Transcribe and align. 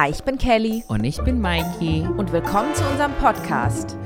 Hi, 0.00 0.10
ich 0.10 0.22
bin 0.22 0.38
Kelly 0.38 0.84
Und 0.86 1.02
ich 1.02 1.20
bin 1.22 1.40
Mikey. 1.40 2.06
und 2.16 2.30
willkommen 2.30 2.72
zu 2.72 2.84
unserem 2.84 3.10
Podcast. 3.14 3.96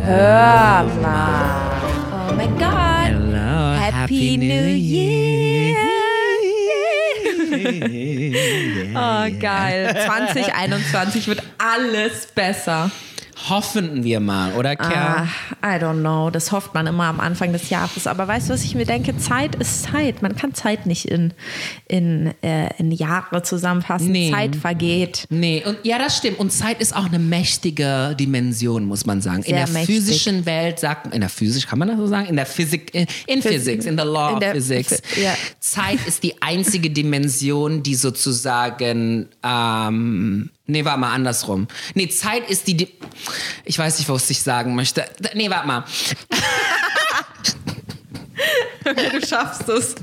Hör 0.00 0.84
mal. 1.02 2.30
Oh 2.30 2.32
mein 2.34 2.56
Gott. 2.56 3.08
Hello, 3.08 3.78
Happy 3.78 4.38
New 4.38 4.68
Year. 4.74 5.76
Oh, 8.96 9.26
geil. 9.38 9.94
2021 10.06 11.28
wird 11.28 11.42
alles 11.58 12.26
besser. 12.34 12.90
Hoffen 13.48 14.04
wir 14.04 14.20
mal, 14.20 14.54
oder 14.54 14.74
Kerl? 14.74 15.28
Ah, 15.60 15.76
I 15.76 15.78
don't 15.78 16.00
know. 16.00 16.30
Das 16.30 16.50
hofft 16.50 16.72
man 16.72 16.86
immer 16.86 17.04
am 17.04 17.20
Anfang 17.20 17.52
des 17.52 17.68
Jahres. 17.68 18.06
Aber 18.06 18.26
weißt 18.26 18.48
du, 18.48 18.54
was 18.54 18.64
ich 18.64 18.74
mir 18.74 18.86
denke? 18.86 19.18
Zeit 19.18 19.54
ist 19.56 19.82
Zeit. 19.82 20.22
Man 20.22 20.34
kann 20.34 20.54
Zeit 20.54 20.86
nicht 20.86 21.04
in, 21.04 21.34
in, 21.86 22.32
äh, 22.42 22.70
in 22.78 22.90
Jahre 22.90 23.42
zusammenfassen. 23.42 24.12
Nee. 24.12 24.30
Zeit 24.30 24.56
vergeht. 24.56 25.26
Nee, 25.28 25.62
und 25.66 25.76
ja, 25.82 25.98
das 25.98 26.16
stimmt. 26.16 26.38
Und 26.38 26.52
Zeit 26.52 26.80
ist 26.80 26.96
auch 26.96 27.04
eine 27.04 27.18
mächtige 27.18 28.16
Dimension, 28.18 28.86
muss 28.86 29.04
man 29.04 29.20
sagen. 29.20 29.38
in 29.42 29.54
Sehr 29.54 29.64
der 29.66 29.68
mächtig. 29.74 29.94
physischen 29.96 30.46
Welt 30.46 30.78
sagt 30.80 31.12
in 31.14 31.20
der 31.20 31.28
Physik, 31.28 31.66
kann 31.68 31.78
man 31.78 31.88
das 31.88 31.98
so 31.98 32.06
sagen? 32.06 32.26
In 32.28 32.36
der 32.36 32.46
Physik, 32.46 32.94
in, 32.94 33.06
in 33.26 33.40
Phys- 33.40 33.48
Physics, 33.52 33.84
in 33.84 33.98
the 33.98 34.04
law 34.04 34.30
in 34.30 34.36
of 34.36 34.52
Physics. 34.52 35.02
Phy- 35.02 35.22
ja. 35.24 35.34
Zeit 35.60 35.98
ist 36.06 36.22
die 36.22 36.40
einzige 36.40 36.88
Dimension, 36.88 37.82
die 37.82 37.94
sozusagen, 37.94 39.28
ähm, 39.42 40.50
nee, 40.66 40.84
warte 40.84 41.00
mal, 41.00 41.12
andersrum. 41.12 41.66
Nee, 41.94 42.08
Zeit 42.08 42.48
ist 42.50 42.66
die, 42.66 42.76
Di 42.76 42.88
ich 43.64 43.78
weiß 43.78 43.98
nicht, 43.98 44.08
was 44.08 44.28
ich 44.30 44.42
sagen 44.42 44.74
möchte. 44.74 45.04
Nee, 45.34 45.50
warte 45.50 45.66
mal. 45.66 45.84
Du 48.84 49.26
schaffst 49.26 49.68
es. 49.68 49.94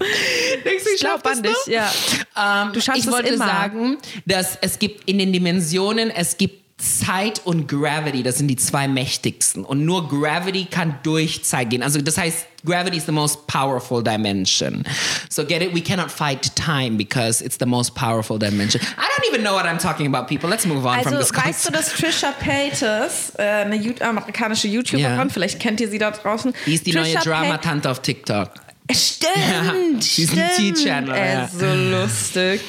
ich 0.65 0.99
glaub 0.99 1.25
an 1.27 1.43
dich, 1.43 1.55
ja. 1.67 1.91
Ähm, 2.35 2.73
Du 2.73 2.81
schaffst 2.81 3.01
ich 3.01 3.05
es 3.05 3.11
wollte 3.11 3.29
immer. 3.29 3.45
sagen, 3.45 3.97
dass 4.25 4.57
es 4.61 4.79
gibt 4.79 5.07
in 5.07 5.19
den 5.19 5.31
Dimensionen, 5.31 6.09
es 6.09 6.37
gibt 6.37 6.61
Zeit 6.81 7.41
und 7.45 7.67
Gravity, 7.67 8.23
das 8.23 8.39
sind 8.39 8.47
die 8.47 8.55
zwei 8.55 8.87
mächtigsten. 8.87 9.63
Und 9.65 9.85
nur 9.85 10.09
Gravity 10.09 10.65
kann 10.65 10.97
durch 11.03 11.43
Zeit 11.43 11.69
gehen. 11.69 11.83
Also 11.83 12.01
das 12.01 12.17
heißt, 12.17 12.47
Gravity 12.65 12.97
is 12.97 13.05
the 13.05 13.11
most 13.11 13.47
powerful 13.47 14.01
dimension. 14.03 14.83
So 15.29 15.43
get 15.43 15.61
it? 15.61 15.73
We 15.73 15.81
cannot 15.81 16.11
fight 16.11 16.51
time 16.55 16.95
because 16.97 17.41
it's 17.41 17.57
the 17.57 17.65
most 17.65 17.95
powerful 17.95 18.37
dimension. 18.37 18.81
I 18.97 19.07
don't 19.07 19.27
even 19.33 19.41
know 19.43 19.53
what 19.53 19.65
I'm 19.65 19.79
talking 19.79 20.05
about, 20.05 20.27
people. 20.27 20.47
Let's 20.49 20.65
move 20.65 20.85
on 20.85 21.01
from 21.03 21.13
Also 21.13 21.17
this 21.17 21.31
weißt 21.33 21.67
du, 21.67 21.71
dass 21.71 21.93
Trisha 21.93 22.31
Paytas, 22.39 23.33
äh, 23.37 23.41
eine 23.65 23.75
Ju- 23.77 23.99
äh, 23.99 24.03
amerikanische 24.03 24.67
YouTuberin, 24.67 25.17
Ja. 25.17 25.29
vielleicht 25.29 25.59
kennt 25.59 25.79
ihr 25.81 25.89
sie 25.89 25.97
da 25.97 26.11
draußen. 26.11 26.53
Die 26.65 26.75
ist 26.75 26.85
die 26.85 26.91
Trisha 26.91 27.15
neue 27.15 27.23
Drama-Tante 27.23 27.89
auf 27.89 28.01
TikTok. 28.01 28.49
Äh, 28.87 28.93
stimmt, 28.93 29.33
Ja, 29.37 29.73
die 29.73 30.21
ist 30.23 30.33
ein 30.37 30.49
stimmt. 30.53 30.75
T-Channel, 30.77 31.15
Äh, 31.15 31.33
ja. 31.33 31.47
So 31.47 31.65
lustig. 31.65 32.61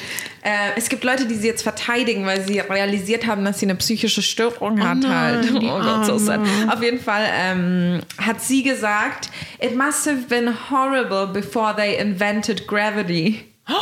Äh, 0.43 0.71
es 0.75 0.89
gibt 0.89 1.05
Leute, 1.05 1.25
die 1.25 1.35
sie 1.35 1.47
jetzt 1.47 1.63
verteidigen, 1.63 2.25
weil 2.25 2.45
sie 2.45 2.59
realisiert 2.59 3.25
haben, 3.25 3.45
dass 3.45 3.59
sie 3.59 3.65
eine 3.65 3.75
psychische 3.75 4.21
Störung 4.21 4.83
hat 4.85 5.07
halt. 5.07 5.49
Oh 5.55 5.59
Gott, 5.59 6.05
so 6.05 6.17
sad. 6.17 6.41
Auf 6.69 6.83
jeden 6.83 6.99
Fall 6.99 7.25
ähm, 7.31 8.01
hat 8.17 8.41
sie 8.41 8.61
gesagt, 8.61 9.29
it 9.61 9.75
must 9.75 10.05
have 10.05 10.23
been 10.27 10.53
horrible 10.69 11.27
before 11.27 11.73
they 11.75 11.95
invented 11.97 12.67
gravity. 12.67 13.45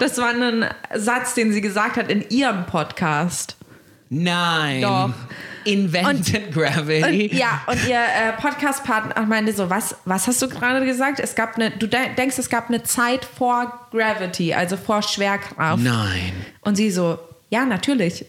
Das 0.00 0.16
war 0.18 0.28
ein 0.28 0.64
Satz, 0.94 1.34
den 1.34 1.52
sie 1.52 1.60
gesagt 1.60 1.96
hat 1.96 2.10
in 2.10 2.28
ihrem 2.28 2.66
Podcast. 2.66 3.56
Nein. 4.10 4.82
Doch. 4.82 5.10
Invented 5.68 6.52
Gravity. 6.52 7.28
Und, 7.30 7.38
ja, 7.38 7.62
und 7.66 7.88
ihr 7.88 7.98
äh, 7.98 8.32
Podcast-Partner 8.40 9.26
meinte 9.26 9.52
so, 9.52 9.68
was, 9.68 9.96
was 10.04 10.26
hast 10.26 10.40
du 10.42 10.48
gerade 10.48 10.84
gesagt? 10.84 11.20
Es 11.20 11.34
gab 11.34 11.56
eine, 11.56 11.70
du 11.70 11.86
de 11.86 12.14
denkst, 12.16 12.38
es 12.38 12.48
gab 12.48 12.68
eine 12.68 12.82
Zeit 12.82 13.24
vor 13.24 13.88
Gravity, 13.90 14.54
also 14.54 14.76
vor 14.76 15.02
Schwerkraft. 15.02 15.82
Nein. 15.82 16.32
Und 16.62 16.76
sie 16.76 16.90
so, 16.90 17.18
ja, 17.50 17.64
natürlich. 17.64 18.24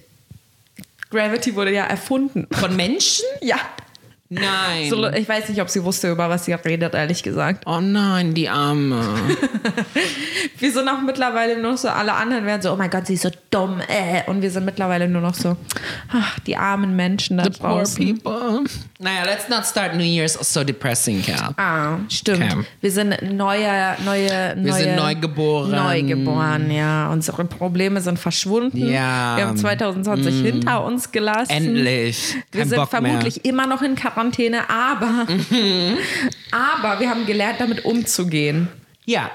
Gravity 1.09 1.55
wurde 1.55 1.73
ja 1.73 1.85
erfunden. 1.85 2.47
Von 2.51 2.75
Menschen? 2.75 3.25
Ja. 3.41 3.57
Nein. 4.31 4.91
So, 4.91 5.07
ich 5.09 5.27
weiß 5.27 5.49
nicht, 5.49 5.59
ob 5.59 5.69
sie 5.69 5.83
wusste, 5.83 6.11
über 6.11 6.29
was 6.29 6.45
sie 6.45 6.53
redet, 6.53 6.93
ehrlich 6.93 7.23
gesagt. 7.23 7.63
Oh 7.65 7.79
nein, 7.79 8.35
die 8.35 8.47
Arme. 8.47 9.03
Wir 10.59 10.71
sind 10.71 10.87
auch 10.87 11.01
mittlerweile 11.01 11.59
nur 11.59 11.75
so, 11.77 11.87
alle 11.87 12.13
anderen 12.13 12.45
werden 12.45 12.61
so, 12.61 12.71
oh 12.71 12.75
mein 12.75 12.91
Gott, 12.91 13.07
sie 13.07 13.15
ist 13.15 13.23
so 13.23 13.31
dumm. 13.51 13.81
Äh. 13.87 14.29
Und 14.29 14.41
wir 14.41 14.51
sind 14.51 14.65
mittlerweile 14.65 15.07
nur 15.07 15.21
noch 15.21 15.33
so, 15.33 15.57
ach, 16.11 16.39
die 16.39 16.55
armen 16.55 16.95
Menschen 16.95 17.37
da 17.37 17.43
The 17.45 17.49
poor 17.51 17.69
draußen. 17.69 18.05
people. 18.21 18.63
Naja, 18.99 19.23
let's 19.25 19.49
not 19.49 19.65
start 19.65 19.95
New 19.95 20.03
Year's 20.03 20.33
so 20.33 20.63
depressing, 20.63 21.21
Cal. 21.23 21.53
Ah, 21.57 21.97
stimmt. 22.09 22.43
Okay. 22.43 22.65
Wir 22.81 22.91
sind 22.91 23.21
neue, 23.33 23.95
neue, 24.05 24.29
Wir 24.29 24.55
neue, 24.55 24.73
sind 24.73 24.95
neugeboren. 24.95 25.71
Neugeboren, 25.71 26.71
ja. 26.71 27.09
Unsere 27.11 27.45
Probleme 27.45 28.01
sind 28.01 28.19
verschwunden. 28.19 28.77
Ja. 28.77 29.37
Wir 29.37 29.47
haben 29.47 29.57
2020 29.57 30.41
hinter 30.41 30.83
uns 30.83 31.11
gelassen. 31.11 31.51
Endlich. 31.51 32.35
Wir 32.51 32.61
Kein 32.61 32.69
sind 32.69 32.77
Bock 32.77 32.89
vermutlich 32.89 33.45
immer 33.45 33.67
noch 33.67 33.81
in 33.81 33.95
Quarantäne, 33.95 34.69
aber, 34.69 35.25
aber 36.51 36.99
wir 36.99 37.09
haben 37.09 37.25
gelernt, 37.25 37.59
damit 37.59 37.85
umzugehen. 37.85 38.59
mehr. 38.59 38.67
Ja. 39.05 39.31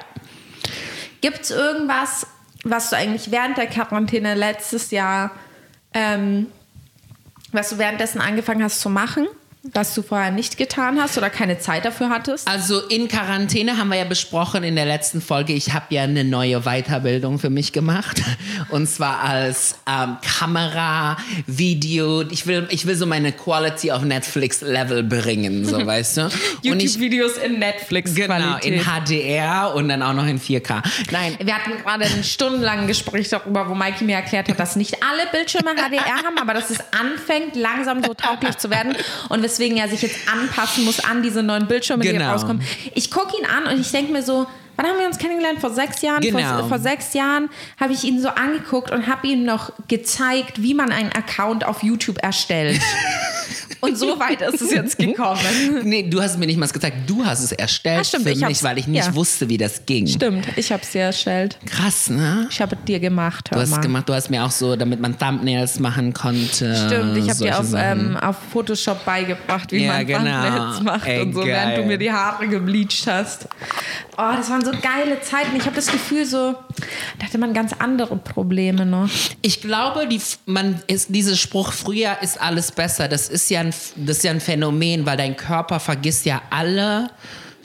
Gibt 1.21 1.41
es 1.41 1.51
irgendwas, 1.51 2.27
was 2.65 2.91
du 2.91 2.97
eigentlich 2.97 3.31
während 3.31 3.57
der 3.59 3.67
Quarantäne 3.67 4.35
letztes 4.35 4.91
Jahr, 4.91 5.31
ähm, 5.93 6.47
was 7.53 7.71
du 7.71 7.79
währenddessen 7.79 8.21
angefangen 8.21 8.63
hast 8.63 8.81
zu 8.81 8.91
machen, 8.91 9.29
was 9.73 9.95
du 9.95 10.03
vorher 10.03 10.31
nicht 10.31 10.59
getan 10.59 11.01
hast 11.01 11.17
oder 11.17 11.31
keine 11.31 11.59
Zeit 11.59 11.87
dafür 11.87 12.11
hattest? 12.11 12.47
Also 12.47 12.81
in 12.89 13.09
Quarantäne 13.09 13.79
haben 13.79 13.89
wir 13.89 13.97
ja 13.97 14.05
besprochen 14.05 14.63
in 14.63 14.77
der 14.77 14.85
letzten 14.85 15.23
Folge, 15.23 15.55
ich 15.55 15.73
habe 15.73 15.87
ja 15.89 16.03
eine 16.03 16.23
neue 16.23 16.61
Weiterbildung 16.63 17.39
für 17.39 17.49
mich 17.49 17.73
gemacht. 17.73 18.21
Und 18.69 18.87
zwar 18.89 19.21
als 19.23 19.77
ähm, 19.89 20.19
Kamera, 20.23 21.17
Video. 21.47 22.23
Ich 22.31 22.47
will, 22.47 22.67
ich 22.71 22.87
will 22.87 22.95
so 22.95 23.07
meine 23.07 23.33
Quality 23.33 23.91
auf 23.93 24.03
Netflix-Level 24.03 25.03
bringen, 25.05 25.65
so 25.65 25.85
weißt 25.87 26.19
du. 26.19 26.29
YouTube-Videos 26.63 27.39
in 27.39 27.59
Netflix-Qualität. 27.59 28.63
genau, 28.63 28.77
in 28.77 28.85
HDR 28.85 29.75
und 29.75 29.89
dann 29.89 30.03
auch 30.03 30.13
noch 30.13 30.27
in 30.27 30.39
4K. 30.39 30.83
Nein, 31.11 31.39
Wir 31.43 31.55
hatten 31.55 31.73
gerade 31.83 32.05
ein 32.05 32.23
stundenlanges 32.23 32.89
Gespräch 32.89 33.31
darüber, 33.31 33.69
wo 33.69 33.75
Mikey 33.75 34.05
mir 34.05 34.17
erklärt 34.17 34.49
hat, 34.51 34.61
dass 34.61 34.77
nicht 34.77 35.03
alle 35.03 35.23
Bildschirme 35.33 35.71
HDR 35.75 36.23
haben, 36.23 36.39
aber 36.39 36.53
dass 36.53 36.69
es 36.69 36.79
anfängt, 36.93 37.57
langsam 37.57 38.05
so 38.05 38.13
tauglich 38.13 38.57
zu 38.59 38.69
werden 38.69 38.95
und 39.31 39.43
weswegen 39.55 39.79
er 39.79 39.89
sich 39.89 40.03
jetzt 40.03 40.17
anpassen 40.31 40.85
muss 40.85 41.01
an 41.01 41.23
diese 41.23 41.43
neuen 41.43 41.67
Bildschirme, 41.67 42.03
die 42.03 42.11
Genau. 42.13 42.33
rauskommen. 42.33 42.63
Ich 42.95 43.11
gucke 43.11 43.37
ihn 43.39 43.47
an 43.47 43.73
und 43.73 43.81
ich 43.81 43.91
denke 43.91 44.13
mir 44.13 44.23
so, 44.23 44.47
wann 44.77 44.87
haben 44.87 44.99
wir 44.99 45.07
uns 45.07 45.19
kennengelernt? 45.19 45.61
Vor 45.61 45.71
sechs 45.71 46.03
Jahren? 46.03 46.21
Genau. 46.21 46.59
Vor, 46.61 46.69
vor 46.71 46.79
sechs 46.81 47.15
Jahren 47.15 47.49
habe 47.79 47.93
ich 47.93 48.03
ihn 48.05 48.21
so 48.21 48.29
angeguckt 48.29 48.91
und 48.91 49.07
habe 49.07 49.27
ihm 49.29 49.45
noch 49.45 49.73
gezeigt, 49.89 50.61
wie 50.63 50.75
man 50.75 50.91
einen 50.91 51.13
Account 51.13 51.65
auf 51.65 51.83
YouTube 51.83 52.19
erstellt. 52.23 52.81
und 53.81 53.97
so 53.99 54.19
weit 54.19 54.41
ist 54.43 54.61
es 54.63 54.71
jetzt 54.73 54.99
gekommen. 54.99 55.41
nee, 55.85 56.03
du 56.09 56.21
hast 56.23 56.39
mir 56.39 56.47
nicht 56.47 56.59
mal 56.59 56.69
gezeigt, 56.69 56.97
du 57.09 57.25
hast 57.25 57.43
es 57.43 57.53
erstellt 57.53 58.01
Ah, 58.01 58.05
stimmt, 58.05 58.25
für 58.25 58.31
ich 58.31 58.41
mich, 58.41 58.63
weil 58.63 58.79
ich 58.79 58.87
nicht 58.87 59.07
ja. 59.07 59.15
wusste, 59.15 59.49
wie 59.49 59.59
das 59.59 59.85
ging. 59.87 60.07
Stimmt, 60.07 60.47
ich 60.57 60.73
habe 60.73 60.83
es 60.83 60.91
dir 60.93 61.03
erstellt. 61.03 61.59
Krass, 61.67 62.11
ne? 62.11 62.47
Ich 62.51 62.61
habe 62.61 62.77
dir 62.77 63.01
gemacht. 63.01 63.51
Hör 63.51 63.57
Du 63.59 63.63
hast 63.63 63.71
mal. 63.71 63.81
gemacht, 63.81 64.09
du 64.09 64.15
hast 64.15 64.31
mir 64.31 64.45
auch 64.45 64.51
so, 64.51 64.77
damit 64.77 65.01
man 65.01 65.19
Thumbnails 65.19 65.79
machen 65.81 66.13
konnte. 66.15 66.75
Stimmt, 66.87 67.17
ich 67.17 67.29
habe 67.31 67.39
dir 67.39 67.59
auf, 67.59 67.67
ähm, 67.77 68.17
auf 68.17 68.37
Photoshop 68.53 69.05
beigebracht, 69.05 69.71
wie 69.73 69.85
Ja, 69.85 69.93
man 69.95 70.07
genau. 70.07 70.19
Thumbnails 70.43 70.81
macht 70.83 71.07
Ey, 71.07 71.23
und 71.23 71.33
so, 71.35 71.41
geil. 71.41 71.49
während 71.49 71.79
du 71.79 71.83
mir 71.85 71.99
die 71.99 72.13
Haare 72.13 72.49
gebleached 72.49 73.07
hast. 73.07 73.49
Oh, 74.17 74.33
das 74.37 74.49
waren 74.51 74.65
so 74.65 74.71
geile 74.71 75.21
Zeiten. 75.23 75.57
Ich 75.57 75.65
habe 75.67 75.77
das 75.77 75.87
Gefühl, 75.89 76.25
so, 76.27 76.55
da 77.19 77.27
hatte 77.27 77.39
man 77.39 77.53
ganz 77.55 77.73
andere 77.79 78.17
Probleme 78.17 78.87
noch. 78.87 79.09
Ich 79.43 79.61
glaube, 79.61 80.07
die, 80.07 80.21
man 80.47 80.81
ist, 80.87 81.15
dieser 81.15 81.37
Spruch, 81.37 81.73
früher 81.73 82.17
ist 82.23 82.41
alles 82.41 82.73
besser, 82.73 83.09
das 83.09 83.29
ist, 83.29 83.51
ja 83.51 83.61
ein, 83.61 83.75
das 83.97 84.17
ist 84.19 84.25
ja 84.25 84.31
ein 84.31 84.41
Phänomen, 84.41 85.05
weil 85.07 85.17
dein 85.17 85.37
Körper 85.37 85.81
vergisst 85.81 86.27
ja 86.27 86.43
alle 86.51 87.11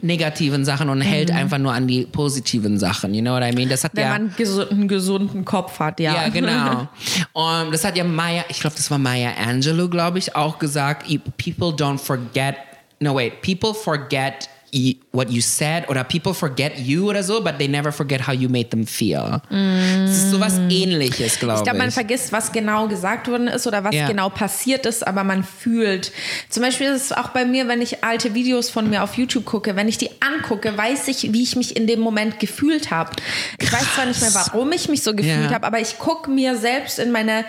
negativen 0.02 0.64
Sachen 0.64 0.88
und 0.90 1.02
hält 1.02 1.30
einfach 1.30 1.58
nur 1.58 1.74
an 1.74 1.86
die 1.86 2.06
positiven 2.06 2.80
Sachen. 2.80 3.14
You 3.14 3.22
know 3.22 3.34
what 3.34 3.44
I 3.44 3.54
mean? 3.54 3.68
Das 3.68 3.84
hat 3.84 3.94
Mhm. 3.94 3.98
Wenn 3.98 4.04
ja, 4.06 4.10
man 4.12 4.34
gesund, 4.38 4.72
einen 4.72 4.88
gesunden 4.88 5.44
Kopf 5.46 5.78
hat, 5.80 6.00
ja. 6.00 6.16
Ja, 6.16 6.30
genau. 6.30 6.88
Und 7.34 7.72
das 7.74 7.84
hat 7.84 7.98
ja 7.98 8.06
Maya, 8.06 8.46
ich 8.48 8.62
glaube, 8.62 8.76
das 8.78 8.90
war 8.90 8.98
Maya 8.98 9.32
Angelou, 9.46 9.90
glaube 9.90 10.18
ich, 10.20 10.36
auch 10.38 10.58
gesagt. 10.58 11.10
"You- 11.10 11.20
People 11.38 11.76
don't 11.76 11.98
forget, 11.98 12.56
no 13.02 13.14
wait, 13.16 13.42
people 13.42 13.74
forget 13.74 14.48
you, 14.72 14.96
what 15.12 15.30
you 15.30 15.42
said 15.42 15.88
oder 15.90 16.04
people 16.04 16.34
forget 16.34 16.78
you 16.78 17.10
oder 17.10 17.24
so, 17.24 17.42
but 17.42 17.58
they 17.58 17.68
never 17.68 17.92
forget 17.92 18.28
how 18.28 18.34
you 18.34 18.50
made 18.50 18.70
them 18.70 18.86
feel. 18.88 19.42
Das 19.50 20.12
ist 20.18 20.32
sowas 20.32 20.58
ähnliches, 20.70 21.40
glaube 21.40 21.56
Ich 21.56 21.60
ich. 21.60 21.64
glaube, 21.64 21.78
man 21.80 21.92
vergisst, 21.92 22.32
was 22.32 22.52
genau 22.52 22.88
gesagt 22.88 23.28
worden 23.30 23.48
ist 23.48 23.66
oder 23.68 23.84
was 23.84 23.96
Ja. 23.96 24.08
genau 24.08 24.30
passiert 24.30 24.86
ist, 24.86 25.06
aber 25.06 25.24
man 25.24 25.44
fühlt. 25.44 26.12
Zum 26.50 26.64
Beispiel 26.64 26.88
ist 26.88 27.06
es 27.06 27.12
auch 27.12 27.30
bei 27.30 27.46
mir, 27.46 27.68
wenn 27.68 27.82
ich 27.82 28.04
alte 28.04 28.34
Videos 28.34 28.70
von 28.70 28.90
mir 28.90 29.04
auf 29.04 29.16
YouTube 29.16 29.46
gucke, 29.46 29.76
wenn 29.76 29.88
ich 29.88 29.98
die 29.98 30.10
angucke, 30.22 30.78
weiß 30.78 31.08
ich, 31.10 31.34
wie 31.34 31.44
ich 31.44 31.56
mich 31.56 31.76
in 31.76 31.88
dem 31.88 32.00
Moment 32.00 32.40
gefühlt 32.40 32.92
habe. 32.92 33.12
Ich 33.60 33.72
weiß 33.72 33.96
zwar 33.96 34.06
nicht 34.06 34.22
mehr, 34.22 34.34
warum 34.34 34.72
ich 34.72 34.90
mich 34.90 35.04
so 35.04 35.14
gefühlt 35.16 35.50
Ja. 35.50 35.54
habe, 35.56 35.66
aber 35.68 35.80
ich 35.80 35.98
gucke 36.00 36.30
mir 36.30 36.58
selbst 36.58 37.00
in 37.00 37.12
meine 37.12 37.46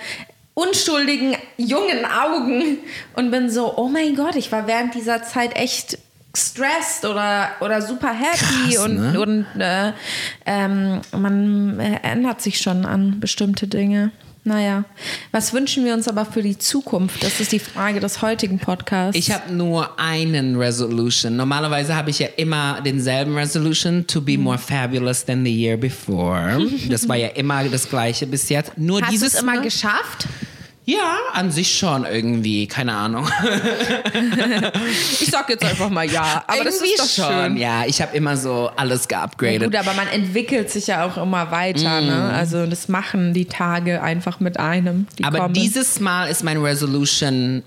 unschuldigen, 0.55 1.37
jungen 1.57 2.05
Augen 2.05 2.79
und 3.15 3.31
bin 3.31 3.51
so, 3.51 3.77
oh 3.77 3.89
mein 3.89 4.15
Gott, 4.17 4.37
ich 4.37 4.51
war 4.53 4.67
während 4.67 4.95
dieser 4.95 5.23
Zeit 5.23 5.57
echt 5.57 5.99
stressed 6.37 7.05
oder, 7.05 7.51
oder 7.61 7.83
super 7.83 8.13
happy 8.13 8.75
Krass, 8.75 8.85
und, 8.85 8.97
ne? 8.97 9.21
und 9.21 9.47
äh, 9.61 9.93
ähm, 10.47 11.01
man 11.19 11.79
äh, 11.81 11.99
ändert 12.03 12.41
sich 12.41 12.59
schon 12.59 12.85
an 12.87 13.21
bestimmte 13.21 13.67
Dinge. 13.67 14.11
Naja, 14.43 14.85
was 15.33 15.53
wünschen 15.53 15.85
wir 15.85 15.93
uns 15.93 16.09
aber 16.09 16.25
für 16.25 16.41
die 16.43 16.57
Zukunft? 16.57 17.23
Das 17.23 17.41
ist 17.41 17.53
die 17.53 17.59
Frage 17.59 18.01
des 18.01 18.23
heutigen 18.23 18.59
Podcasts. 18.59 19.15
Ich 19.19 19.31
habe 19.31 19.53
nur 19.53 19.99
einen 20.01 20.57
Resolution. 20.57 21.37
Normalerweise 21.37 21.95
habe 21.95 22.09
ich 22.09 22.21
ja 22.21 22.29
immer 22.39 22.81
denselben 22.81 23.37
Resolution, 23.37 24.07
to 24.07 24.23
be 24.23 24.39
more 24.39 24.57
fabulous 24.57 25.27
than 25.27 25.45
the 25.45 25.55
year 25.55 25.77
before. 25.77 26.59
Das 26.89 27.07
war 27.07 27.17
ja 27.17 27.29
immer 27.29 27.65
das 27.65 27.87
gleiche 27.89 28.27
bis 28.27 28.49
jetzt. 28.49 28.73
Nur 28.79 29.03
Hast 29.03 29.09
du 29.09 29.13
dieses 29.13 29.35
es 29.35 29.43
immer 29.43 29.57
Mal- 29.57 29.63
geschafft? 29.63 30.27
Ja, 30.93 31.19
an 31.35 31.51
sich 31.51 31.77
schon 31.79 32.05
irgendwie, 32.05 32.67
keine 32.67 32.93
Ahnung. 32.95 33.29
Ich 35.21 35.29
sag 35.31 35.49
jetzt 35.49 35.65
einfach 35.65 35.91
mal 35.91 36.11
ja, 36.11 36.45
aber 36.47 36.65
das 36.65 36.77
Irgendwie 36.77 36.95
ist 36.95 37.19
doch 37.19 37.25
schon. 37.27 37.35
schön. 37.45 37.57
Ja, 37.57 37.85
ich 37.87 38.01
habe 38.01 38.17
immer 38.17 38.37
so 38.37 38.71
alles 38.77 39.07
Ja, 39.11 39.21
geupgradet. 39.21 39.65
gut, 39.65 39.77
aber 39.77 39.95
man 39.95 40.09
entwickelt 40.09 40.71
sich 40.71 40.87
ja 40.89 41.05
auch 41.07 41.17
immer 41.17 41.51
weiter. 41.51 42.01
Ne? 42.01 42.33
Also 42.35 42.67
das 42.67 42.89
machen 42.89 43.33
die 43.35 43.45
Tage 43.45 44.03
einfach 44.03 44.41
mit 44.41 44.59
einem. 44.59 45.07
Die 45.19 45.25
aber 45.25 45.39
kommen. 45.41 45.55
dieses 45.55 46.01
Mal 46.01 46.27
ist 46.27 46.43
mein 46.43 46.59
Resolution 46.59 47.63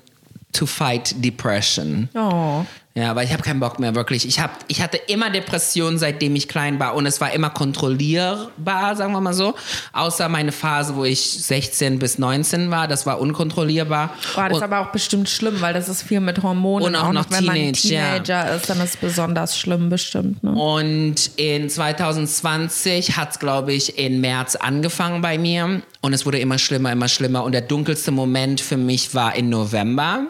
to 0.52 0.66
fight 0.66 1.16
depression. 1.24 2.10
Oh. 2.16 2.66
Ja, 2.96 3.16
weil 3.16 3.26
ich 3.26 3.34
habe 3.34 3.42
keinen 3.42 3.60
Bock 3.60 3.80
mehr, 3.80 3.96
wirklich. 3.96 4.28
Ich, 4.28 4.40
hab, 4.40 4.52
ich 4.68 4.80
hatte 4.80 4.98
immer 4.98 5.32
Depressionen, 5.32 5.98
seitdem 5.98 6.36
ich 6.36 6.48
klein 6.48 6.80
war. 6.80 6.94
Und 6.94 7.08
es 7.08 7.20
war 7.20 7.32
immer 7.34 7.50
kontrollierbar, 7.50 8.96
sagen 8.96 9.14
wir 9.14 9.20
mal 9.22 9.34
so. 9.34 9.56
Außer 9.94 10.30
meine 10.30 10.52
Phase, 10.52 10.96
wo 10.96 11.04
ich 11.04 11.20
16 11.44 11.98
bis 11.98 12.20
19 12.20 12.70
war. 12.70 12.88
Das 12.88 13.08
war 13.08 13.20
unkontrollierbar. 13.20 14.14
Boah, 14.36 14.44
das 14.44 14.52
Und- 14.52 14.58
ist 14.58 14.64
aber 14.64 14.80
auch 14.82 14.92
bestimmt 14.92 15.28
schlimm, 15.28 15.60
weil 15.62 15.74
das 15.74 15.90
ist 15.90 16.04
viel 16.04 16.20
mit 16.20 16.44
Hormonen. 16.44 16.86
Und 16.90 16.96
auch 16.96 17.12
noch 17.12 17.26
wenn 17.32 17.46
man 17.46 17.56
Teenage, 17.56 17.88
ja. 17.88 18.20
Teenager 18.20 18.56
ist, 18.56 18.70
dann 18.70 18.78
ist 18.80 18.92
es 18.92 18.98
besonders 18.98 19.58
schlimm 19.58 19.90
bestimmt. 19.90 20.44
Ne? 20.44 20.52
Und 20.52 21.32
in 21.38 21.70
2020 21.72 23.18
hat 23.18 23.32
es, 23.32 23.40
glaube 23.40 23.74
ich, 23.74 23.98
in 23.98 24.22
März 24.22 24.56
angefangen 24.56 25.22
bei 25.24 25.40
mir. 25.40 25.82
Und 26.02 26.14
es 26.14 26.28
wurde 26.28 26.38
immer 26.38 26.60
schlimmer, 26.60 26.92
immer 26.92 27.08
schlimmer. 27.08 27.44
Und 27.44 27.54
der 27.54 27.62
dunkelste 27.62 28.12
Moment 28.12 28.62
für 28.62 28.78
mich 28.78 29.16
war 29.16 29.36
in 29.36 29.50
November. 29.50 30.28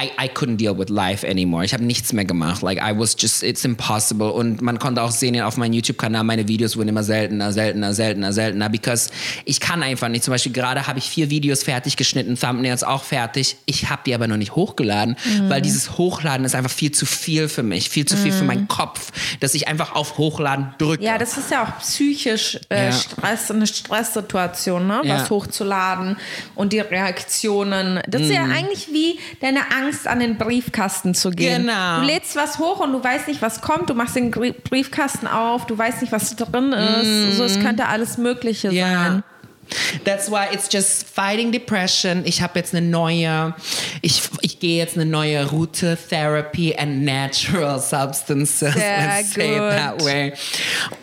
I, 0.00 0.10
I 0.26 0.28
couldn't 0.28 0.56
deal 0.58 0.76
with 0.78 0.88
life 0.88 1.26
anymore. 1.28 1.64
Ich 1.64 1.72
habe 1.74 1.84
nichts 1.84 2.12
mehr 2.12 2.24
gemacht. 2.24 2.62
Like 2.62 2.78
I 2.78 2.96
was 2.96 3.16
just, 3.18 3.42
it's 3.42 3.64
impossible. 3.64 4.28
Und 4.28 4.62
man 4.62 4.78
konnte 4.78 5.02
auch 5.02 5.10
sehen 5.10 5.40
auf 5.40 5.56
meinem 5.56 5.72
YouTube-Kanal, 5.72 6.22
meine 6.24 6.46
Videos 6.48 6.76
wurden 6.76 6.88
immer 6.90 7.02
seltener, 7.02 7.52
seltener, 7.52 7.92
seltener, 7.94 8.32
seltener, 8.32 8.68
because 8.68 9.10
ich 9.44 9.60
kann 9.60 9.82
einfach 9.82 10.08
nicht. 10.08 10.22
Zum 10.24 10.32
Beispiel 10.32 10.52
gerade 10.52 10.86
habe 10.86 10.98
ich 10.98 11.08
vier 11.08 11.30
Videos 11.30 11.62
fertig 11.62 11.96
geschnitten, 11.96 12.38
Thumbnails 12.38 12.84
auch 12.84 13.02
fertig. 13.02 13.56
Ich 13.66 13.90
habe 13.90 14.02
die 14.06 14.14
aber 14.14 14.28
noch 14.28 14.36
nicht 14.36 14.54
hochgeladen, 14.54 15.16
weil 15.48 15.62
dieses 15.62 15.98
Hochladen 15.98 16.44
ist 16.46 16.54
einfach 16.54 16.70
viel 16.70 16.92
zu 16.92 17.06
viel 17.06 17.48
für 17.48 17.62
mich, 17.62 17.88
viel 17.90 18.04
zu 18.04 18.16
viel 18.16 18.32
für 18.32 18.44
meinen 18.44 18.68
Kopf, 18.68 19.10
dass 19.40 19.54
ich 19.54 19.68
einfach 19.68 19.94
auf 19.94 20.18
Hochladen 20.18 20.74
drücke. 20.78 21.02
Ja, 21.02 21.18
das 21.18 21.36
ist 21.38 21.50
ja 21.50 21.64
auch 21.64 21.78
psychisch 21.80 22.58
äh, 22.68 22.86
Ja. 22.86 22.92
Stress, 22.92 23.50
eine 23.50 23.66
Stresssituation, 23.66 24.86
ne? 24.86 25.00
Ja. 25.04 25.16
was 25.20 25.30
hochzuladen 25.30 26.16
und 26.54 26.72
die 26.72 26.80
Reaktionen. 26.80 28.00
Das 28.08 28.22
ist 28.22 28.30
ja 28.30 28.42
Mhm. 28.44 28.52
eigentlich 28.52 28.88
wie 28.92 29.18
deine 29.40 29.71
Angst, 29.74 30.06
an 30.06 30.20
den 30.20 30.38
Briefkasten 30.38 31.14
zu 31.14 31.30
gehen. 31.30 31.62
Genau. 31.62 32.00
Du 32.00 32.06
lädst 32.06 32.36
was 32.36 32.58
hoch 32.58 32.80
und 32.80 32.92
du 32.92 33.02
weißt 33.02 33.28
nicht, 33.28 33.42
was 33.42 33.60
kommt. 33.60 33.90
Du 33.90 33.94
machst 33.94 34.16
den 34.16 34.30
Briefkasten 34.30 35.26
auf, 35.26 35.66
du 35.66 35.76
weißt 35.76 36.00
nicht, 36.02 36.12
was 36.12 36.34
drin 36.36 36.72
ist. 36.72 37.36
So, 37.36 37.44
es 37.44 37.58
könnte 37.60 37.86
alles 37.86 38.18
Mögliche. 38.18 38.70
Ja. 38.70 39.04
sein. 39.04 39.24
That's 40.04 40.30
why 40.30 40.46
it's 40.52 40.68
just 40.72 41.06
fighting 41.08 41.52
depression. 41.52 42.22
Ich 42.24 42.42
habe 42.42 42.58
jetzt 42.58 42.74
eine 42.74 42.86
neue, 42.86 43.54
ich, 44.00 44.22
ich 44.40 44.58
gehe 44.58 44.78
jetzt 44.78 44.96
eine 44.96 45.06
neue 45.06 45.44
Route, 45.50 45.98
Therapy 46.08 46.74
and 46.76 47.04
Natural 47.04 47.78
Substances. 47.80 48.74
Sehr 48.74 48.98
Let's 49.06 49.34
say 49.34 49.54
it 49.54 49.58
that 49.58 49.98
gut. 49.98 50.06
way. 50.06 50.32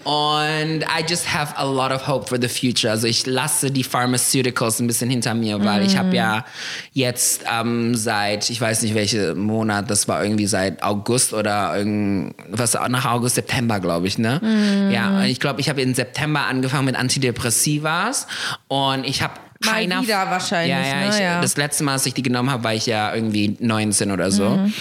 Und 0.04 0.84
I 0.84 1.04
just 1.08 1.34
have 1.34 1.54
a 1.58 1.64
lot 1.64 1.92
of 1.92 2.08
hope 2.08 2.28
for 2.28 2.40
the 2.40 2.50
future. 2.50 2.92
Also 2.92 3.08
ich 3.08 3.26
lasse 3.26 3.72
die 3.72 3.84
Pharmaceuticals 3.84 4.80
ein 4.80 4.88
bisschen 4.88 5.10
hinter 5.10 5.34
mir, 5.34 5.64
weil 5.64 5.86
ich 5.86 5.98
habe 5.98 6.16
ja 6.16 6.46
jetzt 6.94 7.44
ähm, 7.52 7.96
seit, 7.96 8.50
ich 8.50 8.60
weiß 8.60 8.82
nicht 8.82 8.96
welche 8.96 9.36
Monat, 9.36 9.90
das 9.90 10.08
war 10.08 10.24
irgendwie 10.24 10.48
seit 10.48 10.82
August 10.84 11.34
oder 11.34 11.78
irgend, 11.78 12.36
was 12.50 12.74
nach 12.74 13.06
August, 13.06 13.36
September, 13.36 13.80
glaube 13.80 14.08
ich, 14.08 14.18
ne? 14.18 14.90
Ja, 14.92 15.18
und 15.20 15.26
ich 15.26 15.40
glaube, 15.40 15.62
ich 15.62 15.70
habe 15.70 15.82
im 15.82 15.94
September 15.94 16.42
angefangen 16.42 16.86
mit 16.86 16.96
Antidepressivas 16.96 18.28
und 18.68 19.06
ich 19.06 19.22
habe 19.22 19.34
Mal 19.62 19.72
keiner 19.74 20.02
wieder 20.04 20.30
wahrscheinlich, 20.32 20.72
Ja, 20.72 20.82
ja, 20.86 20.96
ne? 21.02 21.10
ich, 21.10 21.20
Ja. 21.20 21.42
das 21.42 21.58
letzte 21.58 21.84
Mal, 21.84 21.94
als 21.94 22.06
ich 22.06 22.14
die 22.14 22.22
genommen 22.24 22.50
habe, 22.50 22.64
war 22.64 22.74
ich 22.74 22.86
ja 22.86 23.14
irgendwie 23.14 23.58
19 23.60 24.12
oder 24.12 24.32
so. 24.32 24.52
Mhm. 24.52 24.74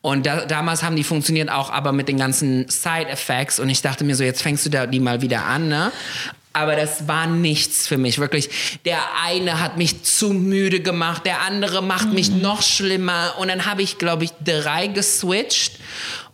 Und 0.00 0.26
da, 0.26 0.46
damals 0.46 0.82
haben 0.82 0.96
die 0.96 1.04
funktioniert 1.04 1.48
auch, 1.48 1.70
aber 1.70 1.92
mit 1.92 2.08
den 2.08 2.18
ganzen 2.18 2.68
Side 2.68 3.08
Effects. 3.08 3.60
Und 3.60 3.68
ich 3.70 3.82
dachte 3.82 4.02
mir 4.02 4.16
so, 4.16 4.24
jetzt 4.24 4.42
fängst 4.42 4.66
du 4.66 4.70
da 4.70 4.86
die 4.86 4.98
mal 4.98 5.22
wieder 5.22 5.44
an, 5.44 5.68
ne? 5.68 5.92
Aber 6.54 6.74
das 6.74 7.06
war 7.06 7.26
nichts 7.26 7.86
für 7.86 7.98
mich, 7.98 8.18
wirklich. 8.18 8.78
Der 8.86 8.98
eine 9.24 9.60
hat 9.60 9.76
mich 9.76 10.02
zu 10.04 10.30
müde 10.32 10.80
gemacht, 10.80 11.26
der 11.26 11.42
andere 11.42 11.82
macht 11.82 12.12
mich 12.12 12.30
Mhm. 12.30 12.40
noch 12.40 12.62
schlimmer. 12.62 13.34
Und 13.38 13.46
dann 13.48 13.66
habe 13.66 13.82
ich, 13.82 13.98
glaube 13.98 14.24
ich, 14.24 14.30
drei 14.42 14.86
geswitcht. 14.88 15.78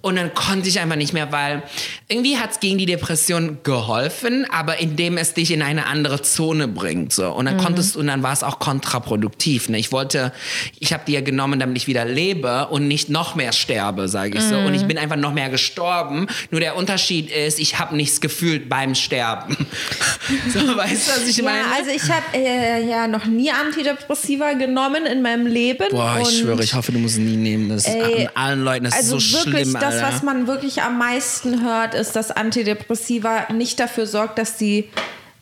Und 0.03 0.17
dann 0.17 0.35
konnte 0.35 0.69
ich 0.69 0.81
einfach 0.81 0.97
nicht 0.97 1.13
mehr, 1.13 1.31
weil 1.31 1.63
irgendwie 2.09 2.37
hat 2.37 2.51
es 2.51 2.61
gegen 2.61 2.77
die 2.77 2.87
Depression 2.87 3.59
geholfen, 3.63 4.47
aber 4.51 4.79
indem 4.79 5.17
es 5.17 5.33
dich 5.33 5.53
in 5.53 5.63
eine 5.63 5.87
andere 5.87 6.21
Zone 6.23 6.67
bringt. 6.67 7.13
So. 7.13 7.31
Und 7.31 7.47
dann 7.47 7.57
konntest 7.57 7.97
und 7.97 8.09
dann 8.09 8.23
war 8.25 8.33
es 8.33 8.43
auch 8.43 8.59
kontraproduktiv. 8.59 9.69
Ne? 9.69 9.79
Ich 9.79 9.93
wollte, 9.93 10.33
ich 10.81 10.93
habe 10.93 11.05
die 11.07 11.13
ja 11.13 11.21
genommen, 11.21 11.61
damit 11.61 11.77
ich 11.77 11.87
wieder 11.87 12.05
lebe 12.05 12.67
und 12.67 12.89
nicht 12.89 13.11
noch 13.11 13.37
mehr 13.37 13.53
sterbe, 13.53 14.09
sage 14.09 14.39
ich 14.39 14.45
so. 14.45 14.57
Und 14.57 14.75
ich 14.75 14.87
bin 14.87 14.99
einfach 14.99 15.17
noch 15.17 15.33
mehr 15.33 15.51
gestorben. 15.51 16.27
Nur 16.51 16.61
der 16.61 16.77
Unterschied 16.77 17.31
ist, 17.31 17.61
ich 17.61 17.79
habe 17.79 17.95
nichts 17.95 18.21
gefühlt 18.21 18.69
beim 18.69 18.97
Sterben. 18.97 19.57
so, 20.53 20.77
weißt 20.77 21.09
du, 21.09 21.13
was 21.13 21.29
ich 21.29 21.41
meine? 21.43 21.61
Ja, 21.61 21.65
also 21.77 21.91
ich 21.91 22.11
habe 22.11 22.25
äh, 22.35 22.89
ja 22.89 23.07
noch 23.07 23.27
nie 23.27 23.53
Antidepressiva 23.53 24.55
genommen 24.55 25.07
in 25.07 25.23
meinem 25.23 25.47
Leben. 25.47 25.87
Boah, 25.91 26.19
ich 26.21 26.41
schwöre, 26.41 26.65
ich 26.65 26.75
hoffe, 26.75 26.91
du 26.91 26.99
musst 26.99 27.15
es 27.15 27.21
nie 27.21 27.37
nehmen. 27.37 27.69
Das 27.69 27.87
ist 27.87 27.95
Ey, 27.95 28.27
an 28.27 28.31
allen 28.35 28.65
Leuten, 28.65 28.85
das 28.87 28.95
also 28.95 29.17
ist 29.17 29.31
so 29.31 29.39
wirklich, 29.39 29.69
schlimm, 29.69 29.81
das, 29.81 29.92
Alter. 29.93 30.07
was 30.09 30.23
man 30.23 30.47
wirklich 30.47 30.83
am 30.83 30.99
meisten 30.99 31.65
hört, 31.65 31.95
ist, 31.95 32.17
dass 32.17 32.31
Antidepressiva 32.31 33.53
nicht 33.53 33.79
dafür 33.81 34.07
sorgt, 34.07 34.39
dass 34.39 34.57
die, 34.57 34.91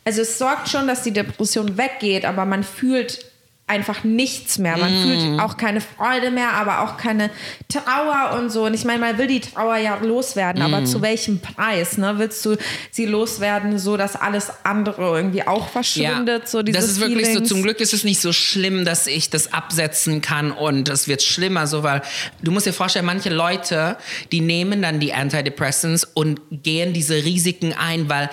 also 0.05 0.21
es 0.21 0.37
sorgt 0.37 0.69
schon, 0.69 0.87
dass 0.87 1.03
die 1.03 1.11
Depression 1.11 1.77
weggeht, 1.77 2.25
aber 2.25 2.45
man 2.45 2.63
fühlt 2.63 3.30
einfach 3.67 4.03
nichts 4.03 4.57
mehr. 4.57 4.75
Man 4.75 4.91
Mm. 4.91 5.03
fühlt 5.03 5.39
auch 5.39 5.55
keine 5.55 5.79
Freude 5.79 6.29
mehr, 6.29 6.51
aber 6.51 6.81
auch 6.81 6.97
keine 6.97 7.29
Trauer 7.69 8.37
und 8.37 8.49
so. 8.49 8.65
Und 8.65 8.73
ich 8.73 8.83
meine, 8.83 8.99
man 8.99 9.17
will 9.17 9.27
die 9.27 9.39
Trauer 9.39 9.77
ja 9.77 9.95
loswerden, 10.01 10.61
Mm. 10.61 10.65
aber 10.73 10.83
zu 10.85 11.01
welchem 11.01 11.39
Preis? 11.39 11.97
Ne? 11.97 12.15
Willst 12.17 12.43
du 12.45 12.57
sie 12.91 13.05
loswerden, 13.05 13.79
so 13.79 13.95
dass 13.95 14.17
alles 14.17 14.51
andere 14.63 15.15
irgendwie 15.15 15.47
auch 15.47 15.69
verschwindet? 15.69 16.49
so 16.49 16.63
diese 16.63 16.77
das 16.77 16.89
ist 16.89 16.99
wirklich 16.99 17.27
so. 17.27 17.31
Feelings? 17.31 17.47
Zum 17.49 17.63
Glück 17.63 17.79
ist 17.79 17.93
es 17.93 18.03
nicht 18.03 18.19
so 18.19 18.33
schlimm, 18.33 18.83
dass 18.83 19.07
ich 19.07 19.29
das 19.29 19.53
absetzen 19.53 20.21
kann 20.21 20.51
und 20.51 20.89
es 20.89 21.07
wird 21.07 21.21
schlimmer, 21.23 21.65
so 21.65 21.81
weil 21.81 22.01
du 22.41 22.51
musst 22.51 22.65
dir 22.65 22.73
vorstellen, 22.73 23.05
manche 23.05 23.29
Leute, 23.29 23.95
die 24.33 24.41
nehmen 24.41 24.81
dann 24.81 24.99
die 24.99 25.13
Antidepressants 25.13 26.03
und 26.03 26.41
gehen 26.51 26.91
diese 26.91 27.15
Risiken 27.23 27.71
ein, 27.73 28.09
weil 28.09 28.29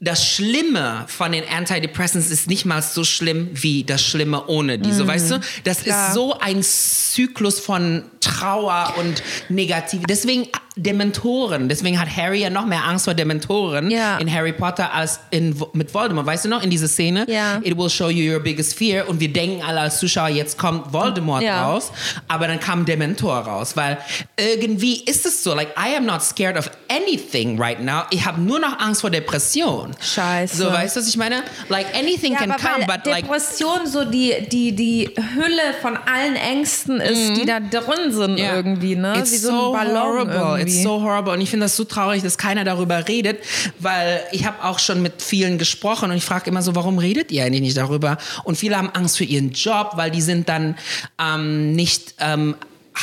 das 0.00 0.26
Schlimme 0.26 1.04
von 1.08 1.32
den 1.32 1.44
Antidepressants 1.46 2.30
ist 2.30 2.48
nicht 2.48 2.64
mal 2.64 2.80
so 2.80 3.04
schlimm 3.04 3.50
wie 3.52 3.84
das 3.84 4.02
Schlimme 4.02 4.46
ohne 4.46 4.78
die. 4.78 4.92
So, 4.92 5.06
weißt 5.06 5.30
du? 5.30 5.40
Das. 5.64 5.82
Klar. 5.82 6.08
ist 6.08 6.14
so 6.14 6.38
ein 6.38 6.62
Zyklus 6.62 7.60
von 7.60 8.04
Trauer 8.20 8.94
und 8.98 9.22
Negativ. 9.50 10.02
Deswegen 10.08 10.48
Dementoren. 10.76 11.68
Deswegen 11.68 12.00
hat 12.00 12.08
Harry 12.16 12.40
ja 12.40 12.50
noch 12.50 12.66
mehr 12.66 12.84
Angst 12.84 13.04
vor 13.04 13.14
Dementoren 13.14 13.90
Ja. 13.90 14.18
in 14.18 14.32
Harry 14.32 14.52
Potter 14.52 14.92
als 14.94 15.20
in, 15.30 15.54
mit 15.72 15.92
Voldemort. 15.92 16.26
Weißt 16.26 16.44
du 16.44 16.48
noch, 16.48 16.62
in 16.62 16.70
dieser 16.70 16.88
Szene? 16.88 17.24
Ja. 17.28 17.58
It 17.62 17.76
will 17.76 17.90
show 17.90 18.08
you 18.08 18.32
your 18.34 18.40
biggest 18.40 18.74
fear. 18.76 19.08
Und 19.08 19.20
wir 19.20 19.32
denken 19.32 19.62
alle 19.62 19.80
als 19.80 19.98
Zuschauer, 19.98 20.28
jetzt 20.28 20.58
kommt 20.58 20.92
Voldemort 20.92 21.42
Ja. 21.42 21.66
raus. 21.68 21.92
Aber 22.28 22.46
dann 22.46 22.60
kam 22.60 22.84
Dementor 22.84 23.38
raus. 23.38 23.76
Weil 23.76 23.98
irgendwie 24.38 25.02
ist 25.04 25.26
es 25.26 25.42
so, 25.42 25.54
like, 25.54 25.70
I 25.78 25.96
am 25.96 26.06
not 26.06 26.22
scared 26.22 26.56
of 26.56 26.70
anything 26.88 27.60
right 27.60 27.80
now. 27.82 28.02
Ich 28.10 28.24
habe 28.24 28.40
nur 28.40 28.58
noch 28.58 28.78
Angst 28.78 29.00
vor 29.02 29.10
Depression. 29.10 29.94
Scheiße. 30.00 30.56
So, 30.56 30.70
weißt 30.72 30.96
du, 30.96 31.00
was 31.00 31.08
ich 31.08 31.16
meine? 31.16 31.42
Like, 31.68 31.86
anything 31.96 32.34
can 32.36 32.50
come, 32.50 32.86
but 32.86 33.06
like, 33.06 33.22
Depression 33.24 33.86
so 33.86 34.04
die, 34.04 34.34
die, 34.50 34.72
die 34.74 35.10
Hülle 35.34 35.74
von 35.82 35.96
allen 35.96 36.36
Ängsten 36.36 37.00
ist, 37.00 37.36
die 37.36 37.44
da 37.44 37.60
drin 37.60 38.12
sind 38.12 38.38
Ja. 38.38 38.54
irgendwie, 38.56 38.96
ne? 38.96 39.14
It's 39.18 39.32
Wie 39.32 39.36
so 39.36 39.72
ein 39.74 39.86
Ballon 39.86 40.02
horrible. 40.02 40.34
irgendwie. 40.34 40.69
It's 40.70 40.82
so 40.82 41.02
horrible. 41.02 41.32
Und 41.32 41.40
ich 41.40 41.50
finde 41.50 41.66
das 41.66 41.76
so 41.76 41.84
traurig, 41.84 42.22
dass 42.22 42.38
keiner 42.38 42.64
darüber 42.64 43.08
redet, 43.08 43.38
weil 43.78 44.22
ich 44.32 44.46
habe 44.46 44.64
auch 44.64 44.78
schon 44.78 45.02
mit 45.02 45.22
vielen 45.22 45.58
gesprochen 45.58 46.10
und 46.10 46.16
ich 46.16 46.24
frage 46.24 46.50
immer 46.50 46.62
so, 46.62 46.74
warum 46.74 46.98
redet 46.98 47.30
ihr 47.30 47.44
eigentlich 47.44 47.62
nicht 47.62 47.76
darüber? 47.76 48.18
Und 48.44 48.56
viele 48.56 48.76
haben 48.76 48.90
Angst 48.90 49.18
für 49.18 49.24
ihren 49.24 49.52
Job, 49.52 49.92
weil 49.96 50.10
die 50.10 50.22
sind 50.22 50.48
dann 50.48 50.76
ähm, 51.18 51.72
nicht 51.72 52.14
ähm, 52.18 52.54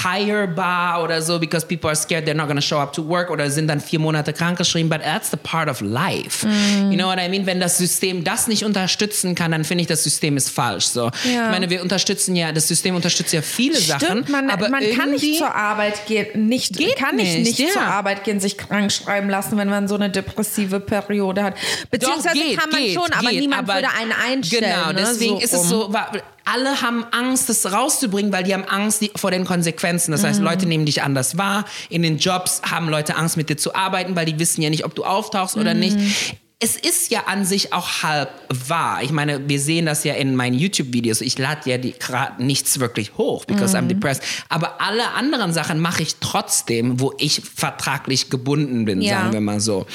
hirebar 0.04 1.04
oder 1.04 1.22
so, 1.22 1.40
because 1.40 1.66
people 1.66 1.90
are 1.90 1.96
scared 1.96 2.26
they're 2.26 2.36
not 2.36 2.48
going 2.48 2.58
to 2.58 2.62
show 2.62 2.78
up 2.80 2.94
to 2.94 3.08
work 3.08 3.30
oder 3.30 3.50
sind 3.50 3.68
dann 3.68 3.80
vier 3.80 4.00
Monate 4.00 4.34
krankgeschrieben, 4.34 4.90
but 4.90 5.02
that's 5.02 5.32
the 5.32 5.38
part 5.38 5.70
of 5.70 5.82
life. 5.82 6.46
Mhm. 6.46 6.92
You 6.92 6.98
know 6.98 7.08
what 7.08 7.20
I 7.20 7.30
mean? 7.30 7.46
Wenn 7.46 7.60
das 7.60 7.78
System 7.78 8.24
das 8.24 8.48
nicht 8.48 8.64
unterstützen 8.64 9.36
kann, 9.36 9.52
dann 9.52 9.64
finde 9.64 9.84
ich, 9.84 9.88
das 9.88 10.04
System 10.04 10.38
ist 10.38 10.50
falsch. 10.50 10.86
So. 10.86 11.12
Ja. 11.24 11.46
Ich 11.46 11.52
meine, 11.52 11.70
wir 11.70 11.82
unterstützen 11.82 12.36
ja, 12.36 12.52
das 12.52 12.68
System 12.68 12.96
unterstützt 12.96 13.34
ja 13.34 13.42
viele 13.42 13.80
Sachen. 13.80 14.06
Stimmt, 14.06 14.30
man, 14.30 14.50
aber 14.50 14.70
man 14.70 14.84
kann 14.96 15.12
nicht 15.12 15.38
zur 15.38 15.54
Arbeit 15.54 16.06
gehen, 16.06 16.48
nicht, 16.48 16.78
kann 16.98 17.16
nicht, 17.16 17.38
nicht, 17.40 17.60
ja. 17.60 17.70
zur 17.70 17.82
Arbeit 17.82 18.24
gehen, 18.24 18.40
sich 18.40 18.58
krank 18.58 18.92
schreiben 18.92 19.30
lassen, 19.30 19.58
wenn 19.58 19.70
man 19.70 19.88
so 19.88 19.96
eine 19.96 20.10
depressive 20.10 20.80
Periode 20.80 21.44
hat. 21.44 21.56
Beziehungsweise 21.90 22.36
Doch, 22.36 22.44
geht, 22.44 22.60
kann 22.60 22.70
man 22.70 22.82
geht, 22.82 22.94
schon, 22.94 23.12
aber 23.14 23.30
geht, 23.30 23.40
niemand 23.40 23.64
aber 23.64 23.76
würde 23.76 23.90
einen 24.00 24.12
einstellen. 24.12 24.64
Genau, 24.64 24.88
ne, 24.88 24.96
deswegen 24.96 25.38
so 25.38 25.44
ist 25.44 25.54
es 25.54 25.60
rum. 25.60 25.68
so, 25.68 25.94
wa- 25.94 26.12
alle 26.52 26.82
haben 26.82 27.06
Angst, 27.12 27.50
das 27.50 27.72
rauszubringen, 27.72 28.32
weil 28.32 28.44
die 28.44 28.54
haben 28.54 28.64
Angst 28.66 29.02
die, 29.02 29.12
vor 29.16 29.32
den 29.32 29.46
Konsequenzen. 29.46 30.12
Das 30.12 30.22
Mhm. 30.24 30.28
heißt, 30.28 30.42
Leute 30.42 30.66
nehmen 30.66 30.86
dich 30.86 31.04
anders 31.04 31.38
wahr. 31.38 31.66
In 31.90 32.02
den 32.04 32.18
Jobs 32.18 32.62
haben 32.70 32.90
Leute 32.90 33.16
Angst, 33.16 33.38
mit 33.38 33.50
dir 33.50 33.58
zu 33.58 33.76
arbeiten, 33.76 34.16
weil 34.16 34.26
die 34.26 34.40
wissen 34.40 34.62
ja 34.62 34.70
nicht, 34.70 34.86
ob 34.86 34.96
du 34.96 35.04
auftauchst 35.04 35.58
oder 35.58 35.74
Mhm. 35.74 35.80
nicht. 35.80 35.98
Es 36.60 36.76
ist 36.76 37.12
ja 37.12 37.26
an 37.28 37.46
sich 37.46 37.72
auch 37.72 38.02
halb 38.02 38.32
wahr. 38.50 39.04
Ich 39.04 39.12
meine, 39.12 39.48
wir 39.48 39.60
sehen 39.60 39.86
das 39.86 40.04
ja 40.04 40.16
in 40.16 40.36
meinen 40.36 40.58
YouTube-Videos. 40.58 41.22
Ich 41.22 41.38
lade 41.38 41.70
ja 41.70 41.78
gerade 41.78 42.44
nichts 42.44 42.80
wirklich 42.80 43.16
hoch, 43.16 43.46
because 43.46 43.78
I'm 43.78 43.84
Mhm. 43.84 43.90
depressed. 43.90 44.24
Aber 44.50 44.82
alle 44.82 45.12
anderen 45.12 45.54
Sachen 45.54 45.80
mache 45.80 46.02
ich 46.02 46.16
trotzdem, 46.20 47.00
wo 47.00 47.14
ich 47.20 47.44
vertraglich 47.56 48.32
gebunden 48.32 48.86
bin, 48.86 49.04
Ja. 49.04 49.20
sagen 49.20 49.34
wir 49.34 49.42
mal 49.42 49.60
so. 49.60 49.86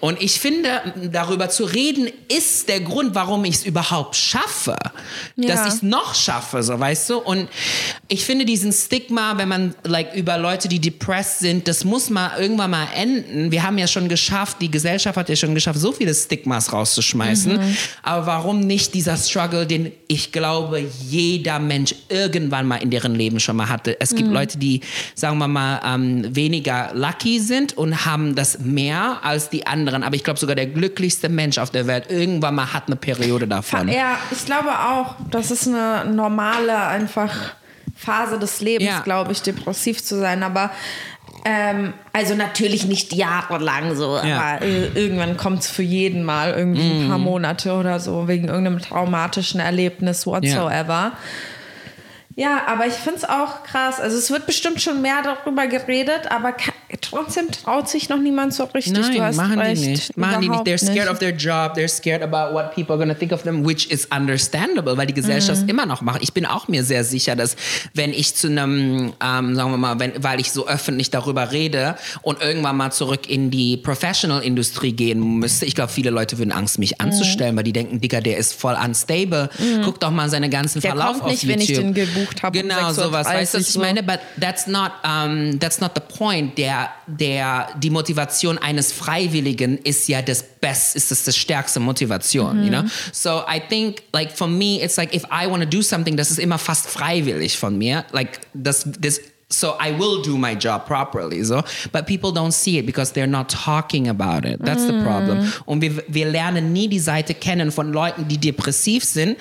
Und 0.00 0.20
ich 0.20 0.40
finde, 0.40 0.80
darüber 1.12 1.48
zu 1.48 1.62
reden, 1.64 2.08
ist 2.26 2.68
der 2.68 2.80
Grund, 2.80 3.14
warum 3.14 3.44
ich 3.44 3.54
es 3.54 3.64
überhaupt 3.64 4.16
schaffe. 4.16 4.76
Ja. 5.36 5.54
Dass 5.54 5.68
ich 5.68 5.74
es 5.74 5.82
noch 5.82 6.16
schaffe, 6.16 6.64
so 6.64 6.76
weißt 6.76 7.08
du. 7.10 7.18
Und 7.18 7.48
ich 8.08 8.24
finde 8.24 8.44
diesen 8.44 8.72
Stigma, 8.72 9.38
wenn 9.38 9.48
man 9.48 9.74
like 9.84 10.12
über 10.16 10.38
Leute, 10.38 10.66
die 10.66 10.80
depressed 10.80 11.38
sind, 11.38 11.68
das 11.68 11.84
muss 11.84 12.10
mal 12.10 12.36
irgendwann 12.36 12.72
mal 12.72 12.88
enden. 12.96 13.52
Wir 13.52 13.62
haben 13.62 13.78
ja 13.78 13.86
schon 13.86 14.08
geschafft, 14.08 14.56
die 14.60 14.72
Gesellschaft 14.72 15.16
hat 15.16 15.28
ja 15.28 15.36
schon 15.36 15.54
geschafft, 15.54 15.78
so 15.78 15.92
viele 16.00 16.14
Stigmas 16.14 16.72
rauszuschmeißen. 16.72 17.52
Mhm. 17.58 17.76
Aber 18.02 18.26
warum 18.26 18.60
nicht 18.60 18.94
dieser 18.94 19.18
Struggle, 19.18 19.66
den 19.66 19.92
ich 20.08 20.32
glaube, 20.32 20.82
jeder 21.06 21.58
Mensch 21.58 21.94
irgendwann 22.08 22.66
mal 22.66 22.76
in 22.76 22.88
deren 22.90 23.14
Leben 23.14 23.38
schon 23.38 23.56
mal 23.56 23.68
hatte. 23.68 24.00
Es 24.00 24.12
Mhm. 24.12 24.16
gibt 24.16 24.30
Leute, 24.30 24.56
die, 24.58 24.80
sagen 25.14 25.36
wir 25.38 25.46
mal, 25.46 25.80
ähm, 25.84 26.34
weniger 26.34 26.90
lucky 26.94 27.38
sind 27.38 27.76
und 27.76 28.06
haben 28.06 28.34
das 28.34 28.60
mehr 28.60 29.18
als 29.22 29.50
die 29.50 29.66
anderen. 29.66 30.02
Aber 30.02 30.16
ich 30.16 30.24
glaube, 30.24 30.40
sogar 30.40 30.56
der 30.56 30.66
glücklichste 30.68 31.28
Mensch 31.28 31.58
auf 31.58 31.70
der 31.70 31.86
Welt 31.86 32.06
irgendwann 32.08 32.54
mal 32.54 32.72
hat 32.72 32.84
eine 32.86 32.96
Periode 32.96 33.46
davon. 33.46 33.88
Ja, 33.88 34.16
ich 34.30 34.46
glaube 34.46 34.70
auch, 34.70 35.16
das 35.30 35.50
ist 35.50 35.68
eine 35.68 36.06
normale 36.10 36.76
einfach 36.78 37.34
Phase 37.94 38.38
des 38.38 38.62
Lebens, 38.62 38.88
Ja. 38.88 39.00
glaube 39.00 39.32
ich, 39.32 39.42
depressiv 39.42 40.02
zu 40.02 40.18
sein. 40.18 40.42
Aber 40.42 40.70
ähm, 41.44 41.94
also 42.12 42.34
natürlich 42.34 42.84
nicht 42.86 43.12
jahrelang 43.12 43.94
so, 43.94 44.18
Ja. 44.18 44.40
aber 44.40 44.62
äh, 44.64 44.86
irgendwann 44.94 45.36
kommt 45.36 45.60
es 45.60 45.70
für 45.70 45.82
jeden 45.82 46.24
mal 46.24 46.52
irgendwie 46.52 46.82
ein 46.90 47.04
Mhm. 47.04 47.08
paar 47.08 47.18
Monate 47.18 47.72
oder 47.72 48.00
so 48.00 48.28
wegen 48.28 48.48
irgendeinem 48.48 48.80
traumatischen 48.80 49.60
Erlebnis 49.60 50.26
whatsoever. 50.26 51.12
Ja, 52.36 52.62
aber 52.66 52.86
ich 52.86 52.94
finde 52.94 53.18
es 53.18 53.24
auch 53.28 53.64
krass. 53.64 54.00
Also 54.00 54.16
es 54.16 54.30
wird 54.30 54.46
bestimmt 54.46 54.80
schon 54.80 55.02
mehr 55.02 55.20
darüber 55.22 55.66
geredet, 55.66 56.30
aber 56.30 56.52
trotzdem 57.00 57.50
traut 57.50 57.88
sich 57.88 58.08
noch 58.08 58.18
niemand 58.18 58.54
so 58.54 58.64
richtig. 58.64 58.92
du 58.94 59.00
Nein, 59.00 59.20
hast 59.22 59.36
machen 59.36 59.58
recht, 59.58 59.82
die 59.82 59.88
nicht. 59.88 60.16
Machen 60.16 60.40
die 60.40 60.48
nicht. 60.48 60.62
They're 60.62 60.78
scared 60.78 60.96
nicht. 60.96 61.08
of 61.10 61.18
their 61.18 61.30
job. 61.34 61.76
They're 61.76 61.88
scared 61.88 62.22
about 62.22 62.54
what 62.54 62.74
people 62.74 62.94
are 62.94 62.98
going 62.98 63.08
to 63.08 63.14
think 63.14 63.32
of 63.32 63.42
them, 63.42 63.64
which 63.66 63.86
is 63.90 64.06
understandable, 64.14 64.96
weil 64.96 65.06
die 65.06 65.14
Gesellschaft 65.14 65.62
Mhm. 65.62 65.68
immer 65.68 65.86
noch 65.86 66.00
macht. 66.02 66.22
Ich 66.22 66.32
bin 66.32 66.46
auch 66.46 66.68
mir 66.68 66.84
sehr 66.84 67.04
sicher, 67.04 67.36
dass 67.36 67.56
wenn 67.94 68.12
ich 68.12 68.34
zu 68.34 68.48
einem, 68.48 69.12
ähm, 69.22 69.54
sagen 69.54 69.70
wir 69.70 69.76
mal, 69.76 69.98
wenn, 70.00 70.12
weil 70.22 70.40
ich 70.40 70.52
so 70.52 70.66
öffentlich 70.66 71.10
darüber 71.10 71.52
rede 71.52 71.96
und 72.22 72.40
irgendwann 72.42 72.76
mal 72.76 72.90
zurück 72.90 73.28
in 73.28 73.50
die 73.50 73.76
Professional-Industrie 73.76 74.92
gehen 74.92 75.38
müsste, 75.38 75.66
ich 75.66 75.74
glaube, 75.74 75.92
viele 75.92 76.10
Leute 76.10 76.38
würden 76.38 76.52
Angst, 76.52 76.78
Mhm. 76.78 76.80
mich 76.82 77.00
anzustellen, 77.00 77.56
weil 77.56 77.64
die 77.64 77.72
denken, 77.72 78.00
Digga, 78.00 78.20
der 78.20 78.36
ist 78.36 78.54
voll 78.54 78.76
unstable. 78.82 79.50
Guck 79.84 80.00
doch 80.00 80.10
mal 80.10 80.28
seine 80.28 80.48
ganzen 80.48 80.80
Der 80.80 80.92
Verlauf 80.92 81.18
kommt 81.20 81.30
nicht, 81.30 81.42
auf 81.44 81.48
wenn 81.48 81.60
ich 81.60 81.72
den 81.72 81.94
gebucht 81.94 82.42
habe 82.42 82.58
um 82.58 82.68
Genau, 82.68 82.92
sowas. 82.92 83.26
Weißt 83.26 83.54
du, 83.54 83.58
was 83.58 83.68
ich 83.68 83.74
6.30 83.74 83.76
Uhr. 83.76 83.82
meine? 83.82 84.02
But 84.02 84.18
that's 84.40 84.66
not, 84.66 84.92
um, 85.04 85.58
that's 85.60 85.80
not 85.80 85.92
the 85.94 86.00
point. 86.18 86.56
Der, 86.58 86.79
der, 87.06 87.68
die 87.78 87.90
Motivation 87.90 88.58
eines 88.58 88.92
Freiwilligen 88.92 89.78
ist 89.78 90.08
ja 90.08 90.22
das 90.22 90.42
Best, 90.42 90.96
ist 90.96 91.10
das, 91.10 91.24
das 91.24 91.36
stärkste 91.36 91.80
Motivation, 91.80 92.62
you 92.62 92.68
know? 92.68 92.84
So 93.12 93.42
I 93.48 93.60
think, 93.60 94.02
like, 94.12 94.30
for 94.30 94.46
me, 94.46 94.82
it's 94.82 94.96
like, 94.96 95.14
if 95.14 95.24
I 95.24 95.48
want 95.48 95.62
to 95.62 95.68
do 95.68 95.82
something, 95.82 96.16
das 96.16 96.30
ist 96.30 96.38
immer 96.38 96.58
fast 96.58 96.88
freiwillig 96.88 97.58
von 97.58 97.76
mir. 97.78 98.04
Like, 98.12 98.40
das, 98.52 98.86
das, 98.98 99.20
so 99.52 99.74
I 99.80 99.92
will 99.98 100.22
do 100.22 100.36
my 100.38 100.54
job 100.54 100.86
properly, 100.86 101.42
so. 101.44 101.62
But 101.92 102.06
people 102.06 102.32
don't 102.32 102.52
see 102.52 102.78
it 102.78 102.86
because 102.86 103.12
they're 103.12 103.26
not 103.26 103.48
talking 103.50 104.08
about 104.08 104.44
it. 104.44 104.60
That's 104.64 104.86
the 104.86 105.02
problem. 105.02 105.52
Und 105.66 105.82
wir, 105.82 106.02
wir 106.08 106.26
lernen 106.26 106.72
nie 106.72 106.88
die 106.88 107.00
Seite 107.00 107.34
kennen 107.34 107.72
von 107.72 107.92
Leuten, 107.92 108.28
die 108.28 108.38
depressiv 108.38 109.04
sind, 109.04 109.36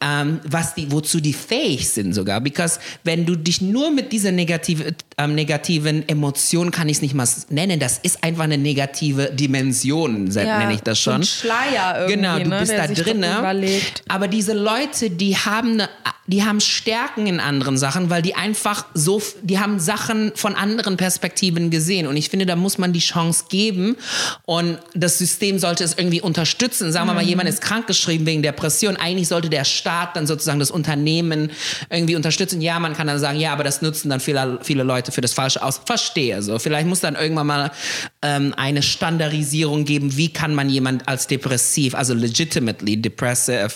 ähm, 0.00 0.40
was 0.44 0.74
die, 0.74 0.90
wozu 0.92 1.20
die 1.20 1.32
fähig 1.32 1.88
sind 1.88 2.12
sogar. 2.12 2.40
Because 2.40 2.78
wenn 3.04 3.24
du 3.24 3.34
dich 3.34 3.60
nur 3.62 3.90
mit 3.90 4.12
dieser 4.12 4.30
negative, 4.32 4.94
ähm, 5.16 5.34
negativen 5.34 6.06
Emotion, 6.08 6.70
kann 6.70 6.88
ich 6.88 6.98
es 6.98 7.02
nicht 7.02 7.14
mal 7.14 7.26
nennen, 7.48 7.80
das 7.80 7.98
ist 7.98 8.22
einfach 8.22 8.44
eine 8.44 8.58
negative 8.58 9.30
Dimension, 9.32 10.30
Ja, 10.30 10.58
nenne 10.58 10.74
ich 10.74 10.82
das 10.82 10.98
schon. 11.00 11.14
ein 11.14 11.24
Schleier 11.24 12.08
irgendwie, 12.08 12.16
Genau, 12.16 12.38
du 12.38 12.48
ne, 12.50 12.58
bist 12.60 12.72
da 12.72 12.86
drin. 12.86 13.24
Aber 14.08 14.28
diese 14.28 14.52
Leute, 14.52 15.10
die 15.10 15.36
haben, 15.36 15.72
eine, 15.74 15.88
die 16.26 16.44
haben 16.44 16.60
Stärken 16.60 17.26
in 17.26 17.40
anderen 17.40 17.78
Sachen, 17.78 18.10
weil 18.10 18.22
die 18.22 18.34
einfach 18.34 18.86
so, 18.94 19.22
die 19.46 19.60
haben 19.60 19.78
Sachen 19.78 20.32
von 20.34 20.54
anderen 20.56 20.96
Perspektiven 20.96 21.70
gesehen. 21.70 22.06
Und 22.08 22.16
ich 22.16 22.30
finde, 22.30 22.46
da 22.46 22.56
muss 22.56 22.78
man 22.78 22.92
die 22.92 23.00
Chance 23.00 23.44
geben. 23.48 23.96
Und 24.44 24.78
das 24.94 25.18
System 25.18 25.60
sollte 25.60 25.84
es 25.84 25.94
irgendwie 25.96 26.20
unterstützen. 26.20 26.90
Sagen 26.90 27.06
wir 27.06 27.14
mal, 27.14 27.22
jemand 27.22 27.48
ist 27.48 27.60
krankgeschrieben 27.60 28.26
wegen 28.26 28.42
Depression. 28.42 28.96
Eigentlich 28.96 29.28
sollte 29.28 29.48
der 29.48 29.64
Staat 29.64 30.16
dann 30.16 30.26
sozusagen 30.26 30.58
das 30.58 30.72
Unternehmen 30.72 31.50
irgendwie 31.90 32.16
unterstützen. 32.16 32.60
Ja, 32.60 32.80
man 32.80 32.94
kann 32.94 33.06
dann 33.06 33.20
sagen, 33.20 33.38
ja, 33.38 33.52
aber 33.52 33.62
das 33.62 33.82
nutzen 33.82 34.10
dann 34.10 34.18
viele, 34.18 34.58
viele 34.62 34.82
Leute 34.82 35.12
für 35.12 35.20
das 35.20 35.32
Falsche 35.32 35.62
aus. 35.62 35.80
Verstehe 35.84 36.42
so. 36.42 36.58
Vielleicht 36.58 36.88
muss 36.88 37.00
dann 37.00 37.14
irgendwann 37.14 37.46
mal 37.46 37.70
ähm, 38.22 38.52
eine 38.56 38.82
Standardisierung 38.82 39.84
geben, 39.84 40.16
wie 40.16 40.32
kann 40.32 40.56
man 40.56 40.68
jemand 40.68 41.06
als 41.06 41.28
depressiv, 41.28 41.94
also 41.94 42.14
legitimately 42.14 42.96
depressive, 42.96 43.74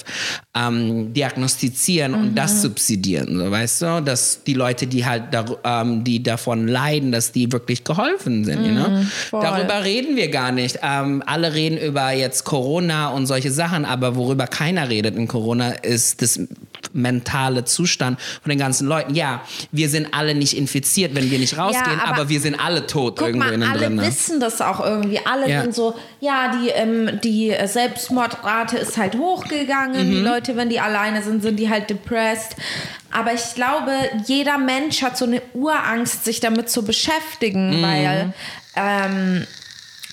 ähm, 0.56 1.12
diagnostizieren 1.12 2.14
und 2.14 2.34
das 2.34 2.62
subsidieren, 2.62 3.38
so, 3.38 3.50
weißt 3.50 3.82
du? 3.82 4.02
Dass 4.02 4.42
die 4.42 4.54
Leute, 4.54 4.86
die 4.86 5.06
halt 5.06 5.32
dar 5.32 5.59
ähm, 5.64 6.04
die 6.04 6.22
davon 6.22 6.68
leiden, 6.68 7.12
dass 7.12 7.32
die 7.32 7.50
wirklich 7.52 7.84
geholfen 7.84 8.44
sind, 8.44 8.64
you 8.64 8.72
know? 8.72 9.02
voll. 9.30 9.40
Darüber 9.42 9.84
reden 9.84 10.16
wir 10.16 10.28
gar 10.28 10.52
nicht. 10.52 10.78
Ähm, 10.82 11.22
alle 11.26 11.54
reden 11.54 11.78
über 11.78 12.10
jetzt 12.12 12.44
Corona 12.44 13.08
und 13.08 13.26
solche 13.26 13.50
Sachen, 13.50 13.84
aber 13.84 14.16
worüber 14.16 14.46
keiner 14.46 14.88
redet 14.88 15.16
in 15.16 15.26
Corona 15.28 15.70
ist 15.70 16.22
das 16.22 16.40
mentale 16.92 17.64
Zustand 17.64 18.20
von 18.42 18.50
den 18.50 18.58
ganzen 18.58 18.86
Leuten. 18.88 19.14
Ja, 19.14 19.42
wir 19.72 19.88
sind 19.88 20.08
alle 20.12 20.34
nicht 20.34 20.56
infiziert, 20.56 21.14
wenn 21.14 21.30
wir 21.30 21.38
nicht 21.38 21.56
rausgehen, 21.58 22.00
aber 22.00 22.20
aber, 22.20 22.28
wir 22.28 22.40
sind 22.40 22.58
alle 22.58 22.86
tot 22.86 23.16
Guck 23.16 23.28
irgendwo 23.28 23.46
mal, 23.46 23.54
innen 23.54 23.68
alle 23.70 23.80
drin. 23.86 23.94
ne? 23.96 24.06
wissen 24.06 24.40
das 24.40 24.60
auch 24.60 24.80
irgendwie. 24.80 25.20
Alle 25.24 25.48
Ja. 25.48 25.62
sind 25.62 25.74
so, 25.74 25.94
ja, 26.20 26.52
die, 26.56 26.68
ähm, 26.70 27.20
die 27.22 27.54
Selbstmordrate 27.66 28.76
ist 28.78 28.96
halt 28.98 29.16
hochgegangen. 29.16 30.06
Mhm. 30.08 30.10
Die 30.10 30.20
Leute, 30.20 30.56
wenn 30.56 30.68
die 30.68 30.80
alleine 30.80 31.22
sind, 31.22 31.42
sind 31.42 31.56
die 31.56 31.68
halt 31.70 31.88
depressed. 31.90 32.56
Aber 33.12 33.32
ich 33.34 33.54
glaube, 33.54 33.92
jeder 34.26 34.56
Mensch 34.58 35.02
hat 35.02 35.16
so 35.18 35.24
eine 35.24 35.42
Urangst, 35.54 36.24
sich 36.24 36.40
damit 36.40 36.70
zu 36.70 36.84
beschäftigen, 36.84 37.78
Mhm. 37.78 37.82
weil 37.82 38.32
ähm, 38.76 39.46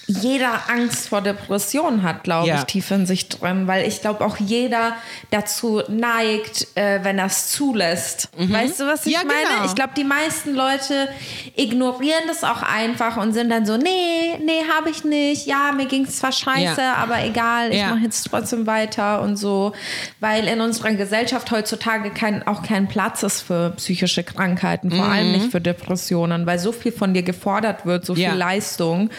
jeder 0.08 0.70
Angst 0.70 1.10
vor 1.10 1.22
Depressionen 1.22 2.02
hat, 2.04 2.24
glaube 2.24 2.48
Ja. 2.48 2.56
ich, 2.60 2.64
tief 2.64 2.90
in 2.92 3.06
sich 3.06 3.28
drin, 3.30 3.68
weil 3.68 3.86
ich 3.88 4.02
glaube 4.02 4.24
auch 4.26 4.38
jeder 4.38 4.94
dazu 5.32 5.82
neigt, 5.90 6.68
äh, 6.76 7.00
wenn 7.04 7.20
er 7.20 7.26
es 7.26 7.52
zulässt. 7.52 8.30
Weißt 8.38 8.80
du, 8.80 8.86
was 8.88 9.06
ich 9.06 9.14
Ja, 9.14 9.20
meine? 9.26 9.40
genau. 9.56 9.66
Ich 9.66 9.76
glaube, 9.76 9.92
die 9.98 10.04
meisten 10.06 10.56
Leute 10.56 11.10
ignorieren 11.56 12.24
das 12.28 12.44
auch 12.44 12.64
einfach 12.64 13.18
und 13.18 13.34
sind 13.34 13.50
dann 13.50 13.66
so, 13.66 13.78
nee, 13.78 14.38
nee, 14.44 14.62
habe 14.78 14.90
ich 14.90 15.04
nicht. 15.04 15.46
Ja, 15.46 15.72
mir 15.76 15.86
ging 15.88 16.06
es 16.06 16.20
zwar 16.20 16.32
scheiße, 16.32 16.82
Ja. 16.82 16.94
aber 16.96 17.24
egal, 17.26 17.74
ich 17.74 17.84
mache 17.86 18.00
jetzt 18.04 18.24
trotzdem 18.30 18.66
weiter 18.68 19.22
und 19.22 19.38
so. 19.38 19.74
Weil 20.20 20.48
in 20.48 20.62
unserer 20.62 20.94
Gesellschaft 20.94 21.52
heutzutage 21.52 22.12
kein, 22.12 22.48
auch 22.48 22.64
kein 22.64 22.88
Platz 22.88 23.24
ist 23.24 23.42
für 23.42 23.72
psychische 23.78 24.24
Krankheiten, 24.24 24.92
vor 24.92 25.06
allem 25.06 25.32
nicht 25.34 25.52
für 25.52 25.62
Depressionen, 25.62 26.46
weil 26.46 26.60
so 26.60 26.72
viel 26.72 26.92
von 26.92 27.14
dir 27.14 27.24
gefordert 27.24 27.86
wird, 27.86 28.06
so 28.06 28.14
Mhm. 28.14 28.18
Viel 28.18 28.34
Leistung. 28.34 29.10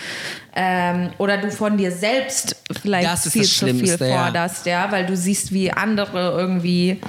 Ähm, 0.55 1.11
oder 1.19 1.38
du 1.38 1.50
von 1.50 1.76
dir 1.76 1.93
selbst 1.93 2.57
vielleicht 2.83 3.09
viel 3.09 3.19
zu 3.19 3.31
viel 3.31 3.45
Schlimmste, 3.45 4.07
ja. 4.07 4.25
forderst, 4.25 4.67
ja, 4.67 4.90
weil 4.90 5.07
du 5.07 5.17
siehst, 5.17 5.52
wie 5.52 5.71
andere 5.71 6.37
irgendwie 6.38 7.00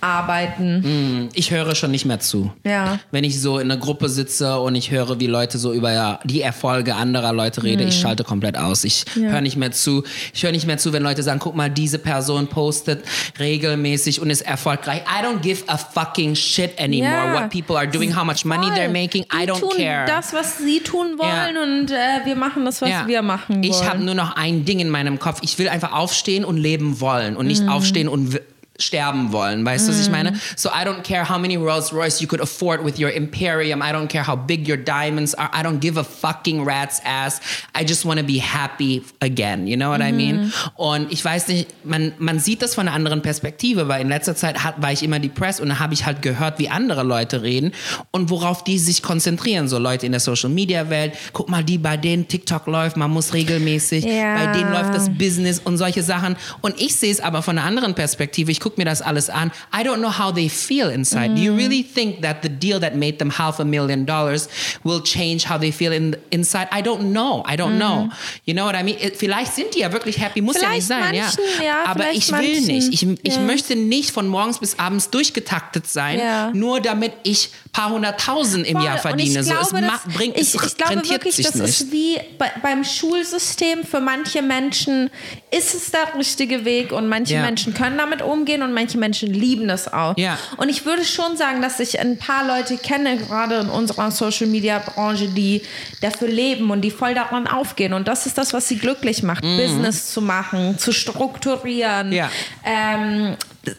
arbeiten. 0.00 1.28
Ich 1.34 1.50
höre 1.50 1.74
schon 1.74 1.90
nicht 1.90 2.04
mehr 2.04 2.20
zu. 2.20 2.52
Ja. 2.64 2.98
Wenn 3.10 3.24
ich 3.24 3.40
so 3.40 3.58
in 3.58 3.70
einer 3.70 3.80
Gruppe 3.80 4.08
sitze 4.08 4.58
und 4.60 4.74
ich 4.74 4.90
höre, 4.90 5.18
wie 5.20 5.26
Leute 5.26 5.58
so 5.58 5.72
über 5.72 5.92
ja, 5.92 6.20
die 6.24 6.40
Erfolge 6.42 6.94
anderer 6.94 7.32
Leute 7.32 7.62
reden, 7.62 7.82
Mhm. 7.82 7.88
ich 7.88 8.00
schalte 8.00 8.24
komplett 8.24 8.56
aus. 8.56 8.84
Ich 8.84 9.04
höre 9.14 9.40
nicht 9.40 9.56
mehr 9.56 9.72
zu. 9.72 10.04
Ich 10.34 10.42
höre 10.42 10.52
nicht 10.52 10.66
mehr 10.66 10.78
zu, 10.78 10.92
wenn 10.92 11.02
Leute 11.02 11.22
sagen, 11.22 11.38
guck 11.40 11.54
mal, 11.56 11.70
diese 11.70 11.98
Person 11.98 12.46
postet 12.48 13.04
regelmäßig 13.38 14.20
und 14.20 14.30
ist 14.30 14.42
erfolgreich. 14.42 15.02
I 15.02 15.24
don't 15.24 15.40
give 15.40 15.62
a 15.66 15.76
fucking 15.76 16.34
shit 16.34 16.78
anymore 16.80 17.12
Ja. 17.12 17.34
what 17.34 17.50
people 17.50 17.76
are 17.76 17.88
doing, 17.88 18.14
how 18.16 18.24
much 18.24 18.44
money 18.44 18.66
they're 18.68 18.84
Voll. 18.84 18.92
making. 19.02 19.24
I 19.32 19.46
don't 19.46 19.60
tun 19.60 19.76
care. 19.76 20.06
das, 20.06 20.32
was 20.32 20.58
sie 20.58 20.80
tun 20.80 21.18
wollen 21.18 21.54
Ja. 21.56 21.62
und 21.62 21.90
äh, 21.90 22.24
wir 22.26 22.36
machen 22.36 22.64
das, 22.64 22.80
was 22.82 22.87
Ja. 22.90 23.06
wir 23.06 23.22
machen 23.22 23.56
wollen. 23.56 23.64
Ich 23.64 23.82
habe 23.88 24.02
nur 24.02 24.14
noch 24.14 24.36
ein 24.36 24.64
Ding 24.64 24.80
in 24.80 24.90
meinem 24.90 25.18
Kopf. 25.18 25.38
Ich 25.42 25.58
will 25.58 25.68
einfach 25.68 25.92
aufstehen 25.92 26.44
und 26.44 26.56
leben 26.56 27.00
wollen 27.00 27.36
und 27.36 27.44
Mhm. 27.46 27.48
nicht 27.48 27.68
aufstehen 27.68 28.08
und 28.08 28.40
sterben 28.78 29.32
wollen. 29.32 29.64
Weißt 29.64 29.86
du, 29.86 29.92
was 29.92 30.00
ich 30.00 30.10
meine? 30.10 30.38
So 30.56 30.68
I 30.68 30.84
don't 30.84 31.02
care 31.02 31.28
how 31.28 31.38
many 31.38 31.56
Rolls 31.56 31.92
Royce 31.92 32.20
you 32.20 32.28
could 32.28 32.40
afford 32.40 32.84
with 32.84 32.98
your 32.98 33.10
imperium. 33.10 33.82
I 33.82 33.92
don't 33.92 34.08
care 34.08 34.26
how 34.26 34.36
big 34.36 34.68
your 34.68 34.76
diamonds 34.76 35.34
are. 35.34 35.50
I 35.52 35.62
don't 35.62 35.80
give 35.80 35.98
a 35.98 36.04
fucking 36.04 36.64
rat's 36.64 37.00
ass. 37.04 37.40
I 37.74 37.84
just 37.84 38.04
want 38.04 38.20
to 38.20 38.26
be 38.26 38.40
happy 38.40 39.02
again. 39.20 39.66
You 39.66 39.76
know 39.76 39.90
what 39.90 40.00
I 40.00 40.12
mean? 40.12 40.52
Und 40.76 41.12
ich 41.12 41.24
weiß 41.24 41.48
nicht, 41.48 41.68
man, 41.84 42.12
man 42.18 42.38
sieht 42.38 42.62
das 42.62 42.74
von 42.74 42.86
einer 42.86 42.94
anderen 42.94 43.22
Perspektive, 43.22 43.88
weil 43.88 44.00
in 44.00 44.08
letzter 44.08 44.36
Zeit 44.36 44.62
hat, 44.62 44.80
war 44.80 44.92
ich 44.92 45.02
immer 45.02 45.18
depressed 45.18 45.60
und 45.60 45.68
dann 45.68 45.80
habe 45.80 45.94
ich 45.94 46.06
halt 46.06 46.22
gehört, 46.22 46.58
wie 46.58 46.68
andere 46.68 47.02
Leute 47.02 47.42
reden 47.42 47.72
und 48.12 48.30
worauf 48.30 48.62
die 48.62 48.78
sich 48.78 49.02
konzentrieren. 49.02 49.66
So 49.66 49.78
Leute 49.78 50.06
in 50.06 50.12
der 50.12 50.20
Social 50.20 50.50
Media 50.50 50.88
Welt. 50.88 51.14
Guck 51.32 51.48
mal, 51.48 51.64
die 51.64 51.78
bei 51.78 51.96
denen 51.96 52.28
TikTok 52.28 52.66
läuft, 52.66 52.96
man 52.96 53.10
muss 53.10 53.34
regelmäßig. 53.34 54.04
Ja. 54.04 54.36
Bei 54.36 54.52
denen 54.52 54.72
läuft 54.72 54.94
das 54.94 55.10
Business 55.10 55.58
und 55.58 55.78
solche 55.78 56.02
Sachen. 56.02 56.36
Und 56.60 56.80
ich 56.80 56.94
sehe 56.94 57.10
es 57.10 57.20
aber 57.20 57.42
von 57.42 57.58
einer 57.58 57.66
anderen 57.66 57.94
Perspektive. 57.94 58.52
Ich 58.52 58.60
gucke 58.60 58.67
mir 58.76 58.84
das 58.84 59.00
alles 59.00 59.30
an. 59.30 59.50
I 59.72 59.82
don't 59.82 59.98
know 59.98 60.10
how 60.18 60.34
they 60.34 60.48
feel 60.50 60.90
inside. 60.90 61.34
Do 61.34 61.40
you 61.40 61.52
Mhm. 61.52 61.58
really 61.58 61.82
think 61.84 62.20
that 62.22 62.42
the 62.42 62.48
deal 62.50 62.78
that 62.80 62.94
made 62.96 63.18
them 63.18 63.30
half 63.38 63.58
a 63.60 63.64
million 63.64 64.04
dollars 64.04 64.48
will 64.84 65.00
change 65.02 65.48
how 65.48 65.58
they 65.58 65.72
feel 65.72 65.92
in, 65.92 66.16
inside? 66.30 66.68
I 66.76 66.82
don't 66.82 67.12
know. 67.12 67.42
I 67.48 67.56
don't 67.56 67.78
know. 67.78 68.08
You 68.44 68.54
know 68.54 68.66
what 68.66 68.74
I 68.74 68.82
mean? 68.82 68.96
Vielleicht 69.16 69.54
sind 69.54 69.74
die 69.74 69.80
ja 69.80 69.92
wirklich 69.92 70.18
happy, 70.20 70.42
muss 70.42 70.60
ja 70.60 70.70
nicht. 70.70 70.86
Vielleicht 70.86 70.88
sein. 70.88 71.00
manchen, 71.14 71.64
ja, 71.64 71.84
aber 71.86 72.02
vielleicht 72.02 72.18
ich 72.18 72.32
will 72.32 72.54
manchen. 72.60 72.66
nicht. 72.66 72.92
Ich, 73.02 73.06
ich 73.22 73.34
Ja. 73.36 73.40
möchte 73.42 73.76
nicht 73.76 74.10
von 74.10 74.26
morgens 74.28 74.58
bis 74.58 74.78
abends 74.78 75.08
durchgetaktet 75.10 75.86
sein, 75.86 76.18
Ja. 76.18 76.50
nur 76.52 76.80
damit 76.80 77.12
ich 77.22 77.50
paar 77.72 77.90
hunderttausend 77.90 78.66
im 78.66 78.80
Jahr 78.80 78.98
Voll. 78.98 79.10
verdiene. 79.12 79.38
Und 79.40 79.46
ich 79.46 79.48
so, 79.48 79.54
glaube, 79.54 79.86
es 79.86 80.02
das, 80.04 80.14
bringt, 80.14 80.36
ich, 80.36 80.42
es 80.42 80.54
ich 80.54 80.76
glaube 80.76 81.08
wirklich, 81.08 81.36
das 81.36 81.54
nicht. 81.54 81.68
ist 81.68 81.92
wie 81.92 82.18
bei, 82.38 82.50
beim 82.62 82.84
Schulsystem. 82.84 83.84
Für 83.84 84.00
manche 84.00 84.42
Menschen 84.42 85.10
ist 85.50 85.74
es 85.74 85.90
der 85.90 86.14
richtige 86.18 86.64
Weg 86.64 86.92
und 86.92 87.08
manche 87.08 87.34
Ja. 87.34 87.42
Menschen 87.42 87.74
können 87.74 87.98
damit 87.98 88.22
umgehen 88.22 88.62
und 88.62 88.72
manche 88.72 88.98
Menschen 88.98 89.32
lieben 89.32 89.68
das 89.68 89.92
auch. 89.92 90.16
Ja. 90.16 90.38
Und 90.56 90.68
ich 90.68 90.84
würde 90.84 91.04
schon 91.04 91.36
sagen, 91.36 91.62
dass 91.62 91.80
ich 91.80 91.98
ein 92.00 92.18
paar 92.18 92.46
Leute 92.46 92.76
kenne, 92.78 93.16
gerade 93.18 93.56
in 93.56 93.68
unserer 93.68 94.10
Social 94.10 94.46
Media 94.46 94.78
Branche, 94.78 95.28
die 95.28 95.62
dafür 96.00 96.28
leben 96.28 96.70
und 96.70 96.80
die 96.82 96.90
voll 96.90 97.14
daran 97.14 97.46
aufgehen. 97.46 97.92
Und 97.92 98.08
das 98.08 98.26
ist 98.26 98.38
das, 98.38 98.52
was 98.52 98.68
sie 98.68 98.76
glücklich 98.78 99.22
macht, 99.22 99.42
Business 99.42 100.12
zu 100.12 100.20
machen, 100.22 100.78
zu 100.78 100.92
strukturieren, 100.92 102.08
Mhm. 102.08 102.12
Ja. 102.12 102.30
ähm, 102.64 103.36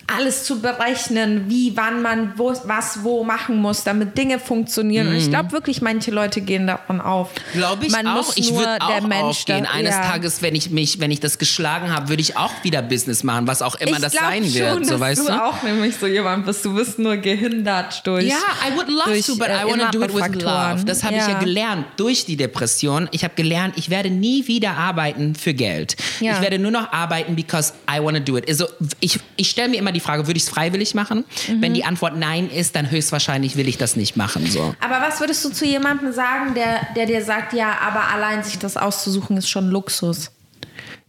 alles 0.08 0.44
zu 0.44 0.62
berechnen, 0.62 1.46
wie, 1.50 1.76
wann 1.76 2.02
man 2.02 2.34
wo, 2.38 2.54
was 2.66 3.04
wo 3.04 3.24
machen 3.24 3.58
muss, 3.58 3.84
damit 3.84 4.18
Dinge 4.18 4.40
funktionieren. 4.40 5.08
Und 5.08 5.16
ich 5.16 5.30
glaube 5.30 5.52
wirklich, 5.52 5.82
manche 5.82 6.12
Leute 6.12 6.42
gehen 6.42 6.68
davon 6.68 7.02
auf. 7.02 7.30
Glaube 7.54 7.86
ich 7.86 7.92
man 7.92 8.08
auch. 8.08 8.16
Muss 8.16 8.38
Ich 8.38 8.54
würde 8.54 8.78
auch 8.82 8.88
der 8.90 9.02
Mensch 9.08 9.22
aufgehen. 9.22 9.64
da- 9.64 9.72
Eines 9.72 9.96
ja. 9.96 10.02
Tages, 10.04 10.42
wenn 10.42 10.56
ich 10.56 10.70
mich, 10.70 11.00
wenn 11.00 11.12
ich 11.12 11.20
das 11.20 11.38
geschlagen 11.38 11.94
habe, 11.94 12.10
würde 12.10 12.22
ich 12.22 12.38
auch 12.38 12.52
wieder 12.64 12.82
Business 12.82 13.24
machen, 13.24 13.48
was 13.48 13.62
auch 13.62 13.76
immer 13.76 13.98
ich 13.98 14.04
das 14.04 14.14
sein 14.14 14.44
schon, 14.44 14.54
wird. 14.54 14.86
So 14.86 14.92
dass 14.92 15.00
weißt 15.00 15.22
du 15.28 15.32
du? 15.32 15.44
auch 15.44 15.64
nämlich 15.64 15.96
so 15.96 16.08
jemand 16.08 16.46
bist. 16.46 16.64
Du 16.66 16.74
bist 16.76 17.00
nur 17.00 17.18
gehindert 17.18 18.06
durch. 18.06 18.26
Ja, 18.26 18.36
I 18.68 18.76
would 18.76 18.88
love 18.90 19.04
durch, 19.06 19.26
to, 19.26 19.36
but 19.36 19.48
äh, 19.48 19.62
I 19.64 19.70
want 19.70 19.82
to 19.82 19.98
do 19.98 20.04
it 20.04 20.14
with 20.14 20.20
Faktoren. 20.22 20.72
love. 20.78 20.86
Das 20.86 21.04
habe 21.04 21.16
ich 21.16 21.22
ja 21.28 21.40
gelernt 21.40 21.86
durch 21.98 22.26
die 22.26 22.36
Depression. 22.38 23.08
Ich 23.12 23.24
habe 23.24 23.34
gelernt, 23.36 23.76
ich 23.78 23.90
werde 23.90 24.10
nie 24.10 24.48
wieder 24.48 24.78
arbeiten 24.78 25.36
für 25.36 25.54
Geld. 25.54 25.96
Ja. 26.20 26.34
Ich 26.36 26.42
werde 26.42 26.60
nur 26.60 26.72
noch 26.72 26.92
arbeiten, 26.92 27.36
because 27.36 27.74
I 27.90 28.00
want 28.04 28.18
to 28.18 28.24
do 28.24 28.38
it. 28.38 28.48
Also 28.50 28.68
ich, 29.00 29.20
ich 29.36 29.50
stelle 29.50 29.70
mir 29.70 29.79
immer 29.80 29.92
die 29.92 30.00
Frage, 30.00 30.28
würde 30.28 30.38
ich 30.38 30.44
es 30.44 30.50
freiwillig 30.50 30.94
machen? 30.94 31.26
Mhm. 31.48 31.62
Wenn 31.62 31.74
die 31.74 31.84
Antwort 31.84 32.18
nein 32.18 32.50
ist, 32.50 32.76
dann 32.76 32.92
höchstwahrscheinlich 32.92 33.56
will 33.56 33.68
ich 33.68 33.78
das 33.78 33.96
nicht 33.96 34.16
machen. 34.16 34.46
So. 34.46 34.76
Aber 34.80 35.02
was 35.02 35.20
würdest 35.20 35.44
du 35.46 35.50
zu 35.50 35.66
jemandem 35.66 36.14
sagen, 36.14 36.54
der, 36.54 36.82
der 36.96 37.06
dir 37.06 37.24
sagt, 37.24 37.54
ja, 37.54 37.78
aber 37.82 38.14
allein 38.14 38.44
sich 38.44 38.60
das 38.60 38.78
auszusuchen 38.78 39.38
ist 39.38 39.50
schon 39.50 39.70
Luxus? 39.70 40.32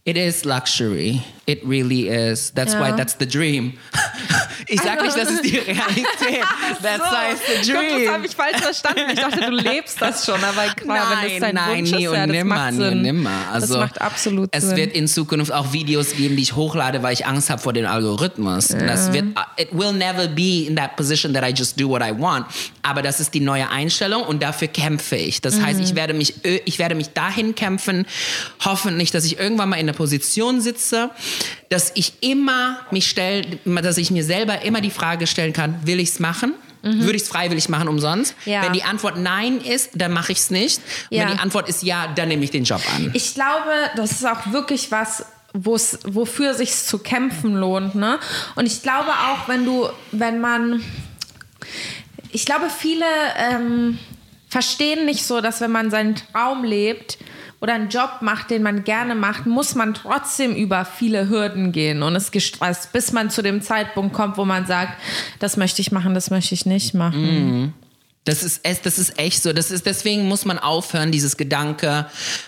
It 0.03 0.17
is 0.17 0.45
luxury. 0.45 1.21
It 1.47 1.61
really 1.67 2.07
is. 2.07 2.51
That's 2.53 2.73
Ja. 2.73 2.79
why 2.79 2.95
that's 2.95 3.15
the 3.19 3.25
dream. 3.27 3.73
Ich 4.67 4.79
sag 4.79 5.01
nicht, 5.01 5.17
das 5.17 5.29
ist 5.29 5.43
die 5.43 5.57
Realität. 5.57 6.45
That's 6.81 7.03
why 7.11 7.33
it's 7.33 7.65
the 7.65 7.71
dream. 7.73 8.05
das 8.05 8.13
habe 8.13 8.25
ich 8.27 8.35
falsch 8.35 8.57
verstanden. 8.61 9.01
Ich 9.11 9.19
dachte, 9.19 9.39
du 9.41 9.49
lebst 9.49 9.99
das 10.01 10.23
schon, 10.25 10.41
aber 10.41 10.67
klar, 10.75 11.07
wenn 11.23 11.31
das 11.31 11.39
dein 11.41 11.55
nein, 11.55 11.77
Wunsch 11.79 11.91
nie 11.91 12.03
ist, 12.05 12.09
und 12.09 12.15
ja, 12.15 12.27
das 12.27 12.35
nimmer, 12.35 12.71
nie 12.71 12.83
und 12.87 13.01
nimmer. 13.01 13.31
Also, 13.51 13.73
das 13.73 13.77
macht 13.83 14.01
absolut 14.01 14.49
es 14.53 14.63
Sinn. 14.67 14.77
wird 14.77 14.93
in 14.93 15.07
Zukunft 15.07 15.51
auch 15.51 15.73
Videos 15.73 16.15
geben, 16.15 16.37
die 16.37 16.43
ich 16.43 16.55
hochlade, 16.55 17.03
weil 17.03 17.11
ich 17.13 17.25
Angst 17.25 17.49
habe 17.49 17.61
vor 17.61 17.73
dem 17.73 17.85
Algorithmus. 17.87 18.67
Das 18.69 19.11
wird, 19.11 19.25
it 19.57 19.69
will 19.71 19.91
never 19.93 20.27
be 20.27 20.65
in 20.67 20.75
that 20.77 20.95
position 20.95 21.33
that 21.33 21.43
I 21.43 21.51
just 21.53 21.77
do 21.81 21.89
what 21.89 22.01
I 22.01 22.13
want. 22.17 22.45
Aber 22.83 23.01
das 23.01 23.19
ist 23.19 23.33
die 23.33 23.41
neue 23.41 23.67
Einstellung 23.69 24.23
und 24.23 24.41
dafür 24.41 24.67
kämpfe 24.69 25.17
ich. 25.17 25.41
Das 25.41 25.59
heißt, 25.59 25.79
Mhm. 25.79 25.83
ich 25.85 25.95
werde 25.95 26.13
mich, 26.13 26.35
ö- 26.45 26.59
ich 26.65 26.79
werde 26.79 26.95
mich 26.95 27.09
dahin 27.09 27.55
kämpfen, 27.55 28.05
hoffentlich, 28.63 29.11
dass 29.11 29.25
ich 29.25 29.37
irgendwann 29.39 29.69
mal 29.69 29.77
in 29.79 29.87
der 29.87 29.93
Position 29.93 30.61
sitze, 30.61 31.09
dass 31.69 31.91
ich 31.95 32.13
immer 32.21 32.79
mich 32.91 33.09
stelle, 33.09 33.59
dass 33.65 33.97
ich 33.97 34.11
mir 34.11 34.23
selber 34.23 34.61
immer 34.63 34.81
die 34.81 34.91
Frage 34.91 35.27
stellen 35.27 35.53
kann, 35.53 35.85
will 35.85 35.99
ich 35.99 36.09
es 36.09 36.19
machen? 36.19 36.53
Würde 36.83 37.15
ich 37.15 37.23
es 37.23 37.29
freiwillig 37.29 37.69
machen 37.69 37.87
umsonst? 37.87 38.35
Mhm. 38.45 38.51
Ja. 38.51 38.63
Wenn 38.63 38.73
die 38.73 38.83
Antwort 38.83 39.17
nein 39.17 39.61
ist, 39.61 39.91
dann 39.93 40.11
mache 40.11 40.31
ich 40.31 40.39
es 40.39 40.49
nicht. 40.49 40.81
Ja. 41.09 41.21
Wenn 41.21 41.35
die 41.35 41.39
Antwort 41.39 41.69
ist 41.69 41.83
ja, 41.83 42.07
dann 42.07 42.27
nehme 42.27 42.43
ich 42.43 42.49
den 42.51 42.63
Job 42.63 42.81
an. 42.95 43.11
Ich 43.13 43.35
glaube, 43.35 43.71
das 43.95 44.13
ist 44.13 44.25
auch 44.25 44.51
wirklich 44.51 44.91
was, 44.91 45.25
wo's, 45.53 45.99
wofür 46.05 46.53
sich 46.55 46.75
zu 46.75 46.97
kämpfen 46.97 47.55
lohnt. 47.55 47.93
Ne? 47.93 48.19
Und 48.55 48.65
ich 48.65 48.81
glaube 48.81 49.11
auch, 49.11 49.47
wenn 49.47 49.63
du, 49.63 49.89
wenn 50.11 50.41
man, 50.41 50.83
ich 52.31 52.45
glaube, 52.45 52.65
viele 52.75 53.05
ähm, 53.37 53.99
verstehen 54.49 55.05
nicht 55.05 55.23
so, 55.23 55.39
dass 55.39 55.61
wenn 55.61 55.71
man 55.71 55.91
seinen 55.91 56.15
Traum 56.15 56.63
lebt 56.63 57.19
oder 57.61 57.73
einen 57.73 57.89
Job 57.89 58.17
macht, 58.21 58.49
den 58.49 58.63
man 58.63 58.83
gerne 58.83 59.13
macht, 59.13 59.45
muss 59.45 59.75
man 59.75 59.93
trotzdem 59.93 60.55
über 60.55 60.83
viele 60.83 61.29
Hürden 61.29 61.71
gehen 61.71 62.01
und 62.01 62.15
ist 62.15 62.31
gestresst, 62.31 62.91
bis 62.91 63.13
man 63.13 63.29
zu 63.29 63.43
dem 63.43 63.61
Zeitpunkt 63.61 64.13
kommt, 64.13 64.37
wo 64.37 64.45
man 64.45 64.65
sagt, 64.65 64.99
das 65.39 65.57
möchte 65.57 65.81
ich 65.81 65.91
machen, 65.91 66.15
das 66.15 66.31
möchte 66.31 66.55
ich 66.55 66.65
nicht 66.65 66.95
machen. 66.95 67.73
Das 68.23 68.43
ist, 68.43 68.61
das 68.83 68.99
ist 68.99 69.17
echt 69.17 69.41
so. 69.41 69.51
Das 69.51 69.71
ist, 69.71 69.83
deswegen 69.87 70.27
muss 70.27 70.45
man 70.45 70.59
aufhören, 70.59 71.11
dieses 71.11 71.37
Gedanke, 71.37 72.05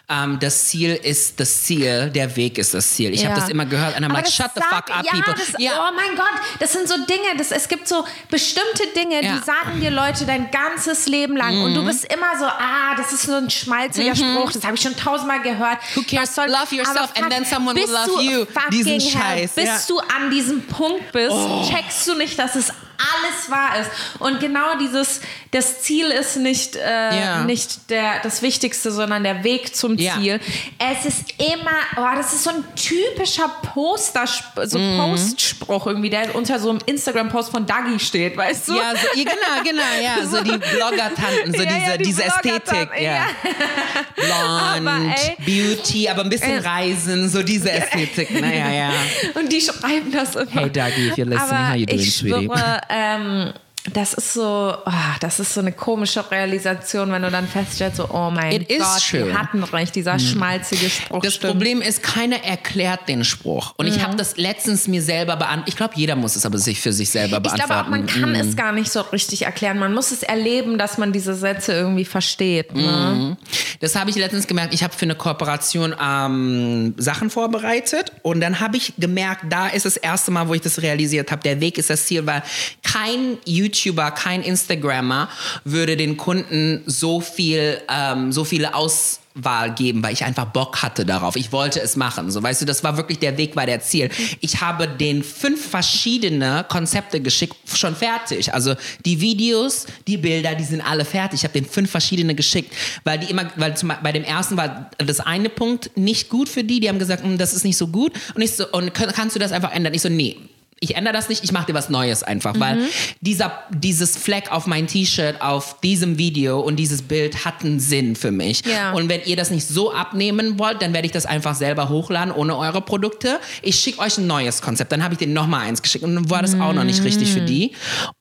ähm, 0.07 0.37
das 0.39 0.65
Ziel 0.65 0.93
ist 0.93 1.39
das 1.39 1.63
Ziel, 1.63 2.11
der 2.11 2.35
Weg 2.35 2.59
ist 2.59 2.75
das 2.75 2.91
Ziel. 2.91 3.11
Ich 3.11 3.25
habe 3.25 3.33
Ja. 3.33 3.39
das 3.41 3.49
immer 3.49 3.65
gehört 3.65 3.97
und 3.97 4.05
I'm 4.05 4.13
like, 4.13 4.27
shut 4.27 4.51
the 4.53 4.61
sagt- 4.61 4.89
fuck 4.89 4.95
up, 4.99 5.03
ja, 5.03 5.11
people. 5.13 5.33
Das, 5.33 5.55
Oh 5.57 5.91
mein 5.95 6.15
Gott, 6.15 6.29
das 6.59 6.73
sind 6.73 6.87
so 6.87 6.93
Dinge, 6.97 7.37
das, 7.39 7.49
es 7.51 7.67
gibt 7.67 7.87
so 7.87 8.05
bestimmte 8.29 8.83
Dinge, 8.95 9.23
Ja. 9.23 9.37
die 9.37 9.43
sagen 9.43 9.81
dir 9.81 9.89
Leute 9.89 10.25
dein 10.25 10.51
ganzes 10.51 11.07
Leben 11.07 11.35
lang 11.35 11.59
und 11.63 11.71
Mhm. 11.71 11.75
du 11.75 11.85
bist 11.85 12.05
immer 12.05 12.37
so, 12.37 12.45
ah, 12.45 12.93
das 12.95 13.11
ist 13.11 13.23
so 13.23 13.33
ein 13.33 13.49
schmalziger 13.49 14.15
Spruch, 14.15 14.51
das 14.51 14.63
habe 14.65 14.75
ich 14.75 14.81
schon 14.81 14.95
tausendmal 14.95 15.41
gehört. 15.41 15.79
Who 15.95 16.03
cares? 16.03 16.35
Soll- 16.35 16.49
Love 16.51 16.75
yourself 16.75 17.09
and 17.15 17.31
then 17.31 17.45
someone 17.45 17.75
will 17.75 17.83
bis 17.87 17.91
love 17.91 18.21
you. 18.21 18.45
Diesen 18.71 18.99
hell, 18.99 19.01
Scheiß, 19.01 19.51
Bis 19.53 19.65
ja. 19.65 19.79
du 19.87 19.97
an 19.99 20.29
diesem 20.29 20.61
Punkt 20.67 21.11
bist, 21.13 21.35
checkst 21.67 22.07
du 22.07 22.13
nicht, 22.13 22.37
dass 22.37 22.55
es 22.55 22.71
alles 22.97 23.49
wahr 23.49 23.79
ist. 23.81 23.89
Und 24.19 24.39
genau 24.39 24.77
dieses, 24.79 25.21
das 25.51 25.81
Ziel 25.81 26.07
ist 26.07 26.37
nicht, 26.37 26.75
äh, 26.75 27.19
Ja. 27.19 27.43
nicht 27.43 27.89
der, 27.89 28.19
das 28.23 28.41
Wichtigste, 28.41 28.91
sondern 28.91 29.23
der 29.23 29.43
Weg 29.43 29.75
zum 29.75 29.97
Ja. 29.97 30.13
Ziel. 30.15 30.39
Es 30.79 31.05
ist 31.05 31.23
immer, 31.39 31.71
oh, 31.97 32.15
das 32.15 32.33
ist 32.33 32.43
so 32.43 32.49
ein 32.51 32.63
typischer 32.75 33.49
Poster, 33.73 34.25
so 34.65 34.77
Mhm. 34.79 34.97
Postspruch 34.97 35.87
irgendwie, 35.87 36.09
der 36.09 36.33
unter 36.35 36.59
so 36.59 36.69
einem 36.69 36.79
Instagram-Post 36.85 37.51
von 37.51 37.65
Dagi 37.65 37.99
steht, 37.99 38.37
weißt 38.37 38.69
du? 38.69 38.75
Ja, 38.75 38.93
so, 38.95 39.07
ja, 39.19 39.23
genau, 39.23 39.63
genau, 39.63 39.81
ja. 40.03 40.25
So 40.33 40.41
die 40.43 40.57
Blogger-Tanten, 40.57 41.53
so 41.53 41.61
Ja, 41.61 41.69
diese, 41.69 41.91
ja, 41.91 41.97
die 41.97 42.03
diese 42.03 42.23
Ästhetik. 42.23 42.89
Ja. 42.99 43.27
Blond, 44.15 44.87
Aber, 44.87 44.99
ey, 45.15 45.35
Beauty, 45.45 46.07
aber 46.09 46.23
ein 46.23 46.29
bisschen 46.29 46.59
Reisen, 46.59 47.29
so 47.29 47.43
diese 47.43 47.71
Ästhetik. 47.71 48.29
Naja, 48.39 48.69
ja. 48.71 48.89
Und 49.35 49.51
die 49.51 49.61
schreiben 49.61 50.11
das 50.11 50.35
immer. 50.35 50.49
Hey, 50.51 50.69
Dougie, 50.69 51.07
if 51.07 51.13
you're 51.15 51.25
listening, 51.25 51.39
Aber 51.39 51.69
how 51.69 51.75
you 51.75 51.85
doing, 51.85 51.99
ich 51.99 52.15
sweetie? 52.17 52.45
schwöre, 52.45 52.81
ähm, 52.89 53.53
das 53.91 54.13
ist 54.13 54.33
so, 54.33 54.41
ah, 54.85 55.15
das 55.19 55.41
ist 55.41 55.53
so 55.53 55.59
eine 55.59 55.73
komische 55.73 56.29
Realisation, 56.31 57.11
wenn 57.11 57.21
du 57.21 57.29
dann 57.29 57.47
feststellst, 57.47 57.97
so, 57.97 58.09
oh 58.09 58.31
mein 58.31 58.61
It 58.61 58.69
Gott, 58.69 59.11
die 59.11 59.33
hatten 59.33 59.61
recht, 59.63 59.93
dieser 59.95 60.17
schmalzige 60.19 60.89
Spruch 60.89 61.21
Das 61.21 61.33
stimmt. 61.33 61.51
Problem 61.51 61.81
ist, 61.81 62.01
keiner 62.01 62.41
erklärt 62.43 63.09
den 63.09 63.25
Spruch. 63.25 63.73
Und 63.75 63.87
ich 63.87 64.01
habe 64.01 64.15
das 64.15 64.37
letztens 64.37 64.87
mir 64.87 65.01
selber 65.01 65.35
beantwortet. 65.35 65.67
Ich 65.67 65.75
glaube, 65.75 65.93
jeder 65.97 66.15
muss 66.15 66.37
es 66.37 66.45
aber 66.45 66.57
sich 66.59 66.79
für 66.79 66.93
sich 66.93 67.09
selber 67.09 67.37
ich 67.37 67.43
beantworten. 67.43 67.67
glaube 67.67 67.83
auch, 67.83 67.89
man 67.89 68.05
kann 68.05 68.35
es 68.35 68.55
gar 68.55 68.71
nicht 68.71 68.89
so 68.89 69.01
richtig 69.01 69.41
erklären. 69.43 69.77
Man 69.77 69.93
muss 69.93 70.11
es 70.11 70.23
erleben, 70.23 70.77
dass 70.77 70.97
man 70.97 71.11
diese 71.11 71.33
Sätze 71.35 71.73
irgendwie 71.73 72.05
versteht. 72.05 72.73
Ne? 72.73 73.35
Das 73.81 73.97
habe 73.97 74.09
ich 74.09 74.15
letztens 74.15 74.47
gemerkt. 74.47 74.73
Ich 74.73 74.81
habe 74.81 74.93
für 74.93 75.03
eine 75.03 75.15
Kooperation 75.15 75.93
ähm, 76.01 76.93
Sachen 76.97 77.29
vorbereitet 77.29 78.13
und 78.21 78.39
dann 78.39 78.61
habe 78.61 78.77
ich 78.77 78.93
gemerkt, 78.97 79.43
da 79.49 79.67
ist 79.67 79.85
das 79.85 79.97
erste 79.97 80.31
Mal, 80.31 80.47
wo 80.47 80.53
ich 80.53 80.61
das 80.61 80.81
realisiert 80.81 81.31
habe. 81.31 81.41
Der 81.43 81.59
Weg 81.59 81.77
ist 81.77 81.89
das 81.89 82.05
Ziel, 82.05 82.25
weil 82.25 82.43
kein 82.81 83.37
YouTuber, 83.73 84.11
kein 84.11 84.41
Instagrammer 84.41 85.29
würde 85.63 85.97
den 85.97 86.17
Kunden 86.17 86.83
so 86.85 87.21
viel, 87.21 87.81
ähm, 87.89 88.31
so 88.31 88.43
viele 88.43 88.75
aus 88.75 89.19
Wahl 89.35 89.73
geben, 89.73 90.03
weil 90.03 90.13
ich 90.13 90.23
einfach 90.23 90.45
Bock 90.45 90.83
hatte 90.83 91.07
darauf. 91.07 91.35
Ich 91.35 91.51
wollte 91.51 91.81
es 91.81 91.95
machen. 91.95 92.29
So, 92.29 92.43
weißt 92.43 92.61
du, 92.61 92.65
das 92.65 92.83
war 92.83 92.97
wirklich 92.97 93.17
der 93.17 93.35
Weg, 93.35 93.55
war 93.55 93.65
der 93.65 93.81
Ziel. 93.81 94.11
Ich 94.41 94.61
habe 94.61 94.87
den 94.87 95.23
fünf 95.23 95.69
verschiedene 95.71 96.63
Konzepte 96.69 97.19
geschickt, 97.19 97.55
schon 97.73 97.95
fertig. 97.95 98.53
Also 98.53 98.75
die 99.05 99.21
Videos, 99.21 99.87
die 100.05 100.17
Bilder, 100.17 100.53
die 100.53 100.63
sind 100.63 100.81
alle 100.81 101.03
fertig. 101.03 101.39
Ich 101.39 101.43
habe 101.45 101.53
den 101.53 101.65
fünf 101.65 101.89
verschiedene 101.89 102.35
geschickt, 102.35 102.71
weil 103.05 103.17
die 103.17 103.31
immer, 103.31 103.49
weil 103.55 103.75
zum, 103.75 103.91
bei 104.03 104.11
dem 104.11 104.23
ersten 104.23 104.55
war 104.55 104.91
das 104.99 105.19
eine 105.19 105.49
Punkt 105.49 105.97
nicht 105.97 106.29
gut 106.29 106.47
für 106.47 106.63
die. 106.63 106.79
Die 106.79 106.87
haben 106.87 106.99
gesagt, 106.99 107.23
hm, 107.23 107.39
das 107.39 107.55
ist 107.55 107.65
nicht 107.65 107.77
so 107.77 107.87
gut. 107.87 108.13
Und 108.35 108.43
ich 108.43 108.51
so, 108.51 108.67
und 108.71 108.93
kannst 108.93 109.35
du 109.35 109.39
das 109.39 109.51
einfach 109.51 109.71
ändern? 109.71 109.95
Ich 109.95 110.03
so, 110.03 110.09
nee 110.09 110.37
ich 110.83 110.97
ändere 110.97 111.13
das 111.13 111.29
nicht, 111.29 111.45
ich 111.45 111.53
mache 111.53 111.67
dir 111.67 111.73
was 111.73 111.89
Neues 111.89 112.23
einfach, 112.23 112.55
mhm. 112.55 112.59
weil 112.59 112.77
dieser, 113.21 113.63
dieses 113.69 114.17
Fleck 114.17 114.51
auf 114.51 114.67
mein 114.67 114.85
T-Shirt, 114.85 115.41
auf 115.41 115.79
diesem 115.79 116.17
Video 116.17 116.59
und 116.59 116.75
dieses 116.75 117.01
Bild 117.01 117.45
hat 117.45 117.63
einen 117.63 117.79
Sinn 117.79 118.17
für 118.17 118.31
mich. 118.31 118.65
Ja. 118.65 118.91
Und 118.91 119.07
wenn 119.07 119.21
ihr 119.23 119.37
das 119.37 119.49
nicht 119.49 119.65
so 119.65 119.93
abnehmen 119.93 120.59
wollt, 120.59 120.81
dann 120.81 120.93
werde 120.93 121.05
ich 121.05 121.13
das 121.13 121.25
einfach 121.25 121.55
selber 121.55 121.87
hochladen, 121.87 122.33
ohne 122.33 122.57
eure 122.57 122.81
Produkte. 122.81 123.39
Ich 123.61 123.79
schicke 123.79 123.99
euch 123.99 124.17
ein 124.17 124.27
neues 124.27 124.61
Konzept. 124.61 124.91
Dann 124.91 125.03
habe 125.03 125.13
ich 125.13 125.19
denen 125.19 125.33
nochmal 125.33 125.61
eins 125.61 125.81
geschickt 125.81 126.03
und 126.03 126.15
dann 126.15 126.29
war 126.29 126.41
das 126.41 126.59
auch 126.59 126.73
noch 126.73 126.83
nicht 126.83 127.01
richtig 127.03 127.31
für 127.31 127.41
die. 127.41 127.71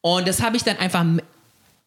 Und 0.01 0.29
das 0.29 0.41
habe 0.41 0.57
ich 0.57 0.63
dann 0.63 0.79
einfach 0.79 1.05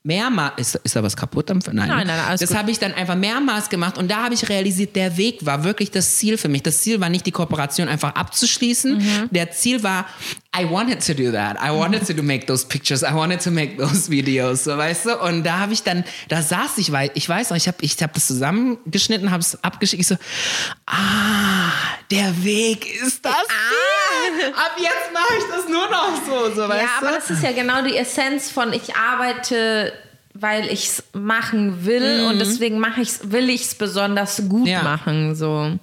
mehrmals, 0.05 0.53
ist, 0.57 0.75
ist 0.83 0.95
da 0.95 1.03
was 1.03 1.17
kaputt? 1.17 1.49
Nein, 1.49 1.61
nein, 1.73 1.87
nein, 1.89 2.07
nein 2.07 2.37
Das 2.39 2.53
habe 2.53 2.69
ich 2.69 2.79
dann 2.79 2.93
einfach 2.93 3.15
mehrmals 3.15 3.69
gemacht 3.69 3.97
und 3.97 4.09
da 4.09 4.23
habe 4.23 4.35
ich 4.35 4.47
realisiert, 4.47 4.95
der 4.95 5.17
Weg 5.17 5.45
war 5.45 5.63
wirklich 5.63 5.91
das 5.91 6.17
Ziel 6.17 6.37
für 6.37 6.47
mich. 6.47 6.63
Das 6.63 6.79
Ziel 6.79 7.01
war 7.01 7.09
nicht 7.09 7.25
die 7.25 7.31
Kooperation 7.31 7.87
einfach 7.87 8.13
abzuschließen. 8.13 8.97
Mhm. 8.97 9.29
Der 9.31 9.51
Ziel 9.51 9.81
war, 9.83 10.05
I 10.57 10.69
wanted 10.69 11.05
to 11.05 11.13
do 11.13 11.31
that. 11.31 11.57
I 11.57 11.71
wanted 11.71 12.05
to 12.05 12.23
make 12.23 12.45
those 12.45 12.65
pictures. 12.65 13.03
I 13.03 13.13
wanted 13.13 13.41
to 13.41 13.51
make 13.51 13.77
those 13.77 14.09
videos, 14.09 14.63
so 14.63 14.77
weißt 14.77 15.05
du. 15.05 15.19
Und 15.19 15.43
da 15.43 15.59
habe 15.59 15.73
ich 15.73 15.83
dann, 15.83 16.05
da 16.29 16.41
saß 16.41 16.77
ich, 16.77 16.91
weil 16.91 17.11
ich 17.15 17.27
weiß 17.27 17.49
noch, 17.49 17.57
ich 17.57 17.67
habe 17.67 17.77
ich 17.81 18.01
hab 18.01 18.13
das 18.13 18.27
zusammengeschnitten, 18.27 19.31
habe 19.31 19.41
es 19.41 19.61
abgeschickt. 19.63 20.01
Ich 20.01 20.07
so, 20.07 20.15
ah, 20.85 21.71
der 22.11 22.43
Weg 22.43 22.85
ist 23.01 23.25
das. 23.25 23.33
Ah. 23.33 24.04
Ab 24.53 24.75
jetzt 24.77 25.13
mache 25.13 25.33
ich 25.37 25.43
das 25.49 25.67
nur 25.69 25.89
noch 25.89 26.15
so, 26.25 26.55
so 26.55 26.69
weißt 26.69 26.81
ja, 26.81 26.87
du. 26.99 27.05
aber 27.07 27.15
das 27.15 27.29
ist 27.29 27.43
ja 27.43 27.51
genau 27.51 27.81
die 27.81 27.95
Essenz 27.97 28.51
von 28.51 28.73
ich 28.73 28.95
arbeite 28.95 29.93
weil 30.35 30.65
ich 30.65 30.89
es 30.89 31.03
machen 31.13 31.85
will 31.85 32.21
mhm. 32.21 32.27
und 32.27 32.39
deswegen 32.39 32.77
mache 32.77 33.01
ich's, 33.01 33.31
will 33.31 33.49
ich 33.49 33.61
es 33.61 33.75
besonders 33.75 34.43
gut 34.49 34.67
ja. 34.67 34.83
machen. 34.83 35.33
So. 35.33 35.79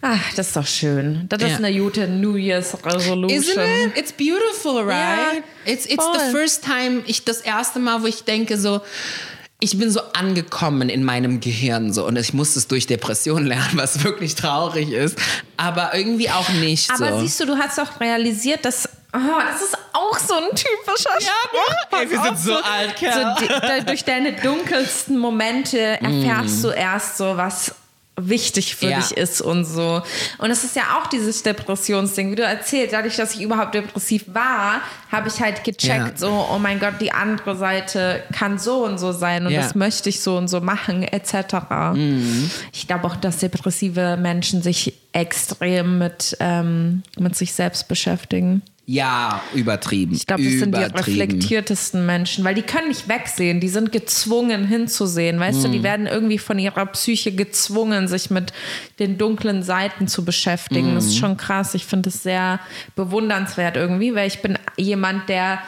Ach, 0.00 0.34
das 0.34 0.48
ist 0.48 0.56
doch 0.56 0.66
schön. 0.66 1.26
Das 1.28 1.40
ja. 1.40 1.48
ist 1.48 1.56
eine 1.56 1.76
gute 1.76 2.08
New 2.08 2.34
Year's 2.34 2.76
Resolution. 2.84 3.38
Isn't 3.38 3.86
it? 3.86 3.96
It's 3.96 4.12
beautiful, 4.12 4.82
right? 4.82 5.42
Ja, 5.64 5.72
it's 5.72 5.86
it's 5.86 6.04
the 6.04 6.32
first 6.32 6.64
time, 6.64 7.02
ich 7.06 7.24
das 7.24 7.40
erste 7.40 7.78
Mal, 7.78 8.02
wo 8.02 8.06
ich 8.06 8.24
denke 8.24 8.58
so, 8.58 8.80
ich 9.60 9.76
bin 9.76 9.90
so 9.90 10.00
angekommen 10.12 10.88
in 10.88 11.04
meinem 11.04 11.40
Gehirn 11.40 11.92
so 11.92 12.06
und 12.06 12.16
ich 12.16 12.32
musste 12.32 12.60
es 12.60 12.68
durch 12.68 12.86
Depression 12.86 13.44
lernen, 13.44 13.72
was 13.74 14.04
wirklich 14.04 14.34
traurig 14.34 14.92
ist, 14.92 15.18
aber 15.56 15.94
irgendwie 15.94 16.30
auch 16.30 16.48
nicht 16.50 16.90
aber 16.90 17.12
so. 17.12 17.20
siehst 17.20 17.40
du, 17.40 17.46
du 17.46 17.56
hast 17.56 17.78
auch 17.80 18.00
realisiert, 18.00 18.64
dass 18.64 18.88
Oh, 19.10 19.40
das 19.50 19.62
ist 19.62 19.78
auch 19.94 20.18
so 20.18 20.34
ein 20.34 20.50
typischer 20.50 21.18
ja, 21.18 21.32
Spruch. 21.44 21.92
Ne? 21.92 21.98
Ey, 21.98 22.10
wir 22.10 22.22
sind 22.22 22.38
so, 22.38 22.52
so 22.52 22.62
alt, 22.62 22.94
Kerl. 22.94 23.36
So, 23.38 23.86
durch 23.86 24.04
deine 24.04 24.34
dunkelsten 24.34 25.16
Momente 25.16 25.78
erfährst 25.78 26.58
mm. 26.58 26.62
du 26.62 26.68
erst 26.68 27.16
so, 27.16 27.34
was 27.38 27.74
wichtig 28.18 28.76
für 28.76 28.90
ja. 28.90 28.98
dich 28.98 29.16
ist 29.16 29.40
und 29.40 29.64
so. 29.64 30.02
Und 30.38 30.50
es 30.50 30.64
ist 30.64 30.76
ja 30.76 30.98
auch 30.98 31.06
dieses 31.06 31.42
Depressionsding, 31.42 32.32
wie 32.32 32.36
du 32.36 32.42
erzählst, 32.42 32.92
dadurch, 32.92 33.16
dass 33.16 33.34
ich 33.34 33.42
überhaupt 33.42 33.74
depressiv 33.74 34.24
war, 34.28 34.80
habe 35.10 35.28
ich 35.28 35.40
halt 35.40 35.64
gecheckt, 35.64 35.88
ja. 35.88 36.16
so, 36.16 36.48
oh 36.52 36.58
mein 36.58 36.80
Gott, 36.80 36.94
die 37.00 37.12
andere 37.12 37.56
Seite 37.56 38.22
kann 38.32 38.58
so 38.58 38.84
und 38.84 38.98
so 38.98 39.12
sein 39.12 39.46
und 39.46 39.52
ja. 39.52 39.62
das 39.62 39.74
möchte 39.74 40.08
ich 40.08 40.20
so 40.20 40.36
und 40.36 40.48
so 40.48 40.60
machen, 40.60 41.02
etc. 41.02 41.56
Mhm. 41.94 42.50
Ich 42.72 42.86
glaube 42.86 43.06
auch, 43.06 43.16
dass 43.16 43.38
depressive 43.38 44.16
Menschen 44.16 44.62
sich 44.62 44.94
extrem 45.12 45.98
mit, 45.98 46.36
ähm, 46.40 47.02
mit 47.18 47.36
sich 47.36 47.52
selbst 47.52 47.88
beschäftigen. 47.88 48.62
Ja, 48.90 49.42
übertrieben. 49.52 50.14
Ich 50.14 50.26
glaube, 50.26 50.42
das 50.42 50.54
sind 50.54 50.74
die 50.74 50.80
reflektiertesten 50.80 52.06
Menschen, 52.06 52.42
weil 52.42 52.54
die 52.54 52.62
können 52.62 52.88
nicht 52.88 53.06
wegsehen. 53.06 53.60
Die 53.60 53.68
sind 53.68 53.92
gezwungen 53.92 54.66
hinzusehen. 54.66 55.38
Weißt 55.38 55.58
hm. 55.58 55.64
du, 55.64 55.68
die 55.72 55.76
hm. 55.76 55.84
werden 55.84 56.06
irgendwie 56.06 56.38
von 56.38 56.58
ihrer 56.58 56.86
Psyche 56.86 57.32
gezwungen, 57.32 58.08
sich 58.08 58.30
mit 58.30 58.54
den 58.98 59.18
dunklen 59.18 59.62
Seiten 59.62 60.08
zu 60.08 60.24
beschäftigen. 60.24 60.86
Hm. 60.86 60.94
Das 60.94 61.04
ist 61.04 61.16
hm. 61.16 61.18
schon 61.18 61.36
krass. 61.36 61.74
Ich 61.74 61.84
finde 61.84 62.08
es 62.08 62.22
sehr 62.22 62.60
bewundernswert 62.96 63.76
irgendwie, 63.76 64.14
weil 64.14 64.26
ich 64.26 64.40
bin 64.40 64.58
jemand, 64.78 65.28
der 65.28 65.58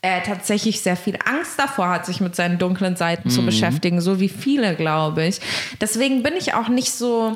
äh, 0.00 0.22
tatsächlich 0.24 0.80
sehr 0.80 0.96
viel 0.96 1.18
Angst 1.24 1.58
davor 1.58 1.88
hat, 1.88 2.06
sich 2.06 2.20
mit 2.20 2.36
seinen 2.36 2.60
dunklen 2.60 2.94
Seiten 2.94 3.24
hm. 3.24 3.30
zu 3.32 3.44
beschäftigen. 3.44 4.00
So 4.00 4.20
wie 4.20 4.28
viele, 4.28 4.76
glaube 4.76 5.26
ich. 5.26 5.40
Deswegen 5.80 6.22
bin 6.22 6.34
ich 6.38 6.54
auch 6.54 6.68
nicht 6.68 6.92
so 6.92 7.34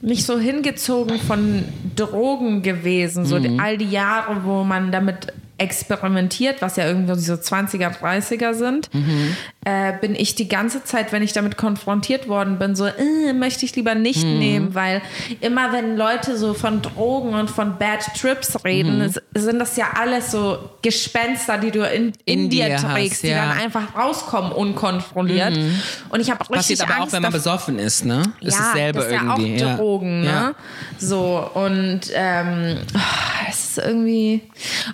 nicht 0.00 0.24
so 0.24 0.38
hingezogen 0.38 1.18
von 1.18 1.64
Drogen 1.96 2.62
gewesen, 2.62 3.26
so 3.26 3.38
mhm. 3.38 3.58
all 3.60 3.78
die 3.78 3.90
Jahre, 3.90 4.44
wo 4.44 4.64
man 4.64 4.92
damit 4.92 5.32
experimentiert, 5.58 6.62
was 6.62 6.76
ja 6.76 6.86
irgendwie 6.86 7.18
so 7.18 7.34
20er, 7.34 7.98
30er 7.98 8.54
sind, 8.54 8.92
mhm. 8.94 9.36
äh, 9.64 9.92
bin 10.00 10.14
ich 10.14 10.36
die 10.36 10.48
ganze 10.48 10.84
Zeit, 10.84 11.12
wenn 11.12 11.22
ich 11.22 11.32
damit 11.32 11.56
konfrontiert 11.56 12.28
worden 12.28 12.58
bin, 12.58 12.76
so, 12.76 12.86
äh, 12.86 13.32
möchte 13.32 13.64
ich 13.64 13.74
lieber 13.74 13.96
nicht 13.96 14.24
mhm. 14.24 14.38
nehmen, 14.38 14.74
weil 14.74 15.02
immer 15.40 15.72
wenn 15.72 15.96
Leute 15.96 16.38
so 16.38 16.54
von 16.54 16.80
Drogen 16.80 17.34
und 17.34 17.50
von 17.50 17.76
Bad 17.76 18.00
Trips 18.18 18.64
reden, 18.64 18.98
mhm. 18.98 19.14
sind 19.34 19.58
das 19.58 19.76
ja 19.76 19.88
alles 19.98 20.30
so 20.30 20.58
Gespenster, 20.82 21.58
die 21.58 21.72
du 21.72 21.80
in, 21.80 22.12
in, 22.24 22.44
in 22.44 22.50
dir 22.50 22.76
trägst, 22.76 23.16
hast, 23.16 23.22
ja. 23.24 23.28
die 23.28 23.34
dann 23.34 23.58
einfach 23.58 23.96
rauskommen 23.96 24.52
unkontrolliert. 24.52 25.56
Mhm. 25.56 25.80
Und 26.10 26.20
ich 26.20 26.30
habe 26.30 26.40
richtig 26.40 26.56
Passiert 26.56 26.82
aber 26.82 26.94
Angst, 26.94 27.08
auch, 27.08 27.12
wenn 27.12 27.22
man 27.22 27.32
besoffen 27.32 27.78
ist, 27.80 28.04
ne? 28.04 28.22
Ist 28.40 28.56
ja, 28.56 28.64
dasselbe 28.64 28.98
das 29.00 29.08
ist 29.08 29.12
ja 29.12 29.36
irgendwie. 29.36 29.64
auch 29.64 29.76
Drogen, 29.76 30.24
ja. 30.24 30.48
ne? 30.48 30.54
So, 30.98 31.50
und 31.54 32.00
ähm, 32.14 32.76
oh, 32.94 32.98
es 33.50 33.70
ist 33.70 33.78
irgendwie, 33.78 34.42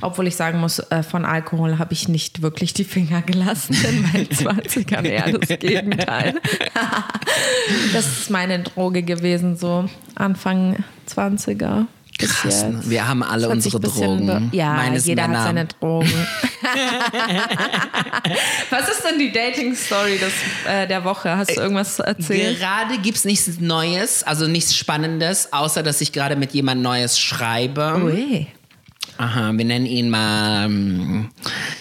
obwohl 0.00 0.26
ich 0.26 0.36
sagen 0.54 0.60
muss, 0.60 0.78
äh, 0.78 1.02
von 1.02 1.24
Alkohol 1.24 1.78
habe 1.78 1.92
ich 1.92 2.08
nicht 2.08 2.42
wirklich 2.42 2.74
die 2.74 2.84
Finger 2.84 3.22
gelassen 3.22 3.76
in 3.88 4.02
meinen 4.02 4.28
20ern, 4.28 5.04
eher 5.04 5.38
das 5.38 5.58
Gegenteil. 5.58 6.34
das 7.92 8.06
ist 8.06 8.30
meine 8.30 8.60
Droge 8.60 9.02
gewesen, 9.02 9.56
so 9.56 9.88
Anfang 10.14 10.84
20er. 11.08 11.86
Krass, 12.16 12.62
ne? 12.62 12.80
wir 12.84 13.08
haben 13.08 13.24
alle 13.24 13.48
unsere 13.48 13.80
Drogen. 13.80 14.48
Ja, 14.52 14.74
Meines 14.74 15.04
jeder 15.04 15.26
Männer. 15.26 15.40
hat 15.40 15.46
seine 15.48 15.64
Drogen. 15.64 16.12
Was 18.70 18.88
ist 18.88 19.02
denn 19.02 19.18
die 19.18 19.32
Dating-Story 19.32 20.20
äh, 20.68 20.86
der 20.86 21.02
Woche? 21.02 21.36
Hast 21.36 21.56
du 21.56 21.60
irgendwas 21.60 21.96
zu 21.96 22.04
erzählen? 22.04 22.56
Gerade 22.56 22.98
gibt 22.98 23.18
es 23.18 23.24
nichts 23.24 23.58
Neues, 23.58 24.22
also 24.22 24.46
nichts 24.46 24.76
Spannendes, 24.76 25.52
außer 25.52 25.82
dass 25.82 26.00
ich 26.00 26.12
gerade 26.12 26.36
mit 26.36 26.52
jemand 26.52 26.82
Neues 26.82 27.18
schreibe. 27.18 28.00
Ui. 28.04 28.46
Aha, 29.16 29.52
wir 29.54 29.64
nennen 29.64 29.86
ihn 29.86 30.10
mal, 30.10 30.66
ähm, 30.66 31.28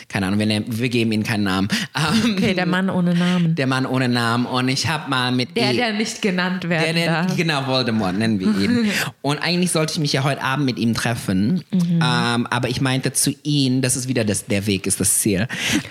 keine 0.07 0.27
Ahnung, 0.27 0.37
wir, 0.37 0.45
nennen, 0.45 0.65
wir 0.67 0.89
geben 0.89 1.11
ihm 1.11 1.23
keinen 1.23 1.45
Namen. 1.45 1.67
Ähm, 1.95 2.35
okay, 2.37 2.53
der 2.53 2.67
Mann 2.67 2.89
ohne 2.89 3.15
Namen. 3.15 3.55
Der 3.55 3.65
Mann 3.65 3.87
ohne 3.87 4.07
Namen. 4.07 4.45
Und 4.45 4.67
ich 4.67 4.87
habe 4.87 5.09
mal 5.09 5.31
mit 5.31 5.55
Der, 5.57 5.71
e 5.71 5.75
der 5.75 5.93
nicht 5.93 6.21
genannt 6.21 6.69
werden 6.69 6.95
der, 6.95 7.23
darf. 7.23 7.35
Genau, 7.35 7.65
Voldemort 7.65 8.17
nennen 8.17 8.39
wir 8.39 8.47
ihn. 8.47 8.91
und 9.23 9.39
eigentlich 9.39 9.71
sollte 9.71 9.93
ich 9.93 9.99
mich 9.99 10.13
ja 10.13 10.23
heute 10.23 10.43
Abend 10.43 10.65
mit 10.65 10.77
ihm 10.77 10.93
treffen. 10.93 11.63
Mhm. 11.71 11.99
Ähm, 12.03 12.47
aber 12.47 12.69
ich 12.69 12.81
meinte 12.81 13.13
zu 13.13 13.33
ihm, 13.41 13.81
das 13.81 13.95
ist 13.95 14.07
wieder 14.07 14.23
das, 14.23 14.45
der 14.45 14.67
Weg, 14.67 14.85
ist 14.85 14.99
das 14.99 15.17
Ziel. 15.19 15.47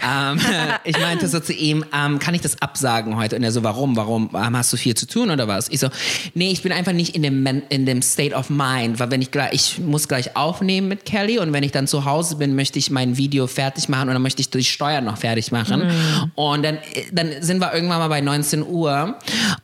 ähm, 0.08 0.38
ich 0.84 0.98
meinte 1.00 1.26
so 1.26 1.40
zu 1.40 1.52
ihm, 1.52 1.84
ähm, 1.92 2.20
kann 2.20 2.34
ich 2.34 2.40
das 2.40 2.62
absagen 2.62 3.16
heute? 3.16 3.34
Und 3.34 3.42
er 3.42 3.50
so, 3.50 3.64
warum? 3.64 3.96
Warum? 3.96 4.30
Hast 4.32 4.72
du 4.72 4.76
viel 4.76 4.94
zu 4.94 5.06
tun 5.06 5.30
oder 5.30 5.48
was? 5.48 5.68
Ich 5.68 5.80
so, 5.80 5.88
nee, 6.34 6.52
ich 6.52 6.62
bin 6.62 6.70
einfach 6.70 6.92
nicht 6.92 7.16
in 7.16 7.22
dem, 7.22 7.44
in 7.68 7.86
dem 7.86 8.00
State 8.02 8.34
of 8.34 8.48
mind. 8.48 9.00
Weil 9.00 9.10
wenn 9.10 9.22
ich 9.22 9.32
gleich, 9.32 9.52
ich 9.52 9.78
muss 9.80 10.06
gleich 10.06 10.36
aufnehmen 10.36 10.86
mit 10.86 11.04
Kelly 11.04 11.31
und 11.38 11.52
wenn 11.52 11.62
ich 11.62 11.72
dann 11.72 11.86
zu 11.86 12.04
Hause 12.04 12.36
bin, 12.36 12.54
möchte 12.54 12.78
ich 12.78 12.90
mein 12.90 13.16
Video 13.16 13.46
fertig 13.46 13.88
machen 13.88 14.08
und 14.08 14.14
dann 14.14 14.22
möchte 14.22 14.40
ich 14.40 14.50
die 14.50 14.64
Steuern 14.64 15.04
noch 15.04 15.18
fertig 15.18 15.52
machen. 15.52 15.86
Mhm. 15.86 16.32
Und 16.34 16.62
dann, 16.64 16.78
dann 17.12 17.30
sind 17.40 17.60
wir 17.60 17.72
irgendwann 17.74 17.98
mal 17.98 18.08
bei 18.08 18.20
19 18.20 18.66
Uhr 18.66 19.16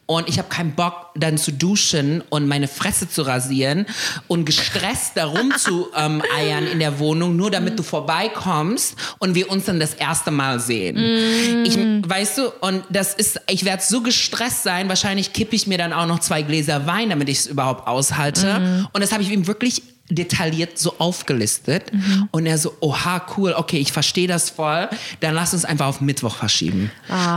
und 0.06 0.28
ich 0.28 0.38
habe 0.38 0.48
keinen 0.48 0.72
Bock, 0.72 1.08
dann 1.14 1.36
zu 1.36 1.52
duschen 1.52 2.22
und 2.30 2.48
meine 2.48 2.68
Fresse 2.68 3.08
zu 3.08 3.22
rasieren 3.22 3.86
und 4.26 4.44
gestresst 4.44 5.16
darum 5.16 5.52
zu 5.56 5.88
ähm, 5.96 6.22
eiern 6.36 6.66
in 6.66 6.78
der 6.78 6.98
Wohnung, 6.98 7.36
nur 7.36 7.50
damit 7.50 7.78
du 7.78 7.82
vorbeikommst 7.82 8.96
und 9.18 9.34
wir 9.34 9.50
uns 9.50 9.66
dann 9.66 9.80
das 9.80 9.94
erste 9.94 10.30
Mal 10.30 10.60
sehen. 10.60 10.96
Mm. 10.96 11.64
Ich, 11.64 11.76
weißt 11.76 12.38
du, 12.38 12.48
und 12.60 12.84
das 12.90 13.14
ist, 13.14 13.40
ich 13.50 13.64
werde 13.64 13.82
so 13.82 14.00
gestresst 14.00 14.62
sein, 14.62 14.88
wahrscheinlich 14.88 15.32
kippe 15.32 15.54
ich 15.56 15.66
mir 15.66 15.78
dann 15.78 15.92
auch 15.92 16.06
noch 16.06 16.20
zwei 16.20 16.42
Gläser 16.42 16.86
Wein, 16.86 17.10
damit 17.10 17.28
ich 17.28 17.40
es 17.40 17.46
überhaut 17.46 17.86
aushalte. 17.86 18.60
Mm. 18.60 18.88
Und 18.92 19.02
das 19.02 19.12
habe 19.12 19.22
ich 19.22 19.30
ihm 19.30 19.46
wirklich 19.46 19.82
detailliert 20.10 20.78
so 20.78 20.94
aufgelistet. 20.98 21.90
Und 22.30 22.46
er 22.46 22.56
so, 22.58 22.74
oha, 22.80 23.20
cool, 23.36 23.52
okay, 23.56 23.78
ich 23.78 23.92
verstehe 23.92 24.26
das 24.28 24.50
voll. 24.50 24.88
Dann 25.20 25.34
lass 25.34 25.52
uns 25.52 25.64
einfach 25.64 25.86
auf 25.86 26.00
Mittwoch 26.00 26.34
verschieben. 26.36 26.90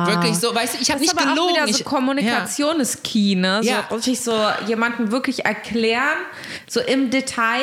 Wirklich 0.06 0.38
so, 0.38 0.54
weißt 0.56 0.76
du, 0.76 0.78
ich 0.82 0.90
habe 0.92 1.02
nicht 1.02 1.12
aber 1.12 1.30
gelogen. 1.34 1.42
auch 1.52 1.56
wieder 1.56 1.68
so 1.74 1.80
ich, 1.80 1.86
Kommunikation 1.86 2.80
ist 2.80 3.04
key, 3.04 3.36
ne? 3.36 3.60
So 3.64 3.70
Ja. 3.70 3.80
richtig 3.92 4.22
so 4.22 4.34
jemanden 4.68 5.12
wirklich 5.12 5.46
erklären, 5.46 6.18
so 6.68 6.80
im 6.80 7.10
Detail. 7.10 7.62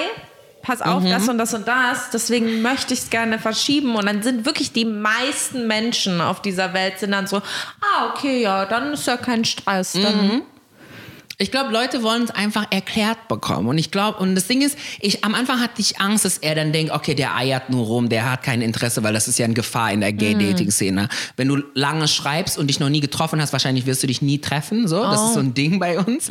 Pass 0.61 0.83
auf, 0.83 1.03
Mhm. 1.03 1.11
das 1.11 1.29
und 1.29 1.39
das 1.39 1.55
und 1.55 1.67
das. 1.67 2.11
Deswegen 2.13 2.61
möchte 2.61 2.93
ich 2.93 3.01
es 3.01 3.11
gerne 3.11 3.39
verschieben. 3.39 3.95
Und 3.95 4.05
dann 4.07 4.23
sind 4.23 4.45
wirklich 4.45 4.73
die 4.73 4.85
meisten 4.85 5.67
Menschen 5.67 6.21
auf 6.21 6.43
dieser 6.43 6.75
Welt 6.75 6.99
sind 6.99 7.13
dann 7.13 7.27
so, 7.27 7.37
ah, 7.39 8.11
okay, 8.13 8.43
ja, 8.43 8.67
dann 8.67 8.93
ist 8.93 9.07
ja 9.07 9.17
kein 9.17 9.47
Stress. 9.47 9.93
Dann 9.93 10.27
Mhm. 10.27 10.43
Ich 11.41 11.53
glaube, 11.53 11.73
Leute 11.73 12.03
wollen 12.03 12.25
es 12.25 12.33
einfach 12.33 12.67
erklärt 12.71 13.29
bekommen. 13.29 13.69
Und 13.69 13.79
ich 13.79 13.93
glaube, 13.93 14.19
und 14.19 14.35
das 14.35 14.49
Ding 14.49 14.61
ist, 14.61 14.77
ich, 14.99 15.25
am 15.25 15.37
Anfang 15.37 15.61
hatte 15.61 15.81
ich 15.81 16.01
Angst, 16.01 16.25
dass 16.25 16.39
er 16.39 16.57
dann 16.57 16.73
denkt, 16.73 16.91
okay, 16.93 17.15
der 17.15 17.37
eiert 17.37 17.71
nur 17.71 17.87
rum, 17.87 18.09
der 18.09 18.29
hat 18.29 18.43
kein 18.43 18.61
Interesse, 18.61 19.05
weil 19.05 19.13
das 19.13 19.29
ist 19.29 19.39
ja 19.39 19.45
eine 19.45 19.55
Gefahr 19.55 19.93
in 19.93 20.01
der 20.01 20.13
Gay-Dating-Szene. 20.13 21.09
Wenn 21.37 21.47
du 21.47 21.63
lange 21.75 22.09
schreibst 22.09 22.59
und 22.59 22.67
dich 22.67 22.81
noch 22.81 22.89
nie 22.89 22.99
getroffen 22.99 23.41
hast, 23.41 23.53
wahrscheinlich 23.53 23.87
wirst 23.87 24.03
du 24.03 24.09
dich 24.09 24.21
nie 24.21 24.41
treffen. 24.41 24.89
So, 24.89 25.01
das 25.01 25.23
ist 25.27 25.35
so 25.35 25.39
ein 25.39 25.55
Ding 25.55 25.79
bei 25.79 26.01
uns. 26.01 26.29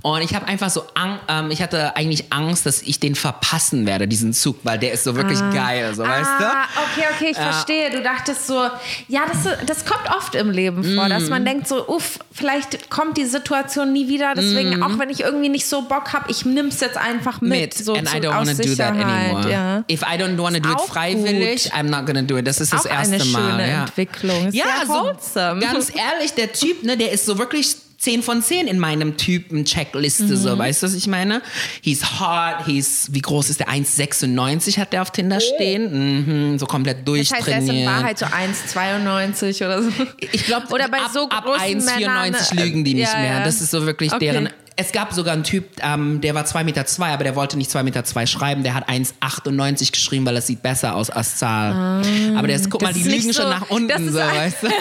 Und 0.00 0.22
ich 0.22 0.34
habe 0.34 0.46
einfach 0.46 0.70
so, 0.70 0.84
Ang 0.94 1.18
ähm, 1.28 1.50
ich 1.50 1.60
hatte 1.60 1.94
eigentlich 1.94 2.32
Angst, 2.32 2.64
dass 2.64 2.80
ich 2.80 2.98
den 2.98 3.14
verpassen 3.14 3.84
werde, 3.84 4.08
diesen 4.08 4.32
Zug, 4.32 4.60
weil 4.62 4.78
der 4.78 4.92
ist 4.92 5.04
so 5.04 5.14
wirklich 5.16 5.38
geil, 5.52 5.94
so, 5.94 6.02
weißt 6.02 6.30
du? 6.40 6.44
Ah, 6.46 6.64
okay, 6.94 7.04
okay, 7.14 7.28
ich 7.32 7.36
Ja. 7.36 7.52
verstehe. 7.52 7.90
Du 7.90 8.02
dachtest 8.02 8.46
so, 8.46 8.68
ja, 9.08 9.20
das, 9.30 9.54
das 9.66 9.84
kommt 9.84 10.08
oft 10.16 10.34
im 10.34 10.50
Leben 10.50 10.82
vor, 10.82 11.04
Mhm. 11.04 11.10
dass 11.10 11.28
man 11.28 11.44
denkt 11.44 11.68
so, 11.68 11.86
uff, 11.86 12.18
vielleicht 12.32 12.88
kommt 12.88 13.18
die 13.18 13.26
Situation 13.26 13.92
nie 13.92 14.08
wieder. 14.08 14.34
Deswegen, 14.54 14.82
auch 14.82 14.98
wenn 14.98 15.10
ich 15.10 15.20
irgendwie 15.20 15.48
nicht 15.48 15.66
so 15.66 15.82
Bock 15.82 16.12
habe, 16.12 16.30
ich 16.30 16.44
nimm 16.44 16.66
es 16.66 16.80
jetzt 16.80 16.96
einfach 16.96 17.40
mit. 17.40 17.50
Mit. 17.50 17.74
So 17.74 17.94
and 17.94 18.08
I 18.12 18.18
don't 18.18 18.36
want 18.36 18.48
to 18.48 18.62
do 18.62 18.74
that 18.74 18.94
anymore. 18.94 19.50
Ja. 19.50 19.84
If 19.90 20.02
I 20.02 20.16
don't 20.18 20.38
want 20.38 20.56
to 20.56 20.60
do 20.60 20.70
it 20.70 20.80
freiwillig, 20.80 21.64
gut. 21.64 21.72
I'm 21.72 21.90
not 21.90 22.06
gonna 22.06 22.22
do 22.22 22.36
it. 22.38 22.46
Das 22.46 22.60
ist 22.60 22.72
das 22.72 22.86
Auch 22.86 22.90
erste 22.90 23.14
eine 23.14 23.24
Mal. 23.24 23.50
schöne 23.50 23.68
ja. 23.68 23.82
Entwicklung. 23.82 24.48
Ist 24.48 24.54
ja, 24.54 24.64
sehr 24.64 24.80
also, 24.80 25.60
ganz 25.60 25.90
ehrlich, 25.90 26.34
der 26.36 26.52
Typ, 26.52 26.82
ne, 26.82 26.96
der 26.96 27.12
ist 27.12 27.26
so 27.26 27.38
wirklich 27.38 27.76
10 27.98 28.22
von 28.22 28.42
10 28.42 28.66
in 28.66 28.78
meinem 28.78 29.16
Typen-Checkliste, 29.16 30.24
Mhm. 30.24 30.36
so, 30.36 30.58
weißt 30.58 30.82
du, 30.82 30.86
was 30.86 30.94
ich 30.94 31.06
meine? 31.06 31.40
He's 31.80 32.20
hot, 32.20 32.66
he's, 32.66 33.08
wie 33.12 33.20
groß 33.22 33.48
ist 33.50 33.60
der? 33.60 33.68
1,96 33.68 34.78
hat 34.78 34.92
der 34.92 35.02
auf 35.02 35.10
Tinder 35.10 35.40
stehen, 35.40 36.52
mhm, 36.52 36.58
so 36.58 36.66
komplett 36.66 37.06
Das 37.08 37.14
heißt, 37.16 37.32
er 37.32 37.38
ist 37.38 37.46
in 37.48 37.66
durchtrainiert. 37.66 37.86
Wahrheit 37.88 38.18
so 38.18 38.26
1,92 38.26 39.64
oder 39.64 39.82
so. 39.82 39.90
Ich 40.32 40.44
glaube, 40.44 40.66
Oder 40.70 40.88
bei 40.88 40.98
ab, 40.98 41.10
so 41.12 41.28
ab 41.28 41.44
großen 41.44 41.80
1,94 41.80 41.98
Männern, 42.00 42.34
äh, 42.34 42.62
lügen 42.62 42.84
die 42.84 42.94
nicht 42.94 43.12
ja, 43.12 43.18
mehr. 43.20 43.44
Das 43.44 43.60
ist 43.60 43.70
so 43.70 43.86
wirklich 43.86 44.12
Okay. 44.12 44.24
deren. 44.30 44.48
Es 44.78 44.92
gab 44.92 45.12
sogar 45.14 45.32
einen 45.32 45.42
Typ, 45.44 45.64
ähm, 45.82 46.20
der 46.20 46.34
war 46.34 46.44
2,2 46.44 46.64
Meter, 46.64 46.84
zwei, 46.86 47.08
aber 47.12 47.24
der 47.24 47.34
wollte 47.34 47.56
nicht 47.56 47.70
2,2 47.70 47.82
Meter 47.82 48.04
zwei 48.04 48.26
schreiben. 48.26 48.62
Der 48.62 48.74
hat 48.74 48.88
1,98 48.88 49.90
geschrieben, 49.92 50.26
weil 50.26 50.34
das 50.34 50.46
sieht 50.46 50.62
besser 50.62 50.94
aus 50.94 51.08
als 51.08 51.36
Zahl. 51.38 52.02
aber 52.36 52.46
der 52.46 52.56
ist, 52.56 52.68
guck 52.70 52.82
mal, 52.82 52.92
die 52.92 53.02
lügen 53.02 53.32
so- 53.32 53.40
schon 53.40 53.50
nach 53.50 53.70
unten, 53.70 53.88
das 53.88 54.00
ist 54.02 54.12
so, 54.12 54.18
ein- 54.18 54.36
weißt 54.36 54.62
du? 54.62 54.68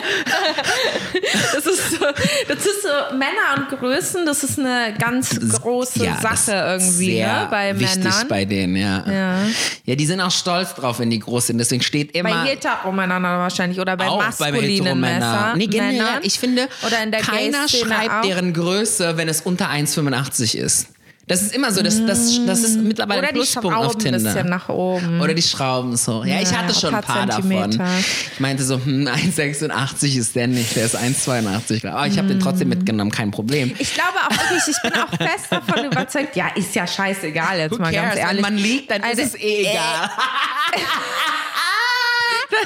Das 1.54 1.66
ist, 1.66 1.92
so, 1.92 2.06
das 2.48 2.58
ist 2.66 2.82
so 2.84 3.16
Männer 3.16 3.56
und 3.70 3.80
Größen, 3.80 4.26
das 4.26 4.44
ist 4.44 4.60
eine 4.60 4.94
ganz 5.00 5.40
große 5.62 6.06
Ja, 6.06 6.20
Sache 6.20 6.52
irgendwie 6.52 7.22
ne, 7.22 7.48
bei 7.50 7.78
wichtig 7.80 8.04
Männern. 8.04 8.28
bei 8.28 8.46
denen, 8.46 8.76
ja. 8.76 9.04
Ja. 9.10 9.38
Ja, 9.86 9.96
die 9.96 10.06
sind 10.06 10.20
auch 10.22 10.32
stolz 10.32 10.74
drauf, 10.76 11.00
wenn 11.00 11.10
die 11.10 11.20
groß 11.20 11.48
sind. 11.48 11.58
Deswegen 11.58 11.82
steht 11.82 12.16
immer. 12.16 12.30
bei 12.44 12.50
Heteromännern 12.52 13.24
wahrscheinlich 13.24 13.80
oder 13.80 13.96
bei 13.96 14.08
auch 14.08 14.20
bei 14.20 14.26
maskulinen 14.52 15.00
Messer, 15.00 15.16
Heteromännern. 15.16 15.58
Nee, 15.58 15.68
generell, 15.68 15.94
Männern. 15.94 16.20
ich 16.24 16.40
finde, 16.40 16.68
Oder 16.86 17.04
in 17.04 17.12
der 17.12 17.22
keiner 17.22 17.68
schreibt 17.70 18.12
auch. 18.12 18.22
deren 18.22 18.54
Größe, 18.54 19.18
wenn 19.18 19.30
es 19.30 19.42
unter 19.42 19.70
1,85 19.86 20.56
ist. 20.58 20.88
Das 21.28 21.42
ist 21.42 21.56
immer 21.56 21.72
so, 21.72 21.82
das, 21.82 22.06
das, 22.06 22.40
das 22.46 22.60
ist 22.60 22.78
mittlerweile 22.78 23.18
Oder 23.22 23.30
ein 23.30 23.34
Pluspunkt 23.34 23.76
auf 23.76 23.98
Tinder. 23.98 24.20
bisschen 24.20 24.48
nach 24.48 24.70
oben. 24.70 25.20
Oder 25.20 25.34
die 25.34 25.42
Schrauben 25.42 25.98
so. 25.98 26.24
Ja, 26.24 26.40
ich 26.40 26.52
Ja, 26.52 26.58
hatte 26.60 26.76
schon 26.76 26.94
ein 26.94 27.02
paar 27.02 27.16
paar 27.16 27.26
davon. 27.26 27.50
Zentimeter. 27.72 27.88
Ich 28.32 28.40
meinte 28.40 28.64
so, 28.64 28.76
hm, 28.76 29.08
1,86 29.08 30.20
ist 30.20 30.36
der 30.36 30.46
nicht, 30.46 30.76
der 30.76 30.86
ist 30.86 30.96
1,82. 30.96 31.88
Aber 31.90 32.06
ich 32.06 32.20
habe 32.20 32.28
den 32.28 32.40
trotzdem 32.40 32.70
mitgenommen, 32.70 33.10
kein 33.10 33.32
Problem. 33.32 33.74
ich 33.80 33.96
glaube 33.96 34.12
auch 34.24 34.30
wirklich, 34.30 34.68
ich 34.68 34.82
bin 34.84 34.94
auch 35.02 35.10
fest 35.10 35.48
davon 35.50 35.86
überzeugt, 35.86 36.36
ja, 36.36 36.50
ist 36.50 36.76
ja 36.76 36.86
scheißegal, 36.86 37.58
jetzt 37.58 37.72
Who 37.72 37.78
mal 37.82 37.92
ganz 37.92 38.10
cares? 38.10 38.20
ehrlich. 38.20 38.46
Wenn 38.46 38.54
man 38.54 38.58
liegt, 38.64 38.92
dann 38.92 39.02
Also, 39.02 39.22
ist 39.24 39.34
es 39.34 39.42
eh 39.42 39.62
egal. 39.62 40.10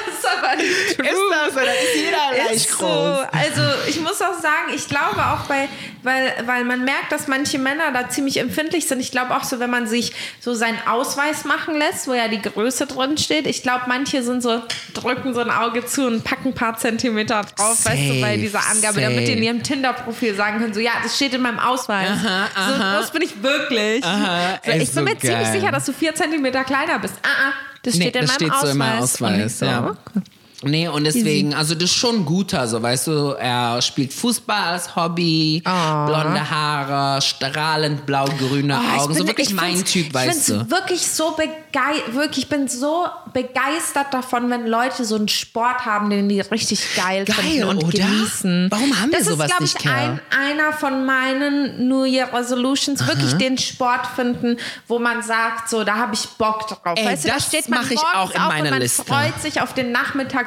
Das 0.05 0.15
ist 0.17 0.27
aber 0.37 0.55
nicht 0.55 0.97
true. 0.97 1.07
ist 1.07 1.17
das 1.31 1.53
so? 1.53 1.59
Dann 1.59 1.67
ist 1.69 1.95
jeder 1.95 2.43
leicht 2.43 2.55
Ist 2.55 2.69
so. 2.71 2.77
groß. 2.85 3.17
Also 3.31 3.61
ich 3.87 3.99
muss 3.99 4.21
auch 4.21 4.39
sagen, 4.39 4.71
ich 4.73 4.87
glaube 4.87 5.17
auch 5.17 5.45
bei, 5.47 5.67
weil, 6.03 6.33
weil 6.45 6.63
man 6.65 6.83
merkt, 6.85 7.11
dass 7.11 7.27
manche 7.27 7.57
Männer 7.59 7.91
da 7.91 8.09
ziemlich 8.09 8.37
empfindlich 8.37 8.87
sind. 8.87 8.99
Ich 8.99 9.11
glaube 9.11 9.35
auch 9.35 9.43
so, 9.43 9.59
wenn 9.59 9.69
man 9.69 9.87
sich 9.87 10.13
so 10.39 10.53
seinen 10.53 10.79
Ausweis 10.87 11.45
machen 11.45 11.77
lässt, 11.77 12.07
wo 12.07 12.13
ja 12.13 12.27
die 12.27 12.41
Größe 12.41 12.85
drin 12.87 13.17
steht. 13.17 13.47
Ich 13.47 13.63
glaube, 13.63 13.85
manche 13.87 14.23
sind 14.23 14.41
so, 14.41 14.61
drücken 14.93 15.33
so 15.33 15.39
ein 15.41 15.49
Auge 15.51 15.85
zu 15.85 16.05
und 16.07 16.23
packen 16.23 16.49
ein 16.49 16.55
paar 16.55 16.77
Zentimeter 16.77 17.41
drauf, 17.55 17.85
weißt 17.85 18.09
du, 18.09 18.21
bei 18.21 18.31
Safe, 18.33 18.37
dieser 18.39 18.59
Angabe, 18.69 19.01
damit 19.01 19.19
die 19.27 19.31
in 19.33 19.37
safe. 19.39 19.45
ihrem 19.45 19.63
Tinder-Profil 19.63 20.35
sagen 20.35 20.59
können, 20.59 20.73
so 20.73 20.79
ja, 20.79 20.91
das 21.03 21.15
steht 21.15 21.33
in 21.33 21.41
meinem 21.41 21.59
Ausweis. 21.59 22.09
Aha, 22.09 22.47
so 22.55 22.73
aha. 22.83 22.97
groß 22.97 23.11
bin 23.11 23.21
ich 23.23 23.41
wirklich. 23.43 24.03
Aha, 24.03 24.59
so, 24.63 24.71
ich 24.71 24.77
bin 24.77 24.85
so 24.87 25.01
mir 25.01 25.17
ziemlich 25.19 25.43
geil. 25.43 25.51
sicher, 25.53 25.71
dass 25.71 25.85
du 25.85 25.93
vier 25.93 26.13
Zentimeter 26.15 26.63
kleiner 26.63 26.99
bist. 26.99 27.15
Ah, 27.23 27.49
ah, 27.49 27.53
das 27.83 27.95
Nee, 27.95 28.01
steht 28.09 28.15
in 28.15 28.21
das 28.21 28.29
meinem 28.29 28.35
steht 28.35 28.51
Ausweis. 28.51 28.61
so 28.65 28.71
in 28.71 28.77
meinem 28.77 29.03
Ausweis, 29.03 29.59
ja. 29.61 29.89
okay. 29.89 30.21
Nee, 30.61 30.89
und 30.89 31.05
deswegen, 31.05 31.53
also 31.53 31.73
das 31.73 31.85
ist 31.85 31.95
schon 31.95 32.25
guter, 32.25 32.67
so 32.67 32.81
weißt 32.81 33.07
du, 33.07 33.29
er 33.39 33.81
spielt 33.81 34.11
Fußball 34.11 34.73
als 34.73 34.93
Hobby, 34.95 35.61
blonde 35.63 36.49
Haare, 36.49 37.21
strahlend 37.21 38.05
blau-grüne 38.05 38.77
Oh, 38.77 38.81
ich 38.95 39.01
Augen, 39.01 39.13
so 39.13 39.19
bin- 39.19 39.27
wirklich 39.29 39.49
ich 39.49 39.53
mein 39.55 39.85
Typ, 39.85 40.13
weißt 40.13 40.39
Ich 40.41 40.45
du. 40.47 40.53
finde 40.59 40.71
wirklich 40.71 41.07
so 41.07 41.31
begeistert, 41.31 42.13
wirklich, 42.13 42.37
ich 42.45 42.49
bin 42.49 42.67
so 42.67 43.05
begeistert 43.33 44.13
davon, 44.13 44.49
wenn 44.49 44.67
Leute 44.67 45.05
so 45.05 45.15
einen 45.15 45.27
Sport 45.29 45.85
haben, 45.85 46.09
den 46.09 46.27
die 46.27 46.41
richtig 46.41 46.81
geil, 46.95 47.23
Geil, 47.25 47.35
finden 47.37 47.63
und 47.65 47.83
oder? 47.83 47.97
genießen. 47.97 48.67
Warum 48.69 48.99
haben 48.99 49.11
wir 49.11 49.19
das 49.19 49.27
sowas 49.27 49.51
ist, 49.51 49.59
nicht, 49.61 49.75
ich, 49.77 49.81
Kerl? 49.83 49.95
ein, 49.95 50.19
einer 50.55 50.73
von 50.73 51.05
meinen 51.05 51.87
New 51.87 52.03
Year 52.03 52.33
Resolutions, 52.33 53.05
wirklich 53.07 53.33
den 53.35 53.57
Sport 53.57 54.07
finden, 54.15 54.57
wo 54.87 54.99
man 54.99 55.21
sagt, 55.23 55.69
so, 55.69 55.83
da 55.83 55.95
habe 55.95 56.15
ich 56.15 56.27
Bock 56.37 56.67
drauf. 56.67 56.95
Ey, 56.97 57.05
weißt 57.05 57.27
das 57.29 57.45
steht 57.47 57.69
man 57.69 57.79
mach 57.81 57.91
ich 57.91 57.99
auch 57.99 58.31
in 58.31 58.41
auf 58.41 58.47
meiner 58.49 58.63
und 58.65 58.69
man 58.71 58.81
Liste. 58.81 59.03
freut 59.05 59.39
sich 59.41 59.61
auf 59.61 59.73
den 59.73 59.91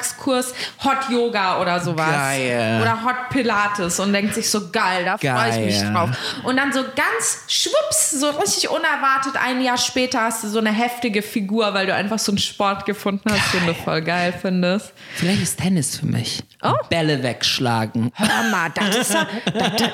Nachmittagskurs 0.03 0.53
Hot 0.83 1.09
Yoga 1.09 1.61
oder 1.61 1.79
sowas. 1.79 2.09
Geil. 2.11 2.79
Oder 2.81 3.03
Hot 3.03 3.29
Pilates 3.29 3.99
und 3.99 4.13
denkt 4.13 4.33
sich 4.35 4.49
so, 4.49 4.69
geil, 4.71 5.05
da 5.05 5.17
freue 5.17 5.49
ich 5.49 5.65
mich 5.65 5.81
Geil. 5.81 5.93
drauf. 5.93 6.09
Und 6.43 6.57
dann 6.57 6.71
so 6.73 6.81
ganz 6.83 7.43
schwupps, 7.47 8.11
so 8.11 8.29
richtig 8.31 8.69
unerwartet, 8.69 9.33
ein 9.41 9.61
Jahr 9.61 9.77
später 9.77 10.21
hast 10.21 10.43
du 10.43 10.47
so 10.49 10.59
eine 10.59 10.71
heftige 10.71 11.21
Figur, 11.21 11.73
weil 11.73 11.85
du 11.87 11.93
einfach 11.95 12.19
so 12.19 12.31
einen 12.31 12.39
Sport 12.39 12.85
gefunden 12.85 13.29
hast, 13.31 13.53
den 13.53 13.65
du 13.65 13.73
voll 13.73 14.01
geil 14.01 14.33
findest. 14.39 14.93
Vielleicht 15.15 15.41
ist 15.41 15.59
Tennis 15.59 15.97
für 15.97 16.05
mich. 16.05 16.43
Oh. 16.61 16.73
Bälle 16.89 17.23
wegschlagen. 17.23 18.11
Hör 18.15 18.49
mal, 18.49 18.69
das 18.73 18.95
ist 18.95 19.13
ja, 19.13 19.27
das, 19.53 19.91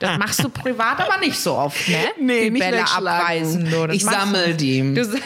das 0.00 0.18
machst 0.18 0.42
du 0.44 0.48
privat 0.48 1.00
aber 1.00 1.18
nicht 1.18 1.38
so 1.38 1.54
oft, 1.54 1.88
ne? 1.88 2.12
die 2.18 2.50
Bälle 2.50 2.82
abweisen. 2.82 3.70
Du. 3.70 3.86
Das 3.86 3.96
Ich 3.96 4.04
sammel 4.04 4.48
nicht. 4.48 4.60
die. 4.60 4.94
Du, 4.94 5.02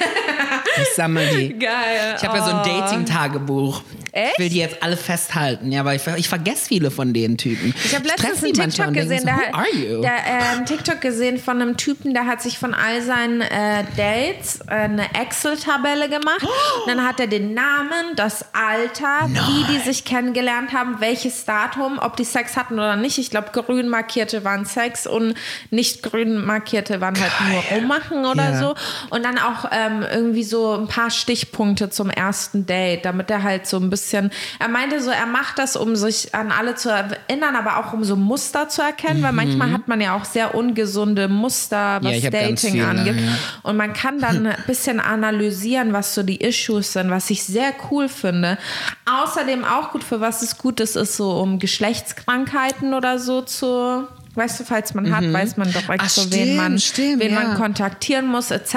Ich 0.80 0.94
sammel 0.94 1.26
die. 1.28 1.58
geil. 1.58 2.16
Ich 2.16 2.24
habe 2.26 2.38
ja 2.38 2.44
so 2.44 2.50
ein 2.50 2.61
Oh. 2.61 2.80
Dating-Tagebuch. 2.80 3.82
Echt? 4.12 4.33
Ich 4.35 4.38
will 4.38 4.48
die 4.51 4.59
jetzt 4.59 4.83
alle 4.83 4.96
festhalten, 4.98 5.72
ja, 5.72 5.81
aber 5.81 5.94
ich, 5.94 6.07
ich 6.16 6.29
vergesse 6.29 6.66
viele 6.68 6.90
von 6.90 7.14
den 7.14 7.38
Typen. 7.38 7.75
Ich 7.85 7.94
habe 7.94 8.07
letztens 8.07 8.44
einen 8.44 8.53
TikTok 8.53 8.92
gesehen, 8.92 9.20
so, 9.20 9.25
der, 9.27 9.37
Who 9.37 9.57
are 9.57 9.75
you? 9.75 10.01
der 10.03 10.12
äh, 10.12 10.53
einen 10.53 10.66
TikTok 10.66 11.01
gesehen 11.01 11.38
von 11.38 11.62
einem 11.62 11.79
Typen, 11.79 12.12
der 12.12 12.27
hat 12.27 12.42
sich 12.42 12.59
von 12.59 12.75
all 12.75 13.01
seinen 13.01 13.40
äh, 13.40 13.85
Dates 13.96 14.61
äh, 14.68 14.75
eine 14.75 15.07
Excel-Tabelle 15.14 16.11
gemacht. 16.11 16.42
Und 16.42 16.88
dann 16.88 17.07
hat 17.07 17.20
er 17.20 17.27
den 17.27 17.55
Namen, 17.55 18.14
das 18.16 18.44
Alter, 18.53 19.29
wie 19.29 19.72
die 19.72 19.79
sich 19.81 20.05
kennengelernt 20.05 20.72
haben, 20.75 21.01
welches 21.01 21.46
Datum, 21.46 21.98
ob 21.98 22.16
die 22.16 22.25
Sex 22.25 22.57
hatten 22.57 22.75
oder 22.75 22.96
nicht. 22.96 23.16
Ich 23.16 23.31
glaube, 23.31 23.48
grün 23.53 23.88
markierte 23.88 24.44
waren 24.44 24.66
Sex 24.66 25.07
und 25.07 25.35
nicht 25.70 26.03
grün 26.03 26.44
markierte 26.44 27.01
waren 27.01 27.18
halt 27.18 27.33
nur 27.51 27.62
rummachen 27.79 28.27
oder 28.27 28.51
Ja. 28.51 28.59
so. 28.61 28.75
Und 29.09 29.25
dann 29.25 29.38
auch 29.38 29.70
ähm, 29.72 30.05
irgendwie 30.12 30.44
so 30.44 30.75
ein 30.77 30.87
paar 30.88 31.11
Stichpunkte 31.11 31.88
zum 31.88 32.11
ersten 32.11 32.66
Date, 32.66 33.07
damit 33.07 33.31
er 33.31 33.42
halt 33.42 33.66
so 33.66 33.79
ein 33.79 33.88
bisschen, 33.88 34.02
er 34.12 34.69
meinte 34.69 35.01
so, 35.03 35.11
er 35.11 35.27
macht 35.27 35.59
das, 35.59 35.77
um 35.77 35.95
sich 35.97 36.35
an 36.35 36.51
alle 36.53 36.75
zu 36.75 36.88
erinnern, 36.91 37.57
aber 37.57 37.79
auch 37.79 37.93
um 37.93 38.05
so 38.05 38.17
Muster 38.17 38.69
zu 38.69 38.83
erkennen, 38.83 39.23
weil 39.23 39.33
manchmal 39.33 39.71
hat 39.73 39.88
man 39.88 40.01
ja 40.01 40.15
auch 40.17 40.25
sehr 40.25 40.55
ungesunde 40.55 41.29
Muster, 41.29 41.99
was 42.03 42.12
Mhm. 42.17 42.31
ganz 42.31 42.33
Dating 42.62 42.73
viele, 42.75 42.87
angeht. 42.88 43.17
ja. 43.21 43.33
Und 43.62 43.77
man 43.77 43.93
kann 43.93 44.19
dann 44.21 44.47
ein 44.47 44.57
bisschen 44.67 45.01
analysieren, 45.01 45.93
was 45.93 46.15
so 46.15 46.23
die 46.23 46.37
Issues 46.41 46.93
sind, 46.93 47.11
was 47.11 47.31
ich 47.31 47.43
sehr 47.45 47.73
cool 47.91 48.09
finde. 48.09 48.59
Außerdem 49.07 49.65
auch 49.65 49.91
gut, 49.93 50.05
für 50.05 50.21
was 50.21 50.43
es 50.43 50.59
gut 50.59 50.81
ist, 50.81 50.97
ist 50.97 51.17
so 51.17 51.31
um 51.33 51.59
Geschlechtskrankheiten 51.59 52.95
oder 52.95 53.19
so 53.19 53.43
zu, 53.43 54.07
weißt 54.35 54.61
du, 54.61 54.65
falls 54.65 54.95
man 54.95 55.15
hat, 55.15 55.31
weiß 55.33 55.57
man 55.57 55.71
direkt 55.71 56.03
Ach, 56.05 56.09
so, 56.09 56.31
wen 56.33 56.57
man, 56.57 56.79
stimmt, 56.79 57.09
stimmt, 57.09 57.23
wen 57.23 57.33
ja. 57.35 57.43
man 57.43 57.57
kontaktieren 57.57 58.27
muss, 58.27 58.51
etc. 58.51 58.75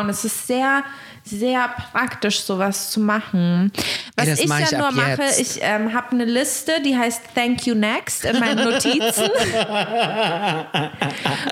Und 0.00 0.08
es 0.08 0.24
ist 0.24 0.46
sehr, 0.46 0.82
sehr 1.30 1.70
praktisch, 1.92 2.40
sowas 2.40 2.90
zu 2.90 3.00
machen. 3.00 3.72
Was 4.16 4.26
Ey, 4.26 4.30
das 4.32 4.40
ich 4.40 4.48
mach 4.48 4.58
ja 4.58 4.66
ich 4.66 4.72
nur 4.72 4.90
mache, 4.92 5.22
jetzt. 5.22 5.40
ich 5.40 5.58
ähm, 5.62 5.92
habe 5.94 6.10
eine 6.12 6.24
Liste, 6.24 6.72
die 6.84 6.96
heißt 6.96 7.22
Thank 7.34 7.66
You 7.66 7.74
Next 7.74 8.24
in 8.24 8.38
meinen 8.40 8.64
Notizen. 8.64 9.24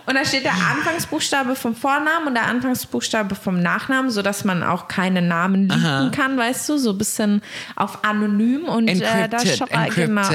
und 0.06 0.14
da 0.14 0.24
steht 0.24 0.44
der 0.44 0.52
Anfangsbuchstabe 0.54 1.54
vom 1.56 1.74
Vornamen 1.74 2.28
und 2.28 2.34
der 2.34 2.46
Anfangsbuchstabe 2.46 3.34
vom 3.34 3.60
Nachnamen, 3.60 4.10
sodass 4.10 4.44
man 4.44 4.62
auch 4.62 4.88
keine 4.88 5.22
Namen 5.22 5.68
liegen 5.68 6.10
kann, 6.10 6.36
weißt 6.36 6.68
du, 6.68 6.78
so 6.78 6.90
ein 6.90 6.98
bisschen 6.98 7.42
auf 7.76 8.04
anonym 8.04 8.64
und 8.64 8.88
äh, 8.88 9.28
da 9.28 9.38
schrei- 9.40 9.90
genau. 9.94 10.28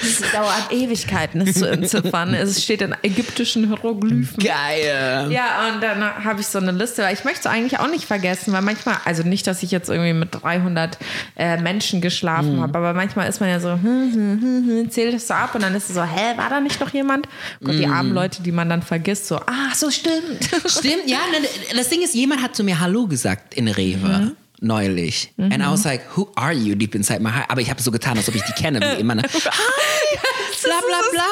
Es 0.00 0.20
dauert 0.32 0.70
Ewigkeiten, 0.72 1.40
es 1.42 1.54
zu 1.58 1.68
entziffern. 1.70 2.34
Es 2.34 2.62
steht 2.62 2.82
in 2.82 2.94
ägyptischen 3.02 3.66
Hieroglyphen. 3.66 4.42
Geil. 4.42 5.28
Ja, 5.30 5.68
und 5.72 5.82
dann 5.82 6.24
habe 6.24 6.40
ich 6.40 6.46
so 6.46 6.58
eine 6.58 6.72
Liste, 6.72 7.02
weil 7.02 7.14
ich 7.14 7.24
möchte 7.24 7.33
es 7.40 7.46
eigentlich 7.46 7.80
auch 7.80 7.90
nicht 7.90 8.04
vergessen, 8.04 8.52
weil 8.52 8.62
manchmal, 8.62 8.96
also 9.04 9.22
nicht, 9.22 9.46
dass 9.46 9.62
ich 9.62 9.70
jetzt 9.70 9.88
irgendwie 9.88 10.12
mit 10.12 10.30
300 10.32 10.98
äh, 11.36 11.60
Menschen 11.60 12.00
geschlafen 12.00 12.60
habe, 12.60 12.78
aber 12.78 12.94
manchmal 12.94 13.28
ist 13.28 13.40
man 13.40 13.48
ja 13.48 13.60
so, 13.60 13.72
hm, 13.72 13.82
hm, 13.82 14.40
hm, 14.40 14.64
hm, 14.68 14.90
zählt 14.90 15.14
es 15.14 15.28
so 15.28 15.34
ab 15.34 15.54
und 15.54 15.62
dann 15.62 15.74
ist 15.74 15.88
es 15.88 15.94
so, 15.94 16.02
hä, 16.02 16.36
war 16.36 16.50
da 16.50 16.60
nicht 16.60 16.80
noch 16.80 16.90
jemand? 16.90 17.28
Gott, 17.62 17.74
die 17.74 17.86
armen 17.86 18.12
Leute, 18.14 18.42
die 18.42 18.52
man 18.52 18.68
dann 18.68 18.82
vergisst, 18.82 19.26
so, 19.28 19.36
ah, 19.36 19.74
so 19.74 19.90
stimmt. 19.90 20.44
Stimmt, 20.66 21.06
ja. 21.06 21.18
ne, 21.30 21.46
Das 21.76 21.88
Ding 21.88 22.02
ist, 22.02 22.14
jemand 22.14 22.42
hat 22.42 22.54
zu 22.56 22.64
mir 22.64 22.80
Hallo 22.80 23.06
gesagt 23.06 23.54
in 23.54 23.68
Rewe. 23.68 24.32
Neulich. 24.64 25.30
And 25.36 25.62
I 25.62 25.70
was 25.70 25.84
like, 25.84 26.00
who 26.16 26.26
are 26.36 26.54
you 26.54 26.74
deep 26.74 26.94
inside 26.94 27.20
my 27.20 27.28
heart? 27.30 27.50
Aber 27.50 27.60
ich 27.60 27.68
habe 27.68 27.82
so 27.82 27.90
getan, 27.90 28.16
als 28.16 28.30
ob 28.30 28.34
ich 28.34 28.42
die 28.42 28.52
kenne. 28.52 28.80
Wie 28.80 29.00
immer. 29.00 29.14
Ne? 29.14 29.22
Hi, 29.32 30.18
bla 30.62 30.80
bla 30.80 31.00
bla. 31.12 31.22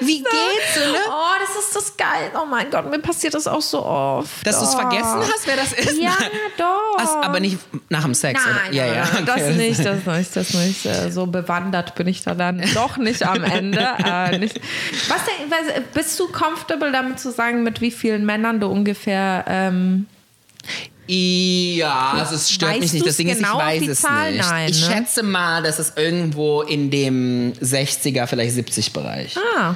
Wie 0.00 0.18
geht's? 0.18 0.76
Ne? 0.76 0.98
Oh, 1.08 1.34
das 1.40 1.64
ist 1.64 1.74
das 1.74 1.96
geil. 1.96 2.30
Oh 2.34 2.44
mein 2.44 2.70
Gott, 2.70 2.90
mir 2.90 2.98
passiert 2.98 3.32
das 3.32 3.46
auch 3.46 3.62
so 3.62 3.82
oft. 3.82 4.46
Dass 4.46 4.58
du 4.58 4.66
es 4.66 4.74
oh. 4.74 4.80
vergessen 4.80 5.20
hast, 5.20 5.46
wer 5.46 5.56
das 5.56 5.72
ist? 5.72 5.98
Ja, 5.98 6.14
doch. 6.58 6.98
Ach, 6.98 7.24
aber 7.24 7.40
nicht 7.40 7.56
nach 7.88 8.02
dem 8.04 8.12
Sex, 8.12 8.38
Nein? 8.44 8.74
Ja, 8.74 8.84
ja. 8.84 9.08
nein, 9.14 9.24
das 9.24 9.36
okay. 9.36 9.54
nicht, 9.54 9.82
das 9.82 10.04
nicht, 10.18 10.36
das 10.36 10.52
nicht. 10.52 10.84
Äh, 10.84 11.10
So 11.10 11.24
bewandert 11.24 11.94
bin 11.94 12.06
ich 12.06 12.22
da 12.22 12.34
dann 12.34 12.62
doch 12.74 12.98
nicht 12.98 13.22
am 13.22 13.42
Ende. 13.44 13.80
Äh, 14.04 14.38
nicht. 14.38 14.60
Was 15.08 15.20
denn, 15.24 15.84
bist 15.94 16.20
du 16.20 16.28
comfortable 16.28 16.92
damit 16.92 17.18
zu 17.18 17.30
sagen, 17.30 17.62
mit 17.62 17.80
wie 17.80 17.90
vielen 17.90 18.26
Männern 18.26 18.60
du 18.60 18.66
ungefähr 18.66 19.46
ähm, 19.48 20.06
Ja, 21.06 22.12
also 22.18 22.34
es 22.36 22.50
stört 22.50 22.72
Weißt 22.72 22.80
mich 22.80 22.92
nicht. 22.94 23.06
Das 23.06 23.16
Ding 23.16 23.28
ist, 23.28 23.40
ich 23.40 23.44
genau, 23.44 23.58
weiß 23.58 23.88
es 23.88 24.00
Zahl? 24.00 24.32
nicht. 24.32 24.48
Nein, 24.48 24.70
ich 24.70 24.80
ne? 24.88 24.94
schätze 24.94 25.22
mal, 25.22 25.62
dass 25.62 25.78
es 25.78 25.92
irgendwo 25.96 26.62
in 26.62 26.90
dem 26.90 27.52
60er, 27.60 28.26
vielleicht 28.26 28.54
70 28.54 28.92
Bereich. 28.92 29.36
Ah, 29.56 29.74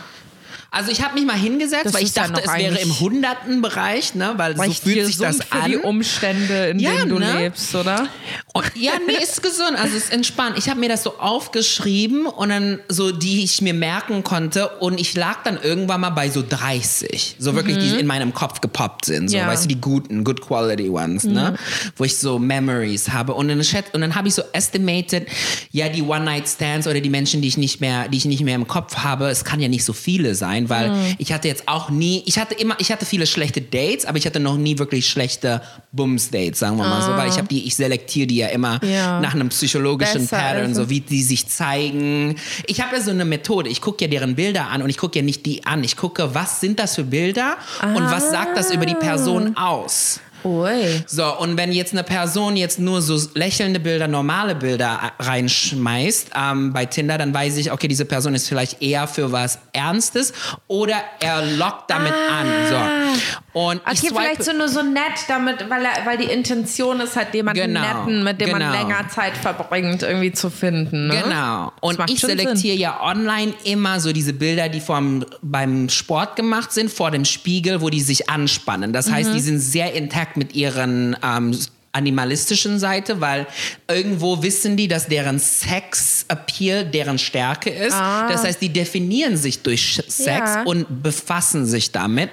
Also 0.70 0.90
ich 0.90 1.02
habe 1.02 1.14
mich 1.14 1.24
mal 1.24 1.36
hingesetzt, 1.36 1.86
Das 1.86 1.94
weil 1.94 2.02
ich 2.02 2.12
dachte, 2.12 2.32
noch 2.32 2.40
es 2.42 2.54
wäre 2.54 2.78
im 2.78 3.00
hunderten 3.00 3.62
Bereich, 3.62 4.14
ne? 4.14 4.34
weil 4.36 4.54
so 4.54 4.62
recht 4.62 4.82
fühlt 4.82 5.06
sich 5.06 5.16
das 5.16 5.38
für 5.38 5.52
an. 5.62 5.70
die 5.70 5.76
Umstände, 5.78 6.66
in 6.68 6.78
Ja, 6.78 6.90
denen 6.90 7.08
du 7.08 7.18
ne? 7.18 7.38
lebst, 7.38 7.74
oder? 7.74 8.06
Und, 8.52 8.64
ja, 8.74 8.92
nee, 9.06 9.14
ist 9.22 9.42
gesund, 9.42 9.76
also 9.76 9.96
ist 9.96 10.12
entspannt. 10.12 10.58
Ich 10.58 10.68
habe 10.68 10.78
mir 10.78 10.90
das 10.90 11.02
so 11.04 11.18
aufgeschrieben 11.18 12.26
und 12.26 12.50
dann 12.50 12.80
so, 12.88 13.12
die 13.12 13.42
ich 13.44 13.62
mir 13.62 13.72
merken 13.72 14.22
konnte 14.24 14.68
und 14.80 15.00
ich 15.00 15.14
lag 15.14 15.42
dann 15.42 15.58
irgendwann 15.62 16.02
mal 16.02 16.10
bei 16.10 16.28
so 16.28 16.44
30, 16.46 17.36
so 17.38 17.54
wirklich, 17.54 17.78
die 17.78 17.98
in 17.98 18.06
meinem 18.06 18.34
Kopf 18.34 18.60
gepoppt 18.60 19.06
sind, 19.06 19.28
so, 19.30 19.38
Ja. 19.38 19.46
weißt 19.46 19.64
du, 19.64 19.68
die 19.68 19.80
guten, 19.80 20.22
good 20.22 20.42
quality 20.42 20.90
ones, 20.90 21.24
ne? 21.24 21.56
Wo 21.96 22.04
ich 22.04 22.18
so 22.18 22.38
Memories 22.38 23.08
habe 23.10 23.32
und 23.32 23.48
dann, 23.48 23.58
und 23.58 24.00
dann 24.02 24.14
habe 24.14 24.28
ich 24.28 24.34
so 24.34 24.42
estimated, 24.52 25.28
ja, 25.70 25.88
die 25.88 26.02
One-Night-Stands 26.02 26.86
oder 26.86 27.00
die 27.00 27.10
Menschen, 27.10 27.40
die 27.40 27.48
ich 27.48 27.56
nicht 27.56 27.80
mehr, 27.80 28.08
die 28.08 28.18
ich 28.18 28.26
nicht 28.26 28.42
mehr 28.42 28.54
im 28.54 28.68
Kopf 28.68 28.96
habe, 28.98 29.28
es 29.28 29.44
kann 29.44 29.60
ja 29.60 29.68
nicht 29.68 29.84
so 29.84 29.92
viele 29.94 30.34
sein, 30.34 30.57
weil 30.68 30.92
ich 31.18 31.32
hatte 31.32 31.46
jetzt 31.48 31.68
auch 31.68 31.90
nie, 31.90 32.22
ich 32.26 32.38
hatte 32.38 32.54
immer, 32.54 32.74
ich 32.78 32.90
hatte 32.90 33.04
viele 33.06 33.26
schlechte 33.26 33.60
Dates, 33.60 34.04
aber 34.06 34.18
ich 34.18 34.26
hatte 34.26 34.40
noch 34.40 34.56
nie 34.56 34.78
wirklich 34.78 35.08
schlechte 35.08 35.60
Bums-Dates, 35.92 36.58
sagen 36.58 36.76
wir 36.76 36.84
mal 36.84 37.02
so, 37.02 37.12
weil 37.16 37.28
ich 37.28 37.36
habe 37.38 37.48
die, 37.48 37.66
ich 37.66 37.76
selektiere 37.76 38.26
die 38.26 38.36
ja 38.36 38.48
immer 38.48 38.80
Ja. 38.84 39.20
nach 39.20 39.34
einem 39.34 39.48
psychologischen 39.50 40.22
Besser 40.22 40.36
Pattern, 40.38 40.74
so 40.74 40.88
wie 40.90 41.00
die 41.00 41.22
sich 41.22 41.46
zeigen. 41.48 42.36
Ich 42.66 42.80
habe 42.80 42.96
ja 42.96 43.02
so 43.02 43.10
eine 43.10 43.24
Methode. 43.24 43.68
Ich 43.68 43.80
gucke 43.80 44.04
ja 44.04 44.10
deren 44.10 44.34
Bilder 44.36 44.68
an 44.68 44.82
und 44.82 44.90
ich 44.90 44.96
gucke 44.98 45.18
ja 45.18 45.24
nicht 45.24 45.44
die 45.46 45.64
an. 45.66 45.84
Ich 45.84 45.96
gucke, 45.96 46.34
was 46.34 46.60
sind 46.60 46.78
das 46.78 46.94
für 46.94 47.04
Bilder 47.04 47.56
und 47.82 48.10
was 48.10 48.30
sagt 48.30 48.56
das 48.56 48.70
über 48.70 48.86
die 48.86 48.94
Person 48.94 49.56
aus. 49.56 50.20
Ui. 50.44 51.02
So, 51.06 51.36
und 51.38 51.56
wenn 51.56 51.72
jetzt 51.72 51.92
eine 51.92 52.04
Person 52.04 52.56
jetzt 52.56 52.78
nur 52.78 53.02
so 53.02 53.18
lächelnde 53.34 53.80
Bilder, 53.80 54.08
normale 54.08 54.54
Bilder 54.54 55.12
reinschmeißt 55.18 56.30
ähm, 56.34 56.72
bei 56.72 56.86
Tinder, 56.86 57.18
dann 57.18 57.34
weiß 57.34 57.56
ich, 57.56 57.72
okay, 57.72 57.88
diese 57.88 58.04
Person 58.04 58.34
ist 58.34 58.48
vielleicht 58.48 58.80
eher 58.82 59.06
für 59.08 59.32
was 59.32 59.58
Ernstes 59.72 60.32
oder 60.66 60.96
er 61.20 61.42
lockt 61.56 61.90
damit 61.90 62.12
an. 62.12 62.46
So. 62.68 63.58
Und 63.60 63.80
ich 63.92 63.98
Okay, 63.98 64.08
swipe, 64.08 64.14
vielleicht 64.14 64.44
so 64.44 64.52
nur 64.52 64.68
so 64.68 64.82
nett, 64.82 65.02
damit, 65.26 65.68
weil, 65.68 65.84
er, 65.84 66.06
weil 66.06 66.16
die 66.18 66.24
Intention 66.32 67.00
ist 67.00 67.16
halt 67.16 67.34
jemanden 67.34 67.60
Genau, 67.60 67.80
netten, 67.80 68.22
mit 68.24 68.40
dem 68.40 68.50
man 68.50 68.60
genau. 68.60 68.72
länger 68.72 69.08
Zeit 69.08 69.36
verbringt, 69.36 70.02
irgendwie 70.02 70.32
zu 70.32 70.50
finden. 70.50 71.08
Ne? 71.08 71.22
Genau. 71.24 71.72
Und 71.80 71.98
ich 72.08 72.20
selektiere 72.20 72.76
ja 72.76 73.00
online 73.02 73.52
immer 73.64 73.98
so 74.00 74.12
diese 74.12 74.32
Bilder, 74.32 74.68
die 74.68 74.80
vom, 74.80 75.24
beim 75.42 75.88
Sport 75.88 76.36
gemacht 76.36 76.72
sind, 76.72 76.90
vor 76.90 77.10
dem 77.10 77.24
Spiegel, 77.24 77.80
wo 77.80 77.90
die 77.90 78.00
sich 78.00 78.30
anspannen. 78.30 78.92
Das 78.92 79.08
Mhm. 79.08 79.14
heißt, 79.14 79.34
die 79.34 79.40
sind 79.40 79.58
sehr 79.58 79.92
intakt 79.94 80.36
mit 80.38 80.54
ihren 80.54 81.16
ähm, 81.22 81.58
animalistischen 81.90 82.78
Seite, 82.78 83.20
weil 83.20 83.46
irgendwo 83.88 84.42
wissen 84.42 84.76
die, 84.76 84.86
dass 84.88 85.08
deren 85.08 85.38
Sex-Appeal 85.38 86.84
deren 86.84 87.18
Stärke 87.18 87.70
ist. 87.70 87.92
Das 87.94 88.44
heißt, 88.44 88.60
die 88.60 88.68
definieren 88.68 89.36
sich 89.36 89.62
durch 89.62 90.00
Sex 90.06 90.28
Ah. 90.50 90.54
Ja. 90.58 90.62
und 90.64 91.02
befassen 91.02 91.64
sich 91.66 91.90
damit. 91.90 92.30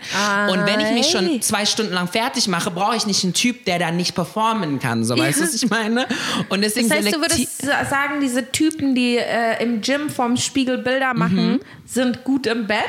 Und 0.51 0.65
wenn 0.65 0.81
ich 0.81 0.91
mich 0.91 1.07
schon 1.09 1.25
Ei. 1.25 1.39
zwei 1.39 1.65
Stunden 1.65 1.93
lang 1.93 2.07
fertig 2.09 2.47
mache, 2.47 2.69
brauche 2.69 2.95
ich 2.97 3.07
nicht 3.07 3.23
einen 3.23 3.33
Typ, 3.33 3.65
der 3.65 3.79
dann 3.79 3.95
nicht 3.97 4.13
performen 4.13 4.79
kann. 4.79 5.03
So, 5.05 5.17
weißt 5.17 5.39
du, 5.39 5.43
was 5.45 5.53
ich 5.55 5.69
meine? 5.69 6.05
Und 6.49 6.61
deswegen 6.61 6.89
Das 6.89 6.99
heißt, 6.99 7.15
du 7.15 7.21
würdest 7.21 7.61
sa- 7.61 7.85
sagen, 7.85 8.19
diese 8.21 8.51
Typen, 8.51 8.93
die 8.93 9.17
äh, 9.17 9.63
im 9.63 9.81
Gym 9.81 10.09
vorm 10.09 10.35
Spiegel 10.37 10.77
Bilder 10.79 11.13
Mhm. 11.13 11.19
machen, 11.19 11.59
sind 11.85 12.23
gut 12.25 12.45
im 12.45 12.67
Bett? 12.67 12.83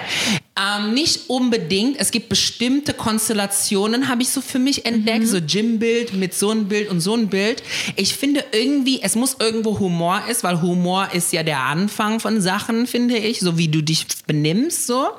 Ähm, 0.58 0.94
nicht 0.94 1.28
unbedingt. 1.28 2.00
Es 2.00 2.10
gibt 2.10 2.30
bestimmte 2.30 2.94
Konstellationen, 2.94 4.08
habe 4.08 4.22
ich 4.22 4.30
so 4.30 4.40
für 4.40 4.58
mich 4.58 4.86
entdeckt. 4.86 5.26
So 5.26 5.38
Gym-Bild 5.40 6.14
mit 6.14 6.32
so 6.32 6.50
ein 6.50 6.68
Bild 6.68 6.88
und 6.88 7.00
so 7.00 7.14
ein 7.14 7.28
Bild. 7.28 7.62
Ich 7.96 8.14
finde 8.14 8.42
irgendwie, 8.52 9.02
es 9.02 9.16
muss 9.16 9.36
irgendwo 9.38 9.78
Humor 9.78 10.22
ist, 10.30 10.44
weil 10.44 10.62
Humor 10.62 11.10
ist 11.12 11.32
ja 11.34 11.42
der 11.42 11.60
Anfang 11.60 12.20
von 12.20 12.40
Sachen, 12.40 12.86
finde 12.86 13.18
ich, 13.18 13.40
so 13.40 13.58
wie 13.58 13.68
du 13.68 13.82
dich 13.82 14.06
benimmst 14.26 14.86
so. 14.86 15.10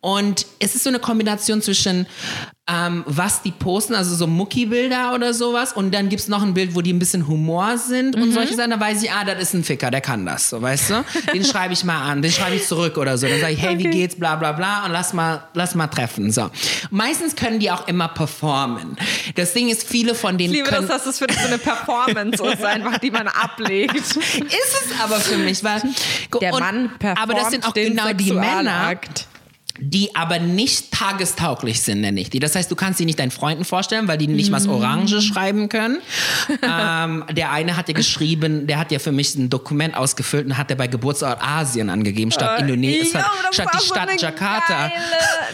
Und 0.00 0.44
es 0.58 0.74
ist 0.74 0.82
so 0.82 0.90
eine 0.90 0.98
Kombination 0.98 1.62
zwischen 1.62 2.06
ähm, 2.66 3.02
was 3.06 3.42
die 3.42 3.50
posten, 3.50 3.94
also 3.94 4.14
so 4.16 4.26
Mucki-Bilder 4.26 5.12
oder 5.14 5.34
sowas. 5.34 5.74
Und 5.74 5.92
dann 5.94 6.08
gibt 6.08 6.22
es 6.22 6.28
noch 6.28 6.42
ein 6.42 6.54
Bild, 6.54 6.74
wo 6.74 6.80
die 6.80 6.94
ein 6.94 6.98
bisschen 6.98 7.28
Humor 7.28 7.76
sind 7.76 8.16
und 8.16 8.32
solche 8.32 8.54
Sachen. 8.54 8.70
Da 8.70 8.80
weiß 8.80 9.02
ich, 9.02 9.12
ah, 9.12 9.22
das 9.24 9.38
ist 9.42 9.54
ein 9.54 9.64
Ficker, 9.64 9.90
der 9.90 10.00
kann 10.00 10.24
das, 10.24 10.48
so 10.48 10.62
weißt 10.62 10.90
du. 10.90 11.04
Den 11.34 11.44
schreibe 11.44 11.74
ich 11.74 11.84
mal 11.84 12.10
an, 12.10 12.22
den 12.22 12.32
schreibe 12.32 12.56
ich 12.56 12.66
zurück 12.66 12.96
oder 12.96 13.18
so. 13.18 13.26
Dann 13.26 13.38
sage 13.40 13.52
ich, 13.52 13.60
hey, 13.60 13.78
wie 13.78 13.84
geht's, 13.84 14.16
bla 14.16 14.36
bla 14.36 14.52
bla 14.52 14.86
und 14.86 14.92
lass 14.92 15.12
mal, 15.12 15.46
lass 15.52 15.74
mal 15.74 15.88
treffen. 15.88 16.32
So. 16.32 16.50
Meistens 16.90 17.36
können 17.36 17.58
die 17.60 17.70
auch 17.70 17.86
immer 17.86 18.08
performen. 18.08 18.96
Das 19.34 19.52
Ding 19.52 19.68
ist, 19.68 19.86
viele 19.86 20.14
von 20.14 20.38
denen 20.38 20.54
Ich 20.54 20.60
liebe 20.60 20.70
können... 20.70 20.88
das, 20.88 21.04
dass 21.04 21.18
das 21.18 21.18
für 21.18 21.26
so 21.38 21.46
eine 21.46 21.58
Performance 21.58 22.42
ist, 22.42 22.64
einfach, 22.64 22.96
die 23.02 23.10
man 23.10 23.28
ablegt. 23.28 23.94
ist 23.94 24.16
es 24.16 25.00
aber 25.02 25.16
für 25.20 25.36
mich, 25.36 25.62
weil... 25.62 25.82
Der 26.40 26.54
und- 26.54 26.60
Mann 26.60 26.90
performt 26.98 27.20
Aber 27.20 27.34
das 27.40 27.50
sind 27.50 27.66
auch 27.66 27.74
genau 27.74 28.12
die 28.14 28.32
Männer, 28.32 28.44
Sexualakt. 28.54 29.26
Die 29.80 30.14
aber 30.14 30.38
nicht 30.38 30.92
tagestauglich 30.92 31.82
sind, 31.82 32.00
nenne 32.00 32.20
ich 32.20 32.30
die. 32.30 32.38
Das 32.38 32.54
heißt, 32.54 32.70
du 32.70 32.76
kannst 32.76 32.98
sie 32.98 33.04
nicht 33.06 33.18
deinen 33.18 33.32
Freunden 33.32 33.64
vorstellen, 33.64 34.06
weil 34.06 34.18
die 34.18 34.28
nicht 34.28 34.50
mal 34.50 34.58
das 34.58 34.68
Orange 34.68 35.20
schreiben 35.20 35.68
können. 35.68 35.98
ähm, 36.62 37.24
der 37.32 37.50
eine 37.50 37.76
hat 37.76 37.88
ja 37.88 37.94
geschrieben, 37.94 38.66
der 38.68 38.78
hat 38.78 38.92
ja 38.92 39.00
für 39.00 39.10
mich 39.10 39.34
ein 39.34 39.50
Dokument 39.50 39.96
ausgefüllt 39.96 40.46
und 40.46 40.56
hat 40.56 40.70
er 40.70 40.76
bei 40.76 40.86
Geburtsort 40.86 41.42
Asien 41.42 41.90
angegeben, 41.90 42.30
statt 42.30 42.60
Indonesien, 42.60 43.10
Ja, 43.14 43.20
aber 43.26 43.48
das 43.48 43.54
statt 43.54 43.66
war 43.66 43.72
die 43.80 43.86
so 43.86 43.94
Stadt 43.94 44.08
eine 44.10 44.20
Jakarta. 44.20 44.88
Geile, 44.88 44.92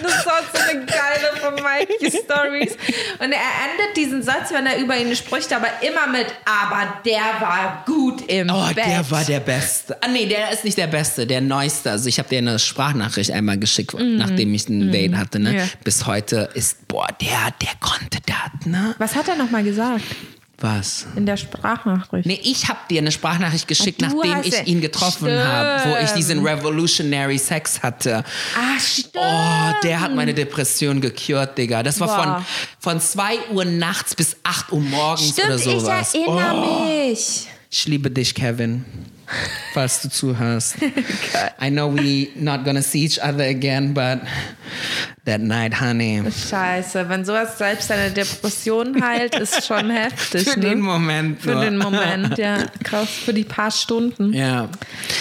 das 0.03 0.27
war 0.27 0.41
so 0.53 0.61
eine 0.71 0.85
geile 0.85 1.37
von 1.41 1.55
Mikey 1.55 2.11
Stories. 2.25 2.73
Und 3.21 3.33
er 3.33 3.39
endet 3.71 3.97
diesen 3.97 4.23
Satz, 4.23 4.51
wenn 4.53 4.67
er 4.67 4.79
über 4.79 4.99
ihn 4.99 5.17
spricht, 5.17 5.51
aber 5.53 5.69
immer 5.81 6.07
mit, 6.13 6.27
aber 6.45 7.01
der 7.07 7.41
war 7.41 7.85
gut 7.87 8.23
im 8.31 8.51
Oh, 8.51 8.67
Bett. 8.75 8.85
der 8.87 9.11
war 9.11 9.25
der 9.25 9.41
Beste. 9.41 9.97
Ah, 10.03 10.09
nee, 10.09 10.27
der 10.27 10.51
ist 10.53 10.65
nicht 10.65 10.77
der 10.77 10.89
Beste, 10.89 11.27
der 11.27 11.41
Neueste. 11.41 11.91
Also 11.91 12.09
ich 12.09 12.19
habe 12.19 12.29
dir 12.29 12.39
eine 12.39 12.59
Sprachnachricht 12.59 13.31
einmal 13.31 13.57
geschickt, 13.59 13.95
nachdem 14.17 14.55
ich 14.55 14.69
ein 14.69 14.91
Date 14.93 15.15
hatte. 15.17 15.39
Ne? 15.39 15.51
Mhm. 15.51 15.57
Ja. 15.59 15.65
Bis 15.85 16.07
heute 16.07 16.49
ist, 16.55 16.87
boah, 16.89 17.07
der, 17.21 17.53
der 17.61 17.75
konnte 17.81 18.19
das, 18.27 18.67
ne? 18.67 18.95
Was 18.99 19.15
hat 19.17 19.29
er 19.29 19.37
nochmal 19.37 19.63
gesagt 19.65 20.05
Was? 20.59 21.07
in 21.17 21.25
der 21.27 21.37
Sprachnachricht? 21.37 22.27
Nee, 22.27 22.39
ich 22.43 22.69
habe 22.69 22.79
dir 22.91 23.01
eine 23.01 23.11
Sprachnachricht 23.13 23.67
geschickt, 23.67 24.03
Ah, 24.05 24.09
du 24.09 24.23
nachdem 24.23 24.43
ich 24.53 24.67
ihn 24.67 24.81
getroffen 24.81 25.31
habe, 25.31 25.91
wo 25.91 25.97
ich 26.05 26.11
diesen 26.11 26.45
Revolutionary 26.47 27.39
Sex 27.39 27.83
hatte. 27.83 28.25
Ah, 28.57 28.79
stimmt. 28.79 29.15
Oh, 29.17 29.73
der 29.83 30.01
hat 30.01 30.15
meine 30.15 30.35
Depression 30.35 31.01
gekürt, 31.01 31.57
Digga. 31.57 31.83
Das 31.83 31.99
war 32.01 32.09
von, 32.09 32.45
von 32.79 33.01
2 33.01 33.51
Uhr 33.53 33.65
nachts 33.65 34.15
bis 34.15 34.37
8 34.43 34.73
Uhr 34.73 34.81
morgens 34.81 35.31
Stimmt, 35.31 35.47
oder 35.49 35.57
ich 35.57 35.63
sowas. 35.81 36.15
erinnere 36.15 36.55
oh, 36.55 36.85
mich. 37.09 37.47
ich 37.71 37.87
liebe 37.87 38.11
dich, 38.11 38.35
Kevin. 38.35 38.85
Falls 39.73 40.03
du 40.03 40.09
zuhörst. 40.09 40.77
I 41.61 41.71
know 41.71 41.89
we 41.89 42.29
not 42.35 42.65
gonna 42.65 42.83
see 42.83 43.05
each 43.05 43.19
other 43.23 43.45
again, 43.45 43.95
but 43.95 44.21
that 45.25 45.41
night, 45.41 45.81
honey. 45.81 46.23
Scheiße, 46.31 47.09
wenn 47.09 47.25
sowas 47.25 47.57
selbst 47.59 47.91
eine 47.91 48.11
Depression 48.11 49.03
heilt, 49.03 49.37
ist 49.37 49.67
schon 49.67 49.91
heftig. 49.91 50.49
Für 50.49 50.59
ne? 50.59 50.71
den 50.71 50.81
Moment. 50.81 51.41
Für 51.41 51.53
nur. 51.53 51.65
den 51.65 51.79
Moment, 51.79 52.39
ja. 52.39 52.59
Krass, 52.85 53.09
für 53.09 53.35
die 53.35 53.45
paar 53.45 53.71
Stunden. 53.71 54.33
Ja. 54.33 54.63
Wollen 54.63 54.71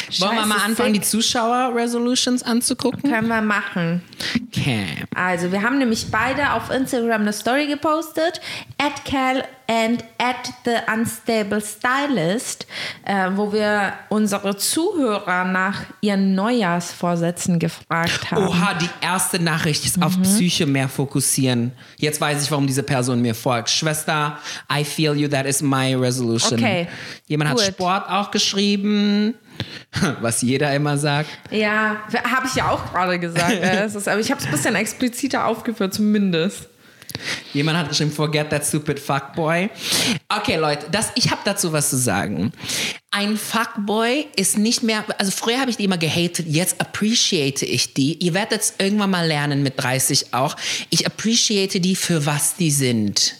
wir 0.09 0.37
Scheiße, 0.37 0.47
mal 0.47 0.61
anfangen, 0.65 0.93
die 0.93 0.99
sick. 0.99 1.09
Zuschauer-Resolutions 1.09 2.43
anzugucken? 2.43 3.11
Können 3.11 3.27
wir 3.27 3.41
machen. 3.41 4.01
Okay. 4.47 4.85
Also, 5.13 5.51
wir 5.51 5.61
haben 5.61 5.77
nämlich 5.77 6.07
beide 6.09 6.53
auf 6.53 6.71
Instagram 6.71 7.21
eine 7.21 7.33
Story 7.33 7.67
gepostet. 7.67 8.41
At 8.77 9.05
Cal 9.05 9.43
and 9.69 10.03
at 10.17 10.51
the 10.65 10.77
Unstable 10.91 11.61
Stylist, 11.61 12.65
äh, 13.05 13.29
wo 13.35 13.53
wir 13.53 13.93
unsere 14.09 14.57
Zuhörer 14.57 15.45
nach 15.45 15.81
ihren 16.01 16.33
Neujahrsvorsätzen 16.33 17.59
gefragt 17.59 18.31
haben. 18.31 18.47
Oha, 18.47 18.73
die 18.73 18.89
erste 19.01 19.39
Nachricht 19.39 19.85
ist 19.85 19.97
Mhm. 19.97 20.03
auf 20.03 20.19
Psyche 20.23 20.65
mehr 20.65 20.89
fokussieren. 20.89 21.71
Jetzt 21.97 22.19
weiß 22.19 22.41
ich, 22.43 22.49
warum 22.49 22.65
diese 22.65 22.81
Person 22.81 23.21
mir 23.21 23.35
folgt. 23.35 23.69
Schwester, 23.69 24.39
I 24.73 24.83
feel 24.83 25.15
you, 25.15 25.27
that 25.27 25.45
is 25.45 25.61
my 25.61 25.93
resolution. 25.93 26.59
Okay, 26.59 26.87
Jemand 27.27 27.51
gut. 27.51 27.61
hat 27.61 27.73
Sport 27.73 28.09
auch 28.09 28.31
geschrieben, 28.31 29.35
was 30.21 30.41
jeder 30.41 30.73
immer 30.73 30.97
sagt. 30.97 31.29
Ja, 31.51 31.97
habe 32.23 32.47
ich 32.47 32.55
ja 32.55 32.71
auch 32.71 32.91
gerade 32.91 33.19
gesagt. 33.19 33.53
aber 34.07 34.19
ich 34.19 34.31
habe 34.31 34.39
es 34.41 34.45
ein 34.47 34.51
bisschen 34.51 34.73
expliziter 34.75 35.45
aufgeführt, 35.45 35.93
zumindest. 35.93 36.68
Jemand 37.53 37.77
hat 37.77 37.89
geschrieben, 37.89 38.11
forget 38.11 38.49
that 38.49 38.65
stupid 38.65 38.99
fuckboy. 38.99 39.69
Okay, 40.29 40.57
Leute, 40.57 40.87
das, 40.91 41.11
ich 41.15 41.31
habe 41.31 41.41
dazu 41.43 41.73
was 41.73 41.89
zu 41.89 41.97
sagen. 41.97 42.51
Ein 43.11 43.37
Fuckboy 43.37 44.27
ist 44.35 44.57
nicht 44.57 44.83
mehr, 44.83 45.03
also 45.17 45.31
früher 45.31 45.59
habe 45.59 45.71
ich 45.71 45.77
die 45.77 45.85
immer 45.85 45.97
gehatet, 45.97 46.45
jetzt 46.47 46.79
appreciate 46.79 47.65
ich 47.65 47.93
die. 47.93 48.13
Ihr 48.23 48.33
werdet 48.33 48.61
es 48.61 48.73
irgendwann 48.77 49.09
mal 49.09 49.25
lernen 49.25 49.63
mit 49.63 49.81
30 49.81 50.33
auch. 50.33 50.55
Ich 50.89 51.07
appreciate 51.07 51.79
die 51.79 51.95
für 51.95 52.25
was 52.25 52.55
die 52.55 52.71
sind. 52.71 53.35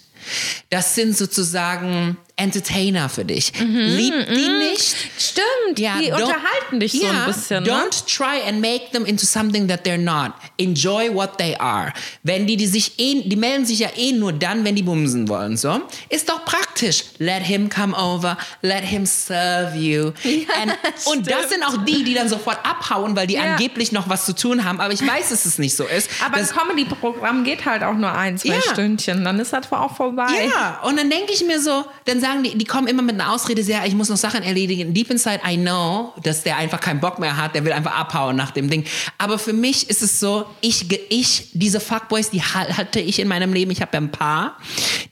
Das 0.70 0.96
sind 0.96 1.16
sozusagen 1.18 2.18
Entertainer 2.40 3.10
für 3.10 3.26
dich. 3.26 3.52
Lieb 3.60 4.14
die 4.28 4.48
nicht. 4.70 4.96
Stimmt, 5.18 5.78
die 5.78 5.86
don't- 5.88 6.14
unterhalten 6.14 6.80
dich 6.80 6.94
so 6.94 7.04
ja, 7.06 7.12
ein 7.12 7.26
bisschen. 7.26 7.64
Ne? 7.64 7.70
Don't 7.70 8.06
try 8.18 8.42
and 8.48 8.62
make 8.62 8.92
them 8.92 9.06
into 9.06 9.26
something 9.26 9.68
that 9.68 9.86
they're 9.86 9.98
not. 9.98 10.32
Enjoy 10.58 11.14
what 11.14 11.38
they 11.38 11.56
are. 11.58 11.94
Wenn 12.24 12.48
die, 12.48 12.58
die 12.58 12.68
sich 12.68 12.94
eh, 12.98 13.22
die 13.28 13.36
melden 13.36 13.66
sich 13.66 13.80
ja 13.80 13.90
eh 13.96 14.12
nur 14.14 14.34
dann, 14.34 14.64
wenn 14.64 14.76
die 14.76 14.84
bumsen 14.84 15.28
wollen, 15.28 15.58
so. 15.58 15.82
Ist 16.10 16.30
doch 16.30 16.46
praktisch. 16.46 17.04
Let 17.18 17.44
him 17.44 17.70
come 17.70 17.96
over, 17.96 18.38
let 18.62 18.84
him 18.84 19.06
serve 19.06 19.76
you. 19.78 20.12
And, 20.62 20.78
und 21.06 21.30
das 21.30 21.50
sind 21.50 21.64
auch 21.64 21.84
die, 21.86 22.04
die 22.04 22.14
dann 22.14 22.30
sofort 22.30 22.60
abhauen, 22.66 23.16
weil 23.16 23.28
die 23.28 23.36
Ja. 23.36 23.54
angeblich 23.56 23.92
noch 23.92 24.10
was 24.10 24.26
zu 24.26 24.34
tun 24.34 24.64
haben. 24.66 24.80
Aber 24.80 24.94
ich 24.94 25.06
weiß, 25.06 25.30
dass 25.30 25.46
es 25.46 25.58
nicht 25.60 25.76
so 25.76 25.86
ist. 25.86 26.10
Aber 26.26 26.38
das, 26.40 26.52
Comedy-Programm 26.54 27.44
geht 27.44 27.66
halt 27.66 27.84
auch 27.84 27.94
nur 27.94 28.12
ein, 28.12 28.38
zwei 28.38 28.56
Ja. 28.56 28.62
Stündchen. 28.74 29.24
Dann 29.24 29.40
ist 29.40 29.54
das 29.54 29.72
auch 29.72 29.96
vorbei. 29.96 30.28
Ja, 30.50 30.82
und 30.84 30.98
dann 30.98 31.10
denke 31.10 31.32
ich 31.34 31.44
mir 31.46 31.62
so, 31.62 31.86
dann 32.06 32.20
sagen 32.30 32.44
die, 32.44 32.58
die 32.58 32.66
kommen 32.66 32.88
immer 32.88 33.02
mit 33.02 33.16
einer 33.20 33.32
Ausrede, 33.34 33.64
sehr, 33.64 33.86
ich 33.86 33.94
muss 33.96 34.10
noch 34.10 34.18
Sachen 34.18 34.44
erledigen. 34.44 34.94
Deep 34.94 35.10
inside 35.10 35.42
I 35.48 35.58
know, 35.58 36.14
dass 36.24 36.44
der 36.44 36.58
einfach 36.58 36.80
keinen 36.80 37.00
Bock 37.00 37.20
mehr 37.20 37.36
hat, 37.38 37.56
der 37.56 37.66
will 37.66 37.72
einfach 37.74 37.96
abhauen 37.98 38.36
nach 38.36 38.52
dem 38.52 38.70
Ding. 38.70 38.84
Aber 39.18 39.40
für 39.40 39.54
mich 39.54 39.90
ist 39.90 40.02
es 40.02 40.20
so, 40.20 40.46
ich, 40.62 40.88
ge- 40.88 41.00
ich 41.10 41.50
diese 41.54 41.80
Fuckboys, 41.80 42.30
die 42.30 42.42
ha- 42.42 42.78
hatte 42.78 43.00
ich 43.00 43.20
in 43.20 43.28
meinem 43.28 43.54
Leben, 43.54 43.72
ich 43.72 43.82
habe 43.82 43.92
ja 43.94 44.02
ein 44.02 44.12
paar, 44.12 44.58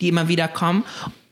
die 0.01 0.07
immer 0.09 0.27
wieder 0.27 0.47
kommen. 0.47 0.83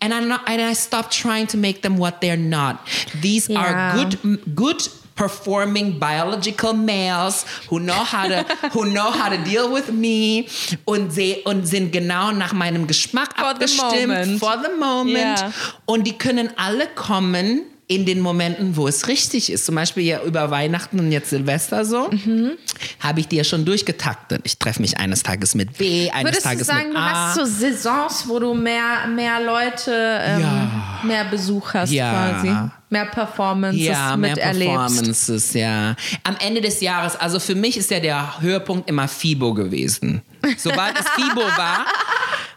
And 0.02 0.14
I, 0.14 0.26
not, 0.26 0.42
and 0.46 0.60
I 0.60 0.76
stopped 0.76 1.14
trying 1.20 1.48
to 1.48 1.58
make 1.58 1.82
them 1.82 1.98
what 1.98 2.16
they're 2.22 2.36
not. 2.38 2.76
These 3.22 3.52
Ja. 3.52 3.62
are 3.62 3.98
good, 3.98 4.18
good 4.56 4.92
performing 5.16 5.98
biological 6.00 6.74
males 6.74 7.46
who 7.70 7.80
know 7.80 7.94
how 8.04 8.28
to 8.28 8.46
who 8.74 8.86
know 8.86 9.12
how 9.12 9.30
to 9.30 9.38
deal 9.50 9.72
with 9.72 9.92
me 9.92 10.46
und 10.86 11.12
sie 11.12 11.42
und 11.46 11.66
sind 11.66 11.92
genau 11.92 12.32
nach 12.32 12.54
meinem 12.54 12.86
Geschmack 12.86 13.34
For 13.38 13.46
the 13.46 13.64
abgestimmt 13.64 14.08
moment. 14.08 14.40
for 14.40 14.58
the 14.64 14.78
moment 14.78 15.40
Ja. 15.40 15.52
und 15.86 16.06
die 16.06 16.18
können 16.18 16.50
alle 16.58 16.88
kommen 16.96 17.62
in 17.88 18.06
den 18.06 18.20
Momenten, 18.20 18.76
wo 18.78 18.88
es 18.88 19.08
richtig 19.08 19.52
ist. 19.52 19.66
Zum 19.66 19.76
Beispiel 19.76 20.04
ja 20.04 20.22
über 20.24 20.50
Weihnachten 20.50 21.00
und 21.00 21.12
jetzt 21.12 21.30
Silvester 21.30 21.86
so, 21.86 22.10
Mhm. 22.10 22.52
habe 23.00 23.20
ich 23.20 23.28
die 23.28 23.36
ja 23.36 23.44
schon 23.44 23.64
durchgetaktet. 23.66 24.42
Ich 24.44 24.58
treffe 24.58 24.82
mich 24.82 24.98
eines 24.98 25.22
Tages 25.22 25.54
mit 25.54 25.78
B, 25.78 26.10
eines 26.10 26.32
Würdest 26.32 26.46
du 26.46 26.50
Tages 26.50 26.68
sagen, 26.68 26.88
mit 26.88 26.96
du 26.96 27.00
A. 27.00 27.12
hast 27.28 27.36
so 27.36 27.46
Saisons, 27.46 28.26
wo 28.28 28.40
du 28.40 28.54
mehr, 28.56 29.06
mehr 29.14 29.40
Leute, 29.40 29.92
ähm, 30.24 30.40
Ja. 30.42 31.00
mehr 31.04 31.26
Besuch 31.26 31.74
hast 31.76 31.92
Ja. 31.92 32.12
quasi? 32.32 32.56
Mehr 32.90 33.06
Performances 33.08 33.82
ja, 33.84 34.16
mehr 34.18 34.32
miterlebst? 34.32 34.70
Performances, 34.76 35.54
ja. 35.54 35.96
Am 36.24 36.38
Ende 36.40 36.62
des 36.62 36.82
Jahres, 36.82 37.16
also 37.16 37.40
für 37.40 37.56
mich 37.56 37.78
ist 37.78 37.92
ja 37.92 38.00
der 38.00 38.42
Höhepunkt 38.42 38.90
immer 38.90 39.08
FIBO 39.08 39.54
gewesen. 39.54 40.22
Sobald 40.58 40.98
es 41.00 41.06
FIBO 41.10 41.42
war, 41.42 41.86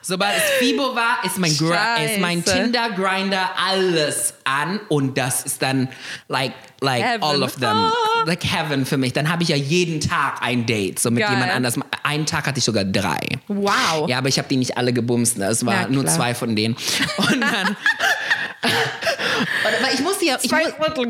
sobald 0.09 0.35
es 0.37 0.43
FIBO 0.59 0.95
war, 0.97 1.23
ist 1.25 1.39
mein, 1.39 1.51
ist 1.53 2.21
mein. 2.21 2.45
Tinder, 2.45 2.91
Grinder, 2.91 3.51
alles 3.57 4.35
an 4.45 4.81
und 4.89 5.17
das 5.19 5.43
ist 5.45 5.61
dann 5.63 5.89
like, 6.29 6.53
like 6.81 7.05
Heaven. 7.05 7.23
all 7.23 7.43
of 7.43 7.55
them. 7.57 7.69
Ah. 7.77 7.93
Like 8.27 8.43
heaven 8.45 8.87
für 8.87 8.97
mich. 8.97 9.13
Dann 9.13 9.31
habe 9.31 9.43
ich 9.43 9.51
ja 9.51 9.57
jeden 9.57 10.01
Tag 10.01 10.39
ein 10.43 10.67
Date, 10.67 10.99
so 10.99 11.11
mit 11.11 11.23
Geil. 11.23 11.33
jemand 11.33 11.53
anders. 11.53 11.75
Einen 12.03 12.27
Tag 12.27 12.47
hatte 12.47 12.59
ich 12.59 12.65
sogar 12.65 12.85
drei. 12.85 13.19
Wow. 13.49 14.09
Ja, 14.09 14.19
aber 14.19 14.29
ich 14.29 14.39
habe 14.39 14.49
die 14.49 14.57
nicht 14.57 14.77
alle 14.79 14.93
gebumst. 14.93 15.39
ne? 15.39 15.47
Es 15.47 15.65
war 15.65 15.83
Ja, 15.83 15.89
nur 15.89 16.07
zwei 16.07 16.35
von 16.35 16.57
denen. 16.57 16.75
Und 17.19 17.41
dann. 17.41 17.77
Aber 18.63 19.93
ich 19.95 20.01
musste 20.01 20.25
ja, 20.25 20.39
ich, 20.43 20.51
mu 20.51 20.59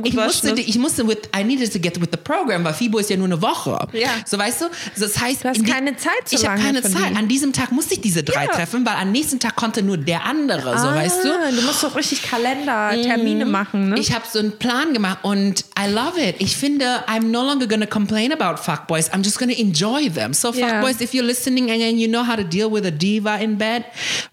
ich 0.04 0.14
musste, 0.14 0.50
ich 0.60 0.78
musste 0.78 1.06
with, 1.08 1.18
I 1.38 1.44
needed 1.44 1.72
to 1.72 1.78
get 1.78 1.98
with 2.00 2.08
the 2.12 2.18
program, 2.18 2.64
weil 2.64 2.74
FIBO 2.74 2.98
ist 2.98 3.08
ja 3.10 3.16
nur 3.16 3.26
eine 3.26 3.40
Woche. 3.40 3.78
Ja. 3.92 4.10
So 4.26 4.38
weißt 4.38 4.62
du, 4.62 4.64
das 4.98 5.18
heißt, 5.18 5.44
Du 5.44 5.48
hast 5.48 5.58
die- 5.60 5.64
keine 5.64 5.96
Zeit 5.96 6.12
so 6.28 6.36
Ich 6.36 6.46
habe 6.46 6.60
keine 6.60 6.82
Zeit. 6.82 7.16
An 7.16 7.26
diesem 7.28 7.52
Tag 7.52 7.72
musste 7.72 7.94
ich 7.94 8.00
diese 8.00 8.22
drei 8.22 8.44
Ja. 8.44 8.50
treffen, 8.52 8.84
weil 8.84 8.96
am 8.96 9.12
nächsten 9.12 9.40
Tag 9.40 9.56
konnte 9.56 9.82
nur 9.82 9.96
der 9.96 10.24
andere, 10.24 10.78
so 10.78 10.88
Ah, 10.88 10.94
weißt 10.94 11.24
du. 11.24 11.28
Du 11.56 11.62
musst 11.62 11.82
doch 11.82 11.96
richtig 11.96 12.22
Kalender, 12.22 12.90
Termine 13.02 13.46
machen, 13.46 13.90
ne? 13.90 13.98
Ich 13.98 14.12
habe 14.12 14.24
so 14.30 14.38
einen 14.38 14.58
Plan 14.58 14.92
gemacht 14.92 15.18
und 15.22 15.64
I 15.78 15.90
love 15.90 16.20
it. 16.20 16.36
Ich 16.40 16.56
finde, 16.56 17.04
I'm 17.06 17.28
no 17.30 17.42
longer 17.44 17.66
gonna 17.66 17.86
complain 17.86 18.32
about 18.32 18.60
fuckboys. 18.62 19.10
I'm 19.12 19.22
just 19.24 19.38
gonna 19.38 19.52
enjoy 19.52 20.10
them. 20.10 20.34
So 20.34 20.52
Yeah. 20.52 20.82
fuckboys, 20.82 21.00
if 21.00 21.14
you're 21.14 21.26
listening 21.26 21.70
and 21.70 21.98
you 21.98 22.08
know 22.08 22.26
how 22.26 22.36
to 22.36 22.44
deal 22.44 22.70
with 22.70 22.84
a 22.84 22.90
diva 22.90 23.38
in 23.40 23.56
bed, 23.56 23.84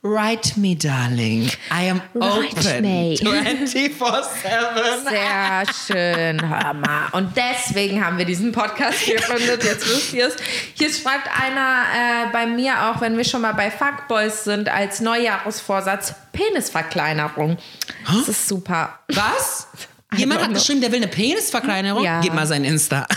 write 0.02 0.58
me, 0.58 0.76
darling. 0.76 1.50
I 1.72 1.84
am 1.90 2.02
Write 2.14 2.58
open 2.58 2.82
me. 2.82 3.05
24/7. 3.14 5.10
Sehr 5.10 5.64
schön, 5.88 6.50
hör 6.50 6.74
mal. 6.74 7.08
Und 7.12 7.32
deswegen 7.36 8.04
haben 8.04 8.18
wir 8.18 8.26
diesen 8.26 8.52
Podcast 8.52 9.06
gegründet. 9.06 9.64
Jetzt 9.64 9.88
wisst 9.88 10.14
ihr 10.14 10.28
es. 10.28 10.36
Hier 10.74 10.92
schreibt 10.92 11.30
einer 11.42 11.84
äh, 12.28 12.32
bei 12.32 12.48
mir 12.48 12.90
auch, 12.90 13.02
wenn 13.02 13.18
wir 13.18 13.24
schon 13.24 13.42
mal 13.42 13.54
bei 13.54 13.70
Fuckboys 13.72 14.44
sind, 14.44 14.70
als 14.70 15.00
Neujahrsvorsatz 15.02 16.16
Penisverkleinerung. 16.34 17.58
Das 18.06 18.28
ist 18.28 18.48
super. 18.48 19.00
Was? 19.10 19.68
Jemand 20.16 20.42
hat 20.42 20.54
geschrieben, 20.54 20.82
der 20.82 20.92
will 20.92 20.98
eine 20.98 21.08
Penisverkleinerung. 21.08 22.04
Ja. 22.04 22.22
Gib 22.22 22.34
mal 22.34 22.48
sein 22.48 22.64
Insta. 22.64 23.06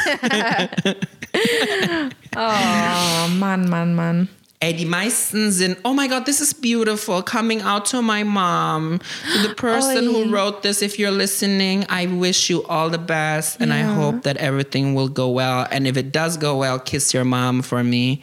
Oh, 2.36 3.28
Mann, 3.38 3.68
Mann, 3.68 3.94
Mann. 3.94 4.28
Ey, 4.60 4.74
die 4.74 4.86
meisten 4.86 5.52
sind, 5.52 5.76
oh 5.84 5.92
my 5.94 6.08
God, 6.08 6.24
this 6.24 6.40
is 6.40 6.52
beautiful, 6.52 7.22
coming 7.22 7.62
out 7.62 7.84
to 7.90 8.02
my 8.02 8.24
mom. 8.24 8.98
To 9.32 9.48
the 9.48 9.54
person 9.54 10.06
who 10.06 10.24
Oi. 10.24 10.30
wrote 10.30 10.62
this, 10.62 10.82
if 10.82 10.98
you're 10.98 11.12
listening, 11.12 11.84
I 11.88 12.06
wish 12.06 12.50
you 12.50 12.64
all 12.68 12.90
the 12.90 12.98
best 12.98 13.60
and 13.60 13.72
I 13.72 13.82
Ja. 13.82 13.94
hope 13.94 14.22
that 14.24 14.36
everything 14.38 14.94
will 14.96 15.08
go 15.08 15.28
well. 15.30 15.64
And 15.70 15.86
if 15.86 15.96
it 15.96 16.10
does 16.12 16.36
go 16.36 16.56
well, 16.58 16.80
kiss 16.80 17.14
your 17.14 17.24
mom 17.24 17.62
for 17.62 17.84
me. 17.84 18.20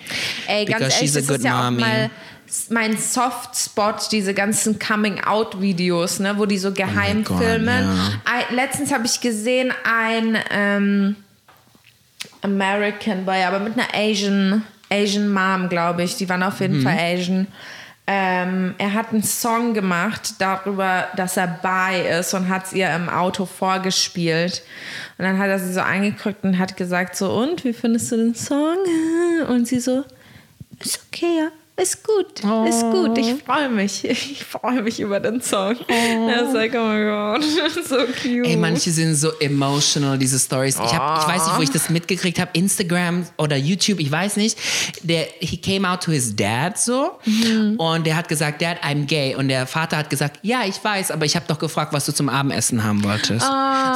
Ey, 0.50 0.66
ganz 0.66 0.80
because 0.80 0.94
ehrlich, 0.96 1.00
she's 1.00 1.16
a 1.16 1.22
good 1.22 1.40
ist 1.40 1.46
ja 1.46 1.72
mommy. 1.72 2.10
mein 2.70 2.98
Softspot, 2.98 4.12
diese 4.12 4.34
ganzen 4.34 4.78
Coming-out-Videos, 4.78 6.20
ne, 6.20 6.38
wo 6.38 6.46
die 6.46 6.58
so 6.58 6.74
geheim 6.74 7.24
Oh 7.30 7.38
filmen. 7.38 7.86
ja. 7.86 8.12
Ein- 8.26 8.56
Letztens 8.56 8.92
habe 8.92 9.06
ich 9.06 9.22
gesehen, 9.22 9.72
ein 9.86 10.38
ähm, 10.52 11.16
American 12.42 13.24
Boy, 13.26 13.42
aber 13.44 13.60
mit 13.60 13.74
einer 13.78 13.88
Asian, 13.94 14.64
Asian 14.90 15.32
Mom, 15.32 15.70
glaube 15.70 16.04
ich. 16.04 16.16
Die 16.18 16.28
waren 16.30 16.44
auf 16.44 16.60
Mhm. 16.60 16.62
jeden 16.62 16.82
Fall 16.82 16.98
Asian. 17.00 17.48
Ähm, 18.08 18.76
er 18.78 18.94
hat 18.94 19.12
einen 19.12 19.24
Song 19.24 19.74
gemacht 19.74 20.36
darüber, 20.38 21.08
dass 21.16 21.38
er 21.38 21.48
bi 21.48 22.08
ist 22.20 22.36
und 22.36 22.50
hat 22.50 22.66
es 22.68 22.74
ihr 22.74 22.94
im 22.96 23.10
Auto 23.10 23.46
vorgespielt. 23.48 24.62
Und 25.18 25.26
dann 25.26 25.40
hat 25.40 25.48
er 25.48 25.58
sie 25.58 25.74
so 25.74 25.82
angeguckt 25.82 26.44
und 26.44 26.60
hat 26.60 26.78
gesagt 26.78 27.16
so, 27.16 27.34
und, 27.34 27.64
wie 27.64 27.74
findest 27.74 28.12
du 28.12 28.18
den 28.18 28.36
Song? 28.36 28.78
Und 29.48 29.68
sie 29.68 29.80
so, 29.80 30.04
ist 30.80 31.00
okay, 31.12 31.38
ja. 31.40 31.48
Ist 31.78 32.04
gut, 32.04 32.40
ist 32.40 32.84
gut. 32.84 33.18
Ich 33.18 33.44
freue 33.44 33.70
mich. 33.70 34.04
Ich 34.36 34.44
freue 34.44 34.82
mich 34.82 35.00
über 35.00 35.20
den 35.20 35.42
Song. 35.42 35.76
Er 35.88 36.44
ist 36.44 36.54
like, 36.54 36.74
oh 36.74 36.84
mein 36.84 37.06
Gott, 37.06 37.44
so 37.88 37.98
cute. 38.22 38.48
Ey, 38.48 38.56
manche 38.56 38.92
sind 38.92 39.16
so 39.16 39.32
emotional, 39.40 40.18
diese 40.18 40.40
Stories. 40.40 40.76
Ich, 40.76 40.94
hab, 40.94 41.22
ich 41.22 41.28
weiß 41.28 41.46
nicht, 41.48 41.58
wo 41.58 41.62
ich 41.62 41.70
das 41.70 41.90
mitgekriegt 41.90 42.40
habe. 42.40 42.52
Instagram 42.54 43.26
oder 43.38 43.58
YouTube, 43.58 44.00
ich 44.00 44.10
weiß 44.10 44.38
nicht. 44.38 44.58
Der, 45.04 45.28
he 45.40 45.58
came 45.58 45.88
out 45.88 46.02
to 46.02 46.12
his 46.12 46.36
dad 46.36 46.78
so 46.78 47.20
und 47.78 48.06
der 48.06 48.16
hat 48.16 48.30
gesagt, 48.30 48.62
Dad, 48.62 48.78
I'm 48.82 49.06
gay. 49.06 49.36
Und 49.36 49.50
der 49.50 49.68
Vater 49.68 49.98
hat 49.98 50.10
gesagt, 50.10 50.40
ja, 50.44 50.64
ich 50.66 50.82
weiß, 50.82 51.12
aber 51.12 51.26
ich 51.26 51.36
habe 51.36 51.46
doch 51.48 51.60
gefragt, 51.60 51.92
was 51.94 52.06
du 52.06 52.14
zum 52.14 52.30
Abenessen 52.30 52.84
haben 52.84 53.04
wolltest. 53.04 53.46
So 53.46 53.54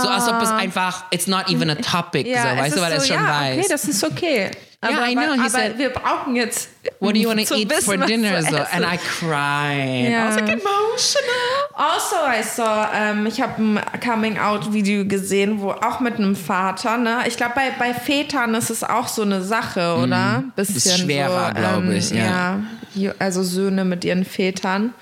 als 0.08 0.28
ob 0.28 0.42
es 0.42 0.50
einfach, 0.50 1.06
it's 1.12 1.28
not 1.28 1.50
even 1.50 1.70
a 1.70 1.76
topic, 1.76 2.28
so, 2.28 2.34
weißt 2.34 2.76
du, 2.76 2.82
weil 2.82 2.94
es 2.94 3.04
so, 3.04 3.14
schon 3.14 3.24
ja, 3.24 3.42
weiß. 3.42 3.58
Okay, 3.60 3.68
das 3.70 3.86
ist 3.86 4.04
okay. 4.04 4.52
Aber, 4.82 5.08
I 5.10 5.14
know, 5.14 5.34
he 5.34 5.40
aber 5.42 5.50
said- 5.50 5.78
wir 5.78 5.90
brauchen 5.90 6.38
jetzt. 6.38 6.70
What 7.02 7.14
do 7.14 7.20
you 7.20 7.28
want 7.28 7.46
to 7.46 7.56
eat 7.56 7.72
for 7.84 7.98
dinner? 7.98 8.42
So, 8.42 8.56
and 8.56 8.86
I 8.86 8.98
cried. 8.98 10.10
Ja. 10.10 10.24
I 10.24 10.28
was 10.30 10.36
like 10.36 10.50
emotional. 10.50 11.30
Also, 11.76 12.16
I 12.28 12.42
saw, 12.44 12.88
ähm, 12.94 13.26
ich 13.26 13.42
habe 13.42 13.62
ein 13.62 13.82
Coming-out-Video 14.02 15.04
gesehen, 15.06 15.60
wo 15.60 15.72
auch 15.72 16.00
mit 16.00 16.16
einem 16.16 16.36
Vater, 16.36 16.98
ne? 16.98 17.20
Ich 17.28 17.36
glaube, 17.36 17.54
bei, 17.56 17.72
bei 17.78 17.94
Vätern 17.94 18.54
ist 18.56 18.70
es 18.70 18.84
auch 18.84 19.10
so 19.10 19.22
eine 19.24 19.42
Sache, 19.42 19.96
oder? 20.02 20.44
Bisschen 20.56 20.78
Ist 20.78 21.00
schwerer, 21.00 21.48
so, 21.54 21.60
glaub 21.60 21.84
ähm, 21.84 21.92
ich, 21.92 22.12
ja. 22.12 22.60
Ju- 22.96 23.14
Also 23.20 23.44
Söhne 23.44 23.84
mit 23.84 24.06
ihren 24.06 24.24
Vätern. 24.24 24.94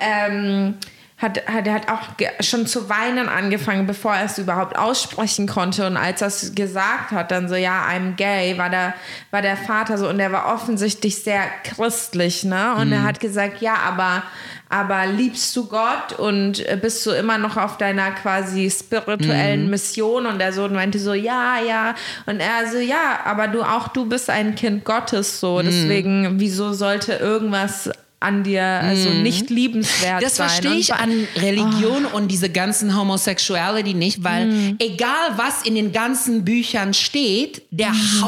Ähm, 0.00 0.74
hat, 1.18 1.46
hat, 1.46 1.66
er 1.66 1.74
hat 1.74 1.88
auch 1.90 2.08
schon 2.40 2.66
zu 2.66 2.90
weinen 2.90 3.30
angefangen, 3.30 3.86
bevor 3.86 4.14
er 4.14 4.26
es 4.26 4.36
überhaupt 4.36 4.78
aussprechen 4.78 5.46
konnte. 5.46 5.86
Und 5.86 5.96
als 5.96 6.20
er 6.20 6.28
es 6.28 6.54
gesagt 6.54 7.12
hat, 7.12 7.30
dann 7.30 7.48
so, 7.48 7.54
ja, 7.54 7.86
I'm 7.88 8.16
gay, 8.16 8.58
war 8.58 8.68
der, 8.68 8.92
war 9.30 9.40
der 9.40 9.56
Vater 9.56 9.96
so, 9.96 10.10
und 10.10 10.20
er 10.20 10.30
war 10.30 10.52
offensichtlich 10.54 11.22
sehr 11.22 11.44
christlich, 11.64 12.44
ne? 12.44 12.74
Und 12.74 12.92
er 12.92 13.02
hat 13.02 13.18
gesagt, 13.18 13.62
ja, 13.62 13.76
aber, 13.76 14.24
aber 14.68 15.06
liebst 15.06 15.56
du 15.56 15.66
Gott 15.66 16.12
und 16.18 16.62
bist 16.82 17.06
du 17.06 17.12
immer 17.12 17.38
noch 17.38 17.56
auf 17.56 17.78
deiner 17.78 18.10
quasi 18.10 18.70
spirituellen 18.70 19.70
Mission? 19.70 20.26
Und 20.26 20.38
der 20.38 20.52
Sohn 20.52 20.74
meinte 20.74 20.98
so, 20.98 21.14
ja, 21.14 21.56
ja. 21.66 21.94
Und 22.26 22.40
er 22.40 22.70
so, 22.70 22.76
ja, 22.76 23.20
aber 23.24 23.48
du 23.48 23.62
auch, 23.62 23.88
du 23.88 24.04
bist 24.04 24.28
ein 24.28 24.54
Kind 24.54 24.84
Gottes, 24.84 25.40
so. 25.40 25.62
Deswegen, 25.62 26.38
wieso 26.38 26.74
sollte 26.74 27.14
irgendwas 27.14 27.90
an 28.18 28.42
dir 28.44 28.62
also 28.64 29.10
nicht 29.10 29.50
liebenswert 29.50 30.22
Das 30.22 30.36
sein? 30.36 30.48
verstehe 30.48 30.76
ich 30.76 30.94
an 30.94 31.28
Religion 31.36 32.06
und 32.06 32.28
diese 32.28 32.48
ganzen 32.50 32.96
Homosexuality 32.96 33.94
nicht, 33.94 34.24
weil 34.24 34.46
Mhm. 34.46 34.76
egal 34.78 35.36
was 35.36 35.62
in 35.64 35.74
den 35.74 35.92
ganzen 35.92 36.44
Büchern 36.44 36.94
steht, 36.94 37.62
der 37.70 37.90
Mhm. 37.90 38.22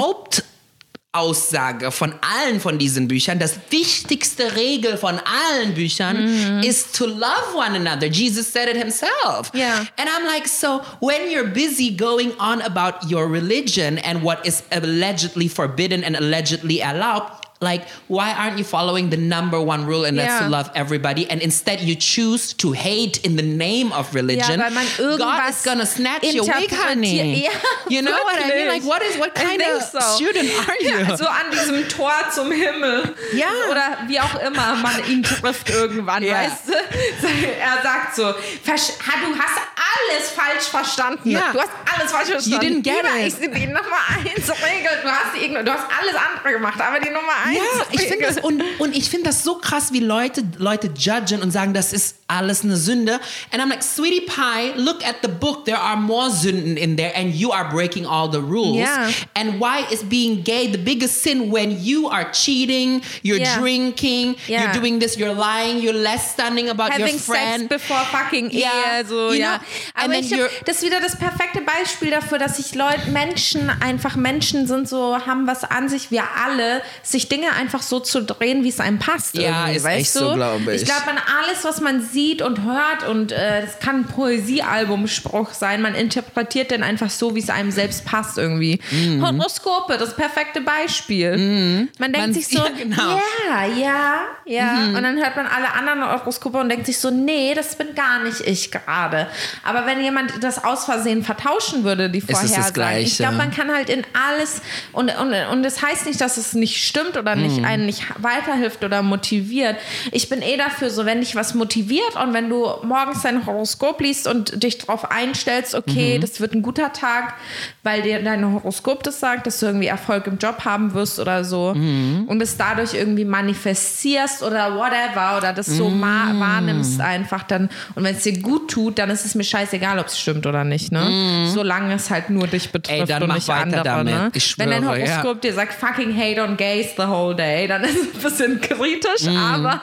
Hauptaussage 1.15 1.91
von 1.91 2.15
allen 2.21 2.61
von 2.61 2.79
diesen 2.79 3.09
Büchern, 3.09 3.39
das 3.39 3.55
wichtigste 3.71 4.57
Regel 4.57 4.99
von 4.99 5.19
allen 5.19 5.75
Büchern 5.75 6.59
Mhm. 6.59 6.63
ist 6.63 6.95
to 6.95 7.07
love 7.07 7.55
one 7.57 7.75
another. 7.77 8.09
Jesus 8.09 8.53
said 8.53 8.69
it 8.69 8.77
himself. 8.77 9.51
Yeah. 9.55 9.79
And 9.97 10.09
I'm 10.09 10.27
like, 10.27 10.47
so 10.47 10.83
when 11.01 11.31
you're 11.33 11.49
busy 11.51 11.91
going 11.97 12.33
on 12.39 12.61
about 12.61 13.11
your 13.11 13.27
religion 13.31 13.97
and 13.99 14.23
what 14.23 14.47
is 14.47 14.63
allegedly 14.71 15.49
forbidden 15.49 16.05
and 16.05 16.15
allegedly 16.15 16.83
allowed, 16.83 17.23
like, 17.61 17.87
why 18.09 18.33
aren't 18.33 18.57
you 18.59 18.65
following 18.65 19.11
the 19.11 19.17
number 19.17 19.61
one 19.61 19.85
rule 19.87 20.05
and 20.05 20.17
that's 20.19 20.29
Yeah. 20.41 20.45
to 20.47 20.49
love 20.49 20.71
everybody? 20.75 21.27
And 21.29 21.41
instead 21.43 21.81
you 21.81 21.97
choose 21.97 22.53
to 22.59 22.73
hate 22.73 23.19
in 23.25 23.37
the 23.37 23.43
name 23.43 23.93
of 23.93 24.15
religion. 24.15 24.61
Ja, 24.61 24.69
God 25.17 25.49
is 25.51 25.63
gonna 25.65 25.85
snatch 25.87 26.23
your 26.23 26.45
wig, 26.47 26.71
honey. 26.71 27.43
Ja, 27.45 27.51
you 27.89 28.01
know 28.07 28.13
what 28.25 28.37
I 28.39 28.49
mean? 28.49 28.69
wirklich. 28.69 28.69
Like, 28.69 28.85
what 28.85 29.03
is 29.03 29.17
what 29.19 29.35
kind 29.35 29.61
of 29.61 29.83
so. 29.83 29.99
student 30.17 30.51
are 30.69 30.77
you? 30.81 30.99
Ja, 30.99 31.17
so 31.17 31.27
an 31.27 31.51
diesem 31.51 31.89
Tor 31.89 32.13
zum 32.33 32.53
Himmel. 32.53 33.15
Ja. 33.35 33.49
Oder 33.71 33.99
wie 34.07 34.21
auch 34.21 34.35
immer 34.41 34.77
man 34.77 35.05
ihn 35.09 35.23
trifft 35.23 35.69
irgendwann, 35.71 36.23
Ja. 36.23 36.35
weißt 36.43 36.69
du? 36.69 36.73
Er 37.59 37.83
sagt 37.83 38.15
so, 38.17 38.23
"Versch- 38.65 38.99
ha, 39.05 39.15
du 39.25 39.37
hast 39.39 39.59
alles 39.59 40.31
falsch 40.31 40.65
verstanden. 40.71 41.31
Ja. 41.31 41.51
Du 41.53 41.61
hast 41.61 41.71
alles 41.93 42.13
falsch 42.13 42.29
verstanden. 42.29 42.67
didn't 42.67 42.83
get 42.85 43.03
Lieber, 43.03 43.17
it. 43.27 43.27
Ich, 43.27 43.51
die 43.51 43.67
Nummer 43.67 44.01
eins 44.17 44.49
Regel, 44.51 44.91
du 45.03 45.09
hast, 45.11 45.35
die, 45.35 45.49
du 45.49 45.73
hast 45.73 45.85
alles 45.99 46.15
andere 46.15 46.53
gemacht, 46.53 46.81
aber 46.81 47.01
die 47.01 47.11
Nummer 47.11 47.33
eins 47.45 47.48
Ja, 47.55 47.63
ich 47.93 48.03
finde 48.03 48.27
das 48.27 48.39
und, 48.39 48.63
und 48.79 48.97
ich 48.97 49.09
finde 49.09 49.27
das 49.27 49.43
so 49.45 49.57
krass, 49.59 49.93
wie 49.93 50.01
Leute 50.01 50.43
Leute 50.59 50.91
judgen 50.97 51.43
und 51.43 51.51
sagen, 51.51 51.75
das 51.75 51.93
ist 51.93 52.17
alles 52.29 52.63
eine 52.63 52.77
Sünde. 52.77 53.21
And 53.53 53.63
I'm 53.63 53.69
like, 53.71 53.83
Sweetie 53.83 54.27
Pie, 54.27 54.73
look 54.77 55.03
at 55.07 55.17
the 55.23 55.29
book. 55.29 55.65
There 55.65 55.79
are 55.79 55.97
more 55.97 56.31
Sünden 56.31 56.77
in 56.77 56.97
there, 56.97 57.13
and 57.17 57.35
you 57.35 57.53
are 57.53 57.69
breaking 57.71 58.05
all 58.07 58.31
the 58.31 58.41
rules. 58.41 58.77
Yeah. 58.77 59.11
And 59.35 59.59
why 59.61 59.85
is 59.91 60.03
being 60.03 60.43
gay 60.45 60.71
the 60.71 60.79
biggest 60.79 61.23
sin 61.23 61.51
when 61.51 61.83
you 61.83 62.09
are 62.09 62.31
cheating, 62.33 63.01
you're 63.23 63.39
Yeah. 63.39 63.59
drinking, 63.59 64.37
Yeah. 64.47 64.65
you're 64.65 64.73
doing 64.81 64.99
this, 65.01 65.17
you're 65.17 65.33
lying, 65.35 65.81
you're 65.81 65.95
less 65.99 66.33
stunning 66.33 66.69
about 66.69 66.91
Having 66.93 67.15
your 67.15 67.19
friend. 67.21 67.69
Sex 67.71 67.83
before 67.83 68.05
fucking 68.13 68.51
Ja, 68.51 68.69
Ehe, 68.99 69.07
so, 69.07 69.33
you 69.33 69.41
ja. 69.41 69.59
know, 69.59 69.65
Aber 70.05 70.15
ich 70.19 70.33
hab, 70.33 70.51
das 70.67 70.77
ist 70.77 70.83
wieder 70.85 71.01
das 71.01 71.17
perfekte 71.17 71.61
Beispiel 71.63 72.11
dafür, 72.11 72.39
dass 72.39 72.57
sich 72.59 72.75
Leute, 72.75 73.11
Menschen, 73.11 73.71
einfach 73.81 74.17
Menschen 74.17 74.67
sind 74.67 74.87
so, 74.89 75.17
haben 75.27 75.47
was 75.47 75.65
an 75.65 75.89
sich, 75.89 76.11
wir 76.11 76.25
alle, 76.45 76.83
sich 77.03 77.29
Dinge 77.29 77.38
einfach 77.47 77.83
so 77.83 78.01
zu 78.01 78.23
drehen, 78.23 78.65
wie 78.65 78.69
es 78.69 78.81
einem 78.81 78.99
passt. 78.99 79.37
Ja, 79.37 79.69
ist 79.69 79.85
weißt 79.85 80.01
echt 80.01 80.15
du? 80.17 80.21
so, 80.21 80.35
glaub 80.35 80.61
ich. 80.69 80.83
Ich 80.83 80.85
glaube, 80.85 81.09
an 81.09 81.19
alles, 81.43 81.65
was 81.65 81.81
man 81.81 82.03
sieht 82.03 82.43
und 82.43 82.63
hört, 82.65 83.09
und 83.09 83.33
äh, 83.33 83.63
das 83.63 83.79
kann 83.79 84.01
ein 84.01 84.05
Poesiealbumspruch 84.07 85.53
sein, 85.53 85.83
man 85.83 85.95
interpretiert 85.95 86.71
den 86.71 86.83
einfach 86.83 87.11
so, 87.11 87.35
wie 87.35 87.41
es 87.41 87.51
einem 87.51 87.71
selbst 87.71 88.05
passt 88.05 88.39
irgendwie. 88.39 88.81
Mhm. 88.91 89.25
Horoskope, 89.25 89.99
das 89.99 90.15
perfekte 90.17 90.61
Beispiel. 90.61 91.89
Man 91.99 92.13
denkt 92.13 92.19
Man- 92.19 92.35
sich 92.35 92.49
so, 92.49 92.59
ja, 92.65 92.69
genau. 92.77 93.17
ja, 93.49 93.65
ja, 93.77 94.15
ja. 94.45 94.73
Mhm. 94.73 94.97
Und 94.97 95.03
dann 95.03 95.17
hört 95.17 95.37
man 95.37 95.47
alle 95.47 95.73
anderen 95.73 96.11
Horoskope 96.11 96.59
und 96.59 96.69
denkt 96.69 96.87
sich 96.87 96.99
so, 96.99 97.11
nee, 97.11 97.55
das 97.55 97.77
bin 97.77 97.95
gar 97.95 98.21
nicht 98.23 98.41
ich 98.41 98.71
gerade. 98.71 99.29
Aber 99.65 99.87
wenn 99.87 100.01
jemand 100.03 100.43
das 100.43 100.65
aus 100.65 100.85
Versehen 100.85 101.23
vertauschen 101.25 101.85
würde, 101.85 102.11
die 102.11 102.21
das 102.25 102.39
Vorhersagen, 102.41 102.99
ich 102.99 103.17
glaube, 103.17 103.37
man 103.37 103.51
kann 103.51 103.73
halt 103.73 103.89
in 103.91 104.05
alles 104.29 104.61
und 104.93 105.09
und 105.19 105.33
und 105.51 105.65
es 105.65 105.83
heißt 105.83 106.07
nicht, 106.07 106.21
dass 106.21 106.37
es 106.37 106.55
nicht 106.55 106.83
stimmt 106.85 107.17
oder 107.17 107.28
Mhm. 107.37 107.43
nicht 107.43 107.65
einen 107.65 107.87
nicht 107.87 108.03
weiterhilft 108.19 108.85
oder 108.85 109.03
motiviert. 109.03 109.77
Ich 110.13 110.29
bin 110.29 110.43
eh 110.43 110.57
dafür 110.57 110.91
so, 110.91 111.05
wenn 111.07 111.21
dich 111.21 111.35
was 111.37 111.55
motiviert 111.55 112.17
und 112.23 112.33
wenn 112.35 112.49
du 112.49 112.67
morgens 112.83 113.23
dein 113.23 113.47
Horoskop 113.47 114.01
liest 114.01 114.27
und 114.27 114.63
dich 114.63 114.79
darauf 114.79 115.11
einstellst, 115.11 115.75
okay, 115.75 116.17
Mhm. 116.17 116.21
das 116.21 116.41
wird 116.41 116.53
ein 116.55 116.63
guter 116.63 116.93
Tag, 116.93 117.35
weil 117.83 118.03
dir 118.03 118.23
dein 118.23 118.45
Horoskop 118.53 119.03
das 119.03 119.21
sagt, 119.21 119.47
dass 119.47 119.61
du 119.61 119.67
irgendwie 119.67 119.87
Erfolg 119.89 120.27
im 120.27 120.39
Job 120.39 120.65
haben 120.65 120.95
wirst 120.95 121.19
oder 121.19 121.45
so 121.45 121.75
Mhm. 121.75 122.25
und 122.29 122.41
es 122.43 122.57
dadurch 122.57 122.95
irgendwie 122.95 123.25
manifestierst 123.25 124.43
oder 124.43 124.75
whatever 124.77 125.37
oder 125.37 125.53
das 125.53 125.67
so 125.67 125.89
Mhm. 125.89 126.01
wahrnimmst 126.03 127.01
einfach 127.01 127.43
dann 127.43 127.69
und 127.95 128.05
wenn 128.05 128.15
es 128.15 128.23
dir 128.23 128.39
gut 128.41 128.71
tut, 128.71 128.99
dann 128.99 129.11
ist 129.11 129.25
es 129.25 129.35
mir 129.35 129.45
scheißegal, 129.45 129.99
ob 129.99 130.07
es 130.07 130.19
stimmt 130.19 130.47
oder 130.47 130.65
nicht, 130.65 130.93
ne? 130.93 131.49
Solange 131.53 131.95
es 131.95 132.11
halt 132.11 132.31
nur 132.31 132.47
dich 132.47 132.71
betrifft 132.71 132.99
Mhm. 132.99 133.03
Ey, 133.03 133.07
dann 133.09 133.23
und 133.23 133.29
mach 133.29 133.35
nicht 133.37 133.51
andere, 133.51 134.05
ne? 134.05 134.31
Ich 134.35 134.59
Wenn 134.59 134.71
dein 134.71 134.83
schwöre, 134.83 135.01
ja. 135.01 135.07
Horoskop 135.23 135.41
dir 135.43 135.53
sagt 135.53 135.75
fucking 135.75 136.15
hate 136.17 136.43
on 136.43 136.57
gays 136.57 136.89
the 136.97 137.03
whole 137.05 137.18
day, 137.33 137.67
dann 137.67 137.85
ist 137.85 137.97
es 137.97 138.15
ein 138.15 138.23
bisschen 138.23 138.61
kritisch, 138.61 139.25
Mhm. 139.27 139.37
aber 139.37 139.83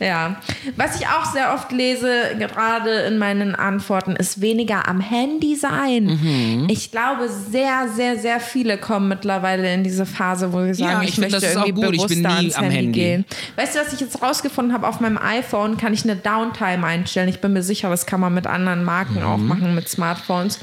ja. 0.00 0.36
Was 0.76 1.00
ich 1.00 1.06
auch 1.06 1.24
sehr 1.32 1.54
oft 1.54 1.70
lese, 1.72 2.08
gerade 2.38 2.90
in 3.02 3.18
meinen 3.18 3.54
Antworten, 3.54 4.16
ist 4.16 4.40
weniger 4.40 4.88
am 4.88 5.00
Handy 5.00 5.56
sein. 5.56 6.04
Mhm. 6.04 6.66
Ich 6.70 6.90
glaube, 6.90 7.28
sehr, 7.28 7.88
sehr, 7.94 8.18
sehr 8.18 8.40
viele 8.40 8.78
kommen 8.78 9.08
mittlerweile 9.08 9.72
in 9.72 9.84
diese 9.84 10.06
Phase, 10.06 10.52
wo 10.52 10.60
sie 10.62 10.74
sagen, 10.74 10.90
Ja, 10.92 11.02
ich, 11.02 11.10
ich 11.10 11.14
find, 11.16 11.30
möchte 11.30 11.46
irgendwie 11.46 11.72
gut. 11.72 11.84
Ich 11.84 11.90
bewusster 11.92 12.08
bin 12.08 12.22
nie 12.22 12.28
ans 12.28 12.54
am 12.56 12.64
Handy, 12.64 12.76
Handy. 12.76 12.92
gehen. 13.00 13.24
Weißt 13.56 13.74
du, 13.76 13.80
was 13.80 13.92
ich 13.92 14.00
jetzt 14.00 14.20
rausgefunden 14.22 14.72
habe? 14.74 14.86
Auf 14.88 15.00
meinem 15.00 15.18
iPhone 15.18 15.76
kann 15.76 15.92
ich 15.94 16.04
eine 16.04 16.16
Downtime 16.16 16.84
einstellen. 16.86 17.28
Ich 17.28 17.40
bin 17.40 17.52
mir 17.52 17.62
sicher, 17.62 17.88
das 17.90 18.06
kann 18.06 18.20
man 18.20 18.34
mit 18.34 18.46
anderen 18.46 18.84
Marken 18.84 19.20
Mhm. 19.20 19.26
auch 19.26 19.38
machen, 19.38 19.74
mit 19.74 19.88
Smartphones. 19.88 20.58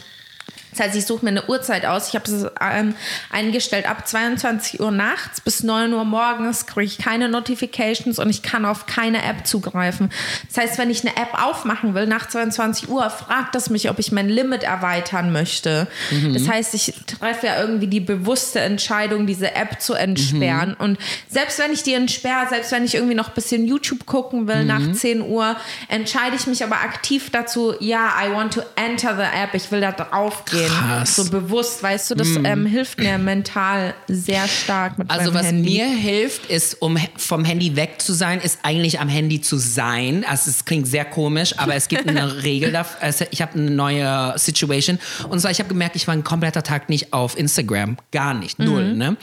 Das 0.80 0.88
heißt, 0.88 0.98
ich 0.98 1.06
suche 1.06 1.26
mir 1.26 1.32
eine 1.32 1.46
Uhrzeit 1.50 1.86
aus. 1.86 2.08
Ich 2.08 2.16
habe 2.16 2.32
es 2.32 2.46
ähm, 2.62 2.96
eingestellt 3.30 3.86
ab 3.86 4.08
22 4.08 4.80
Uhr 4.80 4.92
nachts 4.92 5.42
bis 5.42 5.62
9 5.62 5.92
Uhr 5.92 6.06
morgens 6.06 6.68
kriege 6.68 6.86
ich 6.86 6.98
keine 6.98 7.28
Notifications 7.28 8.18
und 8.18 8.30
ich 8.30 8.44
kann 8.44 8.64
auf 8.64 8.86
keine 8.86 9.24
App 9.26 9.46
zugreifen. 9.46 10.10
Das 10.48 10.58
heißt, 10.58 10.78
wenn 10.78 10.90
ich 10.90 11.06
eine 11.06 11.18
App 11.18 11.34
aufmachen 11.34 11.96
will 11.96 12.08
nach 12.08 12.30
22 12.30 12.88
Uhr, 12.88 13.10
fragt 13.10 13.56
es 13.56 13.70
mich, 13.70 13.90
ob 13.90 14.00
ich 14.00 14.14
mein 14.14 14.30
Limit 14.30 14.64
erweitern 14.64 15.34
möchte. 15.34 15.88
Das 16.34 16.48
heißt, 16.48 16.74
ich 16.74 16.94
treffe 17.06 17.48
ja 17.48 17.60
irgendwie 17.60 17.88
die 17.88 18.00
bewusste 18.00 18.62
Entscheidung, 18.62 19.28
diese 19.28 19.56
App 19.56 19.82
zu 19.82 19.96
entsperren. 19.96 20.76
Und 20.76 20.98
selbst 21.28 21.60
wenn 21.60 21.74
ich 21.74 21.84
die 21.84 21.94
entsperre, 21.94 22.48
selbst 22.48 22.72
wenn 22.72 22.86
ich 22.86 22.96
irgendwie 22.96 23.16
noch 23.16 23.28
ein 23.28 23.34
bisschen 23.34 23.68
YouTube 23.68 24.06
gucken 24.06 24.48
will 24.48 24.64
nach 24.64 24.94
10 24.94 25.24
Uhr, 25.24 25.58
entscheide 25.90 26.38
ich 26.38 26.48
mich 26.48 26.64
aber 26.64 26.78
aktiv 26.78 27.32
dazu, 27.32 27.74
ja, 27.82 28.14
I 28.24 28.34
want 28.34 28.54
to 28.54 28.62
enter 28.78 29.16
the 29.18 29.24
app. 29.24 29.54
Ich 29.54 29.70
will 29.72 29.82
da 29.82 29.92
drauf 29.92 30.46
gehen. 30.46 30.69
Krass. 30.70 31.16
So 31.16 31.30
bewusst, 31.30 31.82
weißt 31.82 32.12
du, 32.12 32.16
das 32.16 32.28
ähm, 32.44 32.66
hilft 32.66 33.00
mir 33.00 33.18
mental 33.18 33.94
sehr 34.08 34.48
stark 34.48 34.98
mit 34.98 35.10
Also 35.10 35.34
was 35.34 35.46
Handy. 35.46 35.70
mir 35.70 35.88
hilft, 35.88 36.46
ist, 36.48 36.82
um 36.82 36.98
vom 37.18 37.46
Handy 37.46 37.76
weg 37.76 38.02
zu 38.02 38.14
sein, 38.14 38.40
ist 38.40 38.60
eigentlich 38.64 39.00
am 39.00 39.10
Handy 39.10 39.42
zu 39.42 39.58
sein. 39.58 40.26
Also 40.28 40.50
es 40.50 40.66
klingt 40.66 40.88
sehr 40.88 41.06
komisch, 41.06 41.58
aber 41.58 41.76
es 41.76 41.88
gibt 41.88 42.08
eine 42.08 42.44
Regel. 42.44 42.76
Also 43.00 43.26
ich 43.32 43.42
habe 43.42 43.54
eine 43.54 43.72
neue 43.72 44.34
Situation. 44.38 45.00
Und 45.30 45.40
zwar, 45.40 45.52
ich 45.52 45.60
habe 45.60 45.70
gemerkt, 45.70 45.96
ich 45.96 46.08
war 46.08 46.14
ein 46.14 46.24
kompletter 46.24 46.64
Tag 46.64 46.90
nicht 46.90 47.14
auf 47.14 47.38
Instagram. 47.38 47.98
Gar 48.12 48.34
nicht. 48.34 48.60
Null. 48.60 48.94
Ne? 48.94 49.18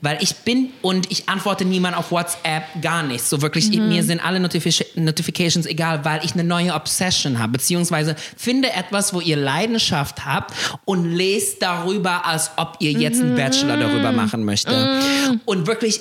Weil 0.00 0.18
ich 0.20 0.36
bin 0.36 0.70
und 0.82 1.10
ich 1.10 1.28
antworte 1.28 1.64
niemand 1.64 1.96
auf 1.96 2.10
WhatsApp. 2.10 2.64
Gar 2.80 3.02
nicht. 3.02 3.24
So 3.24 3.42
wirklich, 3.42 3.70
mir 3.70 4.02
sind 4.04 4.24
alle 4.24 4.40
Notific 4.40 4.96
Notifications 4.96 5.66
egal, 5.66 6.04
weil 6.04 6.24
ich 6.24 6.32
eine 6.34 6.44
neue 6.44 6.74
Obsession 6.74 7.38
habe. 7.38 7.52
Beziehungsweise 7.52 8.16
finde 8.36 8.72
etwas, 8.72 9.12
wo 9.14 9.20
ihr 9.20 9.36
Leidenschaft 9.36 10.24
habt 10.24 10.52
und 10.84 11.12
lest 11.12 11.62
darüber, 11.62 12.24
als 12.26 12.50
ob 12.56 12.76
ihr 12.80 12.92
jetzt 12.92 13.20
einen 13.20 13.36
Bachelor 13.36 13.76
darüber 13.76 14.12
machen 14.12 14.44
möchtet. 14.44 14.74
Und 15.44 15.66
wirklich 15.66 16.00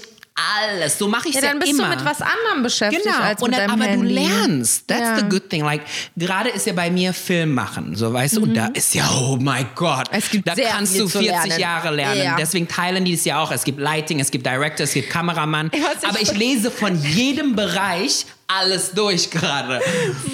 alles. 0.73 0.97
So 0.97 1.07
mache 1.07 1.27
ich 1.29 1.35
es 1.35 1.41
Ja, 1.41 1.47
ja, 1.47 1.51
dann 1.53 1.59
bist 1.59 1.71
immer. 1.73 1.83
du 1.83 1.89
mit 1.97 2.05
was 2.05 2.21
anderem 2.21 2.63
beschäftigt 2.63 3.03
Genau, 3.03 3.17
als 3.19 3.41
und 3.43 3.49
mit 3.51 3.59
deinem 3.59 3.71
aber 3.71 3.83
Handy. 3.83 4.07
du 4.07 4.13
lernst. 4.13 4.87
That's 4.87 5.01
Ja. 5.01 5.17
the 5.19 5.25
good 5.25 5.49
thing. 5.49 5.63
Like, 5.63 5.81
gerade 6.15 6.49
ist 6.49 6.65
ja 6.65 6.73
bei 6.73 6.89
mir 6.89 7.13
Film 7.13 7.53
machen, 7.53 7.95
so 7.95 8.11
weißt 8.11 8.37
du, 8.37 8.43
und 8.43 8.55
da 8.55 8.67
ist 8.67 8.95
ja, 8.95 9.07
oh 9.19 9.35
my 9.35 9.65
God, 9.75 10.09
Mhm. 10.11 10.17
Es 10.17 10.29
gibt 10.31 10.47
da 10.47 10.55
kannst 10.55 10.95
du 10.97 11.05
zu 11.05 11.09
40 11.19 11.27
lernen. 11.47 11.59
Jahre 11.59 11.93
lernen. 11.93 12.23
Ja. 12.23 12.35
Deswegen 12.37 12.67
teilen 12.67 13.03
die 13.05 13.13
es 13.13 13.25
ja 13.25 13.39
auch. 13.43 13.51
Es 13.51 13.63
gibt 13.63 13.79
Lighting, 13.79 14.19
es 14.19 14.31
gibt 14.31 14.45
Director, 14.45 14.85
es 14.85 14.93
gibt 14.93 15.09
Kameramann. 15.09 15.69
Ich- 15.73 16.07
aber 16.07 16.21
ich 16.21 16.31
lese 16.35 16.71
von 16.71 16.99
jedem 17.03 17.55
Bereich 17.55 18.25
alles 18.59 18.91
durch 18.91 19.29
gerade. 19.31 19.79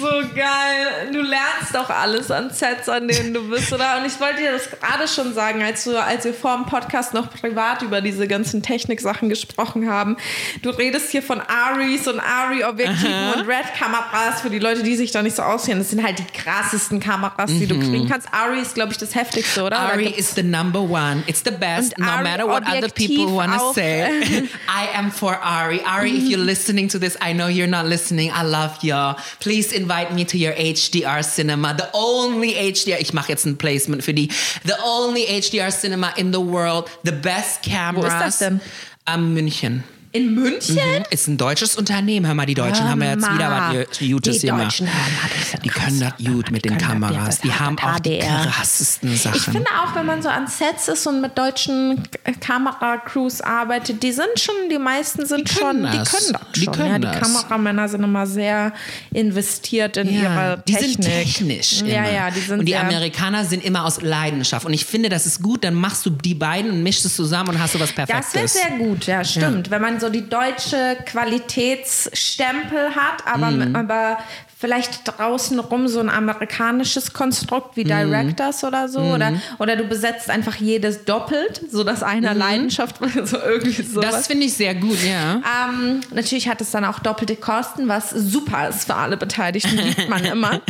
So 0.00 0.06
geil. 0.34 1.10
Du 1.12 1.20
lernst 1.20 1.74
doch 1.74 1.90
alles 1.90 2.30
an 2.30 2.50
Sets, 2.50 2.88
an 2.88 3.08
denen 3.08 3.34
du 3.34 3.48
bist, 3.48 3.72
oder? 3.72 3.98
Und 3.98 4.06
ich 4.06 4.18
wollte 4.20 4.38
dir 4.42 4.52
das 4.52 4.68
gerade 4.70 5.06
schon 5.08 5.34
sagen, 5.34 5.62
als, 5.62 5.84
du, 5.84 6.00
als 6.00 6.24
wir 6.24 6.34
vor 6.34 6.56
dem 6.56 6.66
Podcast 6.66 7.14
noch 7.14 7.30
privat 7.30 7.82
über 7.82 8.00
diese 8.00 8.26
ganzen 8.26 8.62
Techniksachen 8.62 9.28
gesprochen 9.28 9.88
haben. 9.88 10.16
Du 10.62 10.70
redest 10.70 11.10
hier 11.10 11.22
von 11.22 11.40
Aris 11.40 12.06
und 12.08 12.20
Ari-Objektiven 12.20 13.32
und 13.34 13.46
Red-Kameras 13.48 14.40
für 14.42 14.50
die 14.50 14.58
Leute, 14.58 14.82
die 14.82 14.96
sich 14.96 15.10
da 15.10 15.22
nicht 15.22 15.36
so 15.36 15.42
auskennen. 15.42 15.78
Das 15.80 15.90
sind 15.90 16.02
halt 16.02 16.18
die 16.18 16.24
krassesten 16.24 17.00
Kameras, 17.00 17.50
die 17.50 17.66
du 17.66 17.78
kriegen 17.78 18.08
kannst. 18.08 18.28
Ari 18.32 18.60
ist, 18.60 18.74
glaube 18.74 18.92
ich, 18.92 18.98
das 18.98 19.14
heftigste, 19.14 19.62
oder? 19.62 19.78
Mhm. 19.78 19.86
Ari 19.86 20.04
gibt's- 20.04 20.18
is 20.18 20.34
the 20.34 20.42
number 20.42 20.80
one. 20.80 21.22
It's 21.26 21.42
the 21.44 21.50
best, 21.50 21.96
Und 21.98 22.04
no 22.06 22.10
Ari 22.12 22.24
matter 22.24 22.46
what 22.46 22.62
other 22.62 22.88
people 22.88 23.26
Objektiv 23.26 23.30
want 23.30 23.52
to 23.54 23.72
say. 23.74 24.08
I 24.68 24.96
am 24.96 25.10
for 25.10 25.36
Ari. 25.40 25.80
Ari, 25.84 26.10
if 26.18 26.24
you're 26.28 26.42
listening 26.44 26.88
to 26.88 26.98
this, 26.98 27.16
I 27.22 27.32
know 27.32 27.46
you're 27.48 27.66
not 27.68 27.86
listening. 27.86 28.07
I 28.16 28.42
love 28.42 28.82
you. 28.82 29.14
Please 29.40 29.72
invite 29.72 30.12
me 30.12 30.24
to 30.24 30.38
your 30.38 30.52
HDR 30.52 31.22
cinema. 31.22 31.74
The 31.74 31.88
only 31.92 32.54
HDR, 32.54 33.00
ich 33.00 33.12
mache 33.12 33.28
jetzt 33.28 33.46
ein 33.46 33.56
Placement 33.56 34.02
für 34.02 34.14
die. 34.14 34.28
The 34.64 34.76
only 34.84 35.26
HDR 35.26 35.70
cinema 35.70 36.12
in 36.16 36.32
the 36.32 36.40
world. 36.40 36.88
The 37.04 37.12
best 37.12 37.62
cameras. 37.62 38.12
das 38.12 38.38
denn? 38.38 38.60
Am 39.04 39.34
München. 39.34 39.84
In 40.12 40.34
München? 40.34 40.76
Mhm. 40.76 41.04
Ist 41.10 41.28
ein 41.28 41.36
deutsches 41.36 41.76
Unternehmen. 41.76 42.26
Hör 42.26 42.34
mal, 42.34 42.46
die 42.46 42.54
Deutschen 42.54 42.84
Hör 42.84 42.90
haben 42.92 43.02
ja 43.02 43.10
jetzt 43.10 43.30
wieder 43.32 43.50
was 43.50 43.98
Gutes 43.98 44.38
Die 44.40 44.46
gemacht. 44.46 44.80
Ja 44.80 45.58
Die 45.62 45.68
können 45.68 46.00
das 46.00 46.12
gut 46.16 46.50
mit 46.50 46.64
den 46.64 46.78
das, 46.78 46.82
Kameras. 46.88 47.26
das 47.26 47.40
Die 47.40 47.52
haben 47.52 47.76
das 47.76 47.84
auch 47.84 48.00
die 48.00 48.18
krassesten 48.18 49.16
Sachen. 49.16 49.36
Ich 49.36 49.42
finde 49.42 49.68
auch, 49.82 49.94
wenn 49.94 50.06
man 50.06 50.22
so 50.22 50.28
an 50.30 50.46
Sets 50.46 50.88
ist 50.88 51.06
und 51.06 51.20
mit 51.20 51.36
deutschen 51.36 52.02
Kameracrews 52.40 53.40
arbeitet, 53.40 54.02
die 54.02 54.12
sind 54.12 54.28
schon, 54.38 54.54
die 54.70 54.78
meisten 54.78 55.26
sind 55.26 55.48
Die 55.50 55.54
schon, 55.54 55.82
das. 55.82 55.92
die 55.92 56.16
können 56.16 56.32
das 56.32 56.52
Die 56.54 56.64
schon. 56.64 56.72
können 56.74 57.02
ja, 57.02 57.12
die 57.12 57.18
das. 57.20 57.20
Kameramänner 57.20 57.88
sind 57.88 58.02
immer 58.04 58.26
sehr 58.26 58.72
investiert 59.12 59.96
in 59.98 60.08
ihre 60.10 60.62
die 60.66 60.72
Technik. 60.72 60.92
sind 60.92 61.04
technisch. 61.04 61.82
Ja, 61.82 62.04
immer. 62.04 62.12
ja, 62.12 62.30
die 62.30 62.40
sind 62.40 62.60
Und 62.60 62.66
die 62.66 62.76
Amerikaner 62.76 63.44
sind 63.44 63.64
immer 63.64 63.84
aus 63.84 64.00
Leidenschaft. 64.00 64.64
Und 64.66 64.72
ich 64.72 64.84
finde, 64.84 65.08
das 65.08 65.26
ist 65.26 65.42
gut. 65.42 65.64
Dann 65.64 65.74
machst 65.74 66.04
du 66.06 66.10
die 66.10 66.34
beiden 66.34 66.70
und 66.70 66.82
mischst 66.82 67.04
es 67.04 67.14
zusammen 67.16 67.50
und 67.50 67.58
hast 67.60 67.74
du 67.74 67.80
was 67.80 67.94
Das 67.94 68.06
Perfektes. 68.06 68.34
wäre 68.34 68.48
sehr 68.48 68.78
gut, 68.78 69.06
ja, 69.06 69.24
stimmt. 69.24 69.70
Wenn 69.70 69.82
man 69.82 69.97
so 70.00 70.08
die 70.08 70.28
deutsche 70.28 70.96
Qualitätsstempel 71.06 72.94
hat, 72.94 73.26
aber, 73.26 73.50
Mhm. 73.50 73.76
aber 73.76 74.18
vielleicht 74.60 75.06
draußen 75.06 75.56
rum 75.60 75.86
so 75.86 76.00
ein 76.00 76.08
amerikanisches 76.10 77.12
Konstrukt 77.12 77.76
wie 77.76 77.84
Mhm. 77.84 78.10
Directors 78.10 78.64
oder 78.64 78.88
so. 78.88 78.98
Oder, 78.98 79.34
oder 79.60 79.76
du 79.76 79.84
besetzt 79.84 80.30
einfach 80.30 80.56
jedes 80.56 81.04
doppelt, 81.04 81.60
sodass 81.70 82.02
einer 82.02 82.34
Leidenschaft, 82.34 82.96
so 83.24 83.38
irgendwie. 83.38 83.82
Mhm. 83.84 84.00
das 84.00 84.26
finde 84.26 84.46
ich 84.46 84.54
sehr 84.54 84.74
gut, 84.74 84.98
ja. 85.04 85.34
Ähm, 85.36 86.00
natürlich 86.12 86.48
hat 86.48 86.60
es 86.60 86.72
dann 86.72 86.84
auch 86.84 86.98
doppelte 86.98 87.36
Kosten, 87.36 87.86
was 87.86 88.10
super 88.10 88.68
ist 88.68 88.86
für 88.86 88.96
alle 88.96 89.16
Beteiligten, 89.16 89.76
liebt 89.78 90.08
man 90.08 90.24
immer. 90.24 90.60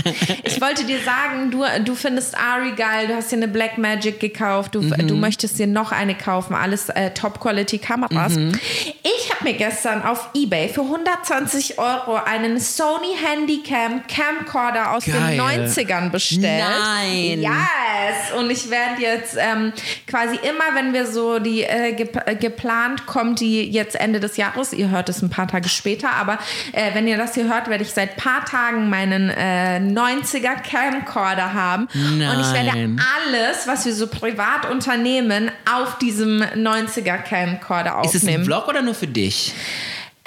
Ich 0.44 0.60
wollte 0.60 0.84
dir 0.84 0.98
sagen, 1.02 1.50
du, 1.50 1.64
du 1.82 1.94
findest 1.94 2.36
Ari 2.36 2.72
geil, 2.72 3.08
du 3.08 3.14
hast 3.16 3.32
dir 3.32 3.36
eine 3.36 3.48
Black 3.48 3.78
Magic 3.78 4.20
gekauft, 4.20 4.74
du, 4.74 4.80
du 4.82 5.14
möchtest 5.14 5.58
dir 5.58 5.66
noch 5.66 5.92
eine 5.92 6.14
kaufen, 6.14 6.54
alles 6.54 6.90
äh, 6.90 7.10
Top-Quality-Kameras. 7.12 8.36
Ich 8.36 9.32
habe 9.34 9.44
mir 9.44 9.54
gestern 9.54 10.02
auf 10.02 10.28
Ebay 10.34 10.68
für 10.68 10.82
120 10.82 11.78
Euro 11.78 12.16
einen 12.16 12.60
Sony 12.60 13.16
Handycam 13.24 13.77
Camcorder 14.08 14.92
aus 14.92 15.04
Geil. 15.04 15.36
den 15.36 15.40
90ern 15.68 16.10
bestellt. 16.10 16.64
Nein. 16.64 17.40
Yes! 17.42 18.32
Und 18.36 18.50
ich 18.50 18.70
werde 18.70 19.00
jetzt 19.00 19.36
ähm, 19.38 19.72
quasi 20.06 20.36
immer, 20.36 20.74
wenn 20.74 20.92
wir 20.92 21.06
so 21.06 21.38
die 21.38 21.62
äh, 21.62 21.92
gep 21.92 22.16
äh, 22.26 22.34
geplant 22.34 23.06
kommt, 23.06 23.40
die 23.40 23.70
jetzt 23.70 23.96
Ende 23.98 24.20
des 24.20 24.36
Jahres, 24.36 24.72
ihr 24.72 24.90
hört 24.90 25.08
es 25.08 25.22
ein 25.22 25.30
paar 25.30 25.48
Tage 25.48 25.68
später, 25.68 26.10
aber 26.12 26.38
äh, 26.72 26.94
wenn 26.94 27.06
ihr 27.06 27.16
das 27.16 27.34
hier 27.34 27.48
hört, 27.48 27.68
werde 27.68 27.84
ich 27.84 27.90
seit 27.92 28.16
paar 28.16 28.44
Tagen 28.44 28.88
meinen 28.90 29.30
äh, 29.30 29.78
90er 29.78 30.56
Camcorder 30.62 31.52
haben. 31.54 31.88
Und 31.94 32.20
ich 32.20 32.52
werde 32.52 32.76
Nein. 32.78 33.00
alles, 33.26 33.66
was 33.66 33.84
wir 33.86 33.94
so 33.94 34.06
privat 34.06 34.70
unternehmen, 34.70 35.50
auf 35.70 35.98
diesem 35.98 36.42
90er 36.42 37.18
Camcorder 37.18 38.00
Ist 38.04 38.14
es 38.14 38.22
ein 38.22 38.28
aufnehmen. 38.28 38.44
Vlog 38.44 38.68
oder 38.68 38.82
nur 38.82 38.94
für 38.94 39.06
dich? 39.06 39.54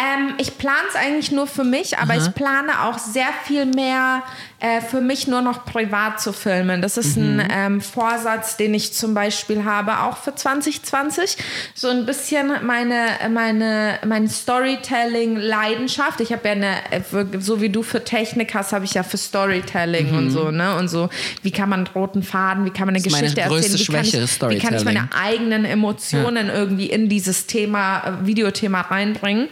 Ähm, 0.01 0.33
ich 0.39 0.57
plane 0.57 0.87
es 0.89 0.95
eigentlich 0.95 1.31
nur 1.31 1.45
für 1.47 1.63
mich, 1.63 1.97
aber 1.99 2.15
ich 2.15 2.33
plane 2.33 2.83
auch 2.85 2.97
sehr 2.97 3.27
viel 3.45 3.65
mehr 3.65 4.23
äh, 4.59 4.79
für 4.81 5.01
mich 5.01 5.27
nur 5.27 5.41
noch 5.41 5.65
privat 5.65 6.21
zu 6.21 6.33
filmen. 6.33 6.81
Das 6.81 6.97
ist 6.97 7.17
Mhm. 7.17 7.39
ein 7.39 7.47
ähm, 7.51 7.81
Vorsatz, 7.81 8.57
den 8.57 8.73
ich 8.73 8.93
zum 8.93 9.13
Beispiel 9.13 9.63
habe, 9.65 9.99
auch 10.01 10.17
für 10.17 10.33
2020. 10.33 11.35
So 11.73 11.89
ein 11.89 12.05
bisschen 12.05 12.51
meine, 12.65 13.07
meine, 13.31 13.99
meine 14.05 14.27
Storytelling-Leidenschaft. 14.29 16.19
Ich 16.21 16.31
habe 16.31 16.47
ja 16.47 16.51
eine, 16.53 16.75
äh, 16.91 17.01
so 17.39 17.61
wie 17.61 17.69
du 17.69 17.83
für 17.83 18.03
Technik 18.03 18.53
hast, 18.53 18.73
habe 18.73 18.85
ich 18.85 18.93
ja 18.93 19.03
für 19.03 19.17
Storytelling 19.17 20.15
und 20.15 20.31
so, 20.31 20.51
ne? 20.51 20.75
Und 20.77 20.87
so, 20.89 21.09
wie 21.43 21.51
kann 21.51 21.69
man 21.69 21.79
einen 21.85 21.87
roten 21.95 22.23
Faden, 22.23 22.65
wie 22.65 22.69
kann 22.69 22.85
man 22.85 22.95
eine 22.95 23.03
Mhm. 23.03 23.11
meine 23.11 23.23
Geschichte 23.23 23.41
erzählen, 23.41 23.79
wie 23.79 23.85
kann, 23.85 24.03
ich, 24.05 24.13
wie 24.13 24.59
kann 24.59 24.75
ich 24.75 24.85
meine 24.85 25.09
eigenen 25.19 25.65
Emotionen 25.65 26.49
irgendwie 26.49 26.85
in 26.87 27.09
dieses 27.09 27.47
Thema, 27.47 28.19
äh, 28.21 28.25
Videothema 28.27 28.81
reinbringen. 28.81 29.47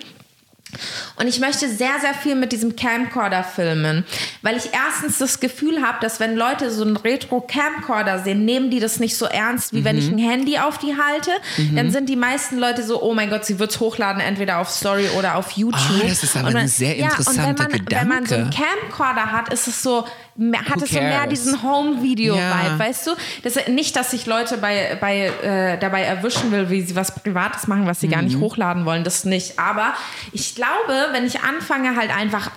Und 1.15 1.28
ich 1.28 1.39
möchte 1.39 1.67
sehr, 1.67 1.99
sehr 1.99 2.13
viel 2.13 2.36
mit 2.36 2.51
diesem 2.51 2.76
Camcorder 2.76 3.43
filmen, 3.43 4.05
weil 4.41 4.55
ich 4.57 4.70
erstens 4.72 5.17
das 5.17 5.39
Gefühl 5.39 5.82
habe, 5.82 5.97
dass 6.01 6.20
wenn 6.20 6.36
Leute 6.36 6.72
so 6.72 6.84
einen 6.84 6.95
Retro-Camcorder 6.95 8.20
sehen, 8.24 8.45
nehmen 8.45 8.70
die 8.70 8.80
das 8.80 8.99
nicht 8.99 9.17
so 9.17 9.26
ernst, 9.26 9.74
wie 9.74 9.84
wenn 9.84 9.95
Mhm. 9.95 10.01
ich 10.01 10.09
ein 10.11 10.17
Handy 10.20 10.57
auf 10.59 10.78
die 10.78 10.95
halte. 10.95 11.32
Dann 11.76 11.91
sind 11.91 12.07
die 12.09 12.15
meisten 12.15 12.57
Leute 12.57 12.84
so, 12.84 13.01
oh 13.01 13.13
mein 13.13 13.30
Gott, 13.30 13.45
sie 13.45 13.59
wird 13.59 13.72
es 13.72 13.80
hochladen, 13.80 14.22
entweder 14.22 14.59
auf 14.59 14.70
Story 14.70 15.09
oder 15.17 15.36
auf 15.36 15.51
YouTube. 15.51 15.80
Ah, 16.03 16.07
das 16.07 16.24
ist 16.24 16.38
aber 16.38 16.49
Und 16.49 16.55
ein 16.55 16.67
sehr 16.67 16.95
interessanter 16.95 17.47
und 17.49 17.59
wenn 17.59 17.72
man, 17.72 17.86
Wenn 17.89 18.07
man 18.07 18.26
so 18.26 18.36
einen 18.36 18.49
Gedanke. 18.49 18.63
Camcorder 18.89 19.32
hat, 19.32 19.51
ist 19.53 19.67
es 19.67 19.82
so, 19.84 20.05
hat 20.40 20.78
Who 20.80 20.84
es 20.86 20.92
so 20.92 21.00
mehr 21.00 21.28
diesen 21.28 21.62
Home-Video-Vibe, 21.64 22.40
Ja. 22.42 22.80
weißt 22.80 23.08
du? 23.08 23.12
Das, 23.44 23.68
nicht, 23.68 23.96
dass 23.96 24.14
ich 24.14 24.26
Leute 24.26 24.58
bei, 24.58 24.98
bei, 25.00 25.28
äh, 25.44 25.78
dabei 25.80 26.04
erwischen 26.04 26.52
will, 26.52 26.70
wie 26.70 26.82
sie 26.82 26.96
was 26.96 27.14
Privates 27.14 27.68
machen, 27.68 27.86
was 27.88 28.00
sie 28.00 28.08
gar 28.08 28.22
Mhm. 28.22 28.28
nicht 28.28 28.40
hochladen 28.40 28.86
wollen, 28.86 29.04
das 29.04 29.26
nicht. 29.26 29.60
Aber 29.60 29.94
ich 30.32 30.56
glaube, 30.56 30.94
wenn 31.12 31.26
ich 31.26 31.42
anfange, 31.42 31.96
halt 31.96 32.16
einfach 32.16 32.52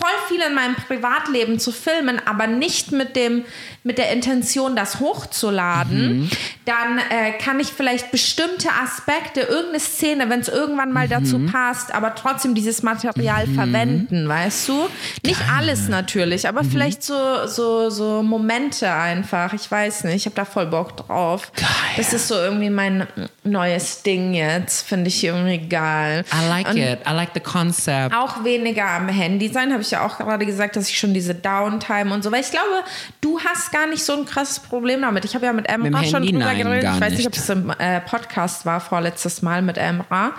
voll 0.00 0.08
viel 0.28 0.40
in 0.46 0.54
meinem 0.54 0.74
Privatleben 0.74 1.58
zu 1.58 1.72
filmen, 1.72 2.20
aber 2.26 2.46
nicht 2.46 2.92
mit 2.92 3.16
dem 3.16 3.44
mit 3.82 3.96
der 3.96 4.12
Intention, 4.12 4.76
das 4.76 5.00
hochzuladen, 5.00 6.20
Mhm. 6.20 6.30
dann 6.66 6.98
äh, 6.98 7.32
kann 7.42 7.58
ich 7.60 7.68
vielleicht 7.68 8.10
bestimmte 8.10 8.68
Aspekte, 8.82 9.40
irgendeine 9.40 9.80
Szene, 9.80 10.28
wenn 10.28 10.40
es 10.40 10.48
irgendwann 10.48 10.92
mal 10.92 11.06
Mhm. 11.06 11.10
dazu 11.10 11.38
passt, 11.50 11.94
aber 11.94 12.14
trotzdem 12.14 12.54
dieses 12.54 12.82
Material 12.82 13.46
verwenden, 13.46 14.28
weißt 14.28 14.68
du? 14.68 14.86
Nicht 15.24 15.40
alles 15.56 15.88
natürlich, 15.88 16.46
aber 16.46 16.62
Mhm. 16.62 16.70
vielleicht 16.70 17.02
so, 17.02 17.46
so, 17.46 17.88
so 17.88 18.22
Momente 18.22 18.92
einfach. 18.92 19.54
Ich 19.54 19.70
weiß 19.70 20.04
nicht, 20.04 20.14
ich 20.16 20.26
habe 20.26 20.36
da 20.36 20.44
voll 20.44 20.66
Bock 20.66 20.96
drauf. 20.98 21.50
Geil. 21.56 21.66
Das 21.96 22.12
ist 22.12 22.28
so 22.28 22.34
irgendwie 22.34 22.68
mein 22.70 23.06
neues 23.44 24.02
Ding 24.02 24.34
jetzt, 24.34 24.86
finde 24.86 25.08
ich 25.08 25.24
irgendwie 25.24 25.66
geil. 25.68 26.24
I 26.32 26.48
like 26.48 26.68
Und 26.68 26.76
it. 26.76 26.98
I 27.08 27.12
like 27.14 27.30
the 27.32 27.40
concept. 27.40 28.14
auch 28.14 28.44
weniger 28.44 28.86
am 28.90 29.08
Handy 29.08 29.48
sein, 29.48 29.72
habe 29.72 29.80
ich 29.82 29.89
ja 29.90 30.04
auch 30.06 30.18
gerade 30.18 30.46
gesagt, 30.46 30.76
dass 30.76 30.88
ich 30.88 30.98
schon 30.98 31.14
diese 31.14 31.34
Downtime 31.34 32.12
und 32.12 32.22
so, 32.22 32.32
weil 32.32 32.40
ich 32.40 32.50
glaube, 32.50 32.84
du 33.20 33.40
hast 33.40 33.72
gar 33.72 33.86
nicht 33.86 34.04
so 34.04 34.14
ein 34.14 34.24
krasses 34.24 34.60
Problem 34.60 35.02
damit. 35.02 35.24
Ich 35.24 35.34
habe 35.34 35.46
ja 35.46 35.52
mit 35.52 35.68
Emra 35.68 36.00
Mit 36.00 36.08
schon 36.08 36.22
Handy? 36.22 36.32
drüber 36.32 36.44
Nein, 36.44 36.58
geredet. 36.58 36.90
Ich 36.94 37.00
weiß 37.00 37.10
nicht, 37.10 37.18
nicht. 37.18 37.26
ob 37.28 37.34
es 37.34 37.48
im 37.48 37.70
äh, 37.78 38.00
Podcast 38.00 38.66
war, 38.66 38.80
vorletztes 38.80 39.42
Mal 39.42 39.62
mit 39.62 39.78
Emra. 39.78 40.32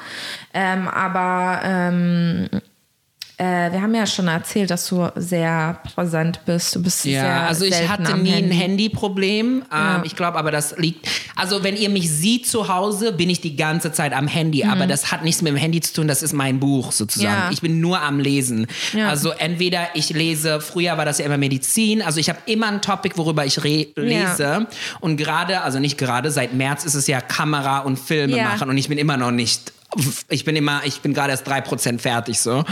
Ähm, 0.53 0.87
aber 0.87 1.61
ähm, 1.63 2.49
äh, 3.41 3.71
wir 3.71 3.81
haben 3.81 3.95
ja 3.95 4.05
schon 4.05 4.27
erzählt, 4.27 4.69
dass 4.69 4.87
du 4.87 5.09
sehr 5.15 5.79
präsent 5.95 6.41
bist. 6.45 6.75
Du 6.75 6.83
bist 6.83 7.05
Ja, 7.05 7.21
sehr 7.21 7.41
also 7.47 7.65
ich 7.65 7.89
hatte 7.89 8.15
nie 8.17 8.31
ein 8.33 8.51
Handy. 8.51 8.55
Handyproblem. 8.55 9.63
Ähm, 9.73 10.01
Ich 10.03 10.15
glaube 10.15 10.37
aber, 10.37 10.51
das 10.51 10.77
liegt. 10.77 11.07
Also, 11.35 11.63
wenn 11.63 11.75
ihr 11.75 11.89
mich 11.89 12.09
sieht 12.11 12.47
zu 12.47 12.67
Hause, 12.67 13.11
bin 13.13 13.29
ich 13.29 13.41
die 13.41 13.55
ganze 13.55 13.91
Zeit 13.91 14.13
am 14.13 14.27
Handy. 14.27 14.63
Aber 14.63 14.85
das 14.85 15.11
hat 15.11 15.23
nichts 15.23 15.41
mit 15.41 15.51
dem 15.51 15.57
Handy 15.57 15.81
zu 15.81 15.93
tun, 15.93 16.07
das 16.07 16.21
ist 16.21 16.33
mein 16.33 16.59
Buch 16.59 16.91
sozusagen. 16.91 17.33
Mhm. 17.35 17.41
Ja. 17.45 17.51
Ich 17.51 17.61
bin 17.61 17.79
nur 17.81 17.99
am 18.01 18.19
Lesen. 18.19 18.67
Ja. 18.93 19.09
Also, 19.09 19.31
entweder 19.31 19.87
ich 19.95 20.09
lese, 20.11 20.61
früher 20.61 20.97
war 20.97 21.05
das 21.05 21.17
ja 21.17 21.25
immer 21.25 21.37
Medizin. 21.37 22.01
Also, 22.01 22.19
ich 22.19 22.29
habe 22.29 22.39
immer 22.45 22.67
ein 22.67 22.81
Topic, 22.81 23.17
worüber 23.17 23.45
ich 23.45 23.57
lese. 23.63 24.67
Und 24.99 25.17
gerade, 25.17 25.61
also 25.61 25.79
nicht 25.79 25.97
gerade, 25.97 26.29
seit 26.31 26.53
März 26.53 26.85
ist 26.85 26.93
es 26.95 27.07
ja 27.07 27.21
Kamera 27.21 27.79
und 27.79 27.97
Filme 27.97 28.37
Ja. 28.37 28.43
machen. 28.45 28.69
Und 28.69 28.77
ich 28.77 28.87
bin 28.87 28.97
immer 28.97 29.17
noch 29.17 29.31
nicht 29.31 29.71
ich 30.29 30.45
bin 30.45 30.55
immer, 30.55 30.81
ich 30.85 31.01
bin 31.01 31.13
gerade 31.13 31.31
erst 31.31 31.47
3% 31.47 31.99
fertig 31.99 32.39
so. 32.39 32.63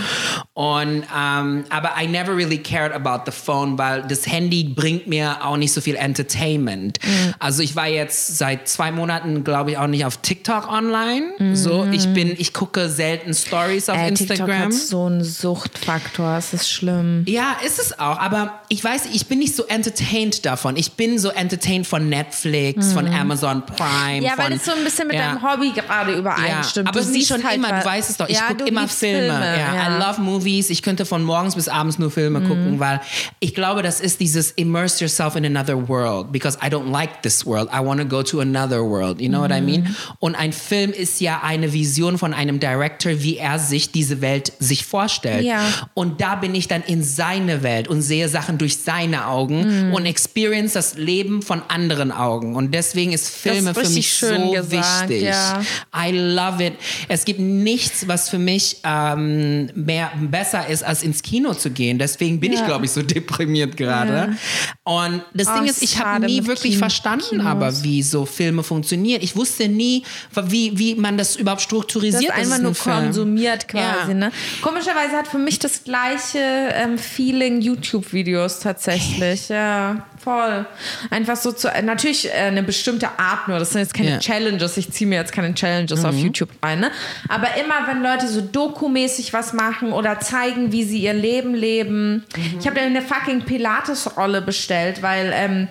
Und, 0.54 1.04
ähm, 1.16 1.64
aber 1.70 1.92
I 2.02 2.08
never 2.08 2.36
really 2.36 2.58
cared 2.58 2.94
about 2.94 3.30
the 3.30 3.32
phone, 3.32 3.78
weil 3.78 4.04
das 4.04 4.26
Handy 4.28 4.64
bringt 4.64 5.08
mir 5.08 5.44
auch 5.44 5.58
nicht 5.58 5.74
so 5.74 5.82
viel 5.82 5.96
Entertainment. 5.96 7.00
Mhm. 7.04 7.34
Also 7.40 7.62
ich 7.62 7.76
war 7.76 7.88
jetzt 7.88 8.38
seit 8.38 8.68
zwei 8.68 8.92
Monaten, 8.92 9.44
glaube 9.44 9.72
ich, 9.72 9.78
auch 9.78 9.88
nicht 9.88 10.06
auf 10.06 10.18
TikTok 10.18 10.72
online. 10.72 11.34
Mhm. 11.40 11.56
So, 11.56 11.86
ich 11.92 12.08
bin, 12.14 12.36
ich 12.38 12.54
gucke 12.54 12.90
selten 12.90 13.34
Stories 13.34 13.90
auf 13.90 13.98
äh, 13.98 14.10
Instagram. 14.10 14.48
TikTok 14.48 14.66
hat 14.66 14.74
so 14.74 15.06
einen 15.06 15.24
Suchtfaktor, 15.24 16.38
es 16.38 16.54
ist 16.54 16.70
schlimm. 16.70 17.24
Ja, 17.28 17.58
ist 17.66 17.80
es 17.80 18.00
auch. 18.00 18.20
Aber 18.20 18.62
ich 18.70 18.84
weiß, 18.84 19.08
ich 19.14 19.28
bin 19.28 19.40
nicht 19.40 19.56
so 19.56 19.66
entertained 19.66 20.46
davon. 20.46 20.78
Ich 20.78 20.94
bin 20.94 21.20
so 21.20 21.30
entertained 21.30 21.88
von 21.88 22.08
Netflix, 22.08 22.88
mhm. 22.88 22.94
von 22.94 23.08
Amazon 23.14 23.66
Prime. 23.66 24.26
Ja, 24.26 24.32
von, 24.32 24.46
weil 24.46 24.54
es 24.54 24.66
so 24.66 24.72
ein 24.72 24.84
bisschen 24.84 25.08
mit 25.08 25.16
ja. 25.16 25.34
deinem 25.34 25.44
Hobby 25.44 25.72
gerade 25.72 26.14
übereinstimmt. 26.14 26.88
Ja, 26.88 26.92
aber 26.92 27.09
siehst 27.10 27.30
schon 27.30 27.44
halt 27.44 27.56
immer, 27.56 27.80
du 27.80 27.86
weißt 27.86 28.10
es 28.10 28.18
doch, 28.18 28.28
ich 28.28 28.36
ja, 28.36 28.48
gucke 28.48 28.66
immer 28.66 28.88
Filme. 28.88 29.20
Filme. 29.20 29.58
Ja. 29.58 29.76
ja. 29.76 29.98
I 29.98 30.00
love 30.00 30.22
movies. 30.22 30.70
Ich 30.70 30.82
könnte 30.82 31.06
von 31.06 31.24
morgens 31.24 31.56
bis 31.56 31.68
abends 31.68 32.00
nur 32.00 32.12
Filme 32.12 32.40
mhm. 32.40 32.48
gucken, 32.48 32.80
weil 32.80 33.02
ich 33.40 33.54
glaube, 33.54 33.82
das 33.84 34.00
ist 34.00 34.20
dieses 34.20 34.52
immerse 34.52 35.04
yourself 35.04 35.36
in 35.36 35.46
another 35.46 35.88
world 35.88 36.32
because 36.32 36.58
I 36.62 36.68
don't 36.68 36.90
like 36.92 37.22
this 37.22 37.46
world. 37.46 37.70
I 37.74 37.84
want 37.84 38.00
to 38.02 38.08
go 38.08 38.24
to 38.24 38.40
another 38.40 38.84
world. 38.84 39.20
You 39.20 39.30
know 39.30 39.40
mhm. 39.40 39.44
what 39.44 39.52
I 39.52 39.62
mean? 39.62 39.84
Mhm. 39.84 39.96
Und 40.20 40.36
ein 40.36 40.54
Film 40.54 40.92
ist 40.92 41.22
ja 41.22 41.42
eine 41.44 41.74
Vision 41.74 42.18
von 42.18 42.34
einem 42.34 42.60
Director, 42.60 43.22
wie 43.22 43.38
er 43.38 43.60
sich 43.60 43.92
diese 43.92 44.22
Welt 44.22 44.54
sich 44.60 44.86
vorstellt. 44.86 45.44
Ja. 45.44 45.62
Und 45.94 46.22
da 46.22 46.36
bin 46.36 46.56
ich 46.56 46.68
dann 46.68 46.84
in 46.84 47.04
seine 47.04 47.64
Welt 47.64 47.88
und 47.88 48.02
sehe 48.02 48.30
Sachen 48.30 48.58
durch 48.58 48.78
seine 48.78 49.28
Augen 49.28 49.88
mhm. 49.88 49.94
und 49.94 50.06
experience 50.06 50.74
das 50.74 50.96
Leben 50.96 51.42
von 51.42 51.62
anderen 51.68 52.12
Augen. 52.12 52.56
Und 52.56 52.74
deswegen 52.74 53.14
ist 53.14 53.30
Filme 53.30 53.72
ist 53.72 53.80
für 53.80 53.90
mich 53.90 54.14
so 54.14 54.52
gesagt, 54.52 55.10
wichtig. 55.10 55.24
Ja. 55.24 55.62
I 55.96 56.12
love 56.12 56.64
it. 56.64 56.74
Es 57.08 57.26
gibt 57.26 57.40
nichts, 57.40 58.08
was 58.08 58.30
für 58.30 58.40
mich 58.40 58.78
ähm, 58.84 59.70
mehr 59.76 60.12
besser 60.20 60.68
ist, 60.68 60.84
als 60.84 61.04
ins 61.04 61.22
Kino 61.22 61.54
zu 61.54 61.72
gehen. 61.72 62.00
Deswegen 62.00 62.40
bin 62.40 62.54
ja. 62.54 62.60
ich, 62.60 62.66
glaube 62.66 62.86
ich, 62.86 62.92
so 62.92 63.02
deprimiert 63.02 63.78
gerade. 63.78 64.38
Ja. 64.86 64.92
Und 64.92 65.24
das 65.34 65.48
oh, 65.48 65.60
Ding 65.60 65.70
ist, 65.70 65.82
ich 65.82 66.00
habe 66.00 66.26
nie 66.26 66.46
wirklich 66.46 66.74
Kino, 66.74 66.80
verstanden, 66.80 67.30
Kinos. 67.30 67.46
aber 67.46 67.84
wie 67.84 68.04
so 68.04 68.26
Filme 68.26 68.64
funktionieren. 68.64 69.22
Ich 69.22 69.36
wusste 69.36 69.68
nie, 69.68 70.04
wie, 70.36 70.78
wie 70.78 70.96
man 70.96 71.18
das 71.18 71.36
überhaupt 71.36 71.62
strukturisiert. 71.62 72.32
Das 72.32 72.38
einfach 72.38 72.56
ein 72.56 72.64
nur 72.64 72.76
Film. 72.76 72.96
konsumiert 72.96 73.68
quasi. 73.68 74.12
Ja. 74.12 74.14
Ne? 74.14 74.32
Komischerweise 74.62 75.16
hat 75.16 75.28
für 75.28 75.38
mich 75.38 75.60
das 75.60 75.84
gleiche 75.84 76.40
ähm, 76.40 76.98
Feeling 76.98 77.62
YouTube-Videos 77.62 78.60
tatsächlich. 78.60 79.50
Ja. 79.50 80.06
Voll. 80.22 80.66
Einfach 81.10 81.38
so 81.38 81.52
zu, 81.52 81.70
natürlich 81.82 82.28
äh, 82.28 82.32
eine 82.32 82.64
bestimmte 82.64 83.08
Art 83.18 83.48
nur. 83.48 83.58
Das 83.58 83.72
sind 83.72 83.82
jetzt 83.82 83.94
keine 83.94 84.10
yeah. 84.10 84.20
Challenges. 84.20 84.76
Ich 84.76 84.92
ziehe 84.92 85.08
mir 85.08 85.16
jetzt 85.16 85.32
keine 85.32 85.54
Challenges 85.54 86.02
mhm. 86.02 86.06
auf 86.06 86.16
YouTube 86.16 86.50
rein. 86.62 86.82
Ne? 86.82 86.92
Aber 87.30 87.48
immer, 87.56 87.88
wenn 87.88 88.04
Leute 88.04 88.28
so 88.28 88.42
dokumäßig 88.42 89.32
was 89.32 89.54
machen 89.54 89.94
oder 89.94 90.20
zeigen, 90.20 90.72
wie 90.72 90.84
sie 90.84 91.00
ihr 91.00 91.14
Leben 91.14 91.54
leben. 91.54 92.26
Mhm. 92.36 92.60
Ich 92.60 92.68
habe 92.68 92.82
eine 92.82 93.02
fucking 93.02 93.44
Pilates-Rolle 93.44 94.42
bestellt, 94.42 95.02
weil 95.02 95.32
ähm, 95.34 95.68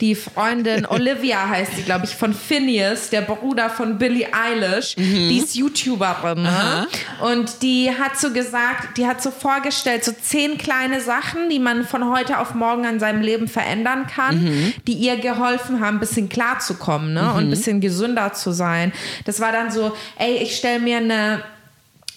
die 0.00 0.16
Freundin 0.16 0.84
Olivia 0.90 1.48
heißt 1.48 1.76
sie, 1.76 1.82
glaube 1.82 2.06
ich, 2.06 2.16
von 2.16 2.34
Phineas, 2.34 3.10
der 3.10 3.22
Bruder 3.22 3.70
von 3.70 3.98
Billie 3.98 4.26
Eilish, 4.32 4.96
mhm. 4.96 5.28
die 5.28 5.38
ist 5.38 5.54
YouTuberin. 5.54 6.42
Ne? 6.42 6.88
Und 7.20 7.62
die 7.62 7.90
hat 7.90 8.18
so 8.18 8.32
gesagt, 8.32 8.96
die 8.96 9.06
hat 9.06 9.22
so 9.22 9.30
vorgestellt, 9.30 10.04
so 10.04 10.12
zehn 10.12 10.58
kleine 10.58 11.00
Sachen, 11.00 11.48
die 11.48 11.60
man 11.60 11.84
von 11.84 12.12
heute 12.12 12.38
auf 12.38 12.54
morgen 12.54 12.84
an 12.84 12.98
seinem 12.98 13.22
Leben 13.22 13.46
verändern 13.46 13.91
verändern 13.92 14.06
kann, 14.06 14.44
mhm. 14.44 14.74
die 14.86 14.94
ihr 14.94 15.16
geholfen 15.16 15.80
haben, 15.80 15.96
ein 15.96 16.00
bisschen 16.00 16.28
klarzukommen 16.28 17.14
ne? 17.14 17.22
Mhm. 17.22 17.28
und 17.30 17.44
ein 17.44 17.50
bisschen 17.50 17.80
gesünder 17.80 18.32
zu 18.32 18.52
sein. 18.52 18.92
Das 19.24 19.40
war 19.40 19.52
dann 19.52 19.70
so, 19.70 19.92
ey, 20.18 20.36
ich 20.36 20.56
stelle 20.56 20.80
mir 20.80 20.98
eine 20.98 21.42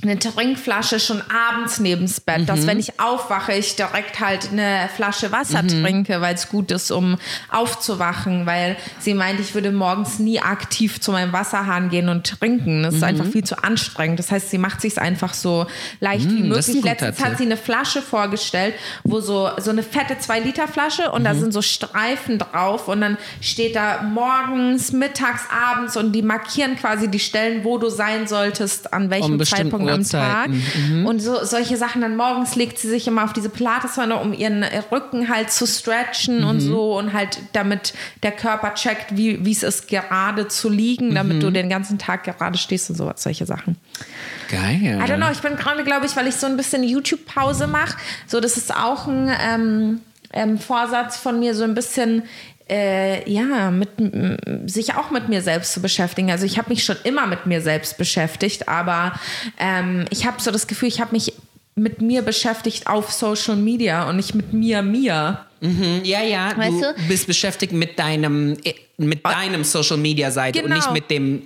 eine 0.02 0.20
Trinkflasche 0.20 1.00
schon 1.00 1.22
abends 1.22 1.80
neben's 1.80 2.20
Bett, 2.20 2.42
mhm. 2.42 2.46
dass 2.46 2.68
wenn 2.68 2.80
ich 2.80 3.00
aufwache, 3.00 3.54
ich 3.54 3.76
direkt 3.76 4.20
halt 4.20 4.52
eine 4.52 4.90
Flasche 4.96 5.32
Wasser 5.32 5.64
mhm. 5.64 5.84
trinke, 5.84 6.22
weil 6.22 6.36
es 6.36 6.50
gut 6.50 6.72
ist, 6.72 6.92
um 6.92 7.18
aufzuwachen, 7.52 8.46
weil 8.46 8.78
sie 9.00 9.14
meint, 9.14 9.40
ich 9.40 9.56
würde 9.56 9.72
morgens 9.72 10.20
nie 10.20 10.40
aktiv 10.40 11.00
zu 11.02 11.12
meinem 11.12 11.34
Wasserhahn 11.34 11.90
gehen 11.90 12.10
und 12.10 12.26
trinken. 12.26 12.84
Das 12.84 12.96
ist 12.96 13.02
mhm. 13.02 13.08
einfach 13.08 13.26
viel 13.26 13.44
zu 13.44 13.64
anstrengend. 13.64 14.20
Das 14.20 14.32
heißt, 14.32 14.50
sie 14.50 14.58
macht 14.58 14.82
sich 14.82 15.00
einfach 15.00 15.34
so 15.34 15.66
leicht 16.00 16.30
wie 16.30 16.44
mhm, 16.44 16.50
möglich. 16.50 16.84
Letztens 16.84 17.24
hat 17.24 17.38
sie 17.38 17.46
eine 17.46 17.58
Flasche 17.58 18.02
vorgestellt, 18.02 18.76
wo 19.04 19.20
so, 19.20 19.50
so 19.58 19.72
eine 19.72 19.84
fette 19.84 20.16
2-Liter-Flasche 20.16 21.12
und 21.12 21.24
da 21.24 21.34
mhm. 21.34 21.40
sind 21.40 21.54
so 21.54 21.62
Streifen 21.62 22.38
drauf 22.38 22.88
und 22.88 23.02
dann 23.02 23.18
steht 23.42 23.76
da 23.76 24.04
morgens, 24.04 24.92
mittags, 24.92 25.44
abends 25.50 25.98
und 25.98 26.12
die 26.12 26.22
markieren 26.22 26.76
quasi 26.76 27.10
die 27.10 27.20
Stellen, 27.20 27.64
wo 27.64 27.78
du 27.78 27.90
sein 27.90 28.28
solltest, 28.28 28.94
an 28.94 29.10
welchem 29.10 29.34
um 29.34 29.46
Zeitpunkt 29.46 29.85
am 29.90 30.04
Tag. 30.08 30.50
Mhm. 30.50 31.06
Und 31.06 31.20
so, 31.20 31.44
solche 31.44 31.78
Sachen. 31.78 32.02
Dann 32.02 32.16
morgens 32.16 32.56
legt 32.56 32.78
sie 32.78 32.90
sich 32.90 33.08
immer 33.08 33.24
auf 33.24 33.34
diese 33.34 33.50
Pilateswanne, 33.50 34.18
um 34.18 34.34
ihren 34.34 34.64
Rücken 34.92 35.30
halt 35.30 35.52
zu 35.52 35.66
stretchen 35.68 36.42
mhm. 36.42 36.48
und 36.48 36.60
so 36.60 36.98
und 36.98 37.14
halt 37.14 37.40
damit 37.54 37.94
der 38.24 38.32
Körper 38.32 38.74
checkt, 38.74 39.18
wie 39.18 39.52
es 39.52 39.64
ist, 39.64 39.88
gerade 39.88 40.48
zu 40.48 40.70
liegen, 40.70 41.16
damit 41.16 41.38
mhm. 41.38 41.42
du 41.42 41.52
den 41.52 41.70
ganzen 41.70 41.98
Tag 41.98 42.24
gerade 42.24 42.58
stehst 42.58 42.90
und 42.90 42.96
so, 42.96 43.12
solche 43.16 43.46
Sachen. 43.46 43.78
Geil. 44.50 45.02
I 45.04 45.10
don't 45.10 45.18
know, 45.18 45.32
ich 45.32 45.42
bin 45.42 45.56
gerade, 45.56 45.84
glaube 45.84 46.06
ich, 46.06 46.16
weil 46.16 46.28
ich 46.28 46.36
so 46.36 46.48
ein 46.48 46.58
bisschen 46.58 46.84
YouTube-Pause 46.84 47.68
mache. 47.68 47.98
So, 48.28 48.40
das 48.40 48.58
ist 48.58 48.76
auch 48.76 49.08
ein 49.08 49.32
ähm, 49.42 50.02
ähm, 50.34 50.60
Vorsatz 50.60 51.18
von 51.18 51.40
mir, 51.40 51.56
so 51.56 51.64
ein 51.64 51.74
bisschen 51.74 52.24
äh, 52.70 53.30
ja, 53.30 53.72
mit, 53.72 53.90
sich 54.66 54.96
auch 54.96 55.12
mit 55.12 55.30
mir 55.30 55.42
selbst 55.42 55.74
zu 55.74 55.82
beschäftigen. 55.82 56.32
Also 56.32 56.46
ich 56.46 56.58
habe 56.58 56.70
mich 56.70 56.84
schon 56.84 56.98
immer 57.04 57.28
mit 57.28 57.46
mir 57.46 57.62
selbst 57.62 57.98
beschäftigt, 57.98 58.68
aber 58.68 59.20
ähm, 59.60 60.06
ich 60.10 60.26
habe 60.26 60.42
so 60.42 60.52
das 60.52 60.68
Gefühl, 60.68 60.88
ich 60.88 61.00
habe 61.00 61.12
mich 61.12 61.34
mit 61.76 62.02
mir 62.02 62.22
beschäftigt 62.22 62.88
auf 62.88 63.12
Social 63.12 63.58
Media 63.58 64.10
und 64.10 64.16
nicht 64.16 64.34
mit 64.34 64.54
mir, 64.54 64.82
mir. 64.82 65.46
Mhm, 65.62 66.02
ja, 66.04 66.24
ja, 66.24 66.58
weißt 66.58 66.82
du, 66.82 66.94
du 66.98 67.08
bist 67.08 67.28
beschäftigt 67.28 67.74
mit 67.74 68.00
deinem, 68.00 68.58
mit 68.98 69.26
deinem 69.26 69.64
Social 69.64 69.98
Media 69.98 70.32
Seite 70.32 70.62
genau. 70.62 70.74
und 70.74 70.78
nicht 70.78 70.88
genau. 70.88 70.94
mit 70.94 71.10
dem 71.10 71.44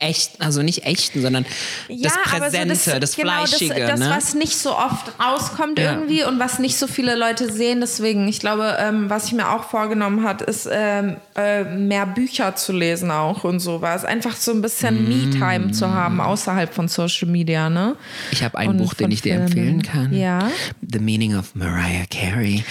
echten, 0.00 0.42
also 0.42 0.62
nicht 0.62 0.84
echten, 0.84 1.22
sondern 1.22 1.46
ja, 1.88 2.10
das 2.10 2.18
Präsente, 2.24 2.74
so 2.74 2.90
das, 2.90 3.00
das 3.00 3.16
genau, 3.16 3.44
Fleischige. 3.44 3.74
Das, 3.74 3.90
das 3.90 4.00
ne? 4.00 4.10
was 4.10 4.34
nicht 4.34 4.56
so 4.56 4.76
oft 4.76 5.12
rauskommt 5.20 5.78
ja. 5.78 5.92
irgendwie 5.92 6.24
und 6.24 6.38
was 6.38 6.58
nicht 6.58 6.76
so 6.76 6.86
viele 6.86 7.16
Leute 7.16 7.50
sehen. 7.50 7.80
Deswegen, 7.80 8.26
ich 8.28 8.40
glaube, 8.40 8.76
ähm, 8.80 9.08
was 9.08 9.26
ich 9.26 9.32
mir 9.32 9.50
auch 9.50 9.64
vorgenommen 9.64 10.26
habe, 10.26 10.44
ist 10.44 10.68
ähm, 10.70 11.16
äh, 11.36 11.64
mehr 11.64 12.06
Bücher 12.06 12.56
zu 12.56 12.72
lesen 12.72 13.10
auch 13.10 13.44
und 13.44 13.60
sowas. 13.60 14.04
Einfach 14.04 14.36
so 14.36 14.52
ein 14.52 14.62
bisschen 14.62 15.04
mm. 15.04 15.08
Me-Time 15.08 15.70
zu 15.70 15.92
haben 15.92 16.20
außerhalb 16.20 16.74
von 16.74 16.88
Social 16.88 17.28
Media. 17.28 17.70
Ne? 17.70 17.96
Ich 18.32 18.42
habe 18.42 18.58
ein 18.58 18.70
und 18.70 18.76
Buch, 18.78 18.94
den 18.94 19.10
ich 19.10 19.22
dir 19.22 19.36
empfehlen 19.36 19.82
kann. 19.82 20.12
Ja. 20.12 20.50
The 20.92 20.98
Meaning 20.98 21.36
of 21.36 21.54
Mariah 21.54 22.06
Carey. 22.10 22.64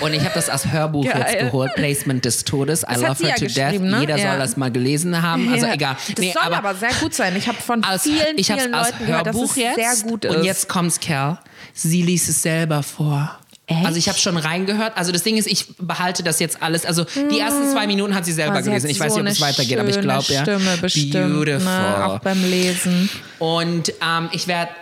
Und 0.00 0.14
ich 0.14 0.20
habe 0.20 0.34
das 0.34 0.48
als 0.48 0.72
Hörbuch 0.72 1.04
jetzt 1.14 1.38
geholt. 1.38 1.72
Placement 1.74 2.24
des 2.24 2.44
Todes. 2.44 2.82
I 2.82 2.94
love 2.94 3.22
her 3.22 3.28
ja 3.28 3.34
to 3.34 3.46
death. 3.46 3.80
Ne? 3.80 4.00
Jeder 4.00 4.18
soll 4.18 4.38
das 4.38 4.56
mal 4.56 4.72
gelesen 4.72 5.20
haben. 5.20 5.52
Also 5.52 5.66
egal. 5.66 5.96
Das 6.08 6.18
nee, 6.18 6.34
aber, 6.40 6.69
aber 6.70 6.78
sehr 6.78 6.94
gut 7.00 7.14
sein. 7.14 7.36
Ich 7.36 7.48
habe 7.48 7.58
von 7.60 7.84
als, 7.84 8.02
vielen, 8.02 8.36
ich 8.36 8.46
vielen 8.46 8.72
Leuten 8.72 9.06
gehört, 9.06 9.26
dass 9.26 9.36
es 9.36 9.56
jetzt, 9.56 9.76
sehr 9.76 10.08
gut 10.08 10.24
ist. 10.24 10.36
Und 10.36 10.44
jetzt 10.44 10.68
kommt's, 10.68 11.00
Kerl. 11.00 11.38
Sie 11.74 12.02
liest 12.02 12.28
es 12.28 12.42
selber 12.42 12.82
vor. 12.82 13.38
Echt? 13.66 13.86
Also 13.86 13.98
ich 13.98 14.08
habe 14.08 14.18
schon 14.18 14.36
reingehört. 14.36 14.96
Also 14.96 15.12
das 15.12 15.22
Ding 15.22 15.36
ist, 15.36 15.46
ich 15.46 15.76
behalte 15.78 16.24
das 16.24 16.40
jetzt 16.40 16.60
alles. 16.60 16.84
Also 16.84 17.04
die 17.04 17.38
ersten 17.38 17.70
zwei 17.70 17.86
Minuten 17.86 18.14
hat 18.14 18.24
sie 18.24 18.32
selber 18.32 18.56
sie 18.62 18.70
gelesen. 18.70 18.90
Ich 18.90 18.98
so 18.98 19.04
weiß 19.04 19.14
nicht, 19.14 19.22
ob 19.22 19.28
es 19.28 19.40
weitergeht, 19.40 19.78
aber 19.78 19.88
ich 19.88 20.00
glaube 20.00 20.32
ja. 20.32 20.42
Stimme 20.42 20.76
bestimmt, 20.78 21.12
Beautiful. 21.12 21.64
Ne? 21.64 22.04
Auch 22.04 22.18
beim 22.18 22.42
Lesen. 22.42 23.08
Und 23.38 23.92
ähm, 24.02 24.28
ich 24.32 24.48
werde 24.48 24.72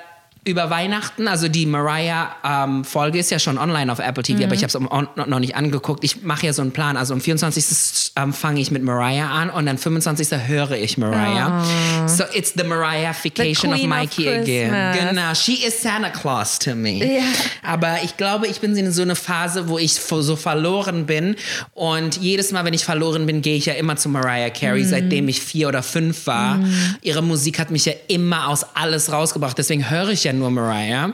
über 0.49 0.71
Weihnachten, 0.71 1.29
also 1.29 1.49
die 1.49 1.67
Mariah-Folge 1.67 3.19
ähm, 3.19 3.21
ist 3.21 3.31
ja 3.31 3.39
schon 3.39 3.59
online 3.59 3.93
auf 3.93 3.99
Apple 3.99 4.23
TV, 4.23 4.39
mhm. 4.39 4.45
aber 4.45 4.55
ich 4.55 4.65
habe 4.65 4.69
es 4.69 5.27
noch 5.29 5.39
nicht 5.39 5.55
angeguckt. 5.55 6.03
Ich 6.05 6.23
mache 6.23 6.47
ja 6.47 6.53
so 6.53 6.63
einen 6.63 6.73
Plan. 6.73 6.97
Also 6.97 7.15
am 7.15 7.21
24. 7.21 8.13
Ähm, 8.17 8.33
fange 8.33 8.61
ich 8.61 8.71
mit 8.71 8.83
Mariah 8.83 9.31
an 9.31 9.51
und 9.51 9.67
dann 9.67 9.79
25. 9.79 10.49
höre 10.49 10.73
ich 10.73 10.99
Mariah. 10.99 11.63
Oh. 11.63 12.09
So 12.09 12.25
it's 12.33 12.55
the 12.57 12.65
Mariah-fication 12.65 13.75
of 13.75 13.83
Mikey 13.83 14.29
of 14.29 14.35
again. 14.43 14.71
Genau, 14.99 15.35
she 15.35 15.65
is 15.65 15.81
Santa 15.81 16.11
Claus 16.11 16.59
to 16.59 16.75
me. 16.75 16.99
Yeah. 17.05 17.23
Aber 17.63 17.99
ich 18.03 18.17
glaube, 18.17 18.47
ich 18.47 18.61
bin 18.61 18.77
in 18.77 18.91
so 18.93 19.03
einer 19.03 19.17
Phase, 19.17 19.69
wo 19.69 19.79
ich 19.79 19.95
so 19.95 20.37
verloren 20.37 21.07
bin 21.07 21.37
und 21.75 22.17
jedes 22.17 22.53
Mal, 22.53 22.65
wenn 22.65 22.75
ich 22.75 22.85
verloren 22.85 23.27
bin, 23.27 23.43
gehe 23.43 23.57
ich 23.57 23.67
ja 23.67 23.75
immer 23.75 23.97
zu 23.97 24.09
Mariah 24.09 24.51
Carey, 24.51 24.83
mhm. 24.83 24.89
seitdem 24.89 25.29
ich 25.29 25.41
vier 25.41 25.69
oder 25.69 25.83
fünf 25.83 26.27
war. 26.27 26.55
Mhm. 26.55 26.97
Ihre 27.03 27.23
Musik 27.23 27.59
hat 27.59 27.71
mich 27.71 27.85
ja 27.85 27.93
immer 28.09 28.49
aus 28.49 28.65
alles 28.75 29.13
rausgebracht, 29.13 29.59
deswegen 29.59 29.91
höre 29.91 30.09
ich 30.09 30.25
ja 30.25 30.33
nur 30.39 30.51
Mariah. 30.51 31.12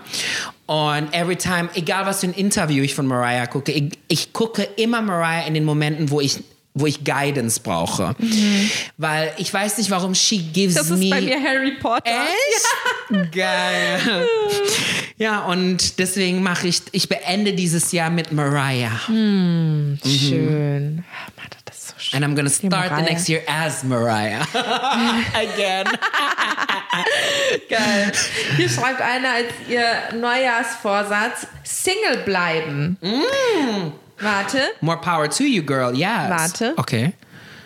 Und 0.66 1.12
every 1.12 1.36
time, 1.36 1.68
egal 1.74 2.06
was 2.06 2.20
für 2.20 2.28
ein 2.28 2.34
Interview 2.34 2.82
ich 2.82 2.94
von 2.94 3.06
Mariah 3.06 3.46
gucke, 3.46 3.72
ich, 3.72 3.98
ich 4.08 4.32
gucke 4.32 4.62
immer 4.76 5.02
Mariah 5.02 5.46
in 5.46 5.54
den 5.54 5.64
Momenten, 5.64 6.10
wo 6.10 6.20
ich 6.20 6.40
wo 6.76 6.86
ich 6.86 7.04
Guidance 7.04 7.60
brauche. 7.60 8.16
Weil 8.96 9.32
ich 9.38 9.54
weiß 9.54 9.78
nicht, 9.78 9.90
warum 9.90 10.12
she 10.14 10.38
gives 10.38 10.74
Mhm. 10.74 10.78
Das 10.78 10.90
ist 10.90 10.98
me... 10.98 11.10
bei 11.10 11.20
mir 11.20 11.40
Harry 11.40 11.76
Potter. 11.80 12.10
Echt? 12.10 13.32
Geil. 13.32 14.28
Ja, 15.16 15.44
und 15.44 16.00
deswegen 16.00 16.42
mache 16.42 16.66
ich, 16.66 16.82
ich 16.90 17.08
beende 17.08 17.52
dieses 17.52 17.92
Jahr 17.92 18.10
mit 18.10 18.32
Mariah. 18.32 18.90
Schön. 19.06 21.04
Ah, 21.08 21.30
Mann, 21.36 21.46
das 21.50 21.60
ist 21.62 21.63
so 21.63 21.63
schön. 21.63 21.63
And 22.14 22.24
I'm 22.24 22.34
gonna 22.36 22.48
start 22.48 22.90
the 22.90 23.02
next 23.02 23.28
year 23.28 23.42
as 23.48 23.82
Mariah. 23.82 24.42
Again. 25.34 25.86
Geil. 27.68 28.12
Hier 28.56 28.68
schreibt 28.68 29.00
einer 29.00 29.30
als 29.30 29.48
ihr 29.68 29.84
Neujahrsvorsatz 30.18 31.46
Single 31.64 32.18
bleiben. 32.24 32.96
Warte, 34.20 34.60
More 34.80 35.00
power 35.00 35.28
to 35.28 35.42
you, 35.42 35.62
girl. 35.64 35.92
Yes. 35.94 36.30
Warte. 36.30 36.74
Okay. 36.76 37.12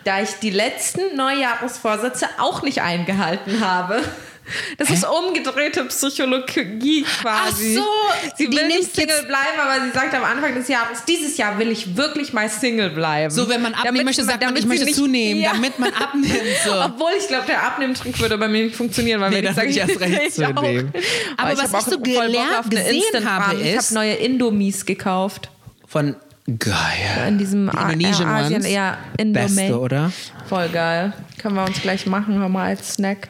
da 0.04 0.22
ich 0.22 0.30
die 0.40 0.48
letzten 0.50 1.14
Neujahrsvorsätze 1.14 2.26
auch 2.38 2.62
nicht 2.62 2.80
eingehalten 2.80 3.60
habe. 3.60 4.02
Das 4.76 4.90
ist 4.90 5.04
umgedrehte 5.06 5.84
Psychologie 5.84 7.02
quasi. 7.02 7.78
Ach 7.78 7.84
so, 7.84 8.34
sie 8.36 8.50
will 8.50 8.66
nicht 8.66 8.94
Single 8.94 9.22
bleiben, 9.26 9.58
aber 9.60 9.84
sie 9.84 9.90
sagt 9.92 10.14
am 10.14 10.24
Anfang 10.24 10.54
des 10.54 10.68
Jahres, 10.68 11.04
dieses 11.06 11.36
Jahr 11.36 11.58
will 11.58 11.70
ich 11.70 11.96
wirklich 11.96 12.32
mal 12.32 12.48
Single 12.48 12.90
bleiben. 12.90 13.30
So, 13.32 13.48
wenn 13.48 13.62
man 13.62 13.74
abnehmen 13.74 13.96
Damit 13.96 14.04
möchte, 14.06 14.24
sagt 14.24 14.42
man, 14.42 14.56
ich 14.56 14.66
möchte 14.66 14.84
nicht- 14.84 14.94
zunehmen, 14.96 15.42
Ja. 15.42 15.52
damit 15.52 15.78
man 15.78 15.92
abnimmt. 15.92 16.32
So. 16.64 16.72
Obwohl 16.84 17.10
ich 17.18 17.28
glaube, 17.28 17.46
der 17.46 17.62
Abnehmtrick 17.62 18.18
würde 18.20 18.38
bei 18.38 18.48
mir 18.48 18.64
nicht 18.64 18.76
funktionieren, 18.76 19.20
weil 19.20 19.30
Nee, 19.30 19.36
wenn 19.36 19.44
ich 19.50 19.54
sage, 19.56 19.68
ich 19.68 19.76
erst 19.78 20.00
recht 20.00 20.20
ich 20.28 20.34
zunehmen. 20.34 20.92
Aber 21.36 21.52
ich 21.52 21.58
was 21.58 21.72
ich 21.86 21.92
so 21.92 21.98
gelernt- 22.00 22.70
gesehen 22.70 23.30
habe, 23.30 23.56
ich 23.60 23.74
ist- 23.74 23.84
habe 23.86 23.94
neue 23.94 24.14
Indomies 24.14 24.84
gekauft. 24.86 25.50
Von 25.86 26.16
geil. 26.58 27.28
In 27.28 27.38
diesem 27.38 27.70
Die 27.70 27.76
Indonesian 27.76 28.28
äh, 28.28 28.32
Asien, 28.32 28.64
ja, 28.66 28.98
Indomie. 29.16 29.46
Beste, 29.46 29.78
oder? 29.78 30.12
Voll 30.48 30.68
geil. 30.70 31.12
Können 31.38 31.54
wir 31.54 31.64
uns 31.64 31.80
gleich 31.80 32.06
machen, 32.06 32.34
hör 32.38 32.48
mal 32.48 32.68
als 32.68 32.94
Snack. 32.94 33.28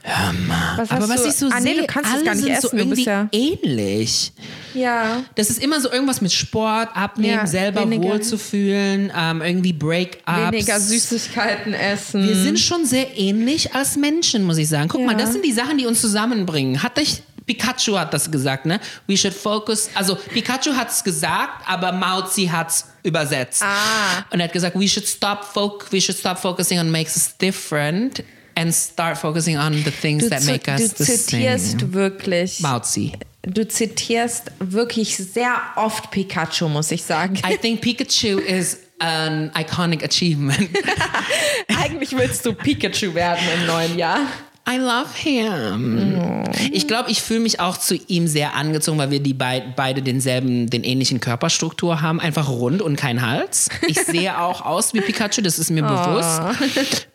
Was 0.77 0.91
Aber 0.91 1.09
was 1.09 1.23
du? 1.23 1.29
ich 1.29 1.35
so 1.35 1.47
ah, 1.51 1.61
nee, 1.61 1.75
sehe, 1.75 1.81
du 1.83 1.87
kannst 1.87 2.11
alle 2.11 2.21
es 2.21 2.25
gar 2.25 2.35
nicht 2.35 2.45
sind 2.45 2.55
essen, 2.55 2.69
so 2.71 2.77
irgendwie 2.77 3.05
ja. 3.05 3.29
ähnlich. 3.33 4.33
Ja. 4.73 5.25
Das 5.35 5.51
ist 5.51 5.63
immer 5.63 5.81
so 5.81 5.91
irgendwas 5.91 6.21
mit 6.21 6.33
Sport, 6.33 6.89
abnehmen, 6.95 7.35
Ja, 7.35 7.47
selber 7.47 7.83
weniger- 7.83 8.05
wohlzufühlen, 8.09 9.13
ähm, 9.15 9.43
irgendwie 9.43 9.73
Break-ups. 9.73 10.53
Weniger 10.53 10.81
Süßigkeiten 10.81 11.75
essen. 11.75 12.27
Wir 12.27 12.37
sind 12.37 12.59
schon 12.61 12.87
sehr 12.87 13.19
ähnlich 13.19 13.75
als 13.75 13.97
Menschen, 13.97 14.45
muss 14.45 14.57
ich 14.59 14.69
sagen. 14.69 14.89
Guck 14.89 15.01
Ja. 15.01 15.07
mal, 15.09 15.17
das 15.17 15.33
sind 15.33 15.45
die 15.45 15.53
Sachen, 15.53 15.77
die 15.77 15.87
uns 15.87 16.01
zusammenbringen. 16.01 16.83
Hat 16.83 16.97
dich 16.97 17.23
Pikachu 17.49 17.99
hat 17.99 18.13
das 18.13 18.31
gesagt, 18.31 18.67
ne? 18.67 18.79
We 19.07 19.17
should 19.17 19.35
focus. 19.35 19.89
Also 19.95 20.15
Pikachu 20.15 20.75
hat 20.77 20.91
es 20.91 21.03
gesagt, 21.03 21.67
aber 21.67 21.93
Tse 22.29 22.53
hat 22.53 22.69
es 22.69 22.85
übersetzt. 23.03 23.63
Ah. 23.63 24.25
Und 24.31 24.41
er 24.41 24.45
hat 24.45 24.53
gesagt, 24.53 24.79
we 24.79 24.87
should 24.87 25.09
stop 25.09 25.45
foc 25.45 25.91
we 25.91 26.01
should 26.01 26.19
stop 26.19 26.39
focusing 26.39 26.79
on 26.79 26.91
makes 26.91 27.17
us 27.17 27.37
different 27.39 28.23
and 28.55 28.73
start 28.75 29.17
focusing 29.17 29.57
on 29.57 29.73
the 29.83 29.91
things 29.91 30.25
du, 30.25 30.29
that 30.31 30.45
make 30.45 30.69
us 30.71 30.95
du 30.95 31.05
the 31.05 31.05
zitierst 31.05 31.81
same. 31.81 31.95
wirklich. 31.95 32.61
Mao 32.61 32.81
Tse. 32.81 33.13
Du 33.43 33.67
zitierst 33.67 34.51
wirklich 34.59 35.17
sehr 35.17 35.57
oft 35.77 36.11
Pikachu, 36.11 36.69
muss 36.69 36.91
ich 36.91 37.03
sagen. 37.03 37.37
I 37.49 37.57
think 37.57 37.81
Pikachu 37.81 38.39
is 38.39 38.79
an 38.99 39.51
iconic 39.55 40.05
achievement. 40.05 40.69
Eigentlich 41.69 42.13
willst 42.13 42.45
du 42.45 42.53
Pikachu 42.53 43.15
werden 43.15 43.45
im 43.59 43.67
neuen 43.67 43.97
Jahr. 43.97 44.21
I 44.71 44.77
love 44.77 45.09
him. 45.15 46.45
Ich 46.73 46.87
glaube, 46.87 47.11
ich 47.11 47.23
fühle 47.23 47.41
mich 47.41 47.61
auch 47.61 47.77
zu 47.79 47.95
ihm 48.09 48.27
sehr 48.27 48.55
angezogen, 48.55 48.99
weil 48.99 49.11
wir 49.11 49.21
die 49.21 49.33
beid, 49.35 49.77
beide 49.77 50.03
denselben, 50.03 50.69
den 50.69 50.85
ähnlichen 50.85 51.21
Körperstruktur 51.21 52.03
haben. 52.03 52.21
Einfach 52.21 52.49
rund 52.49 52.83
und 52.83 52.97
kein 52.97 53.23
Hals. 53.27 53.69
Ich 53.87 53.99
sehe 54.07 54.39
auch 54.39 54.65
aus 54.65 54.93
wie 54.95 55.01
Pikachu, 55.01 55.41
das 55.41 55.59
ist 55.59 55.71
mir 55.71 55.83
bewusst. 55.83 56.41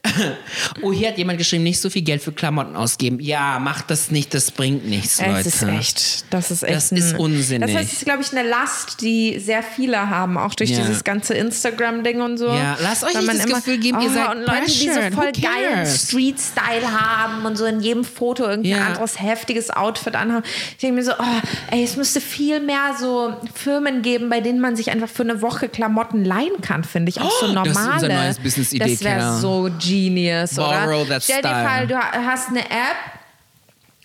Oh, 0.84 0.92
hier 0.94 1.08
hat 1.08 1.18
jemand 1.18 1.40
geschrieben, 1.40 1.64
nicht 1.64 1.82
so 1.82 1.90
viel 1.90 2.04
Geld 2.04 2.22
für 2.22 2.32
Klamotten 2.32 2.76
ausgeben. 2.76 3.20
Ja, 3.20 3.58
macht 3.60 3.90
das 3.90 4.12
nicht, 4.12 4.34
das 4.36 4.52
bringt 4.52 4.86
nichts, 4.88 5.20
Leute. 5.20 5.40
Es 5.40 5.46
ist 5.48 5.64
echt, 5.64 6.26
das 6.32 6.52
ist 6.52 6.62
echt. 6.64 6.76
Das 6.76 6.92
ist 6.92 7.14
ein- 7.16 7.20
unsinnig. 7.20 7.74
Das 7.74 7.92
ist, 7.92 8.06
glaube 8.06 8.22
ich, 8.22 8.32
eine 8.32 8.48
Last, 8.48 9.02
die 9.02 9.40
sehr 9.40 9.64
viele 9.64 10.10
haben, 10.12 10.38
auch 10.38 10.54
durch 10.54 10.70
Ja. 10.70 10.78
dieses 10.82 11.04
ganze 11.04 11.34
Instagram-Ding 11.34 12.22
und 12.22 12.38
so. 12.38 12.48
Ja, 12.48 12.78
lasst 12.82 13.04
euch 13.04 13.16
nicht 13.16 13.28
das 13.28 13.46
Gefühl 13.46 13.80
geben, 13.80 14.02
ihr 14.02 14.10
seid 14.12 14.30
und 14.36 14.42
Leute, 14.42 14.66
die 14.68 14.90
so 14.90 15.02
voll 15.16 15.32
geilen? 15.32 15.88
Street-Style 15.88 16.92
haben 17.02 17.43
und 17.46 17.58
so 17.58 17.66
in 17.66 17.80
jedem 17.80 18.04
Foto 18.04 18.44
irgendein 18.44 18.72
Ja. 18.80 18.86
anderes 18.88 19.20
heftiges 19.22 19.70
Outfit 19.70 20.16
anhaben. 20.16 20.44
Ich 20.72 20.78
denke 20.78 20.96
mir 20.96 21.04
so, 21.04 21.14
oh, 21.14 21.24
ey, 21.72 21.84
es 21.84 21.96
müsste 21.98 22.22
viel 22.22 22.60
mehr 22.60 22.96
so 23.00 23.34
Firmen 23.54 24.02
geben, 24.02 24.30
bei 24.30 24.42
denen 24.42 24.60
man 24.60 24.76
sich 24.76 24.92
einfach 24.92 25.10
für 25.10 25.24
eine 25.24 25.42
Woche 25.42 25.70
Klamotten 25.70 26.24
leihen 26.26 26.62
kann, 26.62 26.84
finde 26.84 27.10
ich. 27.10 27.20
Auch 27.22 27.32
so 27.40 27.46
Oh, 27.48 27.50
normale. 27.50 27.70
das 27.74 27.78
ist 27.86 27.94
unser 27.94 28.08
neues 28.10 28.40
Business-Idee, 28.40 28.92
Das 28.92 29.04
wäre 29.04 29.38
so 29.40 29.70
genius, 29.80 30.56
Borrow 30.56 31.02
oder? 31.02 31.06
that 31.10 31.24
Stell 31.24 31.42
dir 31.42 31.50
mal, 31.50 31.88
du 31.88 31.96
hast 31.98 32.50
eine 32.50 32.62
App, 32.62 32.98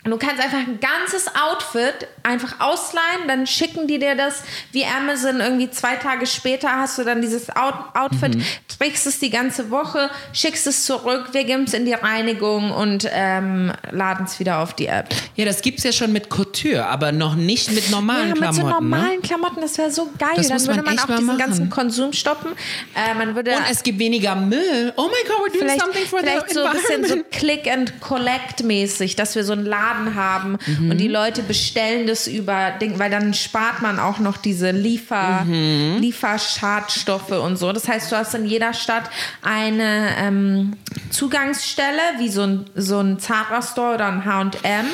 und 0.04 0.12
du 0.12 0.16
kannst 0.18 0.42
einfach 0.42 0.58
ein 0.58 0.78
ganzes 0.80 1.26
Outfit 1.34 2.06
einfach 2.28 2.60
ausleihen, 2.60 3.26
dann 3.26 3.46
schicken 3.46 3.86
die 3.86 3.98
dir 3.98 4.14
das 4.14 4.42
wie 4.72 4.84
Amazon. 4.84 5.40
Irgendwie 5.40 5.70
zwei 5.70 5.96
Tage 5.96 6.26
später 6.26 6.70
hast 6.76 6.98
du 6.98 7.04
dann 7.04 7.20
dieses 7.22 7.48
Out 7.50 7.74
Outfit, 7.94 8.36
Mhm. 8.36 8.44
trägst 8.78 9.06
es 9.06 9.18
die 9.18 9.30
ganze 9.30 9.70
Woche, 9.70 10.10
schickst 10.32 10.66
es 10.66 10.84
zurück, 10.84 11.28
wir 11.32 11.44
geben 11.44 11.64
es 11.64 11.72
in 11.74 11.84
die 11.86 11.94
Reinigung 11.94 12.70
und 12.70 13.08
ähm, 13.10 13.72
laden 13.90 14.26
es 14.26 14.38
wieder 14.38 14.58
auf 14.58 14.74
die 14.74 14.86
App. 14.86 15.08
Ja, 15.36 15.44
das 15.44 15.62
gibt's 15.62 15.82
ja 15.84 15.92
schon 15.92 16.12
mit 16.12 16.28
Couture, 16.28 16.86
aber 16.86 17.12
noch 17.12 17.34
nicht 17.34 17.72
mit 17.72 17.90
normalen 17.90 18.28
Ja, 18.28 18.34
mit 18.34 18.54
so 18.54 18.60
Klamotten. 18.62 18.88
ne? 18.90 18.96
normalen 18.96 19.22
Klamotten, 19.22 19.60
das 19.60 19.78
wäre 19.78 19.90
so 19.90 20.10
geil. 20.18 20.28
Das 20.36 20.48
dann 20.48 20.56
muss 20.58 20.66
würde 20.68 20.82
man 20.82 20.94
man 20.94 20.98
auch 21.04 21.06
diesen 21.06 21.26
machen. 21.26 21.38
ganzen 21.38 21.70
Konsum 21.70 22.12
stoppen. 22.12 22.52
Äh, 22.94 23.14
man 23.14 23.34
würde 23.34 23.52
Und 23.52 23.64
es 23.70 23.82
gibt 23.82 23.98
weniger 23.98 24.34
Müll. 24.36 24.92
Oh 24.96 25.04
my 25.08 25.08
God, 25.26 25.36
we're 25.46 25.52
doing 25.52 25.60
vielleicht, 25.60 25.80
something 25.80 26.06
for 26.06 26.18
vielleicht 26.20 26.48
the 26.50 26.54
so 26.54 26.64
ein 26.64 26.72
bisschen 26.72 27.04
so. 27.06 27.16
Click 27.30 27.66
and 27.70 28.00
Collect 28.00 28.62
mäßig, 28.64 29.16
dass 29.16 29.34
wir 29.34 29.44
so 29.44 29.52
einen 29.54 29.64
Laden 29.64 30.14
haben 30.14 30.58
Mhm. 30.66 30.90
und 30.90 30.98
die 30.98 31.08
Leute 31.08 31.42
bestellen 31.42 32.06
das 32.06 32.17
über 32.26 32.72
Ding, 32.72 32.98
weil 32.98 33.10
dann 33.10 33.32
spart 33.34 33.80
man 33.82 33.98
auch 33.98 34.18
noch 34.18 34.36
diese 34.36 34.70
Liefer, 34.70 35.44
Mhm. 35.44 35.98
Lieferschadstoffe 36.00 37.30
und 37.30 37.56
so. 37.56 37.72
Das 37.72 37.86
heißt, 37.88 38.10
du 38.10 38.16
hast 38.16 38.34
in 38.34 38.44
jeder 38.46 38.72
Stadt 38.72 39.04
eine 39.42 40.16
ähm, 40.18 40.76
Zugangsstelle, 41.10 42.00
wie 42.18 42.28
so 42.28 42.42
ein, 42.42 42.64
so 42.74 42.98
ein 43.00 43.18
Zara 43.18 43.62
Store 43.62 43.94
oder 43.94 44.06
ein 44.06 44.24
H&M 44.24 44.86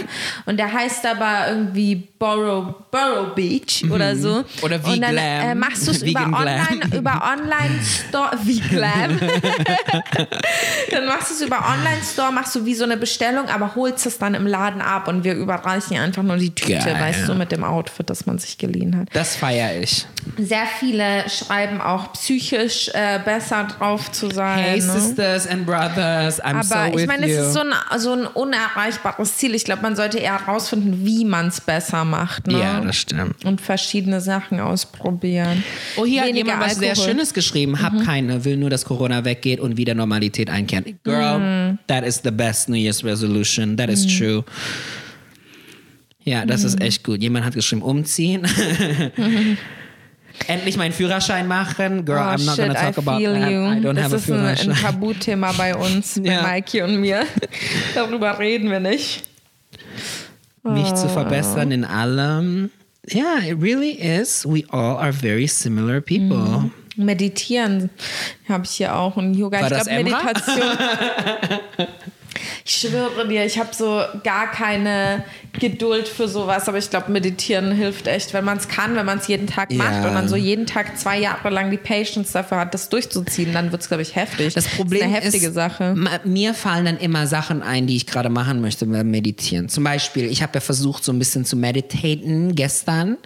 und 0.47 0.59
der 0.59 0.73
heißt 0.73 1.07
aber 1.07 1.49
irgendwie 1.49 2.09
Borough, 2.25 2.75
Borough 2.91 3.35
Beach 3.35 3.85
oder 3.91 4.17
so. 4.17 4.37
Mhm. 4.37 4.45
Oder 4.63 4.83
wie 4.87 4.93
und 4.93 5.03
dann. 5.03 5.19
Äh, 5.19 5.55
machst 5.55 5.87
du 5.87 5.91
es 5.91 6.03
über 6.11 6.23
online, 6.23 6.81
über 6.97 7.23
Online 7.23 7.81
Store, 7.83 8.31
wie 8.45 8.61
Glam. 8.61 9.19
dann 10.91 11.07
machst 11.07 11.31
du 11.31 11.35
es 11.35 11.43
über 11.43 11.59
Online-Store, 11.59 12.33
machst 12.33 12.55
du 12.55 12.65
wie 12.65 12.75
so 12.75 12.85
eine 12.85 12.97
Bestellung, 12.97 13.49
aber 13.49 13.75
holst 13.75 14.07
es 14.07 14.17
dann 14.17 14.33
im 14.33 14.47
Laden 14.47 14.81
ab 14.81 15.07
und 15.09 15.23
wir 15.23 15.35
überreichen 15.35 15.99
einfach 15.99 16.23
nur 16.23 16.37
die 16.39 16.55
Tüte, 16.55 16.79
Geil. 16.79 16.97
weißt 16.99 17.29
du, 17.29 17.35
mit 17.35 17.53
dem 17.53 17.63
Outfit, 17.63 18.09
das 18.09 18.25
man 18.25 18.39
sich 18.39 18.57
geliehen 18.57 18.97
hat. 18.97 19.09
Das 19.13 19.37
feiere 19.37 19.83
ich. 19.83 20.07
Sehr 20.39 20.65
viele 20.81 21.29
schreiben 21.29 21.83
auch 21.83 22.15
psychisch 22.15 22.89
äh, 22.95 23.19
besser 23.23 23.65
drauf 23.65 24.11
zu 24.13 24.31
sein. 24.31 24.59
Hey, 24.59 24.81
ne? 24.81 24.83
sisters 24.83 25.47
and 25.47 25.67
brothers, 25.67 26.43
I'm 26.43 26.63
so 26.63 26.75
Aber 26.75 26.95
with 26.95 27.03
ich 27.03 27.07
meine, 27.07 27.27
es 27.27 27.49
ist 27.49 27.53
so 27.53 27.61
ein, 27.61 27.75
so 27.99 28.13
ein 28.13 28.27
unerreichbares 28.27 29.37
Ziel. 29.37 29.55
Ich 29.55 29.65
glaube, 29.65 29.83
man 29.83 29.95
sollte 29.95 30.19
eher 30.19 30.47
herausfinden, 30.47 31.05
wie 31.05 31.27
man 31.27 31.49
es 31.49 31.61
besser 31.61 32.05
macht. 32.05 32.14
Ne? 32.47 32.59
ja, 32.59 32.81
das 32.81 32.97
stimmt. 32.97 33.45
Und 33.45 33.61
verschiedene 33.61 34.21
Sachen 34.21 34.61
ausprobieren. 34.61 35.63
Oh, 35.97 36.05
hier 36.05 36.23
hat 36.23 36.29
Weniger 36.29 36.47
jemand 36.53 36.71
was 36.71 36.79
sehr 36.79 36.91
Alkohol. 36.91 37.07
Mhm. 37.07 37.11
Schönes 37.11 37.35
geschrieben. 37.35 37.83
Hab 37.83 38.05
keine, 38.05 38.45
will 38.45 38.57
nur, 38.57 38.71
dass 38.71 38.85
Corona 38.85 39.25
weggeht 39.25 39.61
und 39.61 39.77
wieder 39.77 39.95
Normalität 39.95 40.51
einkehrt. 40.51 40.87
Girl, 41.05 41.39
Mhm. 41.39 41.79
that 41.87 42.05
is 42.05 42.21
the 42.25 42.31
best 42.31 42.69
New 42.69 42.77
Year's 42.77 43.05
resolution. 43.05 43.77
That 43.77 43.91
is 43.91 44.07
true. 44.19 44.45
Ja, 46.25 46.47
das 46.47 46.63
Mhm. 46.63 46.67
ist 46.69 46.81
echt 46.81 47.05
gut. 47.05 47.21
Jemand 47.21 47.45
hat 47.45 47.55
geschrieben, 47.55 47.83
umziehen. 47.83 48.47
Endlich 50.49 50.77
meinen 50.77 50.93
Führerschein 50.93 51.47
machen. 51.47 52.05
Girl, 52.05 52.19
Oh, 52.19 52.23
I'm 52.23 52.45
not 52.45 52.57
shit, 52.57 52.67
gonna 52.67 52.75
talk 52.75 52.97
I 52.97 53.01
about 53.01 53.19
feel 53.19 53.35
that. 53.35 53.51
you. 53.51 53.59
I 53.59 53.81
don't 53.81 53.95
das 53.95 54.05
have 54.05 54.15
a 54.15 54.19
ist 54.19 54.31
ein, 54.31 54.47
ein 54.47 54.57
Führerschein. 54.57 54.85
Tabuthema 54.85 55.53
bei 55.53 55.77
uns, 55.77 56.21
bei 56.21 56.29
Ja. 56.33 56.43
Mikey 56.43 56.83
und 56.83 56.97
mir. 57.01 57.25
Darüber 57.95 58.39
reden 58.39 58.71
wir 58.71 58.81
nicht. 58.81 59.23
Mich 60.65 60.91
Oh. 60.93 60.95
zu 60.95 61.09
verbessern 61.09 61.71
in 61.73 61.85
allem. 61.85 62.71
Yeah, 63.13 63.39
it 63.47 63.61
really 63.61 63.93
is. 64.01 64.47
We 64.47 64.65
all 64.71 64.97
are 64.97 65.13
very 65.13 65.47
similar 65.47 66.01
people. 66.01 66.39
Mhm. 66.39 66.71
Meditieren 66.97 67.91
habe 68.49 68.65
ich 68.65 68.71
hier 68.71 68.95
auch 68.97 69.17
und 69.17 69.35
Yoga. 69.35 69.61
War 69.61 69.73
ich 69.73 69.83
glaube? 69.83 70.05
Meditation. 70.05 70.79
ich 72.65 72.73
schwöre 72.73 73.29
dir, 73.29 73.45
ich 73.45 73.59
habe 73.59 73.71
so 73.75 74.03
gar 74.23 74.51
keine 74.51 75.25
Geduld 75.61 76.09
für 76.09 76.29
sowas, 76.29 76.69
aber 76.69 76.79
ich 76.79 76.91
glaube, 76.91 77.11
meditieren 77.13 77.73
hilft 77.73 78.07
echt, 78.07 78.35
wenn 78.35 78.45
man 78.45 78.59
es 78.59 78.69
kann, 78.69 78.97
wenn 78.97 79.07
man 79.07 79.19
es 79.19 79.27
jeden 79.29 79.47
Tag 79.47 79.73
macht 79.73 79.93
Ja. 80.03 80.09
und 80.09 80.15
dann 80.15 80.29
so 80.29 80.37
jeden 80.37 80.67
Tag 80.67 80.99
zwei 80.99 81.19
Jahre 81.19 81.51
lang 81.51 81.71
die 81.71 81.77
Patience 81.77 82.33
dafür 82.33 82.59
hat, 82.59 82.75
das 82.75 82.89
durchzuziehen, 82.89 83.53
dann 83.53 83.73
wird 83.73 83.83
es, 83.83 83.89
glaube 83.89 84.03
ich, 84.03 84.15
heftig. 84.17 84.55
Das 84.55 84.67
Problem 84.69 85.01
ist 85.01 85.07
eine 85.07 85.15
heftige 85.15 85.47
ist, 85.49 85.55
Sache. 85.55 85.95
Mir 86.25 86.55
fallen 86.55 86.85
dann 86.85 86.99
immer 86.99 87.27
Sachen 87.27 87.63
ein, 87.63 87.87
die 87.87 87.97
ich 87.97 88.07
gerade 88.07 88.29
machen 88.31 88.61
möchte 88.61 88.87
beim 88.87 89.11
Meditieren. 89.11 89.69
Zum 89.69 89.85
Beispiel, 89.85 90.25
ich 90.31 90.43
habe 90.43 90.53
ja 90.55 90.61
versucht, 90.61 91.05
so 91.05 91.13
ein 91.13 91.19
bisschen 91.19 91.45
zu 91.45 91.57
meditaten 91.57 92.55
gestern, 92.55 93.17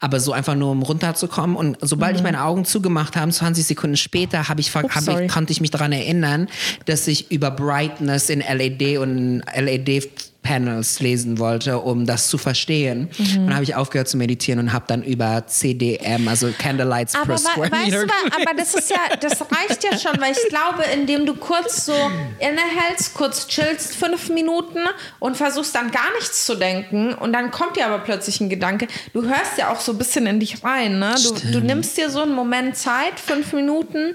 aber 0.00 0.20
so 0.20 0.32
einfach 0.32 0.54
nur, 0.54 0.70
um 0.70 0.82
runterzukommen. 0.82 1.56
Und 1.56 1.76
sobald 1.80 2.16
ich 2.16 2.22
meine 2.22 2.42
Augen 2.44 2.64
zugemacht 2.64 3.16
habe, 3.16 3.30
20 3.32 3.64
Sekunden 3.64 3.96
später, 3.96 4.48
habe 4.48 4.60
ich, 4.60 4.74
Mhm. 4.74 4.84
Ups, 4.84 4.94
hab 5.06 5.20
ich, 5.20 5.30
konnte 5.30 5.52
ich 5.52 5.60
mich 5.60 5.70
daran 5.70 5.92
erinnern, 5.92 6.48
dass 6.86 7.06
ich 7.08 7.30
über 7.30 7.50
Brightness 7.50 8.30
in 8.30 8.40
LED 8.40 8.98
und 8.98 9.42
LED 9.54 10.08
Panels 10.42 10.98
lesen 11.00 11.38
wollte, 11.38 11.78
um 11.78 12.04
das 12.04 12.28
zu 12.28 12.36
verstehen. 12.36 13.08
Mhm. 13.18 13.46
Dann 13.46 13.54
habe 13.54 13.62
ich 13.64 13.74
aufgehört 13.76 14.08
zu 14.08 14.16
meditieren 14.16 14.58
und 14.58 14.72
habe 14.72 14.84
dann 14.88 15.02
über 15.02 15.46
CDM, 15.46 16.26
also 16.28 16.50
Candlelights 16.58 17.14
Aber 17.14 17.26
per 17.26 17.38
Square 17.38 17.70
weißt 17.70 17.84
Meter. 17.84 18.00
du, 18.02 18.08
wa- 18.08 18.36
aber 18.42 18.54
das 18.58 18.74
ist 18.74 18.90
ja, 18.90 18.96
das 19.20 19.40
reicht 19.40 19.84
ja 19.84 19.96
schon, 19.98 20.20
weil 20.20 20.32
ich 20.32 20.48
glaube, 20.48 20.82
indem 20.94 21.26
du 21.26 21.34
kurz 21.34 21.86
so 21.86 21.94
innehältst, 22.38 23.14
kurz 23.14 23.46
chillst 23.46 23.94
fünf 23.96 24.28
Minuten 24.30 24.80
und 25.20 25.36
versuchst 25.36 25.74
dann 25.74 25.90
gar 25.90 26.10
nichts 26.18 26.44
zu 26.46 26.54
denken 26.56 27.14
und 27.14 27.32
dann 27.32 27.50
kommt 27.50 27.76
dir 27.76 27.86
aber 27.86 27.98
plötzlich 28.00 28.40
ein 28.40 28.48
Gedanke. 28.50 28.88
Du 29.12 29.22
hörst 29.22 29.58
ja 29.58 29.70
auch 29.72 29.80
so 29.80 29.92
ein 29.92 29.98
bisschen 29.98 30.26
in 30.26 30.40
dich 30.40 30.64
rein, 30.64 30.98
ne? 30.98 31.14
Du, 31.22 31.52
du 31.52 31.60
nimmst 31.60 31.96
dir 31.96 32.10
so 32.10 32.22
einen 32.22 32.34
Moment 32.34 32.76
Zeit, 32.76 33.18
fünf 33.24 33.52
Minuten 33.52 34.14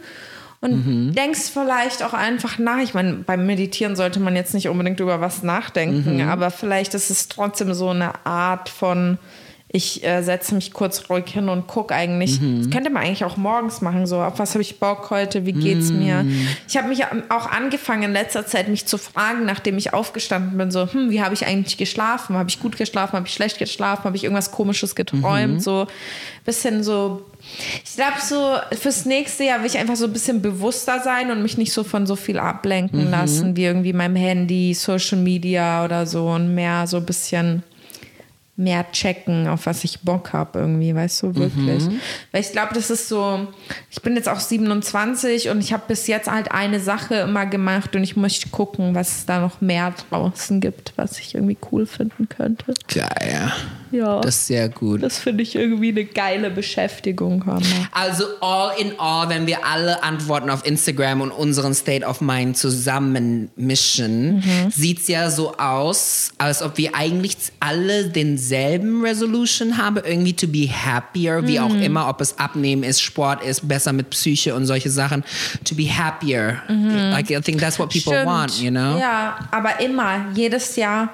und 0.59 1.13
denkst 1.13 1.51
vielleicht 1.53 2.03
auch 2.03 2.13
einfach 2.13 2.57
nach. 2.57 2.79
Ich 2.79 2.93
meine, 2.93 3.13
beim 3.17 3.45
Meditieren 3.45 3.95
sollte 3.95 4.19
man 4.19 4.35
jetzt 4.35 4.53
nicht 4.53 4.67
unbedingt 4.69 4.99
über 4.99 5.21
was 5.21 5.43
nachdenken, 5.43 6.21
aber 6.21 6.49
vielleicht 6.49 6.93
ist 6.93 7.09
es 7.09 7.27
trotzdem 7.27 7.73
so 7.73 7.89
eine 7.89 8.25
Art 8.25 8.69
von 8.69 9.19
ich 9.69 10.01
äh, 10.05 10.21
setze 10.23 10.55
mich 10.55 10.71
kurz 10.71 11.09
ruhig 11.09 11.25
hin 11.27 11.49
und 11.49 11.67
gucke 11.67 11.93
eigentlich. 11.93 12.39
Das 12.39 12.69
könnte 12.69 12.89
man 12.89 13.03
eigentlich 13.03 13.25
auch 13.25 13.35
morgens 13.35 13.81
machen, 13.81 14.07
so 14.07 14.21
auf 14.21 14.39
was 14.39 14.53
habe 14.53 14.61
ich 14.61 14.79
Bock 14.79 15.09
heute, 15.09 15.45
wie 15.45 15.51
geht's 15.51 15.91
mir. 15.91 16.25
Ich 16.69 16.77
habe 16.77 16.87
mich 16.87 17.03
auch 17.03 17.51
angefangen 17.51 18.03
in 18.03 18.13
letzter 18.13 18.45
Zeit 18.45 18.69
mich 18.69 18.85
zu 18.85 18.97
fragen, 18.97 19.45
nachdem 19.45 19.77
ich 19.77 19.93
aufgestanden 19.93 20.57
bin, 20.57 20.71
so, 20.71 20.91
hm, 20.91 21.09
wie 21.09 21.21
habe 21.21 21.33
ich 21.33 21.45
eigentlich 21.45 21.75
geschlafen? 21.75 22.37
Habe 22.37 22.49
ich 22.49 22.61
gut 22.61 22.77
geschlafen? 22.77 23.13
Habe 23.13 23.27
ich 23.27 23.33
schlecht 23.33 23.59
geschlafen? 23.59 24.05
Habe 24.05 24.15
ich 24.15 24.23
irgendwas 24.23 24.51
komisches 24.51 24.95
geträumt? 24.95 25.61
So 25.61 25.87
bisschen 26.45 26.81
so 26.81 27.25
ich 27.83 27.95
glaube, 27.95 28.21
so 28.21 28.77
fürs 28.77 29.05
nächste 29.05 29.45
Jahr 29.45 29.59
will 29.59 29.67
ich 29.67 29.77
einfach 29.77 29.95
so 29.95 30.05
ein 30.05 30.13
bisschen 30.13 30.41
bewusster 30.41 31.01
sein 31.01 31.31
und 31.31 31.41
mich 31.41 31.57
nicht 31.57 31.73
so 31.73 31.83
von 31.83 32.05
so 32.05 32.15
viel 32.15 32.39
ablenken 32.39 33.09
lassen, 33.11 33.55
wie 33.55 33.65
irgendwie 33.65 33.93
meinem 33.93 34.15
Handy, 34.15 34.73
Social 34.73 35.17
Media 35.17 35.83
oder 35.83 36.05
so 36.05 36.29
und 36.29 36.53
mehr 36.53 36.87
so 36.87 36.97
ein 36.97 37.05
bisschen 37.05 37.63
mehr 38.57 38.91
checken, 38.91 39.47
auf 39.47 39.67
was 39.67 39.83
ich 39.83 40.01
Bock 40.01 40.33
habe 40.33 40.59
irgendwie, 40.59 40.93
weißt 40.93 41.21
du, 41.21 41.35
wirklich. 41.35 41.83
Weil 42.31 42.41
ich 42.41 42.51
glaube, 42.51 42.73
das 42.73 42.89
ist 42.89 43.07
so, 43.07 43.47
ich 43.91 44.01
bin 44.01 44.15
jetzt 44.15 44.27
auch 44.27 44.39
27 44.39 45.49
und 45.49 45.59
ich 45.59 45.73
habe 45.73 45.83
bis 45.87 46.07
jetzt 46.07 46.29
halt 46.29 46.51
eine 46.51 46.79
Sache 46.79 47.15
immer 47.15 47.45
gemacht 47.45 47.95
und 47.95 48.03
ich 48.03 48.15
möchte 48.15 48.49
gucken, 48.49 48.95
was 48.95 49.19
es 49.19 49.25
da 49.27 49.39
noch 49.39 49.61
mehr 49.61 49.93
draußen 50.09 50.59
gibt, 50.59 50.93
was 50.95 51.19
ich 51.19 51.35
irgendwie 51.35 51.57
cool 51.71 51.85
finden 51.85 52.27
könnte. 52.29 52.73
Geil. 52.87 53.31
Ja. 53.31 53.53
Das 53.91 54.35
ist 54.37 54.47
sehr 54.47 54.69
gut. 54.69 55.01
Das 55.03 55.17
finde 55.19 55.43
ich 55.43 55.55
irgendwie 55.55 55.89
eine 55.89 56.05
geile 56.05 56.49
Beschäftigung, 56.49 57.45
Hammer. 57.45 57.61
Also 57.91 58.25
all 58.41 58.71
in 58.79 58.99
all, 58.99 59.29
wenn 59.29 59.47
wir 59.47 59.65
alle 59.65 60.03
Antworten 60.03 60.49
auf 60.49 60.65
Instagram 60.65 61.21
und 61.21 61.31
unseren 61.31 61.73
State 61.73 62.05
of 62.05 62.21
Mind 62.21 62.57
zusammen 62.57 63.49
mischen, 63.55 64.37
Mhm. 64.37 64.71
sieht's 64.71 65.07
ja 65.07 65.29
so 65.29 65.55
aus, 65.57 66.31
als 66.37 66.61
ob 66.61 66.77
wir 66.77 66.95
eigentlich 66.95 67.37
alle 67.59 68.09
denselben 68.09 69.03
Resolution 69.03 69.77
haben, 69.77 69.97
irgendwie 70.03 70.33
to 70.33 70.47
be 70.47 70.67
happier, 70.69 71.47
wie 71.47 71.59
Mhm. 71.59 71.63
auch 71.65 71.75
immer, 71.75 72.09
ob 72.09 72.21
es 72.21 72.37
Abnehmen 72.39 72.83
ist, 72.83 73.01
Sport 73.01 73.43
ist, 73.43 73.67
besser 73.67 73.93
mit 73.93 74.09
Psyche 74.09 74.53
und 74.55 74.65
solche 74.65 74.89
Sachen, 74.89 75.23
to 75.63 75.75
be 75.75 75.83
happier. 75.83 76.61
Like, 76.67 77.29
I 77.29 77.39
think 77.41 77.59
that's 77.59 77.79
what 77.79 77.89
people 77.89 78.13
Mhm. 78.13 78.17
Stimmt. 78.17 78.25
want, 78.27 78.61
you 78.61 78.69
know? 78.71 78.97
Ja, 78.99 79.37
aber 79.51 79.79
immer, 79.79 80.25
jedes 80.33 80.75
Jahr. 80.75 81.09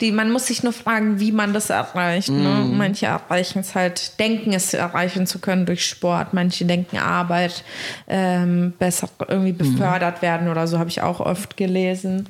Die, 0.00 0.12
man 0.12 0.30
muss 0.30 0.46
sich 0.46 0.62
nur 0.62 0.72
fragen, 0.72 1.20
wie 1.20 1.32
man 1.32 1.52
das 1.52 1.70
erreicht. 1.70 2.17
Ne? 2.26 2.48
Mhm. 2.48 2.76
Manche 2.76 3.06
erreichen 3.06 3.60
es 3.60 3.76
halt, 3.76 4.18
denken 4.18 4.52
es 4.52 4.74
erreichen 4.74 5.26
zu 5.26 5.38
können 5.38 5.64
durch 5.66 5.86
Sport. 5.86 6.34
Manche 6.34 6.64
denken 6.64 6.98
Arbeit 6.98 7.62
ähm, 8.08 8.72
besser 8.78 9.08
irgendwie 9.28 9.52
Mhm. 9.52 9.58
befördert 9.58 10.20
werden 10.22 10.48
oder 10.48 10.66
so, 10.66 10.78
habe 10.80 10.90
ich 10.90 11.00
auch 11.02 11.20
oft 11.20 11.56
gelesen. 11.56 12.28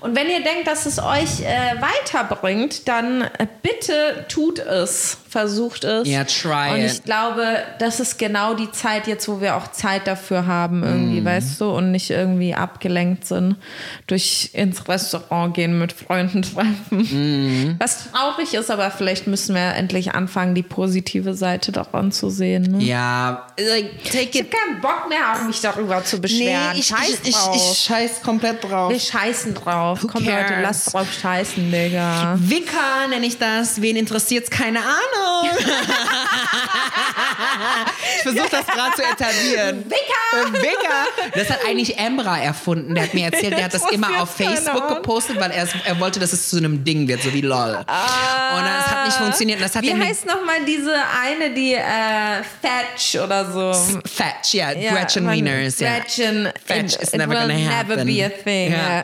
Und 0.00 0.14
wenn 0.16 0.28
ihr 0.28 0.42
denkt, 0.44 0.66
dass 0.66 0.86
es 0.86 0.98
euch 0.98 1.40
äh, 1.40 1.74
weiterbringt, 1.80 2.86
dann 2.86 3.22
äh, 3.22 3.46
bitte 3.62 4.26
tut 4.28 4.58
es. 4.60 5.18
Versucht 5.34 5.82
es. 5.82 6.06
Ja, 6.08 6.22
try 6.22 6.70
Und 6.74 6.78
it. 6.84 6.92
ich 6.92 7.02
glaube, 7.02 7.44
das 7.80 7.98
ist 7.98 8.20
genau 8.20 8.54
die 8.54 8.70
Zeit 8.70 9.08
jetzt, 9.08 9.26
wo 9.28 9.40
wir 9.40 9.56
auch 9.56 9.72
Zeit 9.72 10.06
dafür 10.06 10.46
haben, 10.46 10.84
irgendwie, 10.84 11.20
Mhm. 11.22 11.24
weißt 11.24 11.60
du, 11.60 11.70
und 11.72 11.90
nicht 11.90 12.10
irgendwie 12.10 12.54
abgelenkt 12.54 13.24
sind 13.26 13.56
durch 14.06 14.50
ins 14.52 14.86
Restaurant 14.88 15.52
gehen, 15.52 15.76
mit 15.76 15.92
Freunden 15.92 16.42
treffen. 16.42 16.76
Mhm. 16.90 17.74
Was 17.80 18.12
traurig 18.12 18.54
ist, 18.54 18.70
aber 18.70 18.92
vielleicht 18.92 19.26
müssen 19.26 19.56
wir 19.56 19.74
endlich 19.74 20.14
anfangen, 20.14 20.54
die 20.54 20.62
positive 20.62 21.34
Seite 21.34 21.72
daran 21.72 22.12
zu 22.12 22.30
sehen. 22.30 22.62
Ne? 22.78 22.84
Ja, 22.84 23.46
like, 23.58 23.90
Ich 24.04 24.10
habe 24.10 24.22
it. 24.38 24.50
keinen 24.52 24.80
Bock 24.80 25.08
mehr, 25.08 25.32
auch 25.34 25.42
mich 25.48 25.60
darüber 25.60 26.04
zu 26.04 26.14
Nee, 26.16 26.22
beschweren. 26.22 26.76
ich, 26.76 26.86
Scheiß 26.86 27.18
ich, 27.24 27.28
ich, 27.30 27.34
drauf. 27.34 27.56
ich 27.72 27.78
scheiß 27.80 28.22
komplett 28.22 28.62
drauf. 28.62 28.92
wir 28.92 29.00
scheißen 29.00 29.52
drauf. 29.54 30.04
Who 30.04 30.06
Komm 30.06 30.24
Leute, 30.26 30.36
cares? 30.44 30.62
lasst 30.62 30.92
drauf 30.94 31.08
scheißen, 31.20 31.72
Digga. 31.72 32.36
Wicker 32.38 33.08
nenne 33.10 33.26
ich 33.26 33.36
das. 33.36 33.82
Wen 33.82 33.96
interessiert's? 33.96 34.48
Keine 34.48 34.78
Ahnung. 34.78 35.23
Ich 38.16 38.22
versuche 38.22 38.48
das 38.50 38.66
gerade 38.66 38.94
zu 38.96 39.02
etablieren. 39.02 39.84
Wicker! 39.86 40.52
Wicker! 40.62 41.30
Das 41.34 41.50
hat 41.50 41.60
eigentlich 41.66 41.98
Emra 41.98 42.38
erfunden. 42.38 42.94
Der 42.94 43.04
hat 43.04 43.14
mir 43.14 43.26
erzählt, 43.26 43.56
der 43.56 43.64
hat 43.64 43.74
das 43.74 43.90
immer 43.90 44.20
auf 44.22 44.30
Facebook 44.34 44.88
gepostet, 44.88 45.38
weil 45.40 45.50
er, 45.50 45.66
er 45.84 46.00
wollte, 46.00 46.20
dass 46.20 46.32
es 46.32 46.48
zu 46.50 46.56
einem 46.58 46.84
Ding 46.84 47.06
wird, 47.08 47.22
so 47.22 47.32
wie 47.32 47.40
LOL. 47.40 47.76
Und 47.76 47.86
das 47.86 48.86
hat 48.90 49.06
nicht 49.06 49.16
funktioniert. 49.16 49.60
Das 49.60 49.74
hat 49.76 49.82
Wie 49.82 49.94
heißt 49.94 50.26
nochmal 50.26 50.64
diese 50.66 50.94
eine, 51.22 51.50
die 51.54 51.74
äh, 51.74 52.42
Fetch 52.60 53.16
oder 53.22 53.50
so? 53.50 53.72
Fetch, 54.06 54.54
ja, 54.54 54.72
Ja, 54.72 54.92
Gretchen 54.94 55.30
Wieners, 55.30 55.78
ja. 55.80 55.96
Gretchen, 55.98 56.48
Fetch 56.64 56.94
it- 56.94 57.02
is 57.02 57.12
never 57.12 57.34
gonna 57.34 57.54
happen. 57.54 57.88
never 57.96 58.04
be 58.04 58.24
a 58.24 58.28
thing. 58.28 58.72
Ja. 58.72 58.96
Ja. 58.98 59.02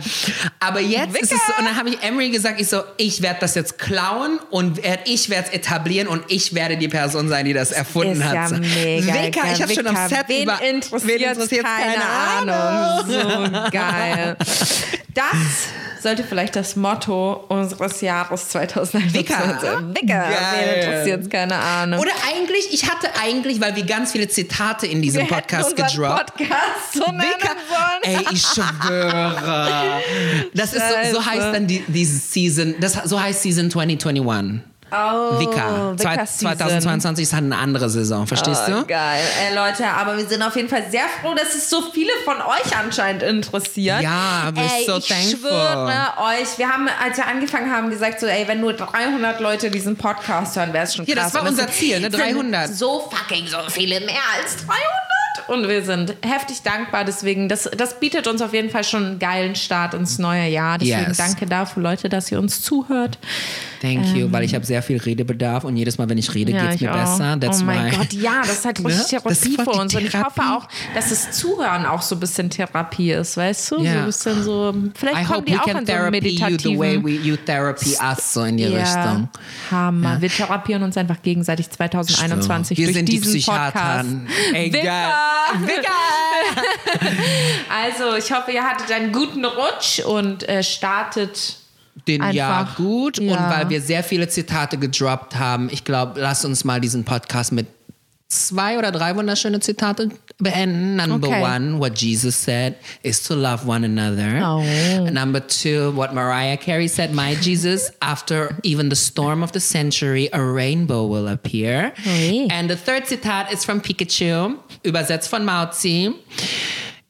Aber 0.60 0.80
jetzt 0.80 1.16
ist 1.16 1.24
es 1.24 1.30
Wicker. 1.32 1.42
so, 1.48 1.52
und 1.58 1.64
dann 1.66 1.76
habe 1.76 1.88
ich 1.90 2.02
Emery 2.02 2.30
gesagt, 2.30 2.60
ich 2.60 2.68
so, 2.68 2.82
ich 2.96 3.22
werde 3.22 3.40
das 3.40 3.54
jetzt 3.54 3.78
klauen 3.78 4.38
und 4.50 4.80
ich 5.04 5.30
werde 5.30 5.48
es 5.48 5.54
etablieren 5.54 6.08
und 6.10 6.24
ich 6.28 6.54
werde 6.54 6.76
die 6.76 6.88
Person 6.88 7.28
sein, 7.28 7.44
die 7.44 7.52
das 7.52 7.70
erfunden 7.70 8.20
Ist 8.20 8.24
hat. 8.24 8.34
ja 8.34 8.58
mega 8.58 9.14
Wicker, 9.14 9.52
ich 9.52 9.62
habe 9.62 9.72
schon 9.72 9.86
am. 9.86 10.08
Set 10.08 10.24
Wen 10.26 10.42
über... 10.42 10.60
interessiert, 10.60 11.20
interessiert's? 11.20 11.68
keine, 11.68 12.52
Ahnung. 12.52 13.06
So 13.06 13.70
geil. 13.70 14.36
Das 15.14 16.02
sollte 16.02 16.24
vielleicht 16.24 16.56
das 16.56 16.76
Motto 16.76 17.44
unseres 17.48 18.00
Jahres 18.00 18.48
2021 18.48 19.14
Wicker. 19.14 19.58
sein. 19.60 19.94
Wicker. 19.94 20.24
Wen 20.28 20.82
interessiert 20.82 21.30
keine 21.30 21.56
Ahnung. 21.56 22.00
Oder 22.00 22.12
eigentlich, 22.28 22.72
ich 22.72 22.90
hatte 22.90 23.08
eigentlich, 23.22 23.60
weil 23.60 23.76
wir 23.76 23.84
ganz 23.84 24.12
viele 24.12 24.28
Zitate 24.28 24.86
in 24.86 25.02
diesem 25.02 25.22
Wir 25.22 25.28
Podcast 25.28 25.76
gedroppt. 25.76 26.36
Podcast 26.36 26.94
so 26.94 27.04
nennen. 27.06 27.24
Ey, 28.02 28.26
ich 28.32 28.42
schwöre. 28.42 30.00
Das 30.54 30.72
ist 30.72 30.82
so, 31.12 31.20
so 31.20 31.26
heißt 31.26 31.54
dann 31.54 31.66
die, 31.66 31.84
diese 31.86 32.18
Season, 32.18 32.74
das, 32.80 32.94
so 33.04 33.20
heißt 33.20 33.42
Season 33.42 33.70
2021. 33.70 34.69
Oh, 34.92 35.38
Season. 35.38 35.98
2022 35.98 37.22
ist 37.22 37.32
halt 37.32 37.44
eine 37.44 37.56
andere 37.58 37.88
Saison, 37.88 38.26
verstehst 38.26 38.62
Oh, 38.68 38.70
du? 38.70 38.86
geil. 38.86 39.20
Ey, 39.48 39.54
Leute, 39.54 39.86
aber 39.86 40.16
wir 40.16 40.26
sind 40.26 40.42
auf 40.42 40.56
jeden 40.56 40.68
Fall 40.68 40.84
sehr 40.90 41.04
froh, 41.20 41.34
dass 41.34 41.54
es 41.54 41.70
so 41.70 41.82
viele 41.92 42.10
von 42.24 42.36
euch 42.36 42.76
anscheinend 42.76 43.22
interessiert. 43.22 44.02
Ja, 44.02 44.50
we're 44.54 44.60
ey, 44.60 44.84
so 44.86 44.96
ich 44.98 45.08
thankful. 45.08 45.38
schwöre 45.50 46.12
euch, 46.18 46.58
wir 46.58 46.68
haben, 46.68 46.88
als 47.02 47.16
wir 47.16 47.26
angefangen 47.26 47.70
haben, 47.72 47.90
gesagt 47.90 48.20
so, 48.20 48.26
ey, 48.26 48.46
wenn 48.48 48.60
nur 48.60 48.72
300 48.72 49.40
Leute 49.40 49.70
diesen 49.70 49.96
Podcast 49.96 50.56
hören, 50.56 50.72
wäre 50.72 50.84
es 50.84 50.94
schon 50.94 51.04
Ja, 51.06 51.14
das 51.14 51.32
krass. 51.32 51.34
war 51.42 51.48
unser 51.48 51.68
Ziel, 51.68 52.00
ne? 52.00 52.10
sind 52.10 52.18
300. 52.20 52.74
So 52.74 53.08
fucking 53.10 53.46
so 53.46 53.58
viele 53.68 54.00
mehr 54.00 54.16
als 54.40 54.56
300. 54.56 54.80
Und 55.48 55.68
wir 55.68 55.82
sind 55.84 56.14
heftig 56.24 56.62
dankbar. 56.62 57.04
Deswegen, 57.04 57.48
das, 57.48 57.68
das 57.76 57.98
bietet 58.00 58.26
uns 58.26 58.42
auf 58.42 58.52
jeden 58.52 58.70
Fall 58.70 58.84
schon 58.84 59.04
einen 59.04 59.18
geilen 59.18 59.54
Start 59.56 59.94
ins 59.94 60.18
neue 60.18 60.48
Jahr. 60.48 60.78
Deswegen 60.78 61.08
Yes. 61.08 61.16
danke 61.16 61.46
dafür, 61.46 61.82
Leute, 61.82 62.08
dass 62.08 62.30
ihr 62.30 62.38
uns 62.38 62.62
zuhört. 62.62 63.18
Thank 63.80 64.14
you, 64.14 64.30
weil 64.30 64.44
ich 64.44 64.54
habe 64.54 64.66
sehr 64.66 64.82
viel 64.82 64.98
Redebedarf 64.98 65.64
und 65.64 65.76
jedes 65.76 65.96
Mal, 65.96 66.08
wenn 66.10 66.18
ich 66.18 66.34
rede, 66.34 66.52
geht's 66.52 66.74
ich 66.76 66.80
mir 66.82 66.92
auch. 66.94 66.98
besser. 66.98 67.38
That's 67.40 67.62
oh 67.62 67.64
mein. 67.64 67.90
Gott, 67.90 68.12
ja, 68.12 68.40
das 68.42 68.58
ist 68.58 68.64
halt 68.66 68.78
richtig 68.84 68.90
Ne? 68.90 69.20
Das 69.24 69.40
Therapie 69.40 69.56
für 69.56 69.70
uns. 69.80 69.94
Und 69.94 70.02
ich 70.02 70.14
hoffe 70.14 70.34
Therapie. 70.34 70.54
auch, 70.64 70.68
dass 70.94 71.08
das 71.08 71.30
Zuhören 71.32 71.86
auch 71.86 72.02
so 72.02 72.16
ein 72.16 72.20
bisschen 72.20 72.50
Therapie 72.50 73.12
ist, 73.12 73.36
weißt 73.38 73.70
du? 73.70 73.76
So 73.78 73.82
Ja. 73.84 74.00
ein 74.00 74.06
bisschen 74.06 74.42
so, 74.42 74.74
vielleicht 74.94 75.22
I 75.22 75.24
kommen 75.24 75.44
die 75.46 75.58
auch 75.58 75.66
in 75.66 75.86
so 75.86 75.92
einen 75.92 76.14
you 76.14 76.58
the 76.58 76.78
way 76.78 76.98
meditativen... 76.98 77.04
we, 77.04 77.10
you 77.10 77.36
therapy 77.36 77.96
us, 78.02 78.34
so 78.34 78.42
in 78.44 78.58
die 78.58 78.64
ja, 78.64 78.78
Richtung. 78.80 79.28
Hammer. 79.70 80.20
Wir 80.20 80.28
therapieren 80.28 80.82
uns 80.82 80.96
einfach 80.98 81.22
gegenseitig 81.22 81.70
2021 81.70 82.76
Wir 82.76 82.86
durch 82.86 82.96
sind 82.96 83.08
die. 83.08 83.20
Podcast. 83.20 84.08
Geil. 84.52 84.72
Wicker. 84.72 85.19
Also, 87.68 88.16
ich 88.16 88.32
hoffe, 88.32 88.50
ihr 88.50 88.64
hattet 88.64 88.90
einen 88.90 89.12
guten 89.12 89.44
Rutsch 89.44 90.00
und 90.00 90.48
äh, 90.48 90.62
startet 90.62 91.60
den 92.08 92.22
Jahr 92.32 92.60
Einfach, 92.60 92.76
gut 92.76 93.18
und 93.18 93.28
ja. 93.28 93.50
weil 93.50 93.68
wir 93.68 93.80
sehr 93.80 94.02
viele 94.02 94.28
Zitate 94.28 94.78
gedroppt 94.78 95.36
haben. 95.36 95.68
Ich 95.70 95.84
glaube, 95.84 96.20
lass 96.20 96.44
uns 96.44 96.64
mal 96.64 96.80
diesen 96.80 97.04
Podcast 97.04 97.52
mit 97.52 97.66
zwei 98.30 98.78
oder 98.78 98.92
drei 98.92 99.14
wunderschöne 99.16 99.60
Zitate 99.60 100.08
beenden. 100.38 100.96
Number 100.96 101.28
Okay. 101.28 101.42
one, 101.42 101.78
what 101.80 101.94
Jesus 101.94 102.36
said 102.36 102.76
is 103.02 103.22
to 103.24 103.34
love 103.34 103.66
one 103.66 103.84
another. 103.84 104.40
Oh. 104.42 104.62
Number 105.10 105.40
two, 105.40 105.90
what 105.96 106.14
Mariah 106.14 106.56
Carey 106.56 106.88
said, 106.88 107.12
my 107.12 107.34
Jesus, 107.34 107.90
after 108.00 108.56
even 108.62 108.88
the 108.88 108.96
storm 108.96 109.42
of 109.42 109.52
the 109.52 109.60
century, 109.60 110.28
a 110.32 110.40
rainbow 110.42 111.04
will 111.06 111.26
appear. 111.28 111.92
Ui. 112.06 112.46
And 112.50 112.70
the 112.70 112.76
third 112.76 113.06
Zitat 113.06 113.52
is 113.52 113.64
from 113.64 113.80
Pikachu, 113.80 114.56
übersetzt 114.84 115.28
von 115.28 115.44
Mauzi 115.44 116.14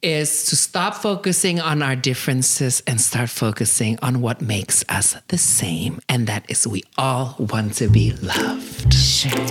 is 0.01 0.45
to 0.45 0.55
stop 0.55 0.95
focusing 0.95 1.59
on 1.61 1.83
our 1.83 1.95
differences 1.95 2.81
and 2.87 2.99
start 2.99 3.29
focusing 3.29 3.99
on 4.01 4.19
what 4.19 4.41
makes 4.41 4.83
us 4.89 5.15
the 5.27 5.37
same. 5.37 5.99
And 6.09 6.25
that 6.25 6.43
is 6.49 6.65
we 6.67 6.83
all 6.97 7.35
want 7.37 7.75
to 7.75 7.87
be 7.87 8.11
loved. 8.13 8.95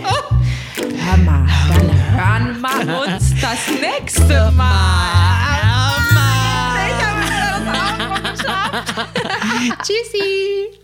Oh, 0.03 0.43
Hör 0.81 1.17
mal, 1.19 1.47
dann 1.69 1.91
hören 2.17 2.61
wir 2.61 3.15
uns 3.15 3.35
das 3.41 3.69
nächste 3.81 4.51
Mal. 4.53 5.61
Ich 6.89 7.05
habe 7.05 7.21
wieder 7.21 7.43
das 7.65 7.77
Abendbrot 7.77 8.25
geschafft. 8.33 8.95
Tschüssi. 9.85 10.80